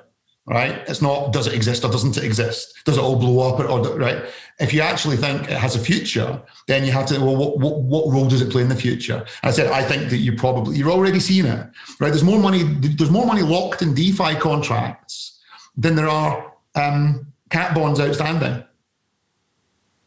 Right? 0.48 0.84
It's 0.88 1.02
not 1.02 1.34
does 1.34 1.48
it 1.48 1.54
exist 1.54 1.84
or 1.84 1.92
doesn't 1.92 2.18
it 2.18 2.24
exist? 2.24 2.74
Does 2.86 2.98
it 2.98 3.04
all 3.04 3.16
blow 3.16 3.50
up 3.50 3.60
or, 3.60 3.68
or 3.68 3.98
right? 3.98 4.26
If 4.58 4.74
you 4.74 4.82
actually 4.82 5.18
think 5.18 5.44
it 5.44 5.58
has 5.58 5.76
a 5.76 5.80
future, 5.80 6.42
then 6.68 6.86
you 6.86 6.92
have 6.94 7.06
to 7.08 7.20
well, 7.20 7.36
what, 7.36 7.60
what, 7.60 7.82
what 7.82 8.14
role 8.14 8.28
does 8.28 8.42
it 8.42 8.50
play 8.52 8.62
in 8.62 8.70
the 8.70 8.76
future? 8.76 9.18
And 9.18 9.50
I 9.50 9.52
said 9.52 9.72
I 9.72 9.84
think 9.84 10.10
that 10.10 10.18
you 10.18 10.36
probably 10.36 10.78
you're 10.78 10.92
already 10.92 11.20
seeing 11.20 11.46
it, 11.46 11.70
right? 12.00 12.10
There's 12.10 12.24
more 12.24 12.40
money. 12.40 12.64
There's 12.64 13.12
more 13.12 13.26
money 13.26 13.42
locked 13.42 13.82
in 13.82 13.94
DeFi 13.94 14.36
contracts 14.36 15.42
than 15.78 15.96
there 15.96 16.08
are 16.08 16.54
um, 16.76 17.34
cat 17.50 17.76
bonds 17.76 18.00
outstanding. 18.00 18.64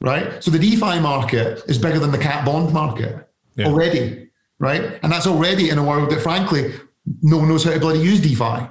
Right? 0.01 0.43
So 0.43 0.51
the 0.51 0.59
DeFi 0.59 1.01
market 1.01 1.63
is 1.67 1.77
bigger 1.77 1.99
than 1.99 2.13
the 2.13 2.19
cat 2.19 2.45
bond 2.45 2.73
market 2.73 3.29
yeah. 3.57 3.67
already. 3.67 4.31
Right? 4.61 4.99
And 5.03 5.13
that's 5.13 5.27
already 5.27 5.71
in 5.71 5.79
a 5.79 5.85
world 5.85 6.11
that, 6.11 6.21
frankly, 6.21 6.75
no 7.23 7.39
one 7.39 7.49
knows 7.49 7.65
how 7.65 7.73
to 7.73 7.81
bloody 7.81 8.01
use 8.01 8.21
DeFi. 8.21 8.69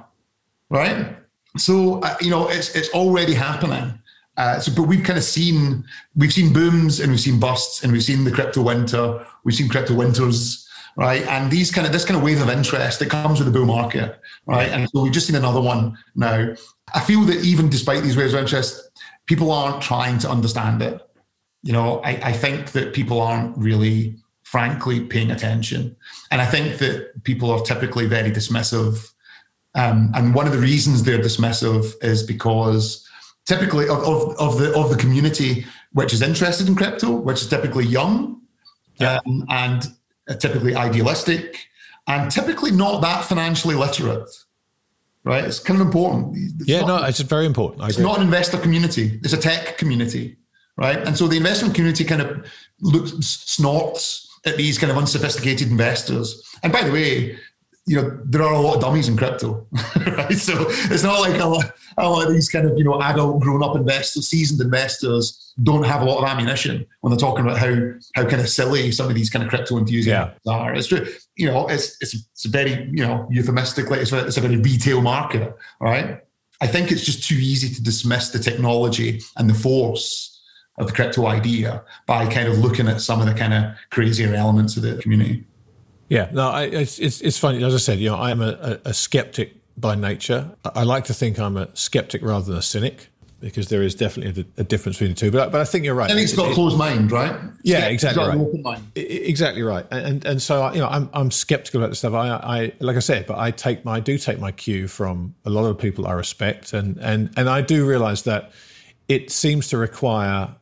Right? 0.70 1.16
So, 1.56 2.00
uh, 2.00 2.16
you 2.20 2.30
know, 2.30 2.48
it's, 2.48 2.74
it's 2.74 2.88
already 2.90 3.34
happening. 3.34 3.98
Uh, 4.38 4.60
so, 4.60 4.72
but 4.72 4.84
we've 4.84 5.04
kind 5.04 5.18
of 5.18 5.24
seen 5.24 5.84
we've 6.14 6.32
seen 6.32 6.52
booms 6.52 7.00
and 7.00 7.10
we've 7.10 7.20
seen 7.20 7.40
busts 7.40 7.82
and 7.82 7.92
we've 7.92 8.04
seen 8.04 8.22
the 8.22 8.30
crypto 8.30 8.62
winter, 8.62 9.26
we've 9.42 9.56
seen 9.56 9.68
crypto 9.68 9.94
winters, 9.94 10.66
right? 10.96 11.26
And 11.26 11.50
these 11.50 11.72
kind 11.72 11.86
of 11.88 11.92
this 11.92 12.04
kind 12.04 12.16
of 12.16 12.22
wave 12.22 12.40
of 12.40 12.48
interest 12.48 13.00
that 13.00 13.10
comes 13.10 13.40
with 13.40 13.52
the 13.52 13.52
bull 13.52 13.66
market, 13.66 14.20
right? 14.46 14.68
And 14.68 14.88
so 14.90 15.02
we've 15.02 15.12
just 15.12 15.26
seen 15.26 15.34
another 15.34 15.60
one 15.60 15.98
now. 16.14 16.54
I 16.94 17.00
feel 17.00 17.22
that 17.22 17.44
even 17.44 17.68
despite 17.68 18.04
these 18.04 18.16
waves 18.16 18.32
of 18.32 18.40
interest, 18.40 18.90
people 19.26 19.50
aren't 19.50 19.82
trying 19.82 20.18
to 20.20 20.30
understand 20.30 20.82
it. 20.82 21.02
You 21.64 21.72
know, 21.72 22.00
I, 22.04 22.10
I 22.22 22.32
think 22.32 22.70
that 22.72 22.94
people 22.94 23.20
aren't 23.20 23.58
really, 23.58 24.18
frankly, 24.44 25.00
paying 25.00 25.32
attention. 25.32 25.96
And 26.30 26.40
I 26.40 26.46
think 26.46 26.78
that 26.78 27.24
people 27.24 27.50
are 27.50 27.60
typically 27.60 28.06
very 28.06 28.30
dismissive. 28.30 29.12
Um, 29.74 30.12
and 30.14 30.32
one 30.32 30.46
of 30.46 30.52
the 30.52 30.60
reasons 30.60 31.02
they're 31.02 31.18
dismissive 31.18 31.92
is 32.02 32.22
because 32.22 33.07
typically 33.48 33.88
of, 33.88 33.98
of, 33.98 34.38
of, 34.38 34.58
the 34.58 34.72
of 34.74 34.90
the 34.90 34.96
community 34.96 35.66
which 35.92 36.12
is 36.12 36.22
interested 36.22 36.68
in 36.68 36.76
crypto, 36.76 37.10
which 37.10 37.40
is 37.42 37.48
typically 37.48 37.86
young 37.86 38.40
yeah. 39.00 39.18
um, 39.26 39.44
and 39.48 39.86
typically 40.38 40.76
idealistic 40.76 41.66
and 42.06 42.30
typically 42.30 42.70
not 42.70 43.00
that 43.00 43.24
financially 43.24 43.74
literate 43.74 44.28
right? 45.24 45.44
It's 45.44 45.58
kind 45.58 45.80
of 45.80 45.86
important. 45.86 46.36
It's 46.58 46.68
yeah, 46.68 46.80
not, 46.80 47.02
no, 47.02 47.06
it's 47.06 47.20
very 47.20 47.44
important. 47.46 47.82
I 47.82 47.88
it's 47.88 47.96
agree. 47.96 48.08
not 48.08 48.18
an 48.18 48.24
investor 48.24 48.58
community; 48.58 49.20
it's 49.22 49.34
a 49.34 49.38
tech 49.38 49.76
community, 49.76 50.38
right? 50.76 50.98
And 51.06 51.16
so 51.16 51.28
the 51.28 51.36
investment 51.36 51.74
community 51.74 52.04
kind 52.04 52.22
of 52.22 52.46
looks 52.80 53.12
snorts 53.26 54.26
at 54.46 54.56
these 54.56 54.78
kind 54.78 54.90
of 54.90 54.96
unsophisticated 54.96 55.70
investors. 55.70 56.42
And 56.62 56.72
by 56.72 56.82
the 56.82 56.92
way, 56.92 57.38
you 57.88 57.96
know 57.96 58.20
there 58.24 58.42
are 58.42 58.52
a 58.52 58.60
lot 58.60 58.76
of 58.76 58.80
dummies 58.80 59.08
in 59.08 59.16
crypto, 59.16 59.66
right? 60.06 60.36
So 60.36 60.66
it's 60.68 61.02
not 61.02 61.20
like 61.20 61.40
a 61.40 61.46
lot, 61.46 61.72
a 61.96 62.08
lot 62.08 62.26
of 62.26 62.32
these 62.32 62.48
kind 62.48 62.66
of 62.66 62.76
you 62.76 62.84
know 62.84 63.00
adult, 63.00 63.40
grown-up 63.40 63.76
investors, 63.76 64.28
seasoned 64.28 64.60
investors 64.60 65.54
don't 65.62 65.84
have 65.84 66.02
a 66.02 66.04
lot 66.04 66.22
of 66.22 66.28
ammunition 66.28 66.86
when 67.00 67.10
they're 67.10 67.18
talking 67.18 67.44
about 67.44 67.58
how 67.58 67.74
how 68.14 68.28
kind 68.28 68.40
of 68.40 68.48
silly 68.48 68.92
some 68.92 69.08
of 69.08 69.14
these 69.14 69.30
kind 69.30 69.42
of 69.42 69.48
crypto 69.48 69.78
enthusiasts 69.78 70.38
yeah. 70.44 70.52
are. 70.52 70.74
It's 70.74 70.86
true, 70.86 71.06
you 71.36 71.46
know, 71.50 71.66
it's 71.68 71.96
it's 72.00 72.14
it's 72.14 72.44
very 72.44 72.88
you 72.92 73.06
know 73.06 73.26
euphemistically, 73.30 74.00
it's 74.00 74.12
a, 74.12 74.26
it's 74.26 74.36
a 74.36 74.42
very 74.42 74.56
retail 74.56 75.00
market, 75.00 75.56
right? 75.80 76.20
I 76.60 76.66
think 76.66 76.92
it's 76.92 77.04
just 77.04 77.26
too 77.26 77.36
easy 77.36 77.72
to 77.74 77.82
dismiss 77.82 78.30
the 78.30 78.38
technology 78.38 79.22
and 79.36 79.48
the 79.48 79.54
force 79.54 80.40
of 80.78 80.86
the 80.86 80.92
crypto 80.92 81.26
idea 81.26 81.82
by 82.06 82.26
kind 82.26 82.48
of 82.48 82.58
looking 82.58 82.88
at 82.88 83.00
some 83.00 83.20
of 83.20 83.26
the 83.26 83.34
kind 83.34 83.54
of 83.54 83.74
crazier 83.90 84.34
elements 84.34 84.76
of 84.76 84.82
the 84.82 84.96
community. 84.96 85.44
Yeah, 86.08 86.30
no, 86.32 86.48
I, 86.48 86.62
it's, 86.64 86.98
it's, 86.98 87.20
it's 87.20 87.38
funny. 87.38 87.62
As 87.62 87.74
I 87.74 87.78
said, 87.78 87.98
you 87.98 88.08
know, 88.08 88.16
I'm 88.16 88.40
a, 88.40 88.80
a, 88.84 88.90
a 88.90 88.94
skeptic 88.94 89.54
by 89.76 89.94
nature. 89.94 90.50
I 90.64 90.84
like 90.84 91.04
to 91.04 91.14
think 91.14 91.38
I'm 91.38 91.56
a 91.56 91.74
skeptic 91.76 92.22
rather 92.22 92.46
than 92.46 92.56
a 92.56 92.62
cynic 92.62 93.08
because 93.40 93.68
there 93.68 93.82
is 93.82 93.94
definitely 93.94 94.42
a, 94.42 94.60
a, 94.60 94.64
difference 94.64 94.96
between 94.96 95.10
the 95.10 95.20
two. 95.20 95.30
But 95.30 95.52
but 95.52 95.60
I 95.60 95.64
think 95.64 95.84
you're 95.84 95.94
right. 95.94 96.10
I 96.10 96.14
think 96.14 96.24
it's 96.24 96.34
got 96.34 96.52
closed 96.54 96.76
mind, 96.76 97.12
right? 97.12 97.38
Yeah, 97.62 97.86
exactly 97.86 98.24
right. 98.24 98.62
mind. 98.62 98.90
Exactly 98.96 99.62
right. 99.62 99.86
And 99.90 100.24
and 100.24 100.42
so 100.42 100.72
you 100.72 100.80
know, 100.80 100.88
I'm 100.88 101.08
I'm 101.12 101.30
skeptical 101.30 101.80
about 101.80 101.90
this 101.90 102.00
stuff. 102.00 102.14
I 102.14 102.28
I 102.30 102.72
like 102.80 102.96
I 102.96 103.00
said, 103.00 103.26
but 103.26 103.38
I 103.38 103.50
take 103.50 103.84
my 103.84 103.96
I 103.96 104.00
do 104.00 104.18
take 104.18 104.40
my 104.40 104.52
cue 104.52 104.88
from 104.88 105.34
a 105.44 105.50
lot 105.50 105.66
of 105.66 105.78
people 105.78 106.06
I 106.06 106.12
respect, 106.12 106.72
and 106.72 106.98
and 106.98 107.30
and 107.36 107.48
I 107.48 107.60
do 107.60 107.86
realize 107.86 108.22
that 108.22 108.52
it 109.08 109.30
seems 109.30 109.68
to 109.68 109.78
require 109.78 110.54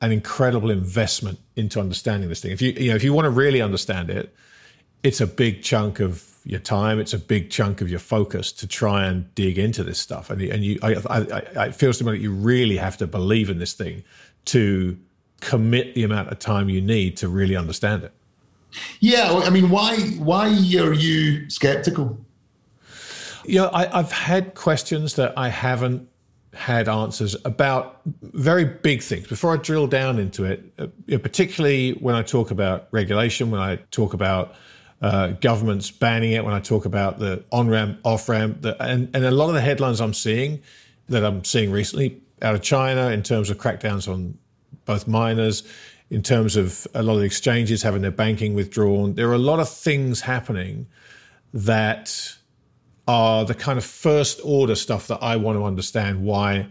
an 0.00 0.12
incredible 0.12 0.70
investment 0.70 1.38
into 1.56 1.80
understanding 1.80 2.28
this 2.28 2.40
thing. 2.40 2.50
If 2.50 2.60
you 2.60 2.72
you 2.72 2.90
know 2.90 2.96
if 2.96 3.04
you 3.04 3.12
want 3.12 3.26
to 3.26 3.30
really 3.30 3.60
understand 3.60 4.10
it, 4.10 4.34
it's 5.04 5.20
a 5.20 5.26
big 5.26 5.62
chunk 5.62 6.00
of 6.00 6.34
your 6.44 6.60
time. 6.60 6.98
It's 6.98 7.12
a 7.12 7.18
big 7.18 7.50
chunk 7.50 7.80
of 7.80 7.88
your 7.88 8.00
focus 8.00 8.50
to 8.52 8.66
try 8.66 9.06
and 9.06 9.32
dig 9.34 9.58
into 9.58 9.84
this 9.84 9.98
stuff. 9.98 10.30
And, 10.30 10.40
and 10.42 10.64
you, 10.64 10.78
I, 10.82 10.94
I, 10.94 11.18
I, 11.56 11.66
it 11.66 11.74
feels 11.74 11.98
to 11.98 12.04
me 12.04 12.12
that 12.12 12.18
you 12.18 12.32
really 12.32 12.76
have 12.78 12.96
to 12.98 13.06
believe 13.06 13.50
in 13.50 13.58
this 13.58 13.74
thing 13.74 14.02
to 14.46 14.98
commit 15.40 15.94
the 15.94 16.04
amount 16.04 16.30
of 16.30 16.38
time 16.38 16.68
you 16.68 16.80
need 16.80 17.16
to 17.18 17.28
really 17.28 17.54
understand 17.54 18.02
it. 18.02 18.12
Yeah, 18.98 19.40
I 19.44 19.50
mean, 19.50 19.70
why 19.70 19.96
why 20.18 20.48
are 20.48 20.92
you 20.92 21.48
skeptical? 21.48 22.18
Yeah, 23.44 23.66
I, 23.66 23.98
I've 23.98 24.10
had 24.10 24.54
questions 24.54 25.14
that 25.14 25.32
I 25.36 25.48
haven't 25.48 26.08
had 26.54 26.88
answers 26.88 27.36
about 27.44 28.00
very 28.22 28.64
big 28.64 29.02
things. 29.02 29.28
Before 29.28 29.52
I 29.52 29.58
drill 29.58 29.86
down 29.86 30.18
into 30.18 30.44
it, 30.44 30.72
uh, 30.78 30.86
particularly 31.18 31.92
when 31.92 32.16
I 32.16 32.22
talk 32.22 32.50
about 32.50 32.88
regulation, 32.90 33.52
when 33.52 33.60
I 33.60 33.76
talk 33.92 34.12
about 34.12 34.54
uh, 35.04 35.32
governments 35.32 35.90
banning 35.90 36.32
it, 36.32 36.42
when 36.46 36.54
I 36.54 36.60
talk 36.60 36.86
about 36.86 37.18
the 37.18 37.44
on 37.52 37.68
ramp, 37.68 38.00
off 38.04 38.26
ramp, 38.26 38.64
and, 38.80 39.14
and 39.14 39.24
a 39.24 39.30
lot 39.30 39.48
of 39.48 39.54
the 39.54 39.60
headlines 39.60 40.00
I'm 40.00 40.14
seeing 40.14 40.62
that 41.10 41.22
I'm 41.22 41.44
seeing 41.44 41.70
recently 41.70 42.22
out 42.40 42.54
of 42.54 42.62
China 42.62 43.10
in 43.10 43.22
terms 43.22 43.50
of 43.50 43.58
crackdowns 43.58 44.10
on 44.10 44.38
both 44.86 45.06
miners, 45.06 45.62
in 46.08 46.22
terms 46.22 46.56
of 46.56 46.86
a 46.94 47.02
lot 47.02 47.16
of 47.16 47.18
the 47.18 47.26
exchanges 47.26 47.82
having 47.82 48.00
their 48.00 48.10
banking 48.10 48.54
withdrawn. 48.54 49.12
There 49.12 49.28
are 49.28 49.34
a 49.34 49.38
lot 49.38 49.60
of 49.60 49.68
things 49.68 50.22
happening 50.22 50.86
that 51.52 52.38
are 53.06 53.44
the 53.44 53.54
kind 53.54 53.76
of 53.76 53.84
first 53.84 54.40
order 54.42 54.74
stuff 54.74 55.06
that 55.08 55.18
I 55.20 55.36
want 55.36 55.58
to 55.58 55.64
understand 55.64 56.24
why 56.24 56.66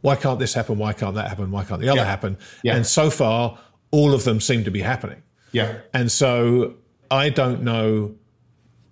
why 0.00 0.16
can't 0.16 0.38
this 0.38 0.54
happen? 0.54 0.78
Why 0.78 0.94
can't 0.94 1.16
that 1.16 1.28
happen? 1.28 1.50
Why 1.50 1.64
can't 1.64 1.82
the 1.82 1.90
other 1.90 2.00
yeah. 2.00 2.06
happen? 2.06 2.38
Yeah. 2.62 2.76
And 2.76 2.86
so 2.86 3.10
far, 3.10 3.58
all 3.90 4.14
of 4.14 4.24
them 4.24 4.40
seem 4.40 4.64
to 4.64 4.70
be 4.70 4.80
happening. 4.80 5.22
Yeah. 5.52 5.80
And 5.92 6.10
so 6.10 6.74
I 7.10 7.30
don't 7.30 7.62
know 7.62 8.14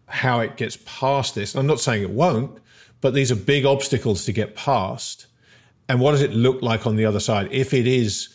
how 0.07 0.41
it 0.41 0.57
gets 0.57 0.79
past 0.85 1.35
this. 1.35 1.55
I'm 1.55 1.67
not 1.67 1.81
saying 1.81 2.03
it 2.03 2.11
won't, 2.11 2.59
but 3.01 3.15
these 3.15 3.31
are 3.31 3.37
big 3.37 3.67
obstacles 3.67 4.25
to 4.25 4.33
get 4.33 4.57
past. 4.57 5.27
And 5.89 6.01
what 6.01 6.13
does 6.13 6.23
it 6.23 6.33
look 6.33 6.63
like 6.63 6.87
on 6.87 6.97
the 6.97 7.05
other 7.05 7.21
side 7.21 7.49
if 7.51 7.73
it 7.73 7.87
is 7.87 8.29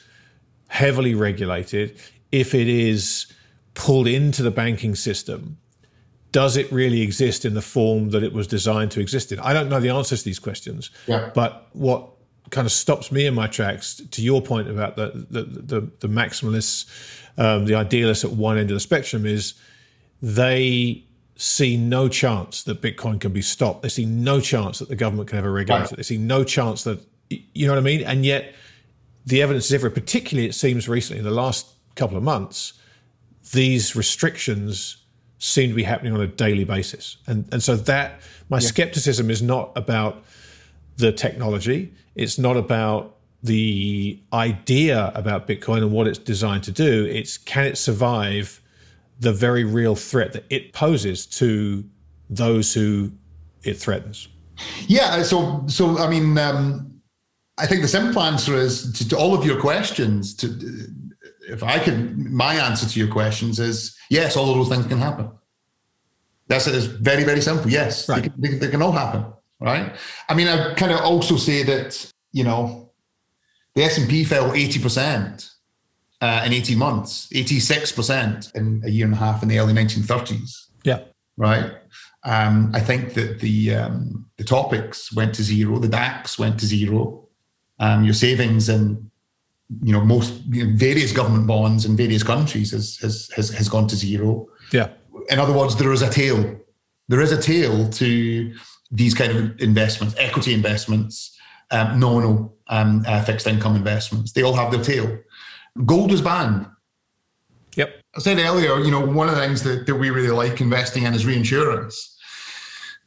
heavily 0.67 1.15
regulated, 1.15 1.99
if 2.31 2.53
it 2.55 2.67
is 2.67 3.27
pulled 3.73 4.07
into 4.07 4.43
the 4.43 4.51
banking 4.51 4.95
system? 4.95 5.57
Does 6.31 6.55
it 6.55 6.71
really 6.71 7.01
exist 7.01 7.43
in 7.43 7.55
the 7.55 7.61
form 7.61 8.11
that 8.11 8.23
it 8.23 8.31
was 8.31 8.47
designed 8.47 8.91
to 8.91 9.01
exist 9.01 9.33
in? 9.33 9.39
I 9.39 9.51
don't 9.51 9.67
know 9.67 9.81
the 9.81 9.89
answers 9.89 10.19
to 10.19 10.25
these 10.25 10.39
questions. 10.39 10.89
Yeah. 11.05 11.29
But 11.33 11.67
what 11.73 12.09
kind 12.51 12.65
of 12.65 12.71
stops 12.71 13.11
me 13.11 13.25
in 13.25 13.33
my 13.33 13.47
tracks, 13.47 13.95
to 13.95 14.21
your 14.21 14.41
point 14.41 14.69
about 14.69 14.95
the 14.95 15.25
the 15.29 15.43
the, 15.43 15.91
the 15.99 16.07
maximalists, 16.07 16.85
um, 17.37 17.65
the 17.65 17.75
idealists 17.75 18.23
at 18.23 18.31
one 18.31 18.57
end 18.57 18.69
of 18.71 18.75
the 18.75 18.79
spectrum, 18.79 19.25
is 19.25 19.55
they 20.21 21.03
see 21.35 21.75
no 21.75 22.07
chance 22.07 22.63
that 22.63 22.81
Bitcoin 22.81 23.19
can 23.19 23.33
be 23.33 23.41
stopped. 23.41 23.81
They 23.81 23.89
see 23.89 24.05
no 24.05 24.39
chance 24.39 24.79
that 24.79 24.89
the 24.89 24.95
government 24.95 25.29
can 25.29 25.39
ever 25.39 25.51
regulate 25.51 25.79
right. 25.79 25.91
it. 25.91 25.95
They 25.95 26.03
see 26.03 26.17
no 26.17 26.43
chance 26.43 26.83
that, 26.83 26.99
you 27.29 27.65
know 27.65 27.73
what 27.73 27.79
I 27.79 27.83
mean? 27.83 28.03
And 28.03 28.23
yet 28.25 28.53
the 29.25 29.41
evidence 29.41 29.65
is 29.65 29.73
everywhere, 29.73 29.95
particularly 29.95 30.47
it 30.47 30.53
seems 30.53 30.87
recently 30.87 31.19
in 31.19 31.25
the 31.25 31.31
last 31.31 31.67
couple 31.95 32.15
of 32.15 32.23
months, 32.23 32.73
these 33.53 33.95
restrictions 33.95 34.97
seem 35.39 35.69
to 35.69 35.75
be 35.75 35.83
happening 35.83 36.13
on 36.13 36.21
a 36.21 36.27
daily 36.27 36.63
basis. 36.63 37.17
And, 37.25 37.51
and 37.51 37.63
so 37.63 37.75
that, 37.75 38.21
my 38.49 38.57
yeah. 38.57 38.67
skepticism 38.67 39.31
is 39.31 39.41
not 39.41 39.71
about 39.75 40.23
the 40.97 41.11
technology. 41.11 41.91
It's 42.13 42.37
not 42.37 42.55
about 42.57 43.17
the 43.41 44.19
idea 44.31 45.11
about 45.15 45.47
Bitcoin 45.47 45.77
and 45.77 45.91
what 45.91 46.05
it's 46.05 46.19
designed 46.19 46.63
to 46.65 46.71
do. 46.71 47.05
It's 47.05 47.39
can 47.39 47.65
it 47.65 47.77
survive 47.79 48.61
the 49.21 49.31
very 49.31 49.63
real 49.63 49.95
threat 49.95 50.33
that 50.33 50.45
it 50.49 50.73
poses 50.73 51.25
to 51.25 51.85
those 52.29 52.73
who 52.73 53.11
it 53.63 53.75
threatens? 53.75 54.27
Yeah. 54.87 55.23
So, 55.23 55.63
so 55.67 55.97
I 55.97 56.09
mean, 56.09 56.37
um, 56.37 57.01
I 57.57 57.67
think 57.67 57.81
the 57.81 57.87
simple 57.87 58.21
answer 58.21 58.55
is 58.55 58.91
to, 58.93 59.07
to, 59.09 59.17
all 59.17 59.33
of 59.33 59.45
your 59.45 59.59
questions. 59.59 60.35
To, 60.35 60.47
if 61.47 61.63
I 61.63 61.79
can, 61.79 62.33
my 62.33 62.55
answer 62.55 62.87
to 62.87 62.99
your 62.99 63.09
questions 63.09 63.59
is 63.59 63.95
yes. 64.09 64.35
All 64.35 64.49
of 64.49 64.57
those 64.57 64.69
things 64.69 64.87
can 64.87 64.97
happen. 64.97 65.31
That's 66.47 66.67
it. 66.67 66.75
It's 66.75 66.85
very, 66.85 67.23
very 67.23 67.41
simple. 67.41 67.71
Yes, 67.71 68.09
right. 68.09 68.23
they, 68.23 68.29
can, 68.29 68.41
they, 68.41 68.57
they 68.57 68.67
can 68.69 68.81
all 68.81 68.91
happen. 68.91 69.25
Right. 69.59 69.95
I 70.27 70.33
mean, 70.33 70.47
I 70.47 70.73
kind 70.73 70.91
of 70.91 71.01
also 71.01 71.37
say 71.37 71.63
that 71.63 72.11
you 72.31 72.43
know 72.43 72.91
The 73.75 73.83
S&P 73.83 74.23
fell 74.23 74.49
80% 74.51 75.50
uh, 76.21 76.43
in 76.45 76.53
18 76.53 76.77
months, 76.77 77.27
86% 77.33 78.55
in 78.55 78.81
a 78.85 78.89
year 78.89 79.05
and 79.05 79.13
a 79.13 79.17
half 79.17 79.41
in 79.41 79.49
the 79.49 79.59
early 79.59 79.73
1930s. 79.73 80.67
Yeah. 80.83 80.99
Right. 81.35 81.71
Um, 82.23 82.71
I 82.73 82.79
think 82.79 83.15
that 83.15 83.39
the 83.39 83.73
um, 83.73 84.27
the 84.37 84.43
TOPIX 84.43 85.15
went 85.15 85.33
to 85.35 85.43
zero, 85.43 85.79
the 85.79 85.87
DAX 85.87 86.37
went 86.37 86.59
to 86.59 86.67
zero. 86.67 87.27
Um, 87.79 88.03
your 88.03 88.13
savings 88.13 88.69
in 88.69 89.09
you 89.81 89.93
know 89.93 90.01
most 90.01 90.33
you 90.49 90.67
know, 90.67 90.71
various 90.75 91.11
government 91.13 91.47
bonds 91.47 91.85
in 91.85 91.95
various 91.95 92.21
countries 92.21 92.71
has, 92.71 92.97
has 92.97 93.29
has 93.35 93.49
has 93.49 93.69
gone 93.69 93.87
to 93.87 93.95
zero. 93.95 94.47
Yeah. 94.71 94.89
In 95.29 95.39
other 95.39 95.53
words, 95.53 95.75
there 95.75 95.91
is 95.91 96.03
a 96.03 96.09
tail. 96.09 96.59
There 97.07 97.21
is 97.21 97.31
a 97.31 97.41
tail 97.41 97.89
to 97.89 98.53
these 98.91 99.15
kind 99.15 99.31
of 99.35 99.59
investments, 99.59 100.15
equity 100.19 100.53
investments, 100.53 101.35
um, 101.71 101.99
nominal 101.99 102.55
um, 102.67 103.03
uh, 103.07 103.23
fixed 103.23 103.47
income 103.47 103.75
investments. 103.75 104.33
They 104.33 104.43
all 104.43 104.53
have 104.53 104.71
their 104.71 104.83
tail. 104.83 105.17
Gold 105.85 106.11
was 106.11 106.21
banned. 106.21 106.67
Yep. 107.75 108.01
I 108.15 108.19
said 108.19 108.39
earlier, 108.39 108.79
you 108.79 108.91
know, 108.91 109.05
one 109.05 109.29
of 109.29 109.35
the 109.35 109.41
things 109.41 109.63
that, 109.63 109.85
that 109.85 109.95
we 109.95 110.09
really 110.09 110.31
like 110.31 110.59
investing 110.59 111.03
in 111.03 111.13
is 111.13 111.25
reinsurance. 111.25 112.17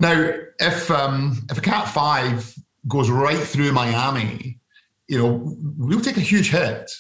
Now, 0.00 0.32
if 0.58 0.90
um, 0.90 1.46
if 1.50 1.58
a 1.58 1.60
Cat 1.60 1.88
Five 1.88 2.54
goes 2.88 3.10
right 3.10 3.38
through 3.38 3.72
Miami, 3.72 4.58
you 5.08 5.18
know, 5.18 5.56
we'll 5.76 6.00
take 6.00 6.16
a 6.16 6.20
huge 6.20 6.50
hit, 6.50 6.90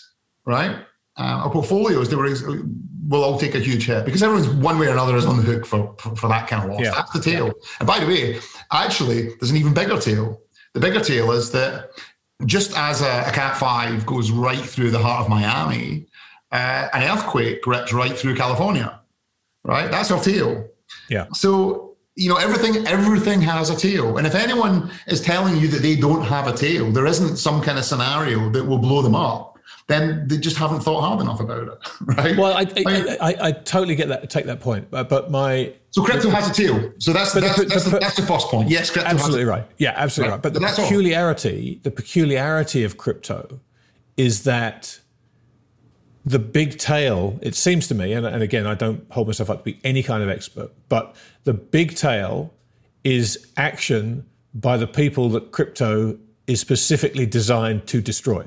right? 0.44 0.76
Uh, 1.16 1.42
our 1.44 1.50
portfolios, 1.50 2.08
they 2.08 2.16
were, 2.16 2.28
will 3.08 3.24
all 3.24 3.38
take 3.38 3.54
a 3.54 3.60
huge 3.60 3.86
hit 3.86 4.04
because 4.04 4.22
everyone's 4.22 4.48
one 4.48 4.78
way 4.78 4.88
or 4.88 4.92
another 4.92 5.16
is 5.16 5.24
on 5.24 5.36
the 5.36 5.42
hook 5.42 5.64
for 5.64 5.94
for, 5.98 6.14
for 6.16 6.28
that 6.28 6.48
kind 6.48 6.64
of 6.64 6.70
loss. 6.70 6.82
Yeah. 6.82 6.90
That's 6.90 7.12
the 7.12 7.20
tail. 7.20 7.46
Yeah. 7.46 7.52
And 7.80 7.86
by 7.86 8.00
the 8.00 8.06
way, 8.06 8.40
actually, 8.72 9.34
there's 9.40 9.50
an 9.50 9.56
even 9.56 9.72
bigger 9.72 9.98
tail. 9.98 10.42
The 10.74 10.80
bigger 10.80 11.00
tail 11.00 11.30
is 11.32 11.50
that 11.52 11.90
just 12.46 12.76
as 12.76 13.00
a, 13.00 13.24
a 13.26 13.32
Cat 13.32 13.56
5 13.56 14.06
goes 14.06 14.30
right 14.30 14.60
through 14.60 14.90
the 14.90 14.98
heart 14.98 15.24
of 15.24 15.28
Miami, 15.30 16.06
uh, 16.52 16.88
an 16.92 17.02
earthquake 17.02 17.66
rips 17.66 17.92
right 17.92 18.16
through 18.16 18.36
California, 18.36 19.00
right? 19.64 19.90
That's 19.90 20.10
our 20.10 20.22
tail. 20.22 20.66
Yeah. 21.08 21.26
So, 21.32 21.96
you 22.16 22.28
know, 22.28 22.36
everything 22.36 22.86
everything 22.86 23.40
has 23.40 23.70
a 23.70 23.76
tail. 23.76 24.18
And 24.18 24.26
if 24.26 24.34
anyone 24.34 24.90
is 25.08 25.20
telling 25.20 25.56
you 25.56 25.68
that 25.68 25.82
they 25.82 25.96
don't 25.96 26.22
have 26.22 26.46
a 26.46 26.52
tail, 26.52 26.90
there 26.92 27.06
isn't 27.06 27.36
some 27.36 27.60
kind 27.60 27.78
of 27.78 27.84
scenario 27.84 28.50
that 28.50 28.64
will 28.64 28.78
blow 28.78 29.02
them 29.02 29.14
up 29.14 29.53
then 29.86 30.26
they 30.28 30.38
just 30.38 30.56
haven't 30.56 30.80
thought 30.80 31.02
hard 31.02 31.20
enough 31.20 31.40
about 31.40 31.68
it, 31.68 31.78
right? 32.16 32.36
Well, 32.36 32.54
I, 32.54 32.66
I, 32.86 33.16
I, 33.20 33.36
I 33.48 33.52
totally 33.52 33.94
get 33.94 34.08
that, 34.08 34.30
take 34.30 34.46
that 34.46 34.60
point, 34.60 34.90
but, 34.90 35.08
but 35.08 35.30
my 35.30 35.74
so 35.90 36.02
crypto 36.02 36.30
has 36.30 36.48
a 36.48 36.52
tail. 36.52 36.92
So 36.98 37.12
that's 37.12 37.32
that's, 37.32 37.56
the, 37.56 37.64
that's, 37.66 37.84
the, 37.84 37.98
that's, 37.98 38.16
the, 38.16 38.22
first 38.22 38.48
point. 38.48 38.70
Yes, 38.70 38.90
crypto 38.90 39.10
absolutely 39.10 39.44
right. 39.44 39.64
Yeah, 39.78 39.92
absolutely 39.94 40.30
right. 40.30 40.36
right. 40.36 40.42
But 40.42 40.54
the 40.54 40.60
peculiarity, 40.60 41.74
all. 41.76 41.80
the 41.82 41.90
peculiarity 41.90 42.82
of 42.82 42.96
crypto, 42.96 43.60
is 44.16 44.44
that 44.44 45.00
the 46.24 46.38
big 46.38 46.78
tail. 46.78 47.38
It 47.42 47.54
seems 47.54 47.86
to 47.88 47.94
me, 47.94 48.14
and, 48.14 48.24
and 48.24 48.42
again, 48.42 48.66
I 48.66 48.74
don't 48.74 49.04
hold 49.12 49.26
myself 49.26 49.50
up 49.50 49.58
to 49.58 49.64
be 49.64 49.78
any 49.84 50.02
kind 50.02 50.22
of 50.22 50.30
expert, 50.30 50.72
but 50.88 51.14
the 51.44 51.52
big 51.52 51.94
tail 51.94 52.54
is 53.04 53.46
action 53.58 54.24
by 54.54 54.78
the 54.78 54.86
people 54.86 55.28
that 55.30 55.52
crypto 55.52 56.18
is 56.46 56.60
specifically 56.60 57.26
designed 57.26 57.86
to 57.88 58.00
destroy. 58.00 58.46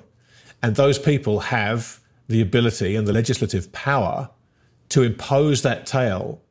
And 0.64 0.76
those 0.76 0.98
people 1.00 1.40
have 1.40 2.00
the 2.28 2.42
ability 2.42 2.96
and 2.96 3.08
the 3.08 3.14
legislative 3.14 3.72
power 3.72 4.30
to 4.90 5.04
impose 5.04 5.62
that 5.62 5.86
tail 5.86 6.42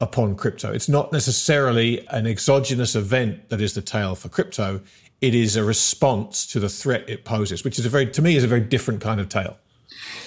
upon 0.00 0.36
crypto. 0.36 0.72
It's 0.72 0.88
not 0.88 1.12
necessarily 1.12 2.06
an 2.08 2.26
exogenous 2.26 2.94
event 2.94 3.48
that 3.48 3.60
is 3.60 3.74
the 3.74 3.82
tail 3.82 4.14
for 4.14 4.28
crypto. 4.28 4.80
It 5.20 5.34
is 5.34 5.56
a 5.56 5.64
response 5.64 6.46
to 6.48 6.60
the 6.60 6.68
threat 6.68 7.08
it 7.08 7.24
poses, 7.24 7.64
which 7.64 7.78
is 7.78 7.86
a 7.86 7.88
very, 7.88 8.06
to 8.06 8.22
me, 8.22 8.36
is 8.36 8.44
a 8.44 8.48
very 8.48 8.60
different 8.60 9.00
kind 9.00 9.20
of 9.20 9.28
tail. 9.28 9.56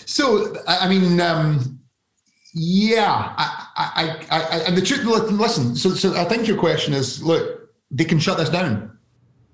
So, 0.05 0.55
I 0.67 0.89
mean, 0.89 1.21
um, 1.21 1.79
yeah, 2.53 3.33
I, 3.37 3.67
I, 3.77 4.17
I, 4.29 4.41
I, 4.41 4.57
and 4.67 4.75
the 4.75 4.81
truth, 4.81 5.05
listen, 5.05 5.75
so, 5.75 5.91
so 5.91 6.15
I 6.15 6.25
think 6.25 6.47
your 6.47 6.57
question 6.57 6.93
is, 6.93 7.23
look, 7.23 7.69
they 7.89 8.03
can 8.03 8.19
shut 8.19 8.37
this 8.37 8.49
down. 8.49 8.97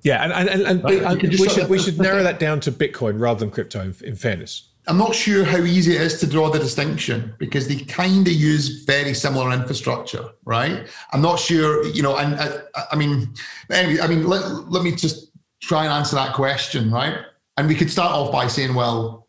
Yeah, 0.07 0.23
and 0.23 0.49
and, 0.49 0.61
and, 0.61 0.83
right. 0.85 1.01
and 1.01 1.21
we 1.21 1.49
should 1.49 1.67
we 1.67 1.77
should 1.77 1.99
narrow 1.99 2.23
that 2.23 2.39
down 2.39 2.61
to 2.61 2.71
Bitcoin 2.71 3.19
rather 3.19 3.41
than 3.41 3.51
crypto. 3.51 3.81
In, 3.81 3.93
in, 4.05 4.15
fairness, 4.15 4.69
I'm 4.87 4.97
not 4.97 5.13
sure 5.13 5.43
how 5.43 5.57
easy 5.57 5.95
it 5.95 6.01
is 6.01 6.17
to 6.21 6.27
draw 6.27 6.49
the 6.49 6.59
distinction 6.59 7.35
because 7.39 7.67
they 7.67 7.75
kind 7.75 8.25
of 8.25 8.31
use 8.31 8.85
very 8.85 9.13
similar 9.13 9.51
infrastructure, 9.51 10.29
right? 10.45 10.87
I'm 11.11 11.21
not 11.21 11.39
sure, 11.39 11.85
you 11.87 12.01
know, 12.03 12.15
and 12.15 12.35
I, 12.35 12.83
I 12.93 12.95
mean, 12.95 13.33
anyway, 13.69 13.99
I 14.01 14.07
mean, 14.07 14.25
let, 14.25 14.45
let 14.71 14.81
me 14.81 14.95
just 14.95 15.29
try 15.61 15.83
and 15.83 15.91
answer 15.91 16.15
that 16.15 16.33
question, 16.33 16.89
right? 16.89 17.17
And 17.57 17.67
we 17.67 17.75
could 17.75 17.91
start 17.91 18.13
off 18.13 18.31
by 18.31 18.47
saying, 18.47 18.75
well, 18.75 19.27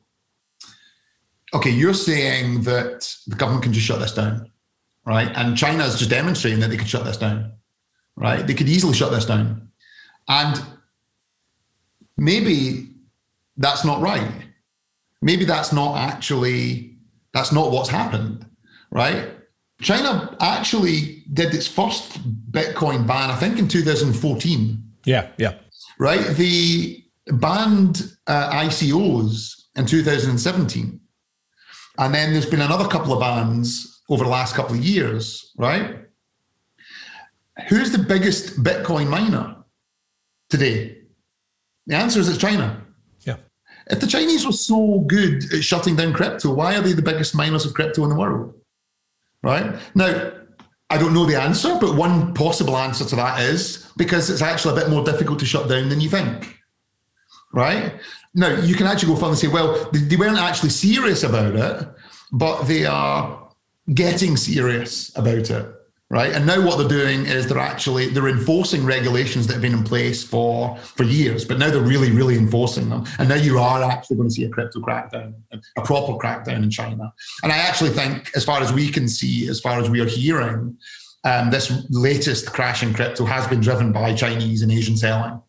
okay, 1.54 1.70
you're 1.70 1.92
saying 1.92 2.62
that 2.62 3.12
the 3.26 3.34
government 3.34 3.64
can 3.64 3.72
just 3.72 3.84
shut 3.84 3.98
this 3.98 4.14
down, 4.14 4.48
right? 5.04 5.32
And 5.34 5.56
China 5.56 5.82
is 5.82 5.98
just 5.98 6.10
demonstrating 6.10 6.60
that 6.60 6.70
they 6.70 6.76
could 6.76 6.88
shut 6.88 7.04
this 7.04 7.16
down, 7.16 7.54
right? 8.14 8.46
They 8.46 8.54
could 8.54 8.68
easily 8.68 8.94
shut 8.94 9.10
this 9.10 9.24
down 9.24 9.67
and 10.28 10.62
maybe 12.16 12.90
that's 13.56 13.84
not 13.84 14.00
right. 14.00 14.30
Maybe 15.20 15.44
that's 15.44 15.72
not 15.72 15.96
actually, 15.96 16.96
that's 17.32 17.52
not 17.52 17.72
what's 17.72 17.88
happened, 17.88 18.46
right? 18.90 19.30
China 19.80 20.36
actually 20.40 21.24
did 21.32 21.54
its 21.54 21.66
first 21.66 22.18
Bitcoin 22.52 23.06
ban, 23.06 23.30
I 23.30 23.36
think, 23.36 23.58
in 23.58 23.68
2014. 23.68 24.82
Yeah, 25.04 25.28
yeah. 25.38 25.54
Right? 25.98 26.24
The 26.36 27.04
banned 27.26 28.12
uh, 28.26 28.50
ICOs 28.50 29.54
in 29.76 29.86
2017. 29.86 31.00
And 31.98 32.14
then 32.14 32.32
there's 32.32 32.46
been 32.46 32.60
another 32.60 32.86
couple 32.88 33.12
of 33.12 33.20
bans 33.20 34.02
over 34.08 34.24
the 34.24 34.30
last 34.30 34.54
couple 34.54 34.76
of 34.76 34.84
years, 34.84 35.52
right? 35.56 36.04
Who's 37.68 37.90
the 37.90 37.98
biggest 37.98 38.62
Bitcoin 38.62 39.08
miner? 39.08 39.56
Today? 40.48 40.98
The 41.86 41.96
answer 41.96 42.20
is 42.20 42.28
it's 42.28 42.38
China. 42.38 42.84
Yeah. 43.20 43.36
If 43.86 44.00
the 44.00 44.06
Chinese 44.06 44.46
were 44.46 44.52
so 44.52 45.00
good 45.00 45.52
at 45.52 45.64
shutting 45.64 45.96
down 45.96 46.12
crypto, 46.12 46.52
why 46.52 46.76
are 46.76 46.82
they 46.82 46.92
the 46.92 47.02
biggest 47.02 47.34
miners 47.34 47.64
of 47.64 47.74
crypto 47.74 48.04
in 48.04 48.10
the 48.10 48.16
world? 48.16 48.54
Right? 49.42 49.74
Now, 49.94 50.32
I 50.90 50.98
don't 50.98 51.14
know 51.14 51.26
the 51.26 51.40
answer, 51.40 51.76
but 51.80 51.96
one 51.96 52.34
possible 52.34 52.76
answer 52.76 53.04
to 53.04 53.16
that 53.16 53.40
is 53.40 53.90
because 53.96 54.30
it's 54.30 54.42
actually 54.42 54.72
a 54.72 54.84
bit 54.84 54.90
more 54.90 55.04
difficult 55.04 55.38
to 55.40 55.46
shut 55.46 55.68
down 55.68 55.88
than 55.88 56.00
you 56.00 56.08
think. 56.08 56.58
Right? 57.52 57.94
Now, 58.34 58.54
you 58.60 58.74
can 58.74 58.86
actually 58.86 59.08
go 59.08 59.16
further 59.16 59.30
and 59.30 59.38
say, 59.38 59.48
well, 59.48 59.90
they 59.92 60.16
weren't 60.16 60.38
actually 60.38 60.70
serious 60.70 61.22
about 61.22 61.56
it, 61.56 61.88
but 62.32 62.64
they 62.64 62.84
are 62.84 63.50
getting 63.94 64.36
serious 64.36 65.16
about 65.16 65.50
it 65.50 65.77
right? 66.10 66.32
And 66.32 66.46
now 66.46 66.64
what 66.64 66.78
they're 66.78 66.88
doing 66.88 67.26
is 67.26 67.46
they're 67.46 67.58
actually 67.58 68.08
they're 68.08 68.28
enforcing 68.28 68.84
regulations 68.84 69.46
that 69.46 69.54
have 69.54 69.62
been 69.62 69.74
in 69.74 69.84
place 69.84 70.24
for 70.24 70.76
for 70.78 71.04
years, 71.04 71.44
but 71.44 71.58
now 71.58 71.70
they're 71.70 71.82
really 71.82 72.10
really 72.10 72.36
enforcing 72.36 72.88
them. 72.88 73.04
And 73.18 73.28
now 73.28 73.34
you 73.34 73.58
are 73.58 73.82
actually 73.82 74.16
going 74.16 74.28
to 74.28 74.34
see 74.34 74.44
a 74.44 74.48
crypto 74.48 74.80
crackdown, 74.80 75.34
a 75.52 75.82
proper 75.82 76.12
crackdown 76.14 76.62
in 76.62 76.70
China. 76.70 77.12
And 77.42 77.52
I 77.52 77.58
actually 77.58 77.90
think, 77.90 78.30
as 78.34 78.44
far 78.44 78.60
as 78.60 78.72
we 78.72 78.90
can 78.90 79.08
see, 79.08 79.48
as 79.48 79.60
far 79.60 79.80
as 79.80 79.90
we 79.90 80.00
are 80.00 80.06
hearing, 80.06 80.76
um, 81.24 81.50
this 81.50 81.86
latest 81.90 82.52
crash 82.52 82.82
in 82.82 82.94
crypto 82.94 83.24
has 83.24 83.46
been 83.46 83.60
driven 83.60 83.92
by 83.92 84.14
Chinese 84.14 84.62
and 84.62 84.72
Asian 84.72 84.96
selling, 84.96 85.40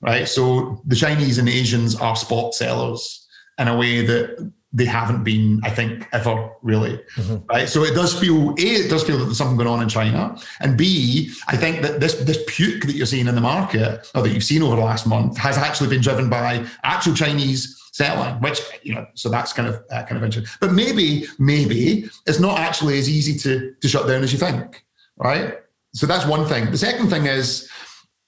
right? 0.00 0.26
So 0.26 0.80
the 0.86 0.96
Chinese 0.96 1.38
and 1.38 1.48
Asians 1.48 1.94
are 1.96 2.16
spot 2.16 2.54
sellers 2.54 3.26
in 3.58 3.68
a 3.68 3.76
way 3.76 4.06
that 4.06 4.52
they 4.72 4.84
haven't 4.84 5.24
been, 5.24 5.60
I 5.64 5.70
think, 5.70 6.06
ever 6.12 6.50
really. 6.62 7.00
Mm-hmm. 7.16 7.46
Right. 7.46 7.68
So 7.68 7.84
it 7.84 7.94
does 7.94 8.18
feel 8.18 8.50
A, 8.50 8.62
it 8.62 8.90
does 8.90 9.02
feel 9.02 9.18
that 9.18 9.24
there's 9.24 9.38
something 9.38 9.56
going 9.56 9.68
on 9.68 9.82
in 9.82 9.88
China. 9.88 10.36
And 10.60 10.76
B, 10.76 11.32
I 11.46 11.56
think 11.56 11.80
that 11.82 12.00
this 12.00 12.14
this 12.16 12.42
puke 12.46 12.84
that 12.84 12.94
you're 12.94 13.06
seeing 13.06 13.28
in 13.28 13.34
the 13.34 13.40
market 13.40 14.10
or 14.14 14.22
that 14.22 14.30
you've 14.30 14.44
seen 14.44 14.62
over 14.62 14.76
the 14.76 14.82
last 14.82 15.06
month 15.06 15.38
has 15.38 15.56
actually 15.56 15.88
been 15.88 16.02
driven 16.02 16.28
by 16.28 16.66
actual 16.82 17.14
Chinese 17.14 17.82
selling, 17.92 18.34
which, 18.40 18.60
you 18.82 18.94
know, 18.94 19.06
so 19.14 19.28
that's 19.30 19.52
kind 19.52 19.68
of 19.68 19.76
uh, 19.90 20.02
kind 20.04 20.18
of 20.18 20.22
interesting. 20.22 20.52
But 20.60 20.72
maybe, 20.72 21.26
maybe 21.38 22.08
it's 22.26 22.40
not 22.40 22.58
actually 22.58 22.98
as 22.98 23.08
easy 23.08 23.38
to 23.38 23.74
to 23.80 23.88
shut 23.88 24.06
down 24.06 24.22
as 24.22 24.32
you 24.32 24.38
think. 24.38 24.84
Right. 25.16 25.58
So 25.94 26.06
that's 26.06 26.26
one 26.26 26.46
thing. 26.46 26.70
The 26.70 26.78
second 26.78 27.08
thing 27.08 27.24
is 27.24 27.70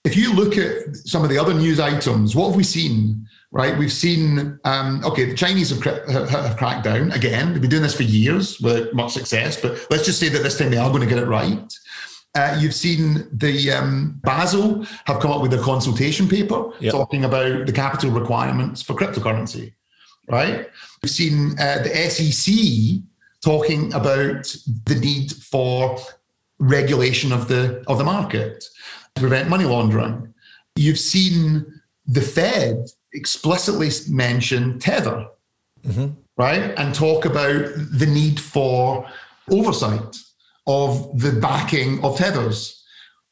if 0.04 0.16
you 0.16 0.32
look 0.32 0.56
at 0.56 0.96
some 0.96 1.22
of 1.22 1.28
the 1.28 1.38
other 1.38 1.52
news 1.52 1.78
items, 1.78 2.34
what 2.34 2.46
have 2.48 2.56
we 2.56 2.64
seen? 2.64 3.26
Right? 3.52 3.76
We've 3.76 3.92
seen, 3.92 4.58
um, 4.64 5.04
okay, 5.04 5.24
the 5.24 5.36
Chinese 5.36 5.70
have, 5.70 5.82
have, 6.08 6.28
have, 6.28 6.56
cracked 6.56 6.84
down 6.84 7.10
again. 7.12 7.52
They've 7.52 7.60
been 7.60 7.70
doing 7.70 7.82
this 7.82 7.96
for 7.96 8.04
years 8.04 8.60
without 8.60 8.94
much 8.94 9.12
success, 9.12 9.60
but 9.60 9.86
let's 9.90 10.04
just 10.04 10.20
say 10.20 10.28
that 10.28 10.42
this 10.42 10.56
time 10.56 10.70
they 10.70 10.76
are 10.76 10.90
going 10.90 11.02
to 11.02 11.08
get 11.08 11.18
it 11.18 11.26
right. 11.26 11.72
Uh, 12.36 12.56
you've 12.60 12.74
seen 12.74 13.28
the 13.32 13.72
um, 13.72 14.20
Basel 14.22 14.84
have 15.06 15.20
come 15.20 15.32
up 15.32 15.42
with 15.42 15.52
a 15.52 15.58
consultation 15.58 16.28
paper 16.28 16.70
yep. 16.78 16.92
talking 16.92 17.24
about 17.24 17.66
the 17.66 17.72
capital 17.72 18.12
requirements 18.12 18.82
for 18.82 18.94
cryptocurrency, 18.94 19.72
right? 20.28 20.68
We've 21.02 21.10
seen 21.10 21.58
uh, 21.58 21.82
the 21.82 22.08
SEC 22.08 23.02
talking 23.42 23.92
about 23.94 24.54
the 24.84 24.94
need 24.94 25.32
for 25.32 25.98
regulation 26.60 27.32
of 27.32 27.48
the 27.48 27.82
of 27.88 27.98
the 27.98 28.04
market 28.04 28.64
to 29.16 29.20
prevent 29.20 29.48
money 29.48 29.64
laundering. 29.64 30.32
You've 30.76 31.00
seen 31.00 31.80
the 32.06 32.20
Fed 32.20 32.86
explicitly 33.12 33.90
mention 34.08 34.78
tether, 34.78 35.26
mm-hmm. 35.86 36.08
right, 36.36 36.72
and 36.76 36.94
talk 36.94 37.24
about 37.24 37.64
the 37.92 38.06
need 38.06 38.40
for 38.40 39.06
oversight 39.50 40.16
of 40.66 41.18
the 41.18 41.32
backing 41.32 42.02
of 42.04 42.16
tethers, 42.16 42.84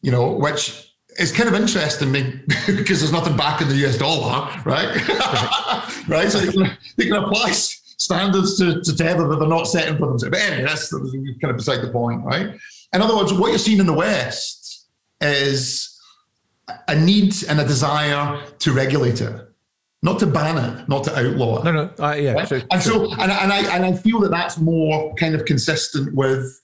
you 0.02 0.10
know, 0.10 0.32
which 0.32 0.92
is 1.18 1.32
kind 1.32 1.48
of 1.48 1.54
interesting 1.54 2.12
because 2.66 3.00
there's 3.00 3.12
nothing 3.12 3.36
back 3.36 3.60
in 3.60 3.68
the 3.68 3.86
US 3.86 3.98
dollar, 3.98 4.50
right? 4.64 5.08
right. 6.08 6.30
So 6.30 6.38
they 6.38 6.52
can, 6.52 6.78
they 6.96 7.06
can 7.06 7.16
apply 7.16 7.50
standards 7.52 8.56
to, 8.58 8.80
to 8.80 8.96
tether 8.96 9.28
that 9.28 9.38
they're 9.38 9.48
not 9.48 9.64
setting 9.64 9.98
for 9.98 10.06
themselves. 10.06 10.30
But 10.30 10.40
anyway, 10.40 10.64
that's 10.64 10.90
kind 10.92 11.50
of 11.50 11.56
beside 11.56 11.82
the 11.82 11.90
point, 11.90 12.24
right? 12.24 12.58
In 12.92 13.02
other 13.02 13.16
words, 13.16 13.32
what 13.32 13.48
you're 13.48 13.58
seeing 13.58 13.80
in 13.80 13.86
the 13.86 13.92
West 13.92 14.86
is 15.20 16.00
a 16.86 16.94
need 16.94 17.34
and 17.48 17.60
a 17.60 17.64
desire 17.64 18.42
to 18.60 18.72
regulate 18.72 19.20
it 19.20 19.47
not 20.02 20.18
to 20.20 20.26
ban 20.26 20.56
it, 20.58 20.88
not 20.88 21.04
to 21.04 21.18
outlaw 21.18 21.60
it. 21.60 21.64
No, 21.64 21.72
no, 21.72 21.90
uh, 21.98 22.14
yeah. 22.14 22.32
Right? 22.32 22.64
and 22.70 22.82
so, 22.82 23.10
and, 23.12 23.32
and 23.32 23.52
I 23.52 23.74
and 23.74 23.84
I 23.84 23.92
feel 23.94 24.20
that 24.20 24.30
that's 24.30 24.58
more 24.58 25.14
kind 25.14 25.34
of 25.34 25.44
consistent 25.44 26.14
with, 26.14 26.60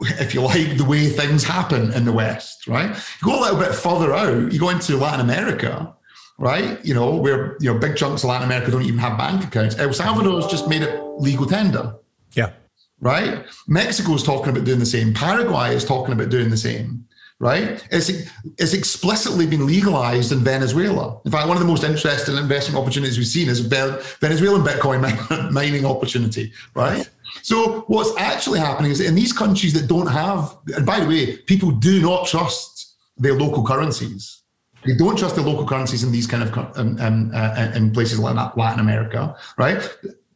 if 0.00 0.34
you 0.34 0.40
like, 0.40 0.78
the 0.78 0.84
way 0.84 1.08
things 1.08 1.44
happen 1.44 1.92
in 1.92 2.04
the 2.04 2.12
West, 2.12 2.66
right? 2.66 2.90
You 2.90 3.24
go 3.24 3.38
a 3.38 3.42
little 3.42 3.58
bit 3.58 3.74
further 3.74 4.14
out, 4.14 4.52
you 4.52 4.58
go 4.58 4.70
into 4.70 4.96
Latin 4.96 5.20
America, 5.20 5.94
right? 6.38 6.82
You 6.84 6.94
know, 6.94 7.16
where 7.16 7.56
you 7.60 7.72
know 7.72 7.78
big 7.78 7.96
chunks 7.96 8.24
of 8.24 8.30
Latin 8.30 8.46
America 8.46 8.70
don't 8.70 8.82
even 8.82 8.98
have 8.98 9.18
bank 9.18 9.44
accounts. 9.44 9.78
El 9.78 9.92
Salvador's 9.92 10.46
just 10.46 10.68
made 10.68 10.82
it 10.82 11.02
legal 11.18 11.46
tender. 11.46 11.96
Yeah. 12.32 12.52
Right. 12.98 13.44
Mexico's 13.68 14.22
talking 14.22 14.48
about 14.50 14.64
doing 14.64 14.78
the 14.78 14.86
same. 14.86 15.12
Paraguay 15.12 15.74
is 15.74 15.84
talking 15.84 16.14
about 16.14 16.30
doing 16.30 16.48
the 16.48 16.56
same 16.56 17.05
right? 17.38 17.86
It's, 17.90 18.10
it's 18.58 18.72
explicitly 18.72 19.46
been 19.46 19.66
legalized 19.66 20.32
in 20.32 20.38
Venezuela. 20.38 21.20
In 21.24 21.30
fact, 21.30 21.48
one 21.48 21.56
of 21.56 21.62
the 21.62 21.68
most 21.68 21.84
interesting 21.84 22.36
investment 22.36 22.80
opportunities 22.82 23.18
we've 23.18 23.26
seen 23.26 23.48
is 23.48 23.60
Venezuelan 23.60 24.62
Bitcoin 24.62 25.50
mining 25.52 25.84
opportunity, 25.84 26.52
right? 26.74 27.08
So 27.42 27.84
what's 27.88 28.16
actually 28.16 28.60
happening 28.60 28.90
is 28.90 29.00
in 29.00 29.14
these 29.14 29.32
countries 29.32 29.74
that 29.74 29.86
don't 29.86 30.06
have, 30.06 30.56
and 30.74 30.86
by 30.86 31.00
the 31.00 31.06
way, 31.06 31.36
people 31.36 31.70
do 31.70 32.00
not 32.00 32.26
trust 32.26 32.96
their 33.18 33.34
local 33.34 33.64
currencies. 33.64 34.42
They 34.86 34.94
don't 34.94 35.18
trust 35.18 35.34
their 35.34 35.44
local 35.44 35.66
currencies 35.66 36.04
in 36.04 36.12
these 36.12 36.26
kind 36.26 36.42
of 36.42 36.78
um, 36.78 36.96
um, 37.00 37.32
uh, 37.34 37.72
in 37.74 37.92
places 37.92 38.18
like 38.18 38.56
Latin 38.56 38.80
America, 38.80 39.36
right? 39.58 39.82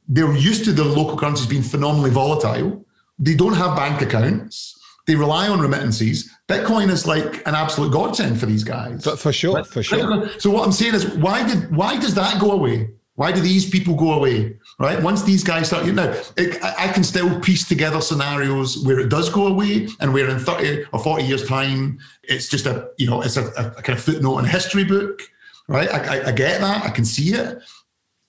They're 0.08 0.36
used 0.36 0.64
to 0.64 0.72
the 0.72 0.84
local 0.84 1.16
currencies 1.16 1.46
being 1.46 1.62
phenomenally 1.62 2.10
volatile. 2.10 2.84
They 3.18 3.34
don't 3.34 3.54
have 3.54 3.76
bank 3.76 4.02
accounts 4.02 4.76
they 5.10 5.16
rely 5.16 5.48
on 5.48 5.60
remittances. 5.60 6.30
Bitcoin 6.50 6.90
is 6.90 7.06
like 7.06 7.46
an 7.46 7.54
absolute 7.54 7.92
godsend 7.92 8.40
for 8.40 8.46
these 8.46 8.64
guys. 8.64 9.04
For, 9.04 9.16
for 9.16 9.32
sure, 9.32 9.62
for 9.64 9.82
sure. 9.82 10.28
So 10.40 10.50
what 10.50 10.64
I'm 10.64 10.72
saying 10.72 10.94
is, 10.94 11.06
why 11.16 11.46
did 11.46 11.74
why 11.74 11.98
does 11.98 12.14
that 12.14 12.40
go 12.40 12.52
away? 12.52 12.90
Why 13.14 13.32
do 13.32 13.40
these 13.40 13.68
people 13.68 13.94
go 13.94 14.14
away? 14.14 14.56
Right? 14.78 15.00
Once 15.02 15.22
these 15.22 15.44
guys 15.44 15.68
start, 15.68 15.84
you 15.84 15.92
know, 15.92 16.10
it, 16.36 16.58
I 16.64 16.88
can 16.88 17.04
still 17.04 17.38
piece 17.40 17.68
together 17.68 18.00
scenarios 18.00 18.82
where 18.84 18.98
it 18.98 19.10
does 19.10 19.28
go 19.28 19.46
away, 19.46 19.88
and 20.00 20.12
where 20.12 20.28
in 20.28 20.38
30 20.38 20.86
or 20.92 20.98
40 20.98 21.24
years' 21.24 21.46
time, 21.46 21.98
it's 22.24 22.48
just 22.48 22.66
a 22.66 22.90
you 22.98 23.08
know, 23.08 23.22
it's 23.22 23.36
a, 23.36 23.46
a 23.48 23.82
kind 23.82 23.96
of 23.98 24.04
footnote 24.04 24.38
in 24.40 24.44
a 24.46 24.48
history 24.48 24.84
book. 24.84 25.20
Right? 25.68 25.88
I, 25.88 26.16
I, 26.16 26.28
I 26.28 26.32
get 26.32 26.60
that. 26.60 26.84
I 26.84 26.90
can 26.90 27.04
see 27.04 27.34
it. 27.34 27.62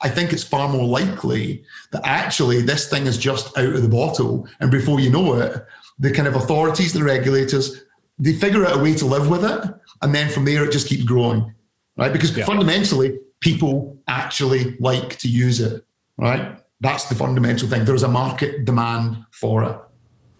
I 0.04 0.10
think 0.10 0.34
it's 0.34 0.44
far 0.44 0.68
more 0.68 0.86
likely 0.86 1.64
that 1.92 2.02
actually 2.06 2.62
this 2.62 2.90
thing 2.90 3.08
is 3.08 3.18
just 3.18 3.58
out 3.58 3.74
of 3.74 3.82
the 3.82 3.90
bottle, 3.90 4.48
and 4.60 4.70
before 4.70 5.00
you 5.00 5.10
know 5.10 5.36
it, 5.36 5.66
the 6.00 6.12
kind 6.12 6.28
of 6.28 6.36
authorities, 6.36 6.94
the 6.94 7.04
regulators, 7.04 7.84
they 8.22 8.34
figure 8.34 8.66
out 8.66 8.78
a 8.78 8.80
way 8.80 8.94
to 8.94 9.06
live 9.06 9.28
with 9.30 9.44
it. 9.44 9.74
And 10.02 10.16
then 10.16 10.30
from 10.30 10.46
there, 10.46 10.64
it 10.64 10.72
just 10.72 10.88
keeps 10.88 11.04
growing, 11.04 11.54
right? 11.98 12.14
Because 12.14 12.38
yeah. 12.38 12.46
fundamentally, 12.46 13.20
people 13.40 13.98
actually 14.08 14.78
like 14.80 15.18
to 15.18 15.28
use 15.28 15.60
it, 15.60 15.84
right? 16.18 16.58
That's 16.80 17.06
the 17.06 17.16
fundamental 17.16 17.68
thing. 17.68 17.84
There's 17.84 18.04
a 18.04 18.08
market 18.08 18.64
demand 18.64 19.26
for 19.32 19.64
it. 19.64 19.78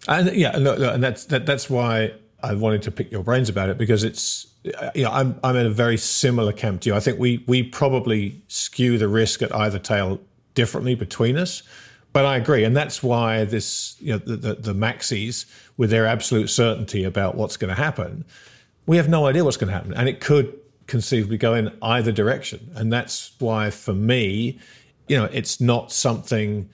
And 0.08 0.34
yeah, 0.34 0.56
look, 0.56 0.78
look, 0.78 0.94
and 0.94 1.02
that's 1.02 1.26
that, 1.26 1.44
that's 1.46 1.68
why 1.68 2.14
I 2.42 2.54
wanted 2.54 2.82
to 2.82 2.90
pick 2.90 3.10
your 3.12 3.22
brains 3.22 3.48
about 3.48 3.68
it 3.68 3.78
because 3.78 4.02
it's 4.02 4.48
you 4.94 5.04
know 5.04 5.10
I'm 5.10 5.38
I'm 5.44 5.56
in 5.56 5.66
a 5.66 5.70
very 5.70 5.96
similar 5.96 6.52
camp 6.52 6.82
to 6.82 6.90
you. 6.90 6.96
I 6.96 7.00
think 7.00 7.18
we 7.18 7.44
we 7.46 7.62
probably 7.62 8.42
skew 8.48 8.98
the 8.98 9.08
risk 9.08 9.42
at 9.42 9.54
either 9.54 9.78
tail 9.78 10.20
differently 10.54 10.94
between 10.94 11.36
us. 11.36 11.62
But 12.12 12.26
I 12.26 12.36
agree, 12.36 12.64
and 12.64 12.76
that's 12.76 13.02
why 13.02 13.44
this, 13.44 13.96
you 13.98 14.12
know, 14.12 14.18
the, 14.18 14.36
the, 14.36 14.54
the 14.54 14.74
maxis 14.74 15.46
with 15.76 15.90
their 15.90 16.06
absolute 16.06 16.48
certainty 16.48 17.04
about 17.04 17.36
what's 17.36 17.56
going 17.56 17.74
to 17.74 17.80
happen, 17.80 18.24
we 18.86 18.98
have 18.98 19.08
no 19.08 19.26
idea 19.26 19.44
what's 19.44 19.56
going 19.56 19.68
to 19.68 19.74
happen, 19.74 19.94
and 19.94 20.08
it 20.08 20.20
could 20.20 20.58
conceivably 20.86 21.38
go 21.38 21.54
in 21.54 21.74
either 21.80 22.12
direction. 22.12 22.70
And 22.74 22.92
that's 22.92 23.32
why, 23.38 23.70
for 23.70 23.94
me, 23.94 24.58
you 25.08 25.16
know, 25.16 25.24
it's 25.32 25.60
not 25.60 25.90
something 25.90 26.68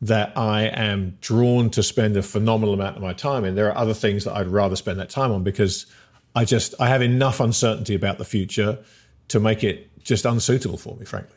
that 0.00 0.36
I 0.36 0.64
am 0.64 1.16
drawn 1.20 1.70
to 1.70 1.82
spend 1.82 2.16
a 2.16 2.22
phenomenal 2.22 2.74
amount 2.74 2.96
of 2.96 3.02
my 3.02 3.14
time 3.14 3.44
in. 3.44 3.54
There 3.54 3.68
are 3.70 3.76
other 3.76 3.94
things 3.94 4.24
that 4.24 4.36
I'd 4.36 4.48
rather 4.48 4.76
spend 4.76 4.98
that 5.00 5.10
time 5.10 5.32
on 5.32 5.42
because 5.42 5.86
I 6.34 6.44
just 6.44 6.74
I 6.78 6.88
have 6.88 7.02
enough 7.02 7.40
uncertainty 7.40 7.94
about 7.94 8.18
the 8.18 8.24
future 8.24 8.78
to 9.28 9.40
make 9.40 9.64
it 9.64 9.90
just 10.04 10.24
unsuitable 10.24 10.76
for 10.76 10.96
me, 10.96 11.04
frankly. 11.04 11.36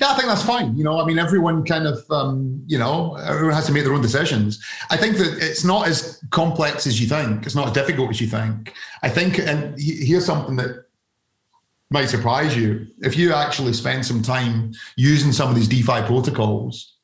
Yeah, 0.00 0.08
I 0.08 0.14
think 0.14 0.28
that's 0.28 0.42
fine. 0.42 0.76
You 0.76 0.84
know, 0.84 1.00
I 1.00 1.04
mean, 1.04 1.18
everyone 1.18 1.64
kind 1.64 1.86
of, 1.86 2.04
um, 2.10 2.62
you 2.66 2.78
know, 2.78 3.16
everyone 3.16 3.54
has 3.54 3.66
to 3.66 3.72
make 3.72 3.84
their 3.84 3.92
own 3.92 4.02
decisions. 4.02 4.64
I 4.90 4.96
think 4.96 5.16
that 5.18 5.38
it's 5.40 5.64
not 5.64 5.88
as 5.88 6.22
complex 6.30 6.86
as 6.86 7.00
you 7.00 7.06
think. 7.06 7.46
It's 7.46 7.54
not 7.54 7.68
as 7.68 7.72
difficult 7.72 8.10
as 8.10 8.20
you 8.20 8.26
think. 8.26 8.72
I 9.02 9.08
think, 9.08 9.38
and 9.38 9.78
here's 9.78 10.24
something 10.24 10.56
that 10.56 10.86
might 11.90 12.06
surprise 12.06 12.56
you. 12.56 12.86
If 12.98 13.16
you 13.16 13.32
actually 13.32 13.72
spend 13.72 14.04
some 14.04 14.22
time 14.22 14.72
using 14.96 15.32
some 15.32 15.48
of 15.48 15.54
these 15.54 15.68
DeFi 15.68 16.02
protocols, 16.02 16.94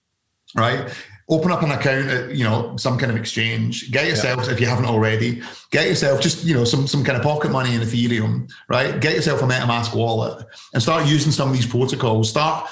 right? 0.56 0.92
Open 1.30 1.52
up 1.52 1.62
an 1.62 1.70
account 1.70 2.08
at 2.08 2.34
you 2.34 2.44
know 2.44 2.76
some 2.76 2.98
kind 2.98 3.10
of 3.10 3.16
exchange. 3.16 3.90
Get 3.90 4.06
yourself 4.06 4.46
yeah. 4.46 4.52
if 4.52 4.60
you 4.60 4.66
haven't 4.66 4.86
already 4.86 5.42
get 5.70 5.86
yourself 5.86 6.20
just 6.20 6.44
you 6.44 6.54
know 6.54 6.64
some 6.64 6.86
some 6.86 7.04
kind 7.04 7.16
of 7.16 7.22
pocket 7.22 7.50
money 7.50 7.74
in 7.74 7.80
ethereum 7.80 8.50
right? 8.68 9.00
Get 9.00 9.14
yourself 9.14 9.40
a 9.40 9.46
metamask 9.46 9.94
wallet 9.94 10.44
and 10.74 10.82
start 10.82 11.06
using 11.06 11.32
some 11.32 11.48
of 11.48 11.54
these 11.54 11.66
protocols. 11.66 12.28
Start 12.28 12.68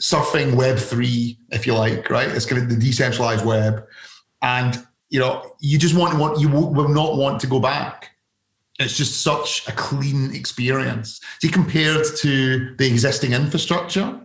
surfing 0.00 0.54
web 0.54 0.78
3 0.78 1.38
if 1.50 1.66
you 1.66 1.74
like 1.74 2.08
right? 2.10 2.28
It's 2.28 2.46
kind 2.46 2.62
of 2.62 2.68
the 2.68 2.76
decentralized 2.76 3.44
web. 3.44 3.86
And 4.42 4.84
you 5.10 5.20
know 5.20 5.54
you 5.60 5.78
just 5.78 5.94
want 5.94 6.12
to 6.14 6.18
want 6.18 6.40
you 6.40 6.48
will 6.48 6.88
not 6.88 7.16
want 7.16 7.40
to 7.42 7.46
go 7.46 7.60
back. 7.60 8.10
It's 8.80 8.96
just 8.96 9.22
such 9.22 9.68
a 9.68 9.72
clean 9.72 10.34
experience. 10.34 11.20
See 11.40 11.48
compared 11.48 12.04
to 12.16 12.74
the 12.76 12.86
existing 12.86 13.32
infrastructure 13.32 14.20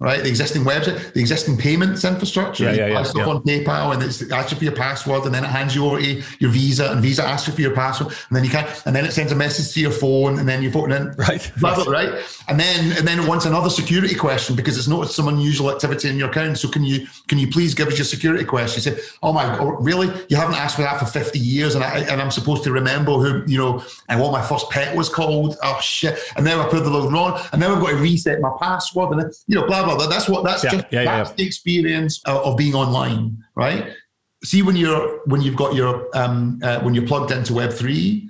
right? 0.00 0.22
The 0.22 0.28
existing 0.28 0.62
website, 0.62 1.12
the 1.12 1.20
existing 1.20 1.56
payments 1.56 2.04
infrastructure. 2.04 2.64
Yeah, 2.64 2.72
yeah, 2.72 2.86
yeah, 2.88 3.02
stuff 3.04 3.26
yeah. 3.26 3.32
on 3.32 3.42
PayPal 3.42 3.94
and 3.94 4.02
it's 4.02 4.30
asks 4.30 4.50
you 4.50 4.58
for 4.58 4.64
your 4.64 4.74
password 4.74 5.24
and 5.24 5.34
then 5.34 5.44
it 5.44 5.48
hands 5.48 5.74
you 5.74 5.86
over 5.86 6.00
to 6.00 6.22
your 6.40 6.50
Visa 6.50 6.90
and 6.90 7.00
Visa 7.00 7.24
asks 7.24 7.46
you 7.46 7.54
for 7.54 7.60
your 7.60 7.74
password 7.74 8.12
and 8.28 8.36
then 8.36 8.44
you 8.44 8.50
can 8.50 8.68
and 8.86 8.94
then 8.94 9.04
it 9.04 9.12
sends 9.12 9.30
a 9.30 9.36
message 9.36 9.72
to 9.74 9.80
your 9.80 9.92
phone 9.92 10.38
and 10.40 10.48
then 10.48 10.62
you 10.62 10.70
put 10.70 10.90
it 10.90 11.00
in. 11.00 11.12
Right. 11.12 11.50
Blah, 11.60 11.76
blah, 11.76 11.92
right. 11.92 12.22
And 12.48 12.58
then 12.58 12.96
and 12.98 13.06
then 13.06 13.20
it 13.20 13.28
wants 13.28 13.46
another 13.46 13.70
security 13.70 14.14
question 14.14 14.56
because 14.56 14.76
it's 14.76 14.88
noticed 14.88 15.14
some 15.14 15.28
unusual 15.28 15.70
activity 15.70 16.08
in 16.08 16.18
your 16.18 16.28
account. 16.28 16.58
So 16.58 16.68
can 16.68 16.84
you 16.84 17.06
can 17.28 17.38
you 17.38 17.48
please 17.48 17.74
give 17.74 17.88
us 17.88 17.96
your 17.96 18.04
security 18.04 18.44
question? 18.44 18.82
You 18.82 18.98
say, 18.98 19.08
Oh 19.22 19.32
my 19.32 19.44
god, 19.44 19.84
really? 19.84 20.08
You 20.28 20.36
haven't 20.36 20.56
asked 20.56 20.76
for 20.76 20.82
that 20.82 20.98
for 20.98 21.06
50 21.06 21.38
years 21.38 21.74
and 21.76 21.84
I 21.84 22.00
and 22.00 22.20
I'm 22.20 22.30
supposed 22.30 22.64
to 22.64 22.72
remember 22.72 23.12
who, 23.12 23.44
you 23.46 23.58
know, 23.58 23.82
and 24.08 24.20
what 24.20 24.32
my 24.32 24.42
first 24.42 24.68
pet 24.70 24.94
was 24.96 25.08
called. 25.08 25.56
Oh 25.62 25.78
shit. 25.80 26.18
And 26.36 26.44
now 26.44 26.60
I 26.60 26.68
put 26.68 26.82
the 26.82 26.90
logo 26.90 27.16
on 27.16 27.40
and 27.52 27.60
now 27.60 27.74
I've 27.74 27.80
got 27.80 27.90
to 27.90 27.96
reset 27.96 28.40
my 28.40 28.50
password 28.60 29.18
and 29.18 29.32
you 29.46 29.54
know, 29.54 29.66
blah 29.66 29.83
blah 29.84 29.96
blah. 29.96 30.06
That's 30.06 30.28
what 30.28 30.44
that's 30.44 30.64
yeah, 30.64 30.70
just 30.70 30.86
yeah, 30.90 31.04
that's 31.04 31.30
yeah. 31.30 31.36
the 31.36 31.46
experience 31.46 32.22
of, 32.26 32.36
of, 32.38 32.56
being 32.56 32.74
online, 32.74 33.42
right? 33.54 33.92
See 34.42 34.62
when 34.62 34.76
you're 34.76 35.20
when 35.26 35.40
you've 35.40 35.56
got 35.56 35.74
your 35.74 36.08
um, 36.16 36.60
uh, 36.62 36.80
when 36.80 36.94
you're 36.94 37.06
plugged 37.06 37.30
into 37.30 37.54
Web 37.54 37.72
three 37.72 38.28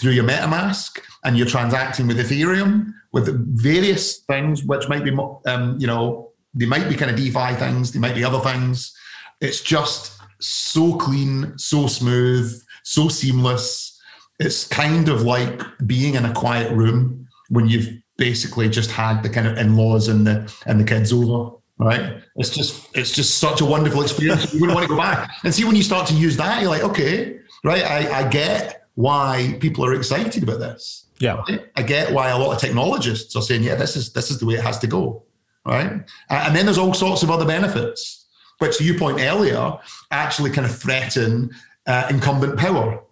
through 0.00 0.12
your 0.12 0.24
MetaMask 0.24 1.00
and 1.24 1.36
you're 1.36 1.46
transacting 1.46 2.06
with 2.06 2.18
Ethereum 2.18 2.92
with 3.12 3.28
various 3.58 4.18
things, 4.18 4.64
which 4.64 4.88
might 4.88 5.04
be 5.04 5.16
um, 5.46 5.76
you 5.78 5.86
know 5.86 6.32
they 6.54 6.66
might 6.66 6.88
be 6.88 6.94
kind 6.94 7.10
of 7.10 7.16
DeFi 7.16 7.54
things, 7.54 7.92
they 7.92 7.98
might 7.98 8.14
be 8.14 8.24
other 8.24 8.40
things. 8.40 8.94
It's 9.40 9.60
just 9.60 10.18
so 10.40 10.96
clean, 10.96 11.58
so 11.58 11.86
smooth, 11.86 12.62
so 12.82 13.08
seamless. 13.08 14.00
It's 14.38 14.66
kind 14.66 15.08
of 15.08 15.22
like 15.22 15.62
being 15.86 16.14
in 16.14 16.24
a 16.24 16.32
quiet 16.32 16.72
room 16.72 17.28
when 17.48 17.68
you've 17.68 17.88
basically 18.16 18.68
just 18.68 18.90
had 18.90 19.22
the 19.22 19.28
kind 19.28 19.46
of 19.46 19.58
in-laws 19.58 20.08
and 20.08 20.26
the 20.26 20.52
and 20.66 20.80
the 20.80 20.84
kids 20.84 21.12
over 21.12 21.56
right? 21.78 22.22
It's 22.36 22.50
just 22.50 22.88
it's 22.96 23.12
just 23.12 23.38
such 23.38 23.60
a 23.60 23.64
wonderful 23.64 24.02
experience. 24.02 24.52
You 24.52 24.60
wouldn't 24.60 24.74
want 24.74 24.88
to 24.88 24.94
go 24.94 24.96
back. 24.96 25.30
And 25.44 25.54
see 25.54 25.64
when 25.64 25.76
you 25.76 25.82
start 25.82 26.06
to 26.08 26.14
use 26.14 26.36
that 26.38 26.62
you're 26.62 26.70
like 26.70 26.82
okay 26.84 27.38
right 27.64 27.84
i, 27.84 28.20
I 28.20 28.28
get 28.28 28.86
why 28.94 29.56
people 29.60 29.84
are 29.84 29.94
excited 29.94 30.42
about 30.42 30.58
this. 30.58 31.06
Yeah. 31.18 31.42
Right? 31.48 31.66
i 31.76 31.82
get 31.82 32.12
why 32.12 32.28
a 32.28 32.38
lot 32.38 32.54
of 32.54 32.60
technologists 32.60 33.34
are 33.36 33.42
saying 33.42 33.62
yeah 33.62 33.74
this 33.74 33.96
is 33.96 34.12
this 34.12 34.30
is 34.30 34.38
the 34.38 34.46
way 34.46 34.54
it 34.54 34.62
has 34.62 34.78
to 34.80 34.86
go 34.86 35.22
right? 35.66 36.00
And 36.30 36.54
then 36.54 36.64
there's 36.64 36.78
all 36.78 36.94
sorts 36.94 37.22
of 37.22 37.30
other 37.30 37.44
benefits 37.44 38.26
which 38.58 38.78
to 38.78 38.84
you 38.84 38.98
point 38.98 39.20
earlier 39.20 39.76
actually 40.10 40.50
kind 40.50 40.66
of 40.66 40.74
threaten 40.76 41.50
uh, 41.86 42.06
incumbent 42.10 42.58
power 42.58 43.02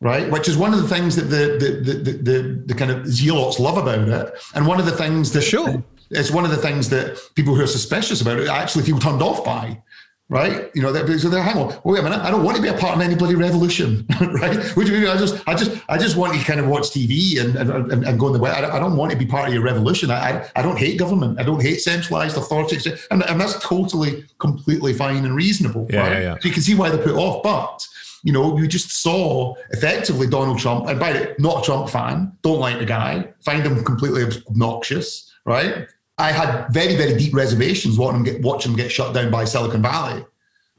right? 0.00 0.30
Which 0.30 0.48
is 0.48 0.56
one 0.56 0.74
of 0.74 0.82
the 0.82 0.88
things 0.88 1.16
that 1.16 1.24
the 1.24 1.58
the 1.58 1.92
the 1.92 2.12
the, 2.12 2.62
the 2.66 2.74
kind 2.74 2.90
of 2.90 3.06
zealots 3.06 3.58
love 3.58 3.76
about 3.76 4.08
it, 4.08 4.34
and 4.54 4.66
one 4.66 4.78
of 4.78 4.86
the 4.86 4.92
things 4.92 5.32
that 5.32 5.42
sure. 5.42 5.82
It's 6.08 6.30
one 6.30 6.44
of 6.44 6.52
the 6.52 6.56
things 6.56 6.88
that 6.90 7.18
people 7.34 7.56
who 7.56 7.62
are 7.62 7.66
suspicious 7.66 8.20
about 8.20 8.38
it 8.38 8.46
actually 8.46 8.84
feel 8.84 8.96
turned 8.96 9.22
off 9.22 9.44
by 9.44 9.82
right? 10.28 10.70
You 10.74 10.82
know, 10.82 10.92
that, 10.92 11.06
so 11.20 11.28
they're 11.28 11.42
hang 11.42 11.56
on, 11.56 11.78
wait 11.84 12.00
a 12.00 12.02
minute, 12.02 12.20
I 12.20 12.30
don't 12.30 12.42
want 12.42 12.56
to 12.56 12.62
be 12.62 12.68
a 12.68 12.76
part 12.76 12.96
of 12.96 13.00
any 13.00 13.14
bloody 13.14 13.36
revolution, 13.36 14.06
right? 14.20 14.56
Which 14.76 14.90
I 14.90 15.16
just, 15.16 15.42
I 15.46 15.54
just, 15.54 15.82
I 15.88 15.98
just 15.98 16.16
want 16.16 16.34
to 16.34 16.44
kind 16.44 16.58
of 16.58 16.66
watch 16.66 16.90
TV 16.90 17.40
and 17.40 17.56
and, 17.56 18.04
and 18.04 18.18
go 18.18 18.26
in 18.28 18.32
the 18.32 18.38
way. 18.38 18.50
I, 18.50 18.76
I, 18.76 18.78
don't 18.78 18.96
want 18.96 19.12
to 19.12 19.18
be 19.18 19.26
part 19.26 19.48
of 19.48 19.54
your 19.54 19.62
revolution. 19.62 20.10
I, 20.10 20.48
I, 20.56 20.62
don't 20.62 20.78
hate 20.78 20.98
government. 20.98 21.38
I 21.38 21.44
don't 21.44 21.62
hate 21.62 21.80
centralized 21.80 22.36
authority, 22.36 22.78
and, 23.10 23.22
and 23.24 23.40
that's 23.40 23.58
totally, 23.60 24.24
completely 24.38 24.92
fine 24.92 25.24
and 25.24 25.34
reasonable. 25.34 25.86
Yeah, 25.90 26.00
right? 26.00 26.12
yeah, 26.12 26.20
yeah. 26.20 26.34
So 26.34 26.48
you 26.48 26.54
can 26.54 26.62
see 26.62 26.74
why 26.74 26.90
they're 26.90 27.02
put 27.02 27.14
off, 27.14 27.42
but. 27.42 27.86
You 28.26 28.32
know, 28.32 28.58
you 28.58 28.66
just 28.66 28.90
saw 28.90 29.54
effectively 29.70 30.26
Donald 30.26 30.58
Trump, 30.58 30.88
and 30.88 30.98
by 30.98 31.12
the 31.12 31.20
way, 31.20 31.34
not 31.38 31.62
a 31.62 31.64
Trump 31.64 31.88
fan, 31.88 32.32
don't 32.42 32.58
like 32.58 32.80
the 32.80 32.84
guy, 32.84 33.32
find 33.44 33.62
him 33.62 33.84
completely 33.84 34.24
obnoxious, 34.24 35.32
right? 35.44 35.86
I 36.18 36.32
had 36.32 36.66
very, 36.70 36.96
very 36.96 37.16
deep 37.16 37.32
reservations 37.32 37.98
watching 37.98 38.18
him 38.18 38.24
get, 38.24 38.42
watching 38.42 38.72
him 38.72 38.76
get 38.76 38.90
shut 38.90 39.14
down 39.14 39.30
by 39.30 39.44
Silicon 39.44 39.80
Valley, 39.80 40.24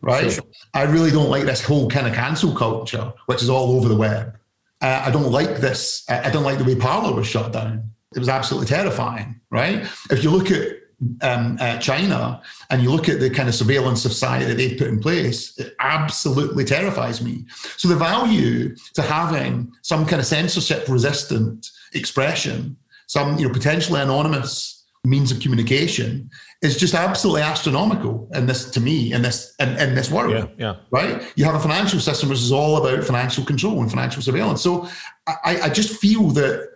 right? 0.02 0.30
Sure. 0.30 0.44
I 0.74 0.84
really 0.84 1.10
don't 1.10 1.30
like 1.30 1.44
this 1.44 1.64
whole 1.64 1.88
kind 1.90 2.06
of 2.06 2.14
cancel 2.14 2.54
culture, 2.54 3.14
which 3.28 3.42
is 3.42 3.50
all 3.50 3.78
over 3.78 3.88
the 3.88 3.96
web. 3.96 4.38
Uh, 4.82 5.04
I 5.06 5.12
don't 5.12 5.32
like 5.32 5.58
this. 5.58 6.04
I 6.10 6.30
don't 6.30 6.44
like 6.44 6.58
the 6.58 6.66
way 6.66 6.76
Parler 6.76 7.16
was 7.16 7.28
shut 7.28 7.54
down. 7.54 7.92
It 8.14 8.20
was 8.20 8.30
absolutely 8.30 8.68
terrifying, 8.68 9.40
right? 9.52 9.88
If 10.12 10.22
you 10.22 10.32
look 10.32 10.52
at 10.52 10.77
um, 11.22 11.58
uh, 11.60 11.78
China 11.78 12.42
and 12.70 12.82
you 12.82 12.90
look 12.90 13.08
at 13.08 13.20
the 13.20 13.30
kind 13.30 13.48
of 13.48 13.56
surveillance 13.56 14.02
society 14.02 14.46
that 14.46 14.56
they've 14.56 14.78
put 14.78 14.88
in 14.88 15.00
place, 15.00 15.58
it 15.58 15.76
absolutely 15.80 16.66
terrifies 16.66 17.22
me. 17.22 17.46
So 17.78 17.88
the 17.88 17.96
value 17.96 18.76
to 18.94 19.02
having 19.02 19.72
some 19.84 20.06
kind 20.06 20.20
of 20.20 20.26
censorship 20.26 20.88
resistant 20.90 21.70
expression, 21.94 22.78
some 23.08 23.38
you 23.38 23.48
know 23.48 23.54
potentially 23.54 24.02
anonymous 24.02 24.86
means 25.06 25.32
of 25.32 25.40
communication 25.40 26.30
is 26.62 26.76
just 26.78 26.94
absolutely 26.94 27.42
astronomical 27.42 28.28
in 28.34 28.46
this 28.46 28.70
to 28.72 28.82
me 28.82 29.14
in 29.14 29.22
this 29.22 29.56
in, 29.60 29.70
in 29.78 29.96
this 29.96 30.12
world 30.12 30.32
yeah, 30.32 30.48
yeah. 30.58 30.76
right 30.92 31.32
you 31.36 31.46
have 31.46 31.56
a 31.56 31.60
financial 31.60 32.00
system 32.00 32.28
which 32.28 32.40
is 32.40 32.52
all 32.52 32.78
about 32.78 33.04
financial 33.06 33.46
control 33.46 33.80
and 33.82 33.90
financial 33.90 34.22
surveillance 34.22 34.62
so 34.62 34.88
I, 35.28 35.62
I 35.64 35.70
just 35.70 35.98
feel 36.02 36.30
that 36.32 36.70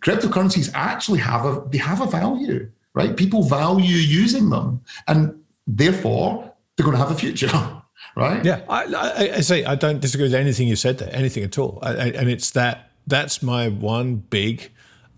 cryptocurrencies 0.00 0.70
actually 0.72 1.18
have 1.18 1.44
a 1.44 1.62
they 1.70 1.78
have 1.78 2.00
a 2.00 2.06
value 2.06 2.70
right? 2.94 3.16
People 3.16 3.42
value 3.42 3.96
using 3.96 4.50
them 4.50 4.80
and 5.06 5.42
therefore 5.66 6.52
they're 6.76 6.84
going 6.84 6.96
to 6.96 7.02
have 7.02 7.10
a 7.10 7.18
future 7.18 7.50
right? 8.16 8.44
Yeah 8.44 8.62
I, 8.68 8.84
I, 8.84 9.36
I, 9.36 9.40
say 9.40 9.64
i 9.64 9.74
don't 9.74 10.00
disagree 10.00 10.26
with 10.26 10.34
anything 10.34 10.68
you 10.68 10.76
said 10.76 10.98
there 10.98 11.08
anything 11.12 11.44
at 11.44 11.58
all. 11.58 11.78
I, 11.82 11.92
and 12.10 12.28
it's 12.28 12.50
that 12.52 12.90
that's 13.06 13.42
my 13.42 13.68
one 13.68 14.16
big 14.16 14.70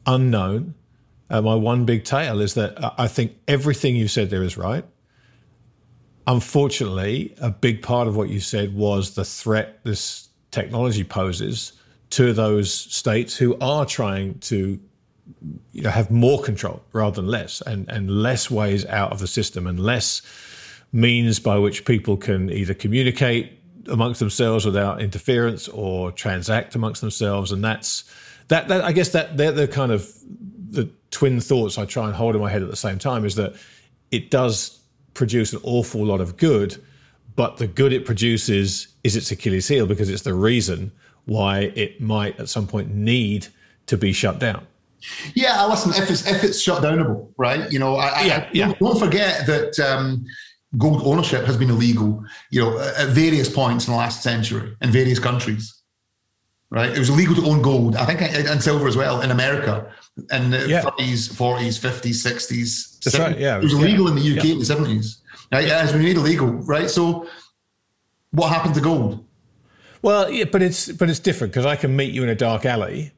unknown 0.07 0.75
uh, 1.29 1.43
my 1.43 1.55
one 1.55 1.85
big 1.85 2.05
tail 2.05 2.41
is 2.41 2.55
that 2.55 2.77
I 2.99 3.09
think 3.09 3.37
everything 3.49 3.97
you 3.97 4.09
said 4.09 4.31
there 4.31 4.43
is 4.43 4.57
right. 4.57 4.85
Unfortunately, 6.27 7.35
a 7.41 7.51
big 7.51 7.83
part 7.83 8.09
of 8.09 8.17
what 8.17 8.29
you 8.29 8.41
said 8.41 8.75
was 8.75 9.15
the 9.15 9.25
threat 9.25 9.81
this 9.85 10.29
technology 10.51 11.05
poses 11.05 11.73
to 12.11 12.33
those 12.33 12.73
states 12.73 13.37
who 13.37 13.57
are 13.61 13.85
trying 13.85 14.39
to 14.39 14.81
you 15.73 15.83
know, 15.83 15.91
have 15.91 16.11
more 16.11 16.43
control 16.43 16.83
rather 16.93 17.17
than 17.17 17.31
less, 17.31 17.61
and, 17.63 17.89
and 17.89 18.11
less 18.11 18.51
ways 18.51 18.85
out 18.87 19.13
of 19.13 19.19
the 19.19 19.27
system, 19.27 19.67
and 19.67 19.81
less 19.81 20.23
means 20.93 21.39
by 21.39 21.59
which 21.59 21.85
people 21.85 22.17
can 22.17 22.51
either 22.51 22.75
communicate 22.75 23.53
amongst 23.89 24.21
themselves 24.21 24.65
without 24.65 25.01
interference 25.01 25.69
or 25.69 26.11
transact 26.13 26.75
amongst 26.75 27.01
themselves. 27.01 27.53
And 27.53 27.63
that's 27.63 28.05
that. 28.49 28.69
that 28.69 28.85
I 28.85 28.93
guess 28.93 29.11
that 29.11 29.37
they're 29.37 29.53
the 29.53 29.69
kind 29.69 29.93
of 29.93 30.13
the 30.69 30.89
twin 31.11 31.41
thoughts 31.41 31.79
I 31.79 31.85
try 31.85 32.07
and 32.07 32.15
hold 32.15 32.35
in 32.35 32.41
my 32.41 32.51
head 32.51 32.63
at 32.63 32.71
the 32.71 32.77
same 32.77 32.99
time 32.99 33.25
is 33.25 33.37
that 33.37 33.55
it 34.11 34.31
does 34.31 34.81
produce 35.15 35.53
an 35.53 35.61
awful 35.63 36.05
lot 36.05 36.21
of 36.21 36.37
good, 36.37 36.83
but 37.35 37.57
the 37.57 37.67
good 37.67 37.93
it 37.93 38.05
produces 38.05 38.89
is 39.03 39.17
its 39.17 39.31
Achilles 39.31 39.69
heel 39.69 39.87
because 39.87 40.09
it's 40.09 40.23
the 40.23 40.35
reason 40.35 40.93
why 41.25 41.73
it 41.75 42.01
might 42.01 42.39
at 42.39 42.49
some 42.49 42.67
point 42.67 42.95
need 42.95 43.47
to 43.87 43.97
be 43.97 44.13
shut 44.13 44.39
down. 44.39 44.67
Yeah, 45.35 45.65
listen, 45.67 45.93
if 45.93 46.11
it's 46.11 46.27
if 46.27 46.43
it's 46.43 46.61
shut 46.61 46.83
downable, 46.83 47.33
right? 47.37 47.71
You 47.71 47.79
know, 47.79 47.97
I, 47.97 48.23
yeah, 48.23 48.37
I, 48.37 48.51
yeah. 48.53 48.67
Don't, 48.67 48.79
don't 48.81 48.99
forget 48.99 49.47
that 49.47 49.79
um, 49.79 50.25
gold 50.79 51.03
ownership 51.05 51.45
has 51.45 51.57
been 51.57 51.71
illegal, 51.71 52.25
you 52.51 52.63
know, 52.63 52.79
at 52.79 53.09
various 53.09 53.49
points 53.49 53.87
in 53.87 53.93
the 53.93 53.99
last 53.99 54.23
century 54.23 54.75
in 54.81 54.91
various 54.91 55.19
countries. 55.19 55.73
Right, 56.69 56.91
it 56.91 56.99
was 56.99 57.11
illegal 57.11 57.37
to 57.37 57.47
own 57.47 57.63
gold, 57.63 57.95
I 57.95 58.05
think, 58.05 58.21
and 58.21 58.61
silver 58.61 58.89
as 58.89 58.97
well 58.97 59.21
in 59.21 59.31
America 59.31 59.89
in 60.33 60.51
the 60.51 60.67
yeah. 60.69 60.83
30s, 60.83 61.33
40s, 61.33 61.79
50s, 61.79 62.27
60s. 62.27 63.01
That's 63.05 63.17
70s. 63.17 63.19
right. 63.19 63.39
Yeah, 63.39 63.59
it 63.59 63.63
was 63.63 63.73
illegal 63.73 64.09
in 64.09 64.17
the 64.17 64.37
UK 64.37 64.45
yeah. 64.45 64.53
in 64.53 64.59
the 64.59 64.65
70s. 64.65 65.19
Right? 65.53 65.67
Yeah, 65.69 65.83
it's 65.83 65.93
been 65.93 66.03
made 66.03 66.17
illegal, 66.17 66.49
right? 66.49 66.91
So, 66.91 67.29
what 68.33 68.49
happened 68.49 68.75
to 68.75 68.81
gold? 68.81 69.25
Well, 70.03 70.31
yeah, 70.31 70.45
but 70.45 70.63
it's 70.63 70.91
but 70.91 71.09
it's 71.09 71.21
different 71.21 71.53
because 71.53 71.67
I 71.67 71.77
can 71.77 71.95
meet 71.95 72.13
you 72.13 72.23
in 72.23 72.29
a 72.29 72.35
dark 72.35 72.65
alley, 72.65 73.13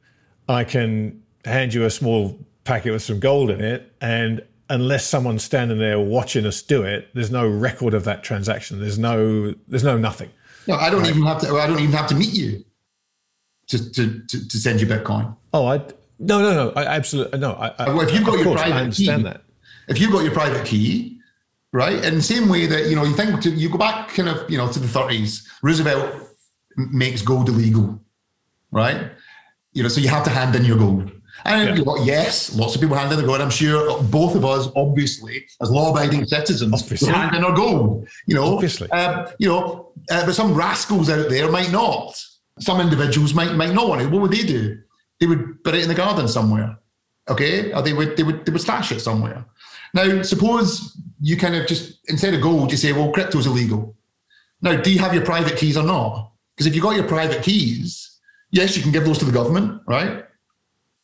I 0.47 0.63
can 0.63 1.23
hand 1.45 1.73
you 1.73 1.85
a 1.85 1.89
small 1.89 2.37
packet 2.63 2.91
with 2.91 3.01
some 3.01 3.19
gold 3.19 3.49
in 3.49 3.61
it, 3.61 3.93
and 4.01 4.41
unless 4.69 5.05
someone's 5.07 5.43
standing 5.43 5.79
there 5.79 5.99
watching 5.99 6.45
us 6.45 6.61
do 6.61 6.83
it, 6.83 7.09
there's 7.13 7.31
no 7.31 7.47
record 7.47 7.93
of 7.93 8.03
that 8.05 8.23
transaction. 8.23 8.79
There's 8.79 8.99
no 8.99 9.53
there's 9.67 9.83
no 9.83 9.97
nothing. 9.97 10.29
No, 10.67 10.75
I 10.75 10.89
don't 10.89 11.01
right? 11.01 11.09
even 11.09 11.23
have 11.23 11.41
to. 11.41 11.55
I 11.57 11.67
don't 11.67 11.79
even 11.79 11.93
have 11.93 12.07
to 12.07 12.15
meet 12.15 12.33
you 12.33 12.63
to 13.67 13.91
to 13.91 14.19
to, 14.27 14.47
to 14.47 14.57
send 14.57 14.81
you 14.81 14.87
Bitcoin. 14.87 15.35
Oh, 15.53 15.67
I 15.67 15.77
no, 16.19 16.41
no, 16.41 16.53
no. 16.53 16.73
I 16.75 16.85
absolutely 16.85 17.39
no. 17.39 17.53
I, 17.53 17.89
well, 17.89 18.01
if 18.01 18.13
you've 18.13 18.25
got 18.25 18.35
your 18.35 18.43
course, 18.43 18.61
private 18.61 18.93
key, 18.93 19.05
that. 19.07 19.41
If 19.87 19.99
you've 19.99 20.11
got 20.11 20.23
your 20.23 20.33
private 20.33 20.65
key, 20.65 21.19
right, 21.71 22.03
in 22.03 22.15
the 22.15 22.21
same 22.21 22.49
way 22.49 22.67
that 22.67 22.87
you 22.87 22.95
know, 22.95 23.03
you 23.03 23.15
think 23.15 23.41
to, 23.41 23.49
you 23.49 23.69
go 23.69 23.77
back 23.77 24.09
kind 24.09 24.29
of 24.29 24.49
you 24.49 24.57
know 24.57 24.71
to 24.71 24.79
the 24.79 24.87
thirties, 24.87 25.47
Roosevelt 25.63 26.13
makes 26.75 27.21
gold 27.21 27.49
illegal, 27.49 27.99
right? 28.71 29.11
You 29.73 29.83
know, 29.83 29.89
so 29.89 30.01
you 30.01 30.09
have 30.09 30.23
to 30.25 30.29
hand 30.29 30.55
in 30.55 30.65
your 30.65 30.77
gold. 30.77 31.11
And 31.45 31.77
yeah. 31.77 31.83
you 31.83 32.03
yes, 32.03 32.55
lots 32.55 32.75
of 32.75 32.81
people 32.81 32.95
hand 32.95 33.11
in 33.11 33.17
their 33.17 33.27
gold. 33.27 33.41
I'm 33.41 33.49
sure 33.49 34.01
both 34.03 34.35
of 34.35 34.45
us, 34.45 34.67
obviously, 34.75 35.45
as 35.61 35.71
law-abiding 35.71 36.25
citizens, 36.25 36.73
obviously. 36.73 37.11
hand 37.11 37.35
in 37.35 37.43
our 37.43 37.55
gold. 37.55 38.07
You 38.27 38.35
know, 38.35 38.55
obviously, 38.55 38.89
uh, 38.91 39.31
you 39.39 39.47
know, 39.47 39.91
uh, 40.11 40.25
but 40.25 40.35
some 40.35 40.53
rascals 40.53 41.09
out 41.09 41.29
there 41.29 41.49
might 41.49 41.71
not. 41.71 42.21
Some 42.59 42.81
individuals 42.81 43.33
might 43.33 43.53
might 43.55 43.73
not 43.73 43.87
want 43.87 44.01
it. 44.01 44.11
What 44.11 44.21
would 44.21 44.31
they 44.31 44.45
do? 44.45 44.79
they 45.19 45.27
would 45.27 45.63
put 45.63 45.75
it 45.75 45.83
in 45.83 45.89
the 45.89 45.95
garden 45.95 46.27
somewhere. 46.27 46.77
Okay, 47.29 47.71
or 47.73 47.81
they 47.81 47.93
would 47.93 48.17
they 48.17 48.23
would 48.23 48.45
they 48.45 48.51
would 48.51 48.61
stash 48.61 48.91
it 48.91 49.01
somewhere. 49.01 49.45
Now, 49.93 50.21
suppose 50.23 50.97
you 51.21 51.37
kind 51.37 51.55
of 51.55 51.67
just 51.67 51.99
instead 52.09 52.33
of 52.33 52.41
gold, 52.41 52.71
you 52.71 52.77
say, 52.77 52.91
well, 52.91 53.11
crypto's 53.11 53.45
illegal. 53.45 53.95
Now, 54.61 54.81
do 54.81 54.91
you 54.91 54.99
have 54.99 55.13
your 55.13 55.25
private 55.25 55.57
keys 55.57 55.77
or 55.77 55.83
not? 55.83 56.31
Because 56.55 56.67
if 56.67 56.75
you've 56.75 56.83
got 56.83 56.95
your 56.95 57.07
private 57.07 57.43
keys, 57.43 58.19
yes, 58.51 58.75
you 58.75 58.83
can 58.83 58.91
give 58.91 59.05
those 59.05 59.19
to 59.19 59.25
the 59.25 59.31
government, 59.31 59.81
right? 59.87 60.25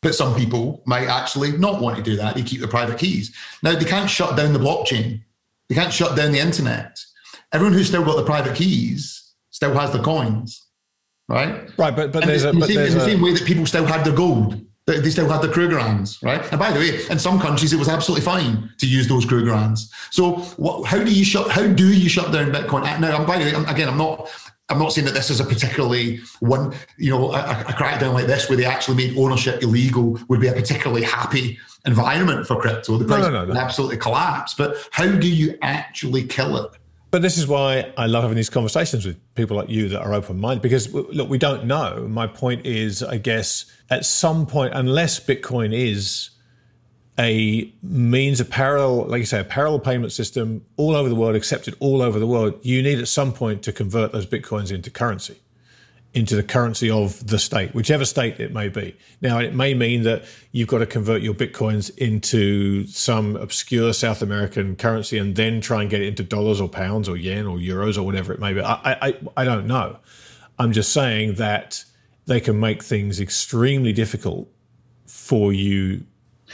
But 0.05 0.15
some 0.15 0.35
people 0.35 0.81
might 0.85 1.07
actually 1.07 1.57
not 1.57 1.81
want 1.81 1.97
to 1.97 2.03
do 2.03 2.15
that. 2.15 2.35
They 2.35 2.43
keep 2.43 2.61
the 2.61 2.67
private 2.67 2.97
keys. 2.97 3.35
Now, 3.63 3.75
they 3.75 3.85
can't 3.85 4.09
shut 4.09 4.37
down 4.37 4.53
the 4.53 4.59
blockchain. 4.59 5.21
They 5.67 5.75
can't 5.75 5.91
shut 5.91 6.15
down 6.15 6.31
the 6.31 6.39
internet. 6.39 6.99
Everyone 7.51 7.73
who's 7.73 7.87
still 7.87 8.05
got 8.05 8.15
the 8.15 8.23
private 8.23 8.55
keys 8.55 9.33
still 9.49 9.73
has 9.73 9.91
the 9.91 10.01
coins 10.01 10.65
right? 11.27 11.69
Right, 11.77 11.95
but 11.95 12.11
but 12.11 12.25
there's 12.25 12.43
a, 12.43 12.53
but 12.53 12.61
the, 12.61 12.67
same, 12.67 12.75
there's 12.75 12.93
in 12.93 12.99
the 12.99 13.05
same 13.05 13.21
way 13.21 13.33
that 13.33 13.45
people 13.45 13.65
still 13.65 13.85
had 13.85 14.05
their 14.05 14.15
gold. 14.15 14.61
They 14.87 15.09
still 15.09 15.27
had 15.27 15.41
the 15.41 15.47
Krugerrands, 15.47 16.23
right? 16.23 16.41
And 16.51 16.59
by 16.59 16.71
the 16.71 16.79
way, 16.79 17.03
in 17.09 17.17
some 17.17 17.39
countries 17.39 17.73
it 17.73 17.79
was 17.79 17.89
absolutely 17.89 18.23
fine 18.23 18.69
to 18.77 18.85
use 18.85 19.07
those 19.07 19.25
Krugerrands. 19.25 19.89
So, 20.11 20.33
what, 20.57 20.85
how 20.85 21.03
do 21.03 21.11
you 21.11 21.25
shut? 21.25 21.49
How 21.49 21.65
do 21.65 21.91
you 21.91 22.07
shut 22.07 22.31
down 22.31 22.51
Bitcoin? 22.51 22.83
Uh, 22.83 22.99
now, 22.99 23.25
by 23.25 23.39
the 23.39 23.45
way, 23.45 23.63
again, 23.65 23.89
I'm 23.89 23.97
not. 23.97 24.29
I'm 24.69 24.79
not 24.79 24.93
saying 24.93 25.05
that 25.05 25.13
this 25.13 25.29
is 25.29 25.39
a 25.39 25.43
particularly 25.43 26.21
one, 26.39 26.73
you 26.97 27.11
know, 27.11 27.31
a, 27.33 27.39
a 27.39 27.73
crackdown 27.73 28.13
like 28.13 28.25
this 28.25 28.49
where 28.49 28.57
they 28.57 28.65
actually 28.65 28.97
made 28.97 29.17
ownership 29.17 29.61
illegal 29.61 30.19
would 30.27 30.41
be 30.41 30.47
a 30.47 30.53
particularly 30.53 31.03
happy 31.03 31.59
environment 31.85 32.47
for 32.47 32.59
crypto. 32.59 32.97
The 32.97 33.05
price 33.05 33.21
no, 33.21 33.29
no, 33.29 33.41
no, 33.41 33.47
would 33.49 33.57
absolutely 33.57 33.97
collapse. 33.97 34.55
But 34.55 34.75
how 34.89 35.07
do 35.07 35.29
you 35.29 35.57
actually 35.61 36.25
kill 36.25 36.57
it? 36.57 36.71
But 37.11 37.21
this 37.21 37.37
is 37.37 37.47
why 37.47 37.93
I 37.95 38.07
love 38.07 38.23
having 38.23 38.35
these 38.35 38.49
conversations 38.49 39.05
with 39.05 39.17
people 39.35 39.55
like 39.55 39.69
you 39.69 39.87
that 39.89 40.01
are 40.01 40.13
open 40.13 40.39
minded 40.39 40.63
because, 40.63 40.91
look, 40.91 41.29
we 41.29 41.37
don't 41.37 41.65
know. 41.65 42.07
My 42.09 42.25
point 42.25 42.65
is, 42.65 43.03
I 43.03 43.17
guess, 43.17 43.65
at 43.91 44.03
some 44.03 44.47
point, 44.47 44.73
unless 44.73 45.19
Bitcoin 45.19 45.73
is 45.73 46.31
a 47.17 47.71
means 47.81 48.39
of 48.39 48.49
parallel, 48.49 49.07
like 49.07 49.19
you 49.19 49.25
say, 49.25 49.39
a 49.39 49.45
parallel 49.45 49.79
payment 49.79 50.11
system 50.11 50.65
all 50.75 50.95
over 50.95 51.07
the 51.07 51.15
world, 51.15 51.35
accepted 51.35 51.75
all 51.79 52.01
over 52.01 52.19
the 52.19 52.27
world, 52.27 52.59
you 52.63 52.81
need 52.81 52.99
at 52.99 53.07
some 53.07 53.31
point 53.31 53.63
to 53.63 53.71
convert 53.71 54.11
those 54.11 54.25
Bitcoins 54.25 54.71
into 54.71 54.89
currency 54.89 55.39
into 56.15 56.33
the 56.37 56.43
currency 56.43 56.89
of 56.89 57.27
the 57.27 57.37
state, 57.37 57.75
whichever 57.75 58.05
state 58.05 58.39
it 58.39 58.53
may 58.53 58.69
be. 58.69 58.95
Now, 59.19 59.37
it 59.37 59.53
may 59.53 59.73
mean 59.73 60.03
that 60.03 60.23
you've 60.53 60.69
got 60.69 60.77
to 60.77 60.85
convert 60.85 61.21
your 61.21 61.33
bitcoins 61.33 61.95
into 61.97 62.87
some 62.87 63.35
obscure 63.35 63.91
South 63.91 64.21
American 64.21 64.77
currency 64.77 65.17
and 65.17 65.35
then 65.35 65.59
try 65.59 65.81
and 65.81 65.89
get 65.89 66.01
it 66.01 66.07
into 66.07 66.23
dollars 66.23 66.61
or 66.61 66.69
pounds 66.69 67.09
or 67.09 67.17
yen 67.17 67.45
or 67.45 67.57
euros 67.57 67.97
or 67.97 68.03
whatever 68.03 68.31
it 68.31 68.39
may 68.39 68.53
be. 68.53 68.61
I, 68.61 68.93
I, 69.09 69.17
I 69.35 69.43
don't 69.43 69.67
know. 69.67 69.97
I'm 70.57 70.71
just 70.71 70.93
saying 70.93 71.35
that 71.35 71.83
they 72.27 72.39
can 72.39 72.61
make 72.61 72.81
things 72.81 73.19
extremely 73.19 73.91
difficult 73.91 74.47
for 75.05 75.51
you 75.51 76.05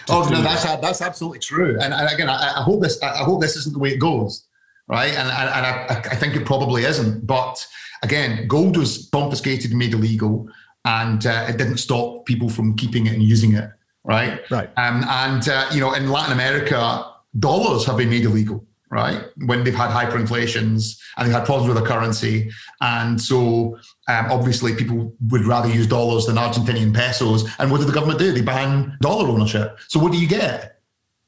Oh 0.09 0.27
no, 0.29 0.41
that's 0.41 0.63
that's 0.63 1.01
absolutely 1.01 1.39
true. 1.39 1.77
And, 1.81 1.93
and 1.93 2.13
again, 2.13 2.29
I, 2.29 2.59
I, 2.59 2.63
hope 2.63 2.81
this 2.81 3.01
I 3.01 3.23
hope 3.23 3.41
this 3.41 3.55
isn't 3.55 3.73
the 3.73 3.79
way 3.79 3.89
it 3.89 3.99
goes, 3.99 4.45
right? 4.87 5.09
And, 5.09 5.29
and, 5.29 5.49
and 5.49 5.65
I, 5.65 6.01
I 6.11 6.15
think 6.15 6.35
it 6.35 6.45
probably 6.45 6.83
isn't. 6.83 7.25
But 7.25 7.65
again, 8.03 8.47
gold 8.47 8.77
was 8.77 9.09
confiscated 9.11 9.73
made 9.73 9.93
illegal, 9.93 10.49
and 10.85 11.25
uh, 11.25 11.45
it 11.49 11.57
didn't 11.57 11.77
stop 11.77 12.25
people 12.25 12.49
from 12.49 12.75
keeping 12.75 13.07
it 13.07 13.13
and 13.13 13.23
using 13.23 13.53
it, 13.53 13.69
right? 14.03 14.41
Right. 14.49 14.69
Um, 14.77 15.03
and 15.07 15.47
uh, 15.47 15.69
you 15.73 15.79
know, 15.79 15.93
in 15.93 16.09
Latin 16.09 16.33
America, 16.33 17.05
dollars 17.39 17.85
have 17.85 17.97
been 17.97 18.09
made 18.09 18.25
illegal 18.25 18.65
right? 18.91 19.23
When 19.45 19.63
they've 19.63 19.73
had 19.73 19.89
hyperinflations 19.89 20.99
and 21.17 21.25
they've 21.25 21.33
had 21.33 21.45
problems 21.45 21.73
with 21.73 21.81
the 21.81 21.89
currency. 21.89 22.51
And 22.81 23.19
so 23.19 23.79
um, 24.09 24.25
obviously 24.29 24.75
people 24.75 25.15
would 25.29 25.45
rather 25.45 25.69
use 25.69 25.87
dollars 25.87 26.25
than 26.25 26.35
Argentinian 26.35 26.93
pesos. 26.93 27.49
And 27.57 27.71
what 27.71 27.79
did 27.79 27.87
the 27.87 27.93
government 27.93 28.19
do? 28.19 28.33
They 28.33 28.41
ban 28.41 28.97
dollar 29.01 29.29
ownership. 29.29 29.79
So 29.87 29.99
what 29.99 30.11
do 30.11 30.19
you 30.19 30.27
get? 30.27 30.81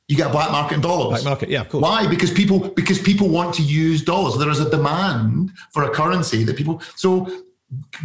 You 0.10 0.18
get 0.18 0.28
a 0.28 0.32
black 0.32 0.52
market 0.52 0.76
in 0.76 0.82
dollars. 0.82 1.22
Black 1.22 1.24
market, 1.24 1.50
yeah, 1.50 1.62
of 1.62 1.70
course. 1.70 1.82
Why? 1.82 2.06
Because 2.06 2.30
people 2.30 2.60
because 2.60 3.00
people 3.00 3.30
want 3.30 3.56
to 3.56 3.64
use 3.64 4.04
dollars. 4.04 4.38
There 4.38 4.50
is 4.50 4.60
a 4.60 4.70
demand 4.70 5.52
for 5.72 5.84
a 5.84 5.90
currency 5.90 6.44
that 6.44 6.58
people 6.58 6.82
so 6.98 7.26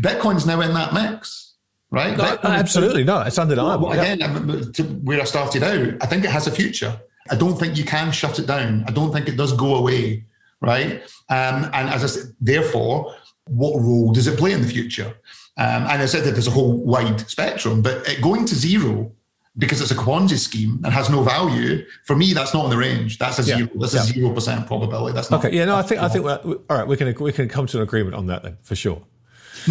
Bitcoin's 0.00 0.46
now 0.46 0.60
in 0.60 0.72
that 0.74 0.94
mix. 0.94 1.56
Right? 1.90 2.16
No, 2.16 2.38
absolutely. 2.44 3.02
No, 3.02 3.22
it's 3.22 3.38
undeniable. 3.38 3.88
Well, 3.88 3.98
again, 3.98 4.20
yeah. 4.20 4.84
where 5.02 5.20
I 5.20 5.24
started 5.24 5.62
out, 5.62 5.94
I 6.02 6.06
think 6.06 6.22
it 6.22 6.30
has 6.30 6.46
a 6.46 6.52
future. 6.52 7.00
I 7.30 7.36
don't 7.36 7.58
think 7.58 7.76
you 7.76 7.84
can 7.84 8.12
shut 8.12 8.38
it 8.38 8.46
down. 8.46 8.84
I 8.86 8.90
don't 8.90 9.12
think 9.12 9.28
it 9.28 9.36
does 9.36 9.52
go 9.52 9.76
away, 9.76 10.24
right? 10.60 11.02
Um, 11.28 11.70
and 11.72 11.88
as 11.88 12.04
I 12.04 12.06
said, 12.06 12.34
therefore, 12.40 13.14
what 13.46 13.80
role 13.80 14.12
does 14.12 14.26
it 14.26 14.38
play 14.38 14.52
in 14.52 14.62
the 14.62 14.68
future? 14.68 15.14
Um, 15.56 15.82
and 15.88 16.02
I 16.02 16.06
said 16.06 16.24
that 16.24 16.32
there's 16.32 16.46
a 16.46 16.52
whole 16.52 16.76
wide 16.76 17.20
spectrum, 17.28 17.82
but 17.82 18.06
going 18.20 18.44
to 18.46 18.54
zero 18.54 19.12
because 19.58 19.80
it's 19.80 19.90
a 19.90 19.94
Ponzi 19.94 20.38
scheme 20.38 20.80
and 20.84 20.92
has 20.94 21.10
no 21.10 21.22
value. 21.22 21.84
For 22.04 22.14
me, 22.14 22.32
that's 22.32 22.54
not 22.54 22.64
in 22.64 22.70
the 22.70 22.76
range. 22.76 23.18
That's 23.18 23.38
a 23.40 23.42
yeah. 23.42 23.56
zero. 23.56 23.70
That's 23.74 23.94
yeah. 23.94 24.00
a 24.02 24.04
zero 24.04 24.32
percent 24.32 24.66
probability. 24.66 25.14
That's 25.14 25.30
not. 25.30 25.44
Okay. 25.44 25.56
Yeah. 25.56 25.64
No. 25.64 25.76
I 25.76 25.82
think. 25.82 26.00
I 26.00 26.08
think. 26.08 26.24
all 26.24 26.62
right. 26.70 26.86
We 26.86 26.96
can 26.96 27.12
we 27.18 27.32
can 27.32 27.48
come 27.48 27.66
to 27.66 27.78
an 27.78 27.82
agreement 27.82 28.14
on 28.14 28.26
that 28.26 28.42
then 28.44 28.56
for 28.62 28.76
sure. 28.76 29.02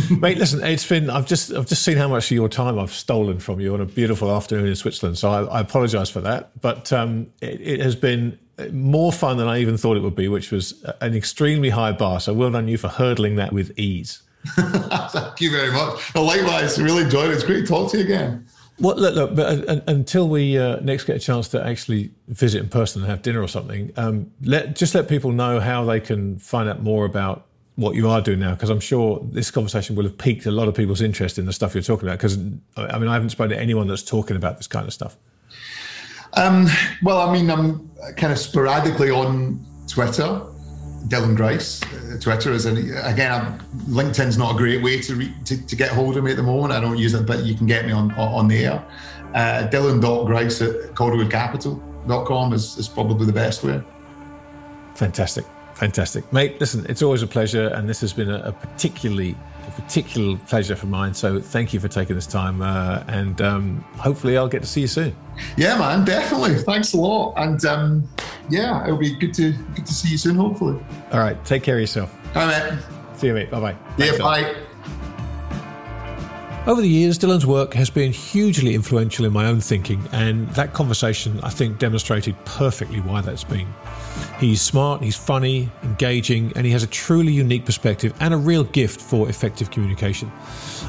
Mate, 0.19 0.38
listen, 0.38 0.64
it's 0.64 0.88
been 0.88 1.10
I've 1.10 1.26
just 1.26 1.53
I've 1.53 1.68
just 1.68 1.84
seen 1.84 1.98
how 1.98 2.07
much 2.07 2.26
of 2.32 2.36
your 2.36 2.49
time 2.49 2.78
I've 2.78 2.94
stolen 2.94 3.40
from 3.40 3.60
you 3.60 3.74
on 3.74 3.82
a 3.82 3.86
beautiful 3.86 4.32
afternoon 4.32 4.68
in 4.68 4.76
Switzerland. 4.76 5.18
So 5.18 5.30
I, 5.30 5.44
I 5.44 5.61
apologise 5.61 6.10
for 6.10 6.22
that, 6.22 6.60
but 6.61 6.91
um, 6.94 7.28
it, 7.41 7.61
it, 7.61 7.80
has 7.80 7.95
been 7.95 8.38
more 8.72 9.11
fun 9.11 9.38
than 9.38 9.48
I 9.48 9.60
even 9.60 9.78
thought 9.78 9.98
it 9.98 10.02
would 10.02 10.15
be, 10.15 10.28
which 10.28 10.52
was 10.52 10.84
an 11.02 11.15
extremely 11.15 11.69
high 11.69 11.91
bar. 11.91 12.19
So 12.19 12.34
well 12.34 12.52
done 12.52 12.68
you 12.68 12.78
for 12.78 12.90
hurdling 12.90 13.36
that 13.38 13.53
with 13.53 13.78
ease. 13.78 14.22
Thank 14.56 15.41
you 15.41 15.52
very 15.52 15.72
much. 15.72 16.14
Well, 16.14 16.26
likewise, 16.26 16.80
really 16.82 17.03
enjoyed 17.03 17.32
it. 17.32 17.34
It's 17.34 17.44
great 17.44 17.61
to 17.61 17.68
talk 17.68 17.91
to 17.91 17.98
you 17.98 18.03
again. 18.03 18.45
Well, 18.80 18.95
look, 18.95 19.15
look 19.15 19.36
but 19.36 19.68
uh, 19.68 19.82
until 19.88 20.30
we 20.30 20.57
uh, 20.57 20.80
next 20.82 21.06
get 21.06 21.15
a 21.15 21.19
chance 21.19 21.48
to 21.49 21.65
actually 21.65 22.11
visit 22.28 22.61
in 22.61 22.69
person 22.69 23.02
and 23.02 23.10
have 23.10 23.24
dinner 23.24 23.41
or 23.41 23.48
something, 23.48 23.91
um, 23.98 24.32
let 24.44 24.76
just 24.76 24.94
let 24.94 25.07
people 25.07 25.32
know 25.32 25.60
how 25.60 25.84
they 25.84 25.99
can 25.99 26.38
find 26.38 26.69
out 26.69 26.84
more 26.84 27.06
about 27.06 27.47
what 27.78 27.95
you 27.95 28.10
are 28.10 28.22
doing 28.22 28.40
now? 28.40 28.54
Because 28.54 28.70
I'm 28.70 28.80
sure 28.80 29.26
this 29.32 29.49
conversation 29.52 29.95
will 29.95 30.04
have 30.04 30.18
piqued 30.18 30.48
a 30.48 30.52
lot 30.52 30.68
of 30.68 30.76
people's 30.76 31.02
interest 31.02 31.38
in 31.38 31.45
the 31.45 31.54
stuff 31.54 31.74
you're 31.74 31.84
talking 31.84 32.08
about. 32.08 32.18
Because 32.18 32.38
I 32.76 32.99
mean, 32.99 33.08
I 33.08 33.14
haven't 33.14 33.30
spoken 33.30 33.56
to 33.56 33.62
anyone 33.62 33.88
that's 33.88 34.04
talking 34.04 34.36
about 34.36 34.58
this 34.58 34.68
kind 34.68 34.86
of 34.86 34.94
stuff. 34.94 35.16
Um, 36.34 36.68
well, 37.04 37.20
I 37.20 37.32
mean, 37.32 37.49
I'm 37.49 37.90
kind 38.18 38.34
of 38.34 38.40
sporadically 38.40 39.12
on 39.12 39.66
Twitter. 39.88 40.41
Dylan 41.08 41.38
Grice, 41.38 41.82
uh, 41.84 42.18
Twitter 42.20 42.52
is 42.52 42.66
an, 42.66 42.78
again. 43.06 43.32
I'm, 43.32 43.60
LinkedIn's 43.86 44.38
not 44.38 44.56
a 44.56 44.58
great 44.58 44.84
way 44.84 44.99
to, 45.02 45.16
re, 45.16 45.34
to, 45.45 45.66
to 45.66 45.76
get 45.76 45.91
hold 45.91 46.18
of 46.18 46.24
me 46.24 46.32
at 46.32 46.38
the 46.38 46.44
moment. 46.44 46.74
I 46.74 46.82
don't 46.82 46.98
use 46.98 47.14
it, 47.14 47.26
but 47.26 47.45
you 47.45 47.56
can 47.56 47.66
get 47.66 47.86
me 47.86 47.94
on 47.94 48.12
on 48.14 48.49
the 48.49 48.66
air. 48.66 48.86
Uh, 49.34 49.70
Dylan.Grice 49.72 50.62
at 50.62 50.95
calderwoodcapital.com 50.95 52.54
is, 52.54 52.78
is 52.78 52.90
probably 52.90 53.26
the 53.26 53.34
best 53.34 53.64
way. 53.64 53.82
Fantastic. 54.95 55.45
Fantastic, 55.78 56.32
mate. 56.34 56.60
Listen, 56.60 56.88
it's 56.90 57.04
always 57.04 57.22
a 57.22 57.28
pleasure, 57.28 57.68
and 57.68 57.88
this 57.88 58.02
has 58.02 58.12
been 58.12 58.32
a, 58.32 58.40
a 58.40 58.52
particularly 58.52 59.36
a 59.68 59.72
particular 59.82 60.36
pleasure 60.48 60.76
for 60.76 60.88
mine. 60.88 61.14
So 61.14 61.40
thank 61.40 61.72
you 61.72 61.80
for 61.80 61.88
taking 61.88 62.16
this 62.16 62.26
time, 62.26 62.64
uh, 62.64 63.04
and 63.08 63.40
um, 63.41 63.82
hopefully 63.98 64.38
I'll 64.38 64.48
get 64.48 64.64
to 64.64 64.68
see 64.68 64.82
you 64.82 64.88
soon. 64.88 65.16
Yeah, 65.56 65.78
man, 65.78 66.04
definitely. 66.04 66.56
Thanks 66.56 66.94
a 66.94 66.98
lot, 66.98 67.36
and 67.38 67.64
um, 67.66 68.10
yeah, 68.49 68.84
it'll 68.86 68.98
be 68.98 69.16
good 69.16 69.36
to 69.36 69.52
good 69.52 69.86
to 69.86 69.94
see 69.94 70.10
you 70.10 70.18
soon. 70.18 70.36
Hopefully. 70.36 70.80
All 71.12 71.20
right, 71.20 71.44
take 71.45 71.62
care 71.62 71.76
of 71.76 71.82
yourself. 71.82 72.12
All 72.36 72.48
right, 72.48 72.74
mate. 72.74 72.84
See 73.16 73.28
you, 73.28 73.34
mate. 73.34 73.52
Bye 73.52 73.60
bye. 73.60 73.76
Yeah, 73.99 74.18
bye. 74.18 74.56
Over 76.68 76.81
the 76.81 76.89
years, 76.89 77.18
Dylan's 77.18 77.45
work 77.45 77.73
has 77.76 77.89
been 77.89 78.11
hugely 78.11 78.76
influential 78.76 79.23
in 79.23 79.31
my 79.31 79.45
own 79.45 79.61
thinking, 79.61 80.06
and 80.11 80.49
that 80.49 80.73
conversation, 80.73 81.39
I 81.41 81.49
think, 81.49 81.80
demonstrated 81.80 82.35
perfectly 82.44 82.99
why 82.99 83.22
that's 83.22 83.45
been. 83.45 83.73
He's 84.38 84.61
smart, 84.61 85.02
he's 85.02 85.15
funny, 85.15 85.72
engaging, 85.81 86.52
and 86.57 86.65
he 86.65 86.73
has 86.73 86.84
a 86.84 86.88
truly 86.88 87.31
unique 87.31 87.64
perspective 87.64 88.14
and 88.19 88.34
a 88.34 88.38
real 88.38 88.65
gift 88.65 88.99
for 88.99 89.30
effective 89.30 89.72
communication. 89.72 90.30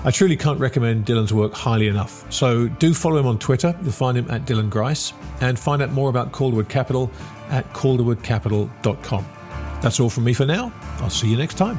I 0.02 0.10
truly 0.10 0.36
can't 0.36 0.58
recommend 0.58 1.06
Dylan's 1.06 1.32
work 1.32 1.54
highly 1.54 1.86
enough. 1.86 2.26
So 2.32 2.66
do 2.66 2.92
follow 2.92 3.18
him 3.18 3.28
on 3.28 3.38
Twitter. 3.38 3.72
You'll 3.80 3.92
find 3.92 4.18
him 4.18 4.28
at 4.32 4.46
Dylan 4.46 4.70
Grice, 4.70 5.12
and 5.40 5.56
find 5.56 5.80
out 5.80 5.92
more 5.92 6.10
about 6.10 6.32
Calderwood 6.32 6.68
Capital 6.68 7.08
at 7.50 7.72
calderwoodcapital.com. 7.72 9.26
That's 9.80 10.00
all 10.00 10.10
from 10.10 10.24
me 10.24 10.32
for 10.32 10.44
now. 10.44 10.72
I'll 10.98 11.08
see 11.08 11.30
you 11.30 11.36
next 11.36 11.54
time. 11.54 11.78